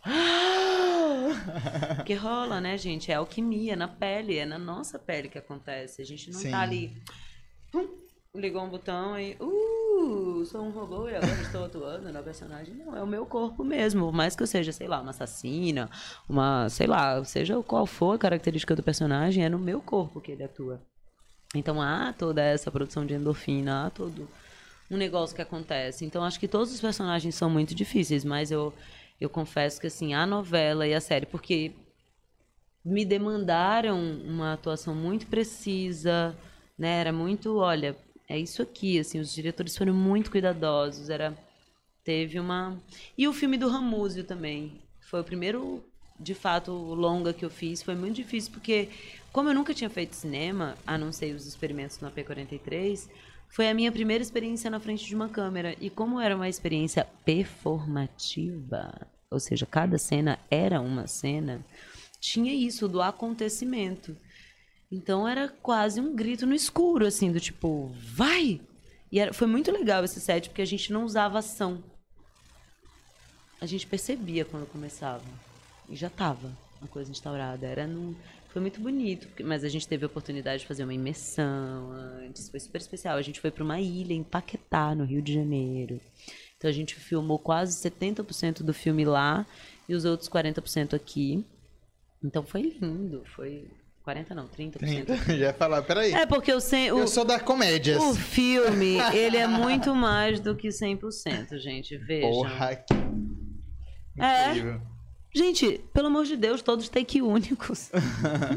Porque 1.97 2.15
rola, 2.15 2.61
né, 2.61 2.77
gente? 2.77 3.11
É 3.11 3.15
alquimia 3.15 3.77
na 3.77 3.89
pele, 3.89 4.37
é 4.37 4.47
na 4.47 4.59
nossa 4.59 4.99
pele 4.99 5.29
que 5.29 5.39
acontece. 5.39 6.03
A 6.03 6.05
gente 6.05 6.31
não 6.31 6.41
Sim. 6.41 6.51
tá 6.51 6.61
ali. 6.61 6.97
pum, 7.71 7.89
ligou 8.35 8.63
um 8.63 8.69
botão 8.69 9.19
e. 9.19 9.37
Uh, 9.41 10.45
sou 10.47 10.63
um 10.63 10.71
robô 10.71 11.09
e 11.09 11.15
agora 11.15 11.41
estou 11.43 11.65
atuando 11.65 12.13
na 12.13 12.23
personagem. 12.23 12.75
Não, 12.75 12.97
é 12.97 13.03
o 13.03 13.07
meu 13.07 13.25
corpo 13.25 13.63
mesmo. 13.63 14.07
Por 14.07 14.13
mais 14.13 14.35
que 14.35 14.43
eu 14.43 14.47
seja, 14.47 14.73
sei 14.73 14.89
lá, 14.89 15.01
uma 15.01 15.11
assassina, 15.11 15.89
uma. 16.29 16.69
sei 16.69 16.87
lá, 16.87 17.23
seja 17.25 17.63
qual 17.63 17.87
for 17.87 18.15
a 18.15 18.19
característica 18.19 18.75
do 18.75 18.83
personagem, 18.83 19.45
é 19.45 19.49
no 19.49 19.59
meu 19.59 19.81
corpo 19.81 20.21
que 20.21 20.33
ele 20.33 20.43
atua. 20.43 20.81
Então 21.55 21.81
há 21.81 22.13
toda 22.13 22.43
essa 22.43 22.71
produção 22.71 23.05
de 23.05 23.15
endorfina, 23.15 23.87
há 23.87 23.91
todo 23.91 24.29
um 24.91 24.97
negócio 24.97 25.35
que 25.35 25.43
acontece. 25.43 26.05
Então 26.05 26.25
acho 26.25 26.41
que 26.41 26.49
todos 26.49 26.73
os 26.73 26.81
personagens 26.81 27.35
são 27.35 27.49
muito 27.49 27.75
difíceis, 27.75 28.25
mas 28.25 28.51
eu, 28.51 28.73
eu 29.23 29.31
confesso 29.31 29.81
que 29.81 29.87
assim, 29.87 30.15
a 30.15 30.27
novela 30.27 30.87
e 30.87 30.93
a 30.95 31.01
série, 31.01 31.27
porque 31.27 31.73
me 32.85 33.05
demandaram 33.05 34.01
uma 34.25 34.55
atuação 34.55 34.95
muito 34.95 35.27
precisa, 35.29 36.37
né? 36.77 37.01
Era 37.01 37.13
muito, 37.13 37.57
olha, 37.59 37.97
é 38.29 38.37
isso 38.39 38.61
aqui, 38.61 38.99
assim, 38.99 39.21
os 39.21 39.33
diretores 39.33 39.77
foram 39.77 39.95
muito 39.95 40.31
cuidadosos, 40.31 41.09
era 41.09 41.37
teve 42.03 42.41
uma 42.41 42.77
e 43.17 43.29
o 43.29 43.33
filme 43.33 43.57
do 43.57 43.69
Ramúzio 43.69 44.25
também 44.25 44.81
foi 45.03 45.21
o 45.21 45.25
primeiro 45.25 45.85
de 46.19 46.35
fato 46.35 46.73
longa 46.73 47.33
que 47.33 47.45
eu 47.45 47.51
fiz 47.51 47.81
foi 47.81 47.95
muito 47.95 48.17
difícil 48.17 48.51
porque 48.51 48.89
como 49.33 49.49
eu 49.49 49.55
nunca 49.55 49.73
tinha 49.73 49.89
feito 49.89 50.17
cinema 50.17 50.77
a 50.85 50.99
não 50.99 51.13
ser 51.13 51.33
os 51.33 51.47
experimentos 51.47 52.01
no 52.01 52.11
AP43 52.11 53.09
Foi 53.53 53.69
a 53.69 53.75
minha 53.75 53.93
primeira 53.93 54.23
experiência 54.23 54.71
na 54.71 54.81
frente 54.81 55.05
de 55.05 55.15
uma 55.15 55.29
câmera. 55.29 55.77
E 55.79 55.91
como 55.91 56.19
era 56.19 56.35
uma 56.35 56.49
experiência 56.49 57.07
performativa, 57.23 59.07
ou 59.31 59.39
seja, 59.39 59.67
cada 59.67 59.99
cena 59.99 60.39
era 60.51 60.81
uma 60.81 61.07
cena, 61.07 61.63
tinha 62.19 62.55
isso 62.55 62.89
do 62.89 63.03
acontecimento. 63.03 64.17
Então 64.91 65.29
era 65.29 65.51
quase 65.51 66.01
um 66.01 66.17
grito 66.17 66.47
no 66.47 66.55
escuro, 66.55 67.07
assim, 67.07 67.31
do 67.31 67.39
tipo, 67.39 67.95
vai! 68.15 68.59
E 69.11 69.21
era, 69.21 69.35
foi 69.35 69.47
muito 69.47 69.71
legal 69.71 70.03
esse 70.03 70.19
set, 70.19 70.49
porque 70.49 70.63
a 70.63 70.67
gente 70.67 70.91
não 70.91 71.05
usava 71.05 71.39
ação. 71.39 71.85
A 73.61 73.67
gente 73.67 73.87
percebia 73.87 74.47
quando 74.47 74.67
começava. 74.67 75.25
E 75.91 75.95
já 75.95 76.07
estava 76.07 76.51
a 76.81 76.87
coisa 76.87 77.11
instaurada. 77.11 77.67
Era 77.67 77.87
num, 77.87 78.15
foi 78.53 78.61
muito 78.61 78.81
bonito, 78.81 79.27
mas 79.43 79.65
a 79.65 79.69
gente 79.69 79.89
teve 79.89 80.05
a 80.05 80.07
oportunidade 80.07 80.61
de 80.61 80.69
fazer 80.69 80.85
uma 80.85 80.93
imersão 80.93 81.91
antes, 81.91 82.51
foi 82.51 82.61
super 82.61 82.81
especial. 82.81 83.17
A 83.17 83.23
gente 83.23 83.41
foi 83.41 83.51
para 83.51 83.65
uma 83.65 83.81
ilha 83.81 84.13
em 84.13 84.23
Paquetá, 84.23 84.95
no 84.95 85.05
Rio 85.05 85.23
de 85.23 85.33
Janeiro. 85.33 85.99
Então 86.59 86.69
a 86.69 86.73
gente 86.73 86.95
filmou 86.95 87.39
quase 87.39 87.77
70% 87.89 88.63
do 88.63 88.75
filme 88.75 89.07
lá 89.07 89.47
e 89.89 89.95
os 89.95 90.05
outros 90.05 90.29
40% 90.29 90.93
aqui. 90.93 91.47
Então 92.23 92.43
foi 92.43 92.77
lindo, 92.79 93.25
foi 93.35 93.71
40 94.05 94.35
não, 94.35 94.47
30%. 94.47 94.77
30, 94.77 95.17
já 95.27 95.35
ia 95.35 95.55
falar, 95.55 95.81
peraí. 95.83 96.13
É 96.13 96.27
porque 96.27 96.53
eu 96.53 96.61
sei, 96.61 96.93
o, 96.93 96.99
Eu 96.99 97.09
sou 97.09 97.25
da 97.25 97.41
comédia. 97.41 97.99
o 97.99 98.15
filme, 98.15 98.99
ele 99.15 99.39
é 99.39 99.47
muito 99.47 99.95
mais 99.95 100.41
do 100.41 100.55
que 100.55 100.69
100%, 100.69 101.57
gente, 101.57 101.97
vejam. 101.97 102.31
Porra, 102.31 102.77
que... 102.77 102.95
É. 104.21 104.92
Gente, 105.35 105.81
pelo 105.95 106.09
amor 106.09 106.27
de 106.27 106.37
Deus, 106.37 106.61
todos 106.61 106.89
take 106.89 107.23
únicos. 107.23 107.91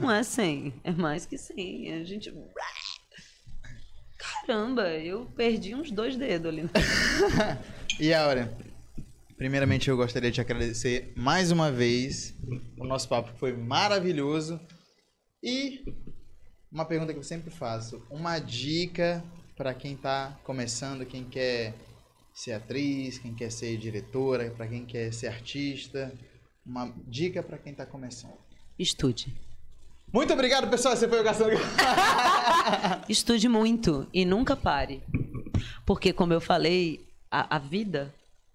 Não 0.02 0.12
é 0.12 0.24
100, 0.24 0.74
é 0.84 0.92
mais 0.92 1.26
que 1.26 1.38
100. 1.38 1.94
A 1.94 2.04
gente. 2.04 2.34
Caramba, 4.18 4.90
eu 4.90 5.26
perdi 5.38 5.74
uns 5.74 5.90
dois 5.90 6.18
dedos 6.18 6.48
ali. 6.52 6.70
E 7.98 8.14
Aura, 8.14 8.54
primeiramente 9.38 9.90
eu 9.90 9.96
gostaria 9.96 10.30
de 10.30 10.42
agradecer 10.42 11.14
mais 11.16 11.50
uma 11.50 11.72
vez. 11.72 12.36
O 12.78 12.86
nosso 12.86 13.08
papo 13.08 13.32
foi 13.38 13.54
maravilhoso. 13.54 14.60
E 15.42 15.82
uma 16.70 16.84
pergunta 16.84 17.14
que 17.14 17.20
eu 17.20 17.24
sempre 17.24 17.50
faço: 17.50 18.06
uma 18.10 18.38
dica 18.38 19.24
para 19.56 19.74
quem 19.74 19.96
tá 19.96 20.38
começando, 20.44 21.06
quem 21.06 21.24
quer 21.24 21.74
ser 22.34 22.52
atriz, 22.52 23.18
quem 23.18 23.34
quer 23.34 23.50
ser 23.50 23.78
diretora, 23.78 24.52
para 24.52 24.68
quem 24.68 24.86
quer 24.86 25.14
ser 25.14 25.28
artista. 25.28 26.12
Uma 26.66 26.92
dica 27.08 27.44
para 27.44 27.58
quem 27.58 27.74
tá 27.74 27.86
começando. 27.86 28.38
Estude. 28.78 29.34
Muito 30.12 30.34
obrigado, 30.34 30.70
pessoal. 30.70 30.94
Esse 30.94 31.08
foi 31.08 31.20
o 31.20 31.24
Gastando. 31.24 31.52
Estude 33.08 33.48
muito 33.48 34.08
e 34.14 34.26
nunca 34.26 34.56
pare. 34.56 35.04
Porque, 35.86 36.12
como 36.12 36.34
eu 36.34 36.42
falei, 36.42 37.06
a, 37.30 37.58
a 37.58 37.60
vida 37.60 38.14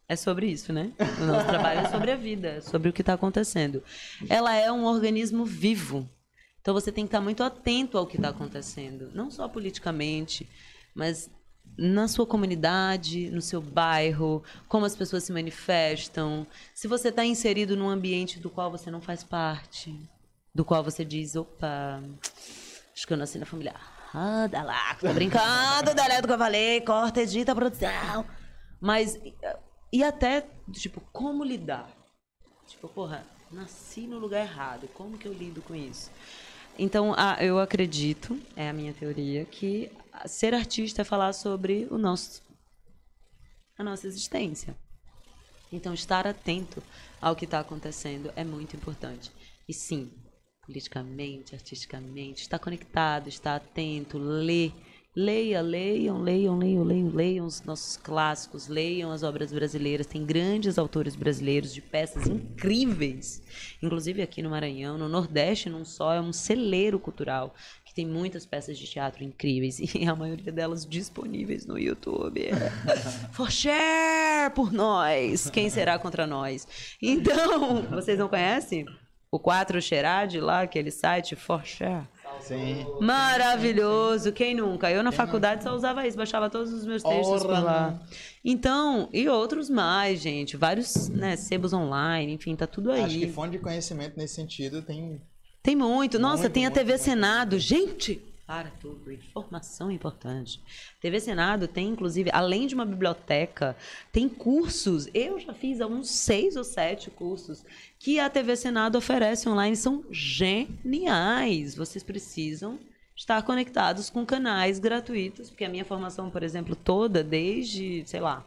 é 0.09 0.17
sobre 0.17 0.47
isso, 0.47 0.73
né? 0.73 0.93
O 1.21 1.25
nosso 1.25 1.47
trabalho 1.47 1.81
é 1.81 1.89
sobre 1.89 2.11
a 2.11 2.17
vida, 2.17 2.49
é 2.49 2.61
sobre 2.61 2.89
o 2.89 2.93
que 2.93 3.03
está 3.03 3.15
acontecendo. 3.15 3.83
Ela 4.29 4.57
é 4.57 4.73
um 4.73 4.85
organismo 4.85 5.45
vivo. 5.45 6.09
Então 6.61 6.75
você 6.75 6.91
tem 6.91 7.05
que 7.05 7.09
estar 7.09 7.21
muito 7.21 7.43
atento 7.43 7.97
ao 7.97 8.07
que 8.07 8.17
está 8.17 8.31
acontecendo. 8.31 9.11
Não 9.15 9.31
só 9.31 9.49
politicamente, 9.49 10.49
mas 10.95 11.31
na 11.77 12.09
sua 12.09 12.27
comunidade, 12.27 13.31
no 13.31 13.41
seu 13.41 13.61
bairro, 13.61 14.43
como 14.69 14.85
as 14.85 14.95
pessoas 14.95 15.25
se 15.25 15.33
manifestam. 15.33 16.47
Se 16.75 16.87
você 16.87 17.09
está 17.09 17.25
inserido 17.25 17.77
num 17.77 17.89
ambiente 17.89 18.39
do 18.39 18.51
qual 18.51 18.71
você 18.71 18.91
não 18.91 19.01
faz 19.01 19.25
parte, 19.25 19.99
do 20.55 20.65
qual 20.65 20.85
você 20.85 21.05
diz, 21.05 21.37
opa, 21.37 22.03
acho 22.95 23.07
que 23.07 23.13
eu 23.13 23.17
nasci 23.17 23.39
na 23.39 23.47
família. 23.47 23.75
Dá 24.51 24.63
lá, 24.63 24.95
tô 24.97 25.13
brincando, 25.13 25.95
dá 25.95 26.21
do 26.21 26.27
que 26.27 26.33
eu 26.33 26.39
falei, 26.39 26.81
corta, 26.81 27.23
edita 27.23 27.55
produção. 27.55 28.27
Mas, 28.81 29.19
e 29.93 30.03
até, 30.03 30.47
tipo, 30.73 31.01
como 31.13 31.45
lidar? 31.45 31.89
Tipo, 32.67 32.89
porra, 32.89 33.25
nasci 33.51 34.07
no 34.07 34.19
lugar 34.19 34.41
errado, 34.41 34.89
como 34.95 35.17
que 35.17 35.27
eu 35.27 35.33
lido 35.33 35.63
com 35.63 35.75
isso? 35.75 36.11
Então, 36.79 37.15
eu 37.41 37.59
acredito, 37.59 38.39
é 38.57 38.69
a 38.69 38.73
minha 38.73 38.93
teoria, 38.93 39.45
que 39.45 39.93
ser 40.29 40.55
artista 40.55 41.03
é 41.03 41.05
falar 41.05 41.33
sobre 41.33 41.87
o 41.91 41.99
nosso, 41.99 42.43
a 43.77 43.85
nossa 43.85 44.07
existência. 44.07 44.77
Então, 45.73 45.95
estar 45.95 46.27
atento 46.27 46.83
ao 47.21 47.37
que 47.37 47.45
está 47.45 47.61
acontecendo 47.61 48.33
é 48.35 48.43
muito 48.43 48.75
importante. 48.75 49.31
E 49.69 49.73
sim, 49.73 50.11
politicamente, 50.67 51.55
artisticamente, 51.55 52.43
estar 52.43 52.59
conectado, 52.59 53.29
estar 53.29 53.57
atento, 53.57 54.19
ler 54.19 54.73
Leia, 55.17 55.61
leiam, 55.61 56.23
leiam, 56.23 56.57
leiam, 56.57 56.85
leiam, 56.85 57.09
leiam 57.09 57.47
os 57.47 57.63
nossos 57.63 57.97
clássicos, 57.97 58.69
leiam 58.69 59.11
as 59.11 59.25
obras 59.25 59.53
brasileiras. 59.53 60.07
Tem 60.07 60.25
grandes 60.25 60.79
autores 60.79 61.17
brasileiros 61.17 61.75
de 61.75 61.83
peças 61.83 62.29
incríveis. 62.29 63.43
Inclusive 63.83 64.23
aqui 64.23 64.41
no 64.41 64.51
Maranhão, 64.51 64.97
no 64.97 65.09
Nordeste 65.09 65.69
não 65.69 65.85
só, 65.85 66.15
é 66.15 66.21
um 66.21 66.33
celeiro 66.33 66.97
cultural 66.97 67.53
que 67.91 67.95
tem 67.95 68.07
muitas 68.07 68.47
peças 68.47 68.79
de 68.79 68.87
teatro 68.87 69.25
incríveis 69.25 69.81
e 69.95 70.07
a 70.07 70.15
maioria 70.15 70.53
delas 70.53 70.87
disponíveis 70.87 71.67
no 71.67 71.77
YouTube. 71.77 72.51
For 73.35 73.51
share 73.51 74.55
por 74.55 74.73
nós. 74.73 75.51
Quem 75.51 75.69
será 75.69 75.99
contra 75.99 76.25
nós? 76.25 76.69
Então, 77.03 77.83
vocês 77.91 78.17
não 78.17 78.29
conhecem? 78.29 78.87
O 79.29 79.41
4 79.41 79.83
Xerade 79.83 80.39
lá, 80.39 80.63
aquele 80.63 80.93
site, 80.93 81.35
For 81.35 81.65
share. 81.65 82.07
Sim. 82.41 82.87
Maravilhoso, 83.01 84.33
quem 84.33 84.55
nunca? 84.55 84.89
Eu 84.89 85.03
na 85.03 85.11
Quem 85.11 85.17
faculdade 85.17 85.57
nunca? 85.61 85.71
só 85.71 85.77
usava 85.77 86.07
isso, 86.07 86.17
baixava 86.17 86.49
todos 86.49 86.73
os 86.73 86.87
meus 86.87 87.03
textos 87.03 87.43
Orra, 87.43 87.57
por 87.57 87.65
lá. 87.65 88.03
Então, 88.45 89.09
e 89.13 89.29
outros 89.29 89.69
mais, 89.69 90.21
gente, 90.21 90.57
vários, 90.57 91.09
né, 91.09 91.35
sebos 91.35 91.73
online, 91.73 92.33
enfim, 92.35 92.55
tá 92.55 92.69
tudo 92.69 92.93
aí. 92.93 93.03
Acho 93.03 93.19
que 93.19 93.29
fonte 93.29 93.51
de 93.51 93.59
conhecimento 93.59 94.17
nesse 94.17 94.37
sentido 94.37 94.81
tem 94.81 95.21
Tem 95.63 95.77
muito. 95.77 96.19
Nossa, 96.19 96.43
muito, 96.43 96.53
tem 96.55 96.67
a 96.67 96.71
TV 96.71 96.93
muito, 96.93 97.03
Senado. 97.03 97.51
Muito. 97.53 97.63
Gente, 97.63 98.23
para 98.51 98.69
tudo, 98.81 99.13
informação 99.13 99.93
importante. 99.93 100.61
TV 101.01 101.21
Senado 101.21 101.69
tem, 101.69 101.91
inclusive, 101.91 102.31
além 102.33 102.67
de 102.67 102.75
uma 102.75 102.85
biblioteca, 102.85 103.77
tem 104.11 104.29
cursos. 104.29 105.09
Eu 105.15 105.39
já 105.39 105.55
fiz 105.55 105.81
uns 105.81 106.11
seis 106.11 106.57
ou 106.57 106.65
sete 106.65 107.11
cursos 107.11 107.65
que 107.99 108.19
a 108.19 108.29
TV 108.29 108.57
Senado 108.57 108.99
oferece 108.99 109.49
online. 109.49 109.77
São 109.77 110.05
geniais. 110.11 111.77
Vocês 111.77 112.03
precisam 112.03 112.77
estar 113.15 113.41
conectados 113.43 114.11
com 114.11 114.27
canais 114.27 114.79
gratuitos, 114.79 115.51
porque 115.51 115.65
a 115.65 115.69
minha 115.69 115.85
formação, 115.85 116.29
por 116.29 116.43
exemplo, 116.43 116.75
toda, 116.75 117.23
desde, 117.23 118.03
sei 118.07 118.19
lá, 118.19 118.45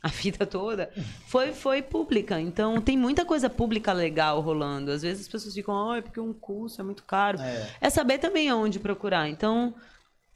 a 0.02 0.08
vida 0.08 0.46
toda, 0.46 0.90
foi, 1.26 1.52
foi 1.52 1.82
pública. 1.82 2.40
Então, 2.40 2.80
tem 2.80 2.96
muita 2.96 3.24
coisa 3.24 3.50
pública 3.50 3.92
legal 3.92 4.40
rolando. 4.40 4.90
Às 4.90 5.02
vezes 5.02 5.22
as 5.22 5.28
pessoas 5.28 5.54
ficam, 5.54 5.90
ah, 5.90 5.98
é 5.98 6.02
porque 6.02 6.20
um 6.20 6.32
curso 6.32 6.80
é 6.80 6.84
muito 6.84 7.04
caro. 7.04 7.38
É, 7.40 7.70
é 7.80 7.90
saber 7.90 8.18
também 8.18 8.50
onde 8.52 8.78
procurar. 8.78 9.28
Então, 9.28 9.74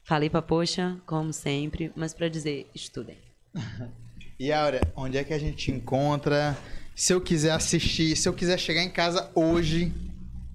falei 0.03 0.29
pra 0.29 0.41
poxa, 0.41 0.97
como 1.05 1.33
sempre, 1.33 1.91
mas 1.95 2.13
para 2.13 2.29
dizer, 2.29 2.69
estudem. 2.75 3.17
e 4.39 4.51
Aura, 4.51 4.81
onde 4.95 5.17
é 5.17 5.23
que 5.23 5.33
a 5.33 5.39
gente 5.39 5.71
encontra? 5.71 6.55
Se 6.95 7.11
eu 7.11 7.19
quiser 7.19 7.51
assistir, 7.51 8.15
se 8.15 8.29
eu 8.29 8.33
quiser 8.33 8.59
chegar 8.59 8.83
em 8.83 8.91
casa 8.91 9.31
hoje, 9.33 9.91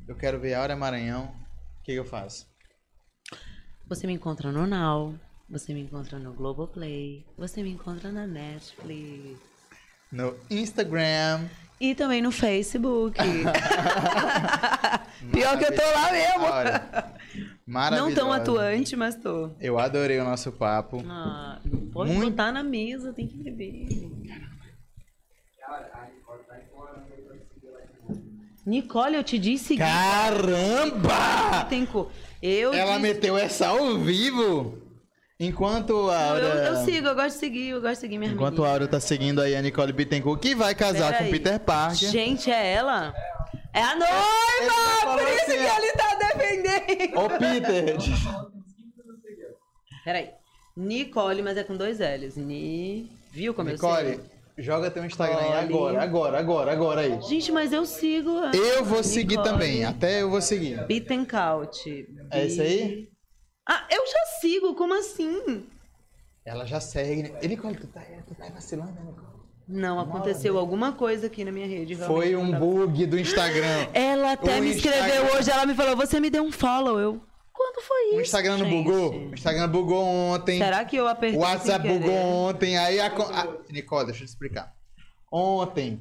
eu 0.06 0.14
quero 0.14 0.38
ver 0.38 0.54
Aura 0.54 0.76
Maranhão, 0.76 1.24
o 1.80 1.82
que, 1.82 1.92
que 1.92 1.98
eu 1.98 2.04
faço? 2.04 2.46
Você 3.88 4.06
me 4.06 4.12
encontra 4.12 4.52
no 4.52 4.68
Now, 4.68 5.14
você 5.50 5.74
me 5.74 5.80
encontra 5.80 6.18
no 6.18 6.32
Globoplay. 6.32 7.26
Você 7.36 7.62
me 7.62 7.70
encontra 7.70 8.10
na 8.12 8.24
Netflix. 8.24 9.36
No 10.12 10.36
Instagram. 10.48 11.48
E 11.80 11.92
também 11.94 12.22
no 12.22 12.30
Facebook. 12.30 13.18
Pior 15.32 15.58
que 15.58 15.64
eu 15.64 15.74
tô 15.74 15.82
lá 15.82 16.12
mesmo. 16.12 16.44
Não 17.66 18.14
tão 18.14 18.32
atuante, 18.32 18.94
mas 18.94 19.16
tô. 19.16 19.50
Eu 19.60 19.76
adorei 19.78 20.20
o 20.20 20.24
nosso 20.24 20.52
papo. 20.52 21.02
Ah, 21.08 21.58
pode 21.92 22.12
Muito... 22.12 22.30
botar 22.30 22.52
na 22.52 22.62
mesa, 22.62 23.12
tem 23.12 23.26
que 23.26 23.36
beber. 23.36 23.88
Nicole, 28.64 29.16
eu 29.16 29.24
te 29.24 29.38
disse. 29.38 29.76
Caramba! 29.76 31.64
Tem 31.68 31.88
Eu 32.40 32.72
Ela 32.72 32.98
disse... 32.98 33.02
meteu 33.02 33.36
essa 33.36 33.66
ao 33.68 33.98
vivo. 33.98 34.79
Enquanto 35.42 36.10
a 36.10 36.32
Aura... 36.32 36.44
eu, 36.44 36.74
eu, 36.74 36.84
sigo, 36.84 37.08
eu 37.08 37.14
gosto 37.14 37.28
de 37.28 37.40
seguir, 37.40 37.68
eu 37.70 37.80
gosto 37.80 37.94
de 37.94 38.00
seguir 38.00 38.18
minha 38.18 38.30
Enquanto 38.30 38.62
a 38.62 38.68
Aura 38.68 38.86
tá 38.86 39.00
seguindo 39.00 39.40
aí 39.40 39.56
a 39.56 39.62
Nicole 39.62 39.90
Bittencourt, 39.90 40.38
que 40.38 40.54
vai 40.54 40.74
casar 40.74 41.12
Pera 41.12 41.16
com 41.16 41.24
aí. 41.24 41.30
Peter 41.30 41.58
Parker. 41.58 42.10
Gente, 42.10 42.50
é 42.50 42.72
ela? 42.74 43.14
É 43.72 43.80
a 43.80 43.96
noiva! 43.96 45.16
Por 45.16 45.28
isso 45.28 45.40
assim, 45.40 45.58
que 45.58 45.64
ele 45.64 45.92
tá 45.92 46.18
defendendo! 46.18 47.18
Ô, 47.18 47.30
Peter! 47.38 47.96
Peraí. 50.04 50.30
Nicole, 50.76 51.40
mas 51.40 51.56
é 51.56 51.64
com 51.64 51.74
dois 51.74 52.00
L's. 52.00 52.36
Ni... 52.36 53.10
Viu 53.32 53.54
como 53.54 53.70
Nicole, 53.70 54.08
eu 54.08 54.14
sei? 54.16 54.24
joga 54.58 54.90
teu 54.90 55.06
Instagram 55.06 55.38
aí 55.38 55.52
agora, 55.64 56.02
agora, 56.02 56.38
agora, 56.38 56.72
agora 56.72 57.00
aí. 57.00 57.18
Gente, 57.22 57.50
mas 57.50 57.72
eu 57.72 57.86
sigo. 57.86 58.28
Eu 58.52 58.84
vou 58.84 58.98
Nicole. 58.98 59.04
seguir 59.04 59.42
também, 59.42 59.86
até 59.86 60.20
eu 60.20 60.28
vou 60.28 60.42
seguir. 60.42 60.86
Bittencourt. 60.86 61.86
É 62.30 62.44
isso 62.44 62.60
aí? 62.60 63.08
Ah, 63.72 63.86
eu 63.88 64.04
já 64.04 64.40
sigo, 64.40 64.74
como 64.74 64.92
assim? 64.94 65.64
Ela 66.44 66.66
já 66.66 66.80
segue. 66.80 67.22
né? 67.22 67.38
Nicole, 67.46 67.76
tu 67.76 67.86
tá, 67.86 68.00
tu 68.26 68.34
tá 68.34 68.46
vacilando, 68.52 68.90
né, 68.92 69.02
Nicole? 69.06 69.30
Não, 69.68 70.00
aconteceu 70.00 70.58
alguma 70.58 70.92
coisa 70.92 71.28
aqui 71.28 71.44
na 71.44 71.52
minha 71.52 71.68
rede. 71.68 71.94
Foi 71.94 72.34
um 72.34 72.50
bug 72.58 73.06
do 73.06 73.16
Instagram. 73.16 73.86
Ela 73.94 74.32
até 74.32 74.60
me 74.60 74.70
escreveu 74.70 75.04
Instagram- 75.06 75.38
hoje, 75.38 75.50
ela 75.52 75.64
me 75.66 75.74
falou, 75.74 75.96
você 75.96 76.18
me 76.18 76.28
deu 76.28 76.42
um 76.42 76.50
follow. 76.50 76.98
Eu, 76.98 77.20
quando 77.52 77.80
foi 77.86 78.06
isso, 78.08 78.16
O 78.16 78.20
Instagram 78.22 78.58
não 78.58 78.66
gente? 78.66 78.82
bugou? 78.84 79.12
O 79.12 79.34
Instagram 79.34 79.68
bugou 79.68 80.04
ontem. 80.04 80.58
Será 80.58 80.84
que 80.84 80.96
eu 80.96 81.06
apertei 81.06 81.38
O 81.38 81.42
WhatsApp 81.42 81.86
bugou 81.86 82.12
ontem. 82.12 82.76
Aí 82.76 82.98
a, 82.98 83.06
a... 83.06 83.46
Nicole, 83.70 84.06
deixa 84.06 84.22
eu 84.22 84.26
te 84.26 84.30
explicar. 84.30 84.74
Ontem, 85.30 86.00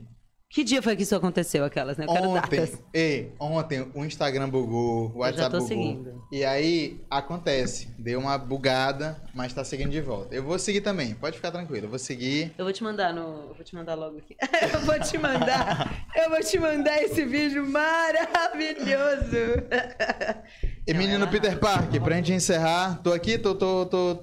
Que 0.51 0.63
dia 0.63 0.81
foi 0.81 0.95
que 0.95 1.03
isso 1.03 1.15
aconteceu, 1.15 1.63
aquelas, 1.63 1.95
né? 1.95 2.05
Eu 2.05 2.11
quero 2.11 2.29
ontem, 2.29 2.59
datas. 2.61 2.83
ei, 2.91 3.31
ontem 3.39 3.87
o 3.93 4.03
Instagram 4.03 4.49
bugou, 4.49 5.11
o 5.13 5.19
WhatsApp 5.19 5.51
tô 5.51 5.57
bugou. 5.59 5.67
seguindo. 5.67 6.23
E 6.31 6.43
aí 6.43 6.99
acontece, 7.07 7.87
deu 7.99 8.19
uma 8.19 8.35
bugada, 8.35 9.21
mas 9.35 9.53
tá 9.53 9.63
seguindo 9.63 9.91
de 9.91 10.01
volta. 10.01 10.33
Eu 10.33 10.41
vou 10.43 10.57
seguir 10.57 10.81
também, 10.81 11.13
pode 11.13 11.35
ficar 11.35 11.51
tranquilo. 11.51 11.85
Eu 11.85 11.89
vou 11.91 11.99
seguir. 11.99 12.51
Eu 12.57 12.65
vou 12.65 12.73
te 12.73 12.81
mandar 12.83 13.13
no. 13.13 13.49
Eu 13.49 13.53
vou 13.53 13.63
te 13.63 13.75
mandar 13.75 13.93
logo 13.93 14.17
aqui. 14.17 14.35
eu 14.73 14.79
vou 14.79 14.99
te 14.99 15.19
mandar. 15.19 16.07
Eu 16.15 16.29
vou 16.31 16.39
te 16.39 16.57
mandar 16.57 16.99
esse 17.03 17.23
vídeo 17.25 17.63
maravilhoso. 17.67 19.35
E 20.87 20.93
menino 20.95 21.23
ela- 21.23 21.27
Peter 21.27 21.59
Parker, 21.59 22.01
pra 22.01 22.15
gente 22.15 22.33
encerrar, 22.33 22.99
tô 23.03 23.13
aqui, 23.13 23.37
tô, 23.37 23.53
tô, 23.53 23.85
tô. 23.85 24.17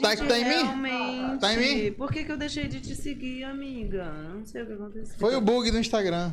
Tá, 0.00 0.16
tá 0.16 0.38
em 0.38 0.44
mim? 0.44 1.38
Tá 1.38 1.54
em 1.54 1.56
mim? 1.58 1.92
Por 1.92 2.10
que, 2.12 2.24
que 2.24 2.32
eu 2.32 2.36
deixei 2.36 2.66
de 2.66 2.80
te 2.80 2.96
seguir, 2.96 3.44
amiga? 3.44 4.04
Não 4.34 4.44
sei 4.44 4.62
o 4.62 4.66
que 4.66 4.72
aconteceu. 4.72 5.18
Foi 5.18 5.36
o 5.36 5.40
bug 5.40 5.70
do 5.70 5.78
Instagram. 5.78 6.32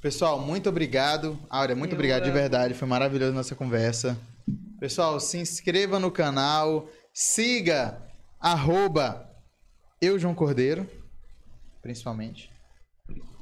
Pessoal, 0.00 0.40
muito 0.40 0.68
obrigado. 0.68 1.38
Áurea, 1.48 1.76
muito 1.76 1.92
Eu 1.92 1.96
obrigado 1.96 2.24
de 2.24 2.30
amo. 2.30 2.38
verdade. 2.38 2.74
Foi 2.74 2.88
maravilhosa 2.88 3.30
a 3.30 3.34
nossa 3.36 3.54
conversa. 3.54 4.18
Pessoal, 4.80 5.18
se 5.20 5.38
inscreva 5.38 5.98
no 6.00 6.10
canal. 6.10 6.88
Siga 7.12 8.02
arroba 8.40 9.30
eu, 10.02 10.18
João 10.18 10.34
Cordeiro, 10.34 10.86
principalmente. 11.80 12.50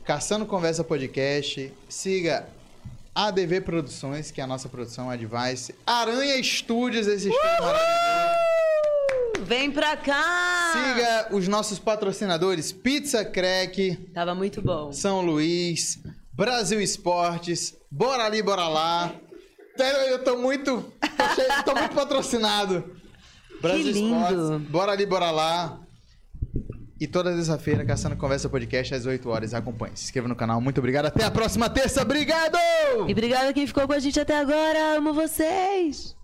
Caçando 0.04 0.44
Conversa 0.46 0.84
Podcast. 0.84 1.72
Siga 1.88 2.46
ADV 3.14 3.62
Produções, 3.62 4.30
que 4.30 4.40
é 4.40 4.44
a 4.44 4.46
nossa 4.46 4.68
produção 4.68 5.10
Advice. 5.10 5.74
Aranha 5.86 6.40
Studios, 6.42 7.06
esse 7.06 7.28
estúdio 7.28 7.62
maravilhoso. 7.62 8.31
Vem 9.44 9.70
pra 9.70 9.96
cá! 9.96 10.72
Siga 10.72 11.34
os 11.36 11.48
nossos 11.48 11.78
patrocinadores 11.78 12.72
Pizza 12.72 13.24
Crack, 13.24 13.96
Tava 14.14 14.34
muito 14.34 14.62
bom. 14.62 14.92
São 14.92 15.20
Luís, 15.20 15.98
Brasil 16.32 16.80
Esportes, 16.80 17.74
Bora 17.90 18.24
Ali, 18.24 18.42
Bora 18.42 18.68
Lá. 18.68 19.12
Eu 20.08 20.22
tô 20.22 20.36
muito. 20.36 20.82
Tô, 21.00 21.34
cheio- 21.34 21.64
tô 21.64 21.74
muito 21.74 21.94
patrocinado. 21.96 22.96
Brasil 23.60 23.84
Que 23.84 23.92
lindo. 23.92 24.16
Esportes, 24.24 24.70
Bora 24.70 24.92
Ali, 24.92 25.06
Bora 25.06 25.30
Lá. 25.30 25.78
E 27.00 27.06
toda 27.08 27.34
terça-feira, 27.34 27.84
Caçando 27.84 28.14
Conversa 28.16 28.48
Podcast, 28.48 28.94
às 28.94 29.06
8 29.06 29.28
horas. 29.28 29.54
Acompanhe. 29.54 29.96
Se 29.96 30.04
inscreva 30.04 30.28
no 30.28 30.36
canal. 30.36 30.60
Muito 30.60 30.78
obrigado. 30.78 31.06
Até 31.06 31.24
a 31.24 31.30
próxima 31.32 31.68
terça. 31.68 32.00
Obrigado! 32.02 32.56
E 33.08 33.12
obrigada 33.12 33.52
quem 33.52 33.66
ficou 33.66 33.86
com 33.88 33.92
a 33.92 33.98
gente 33.98 34.20
até 34.20 34.38
agora. 34.38 34.96
Amo 34.98 35.12
vocês! 35.12 36.14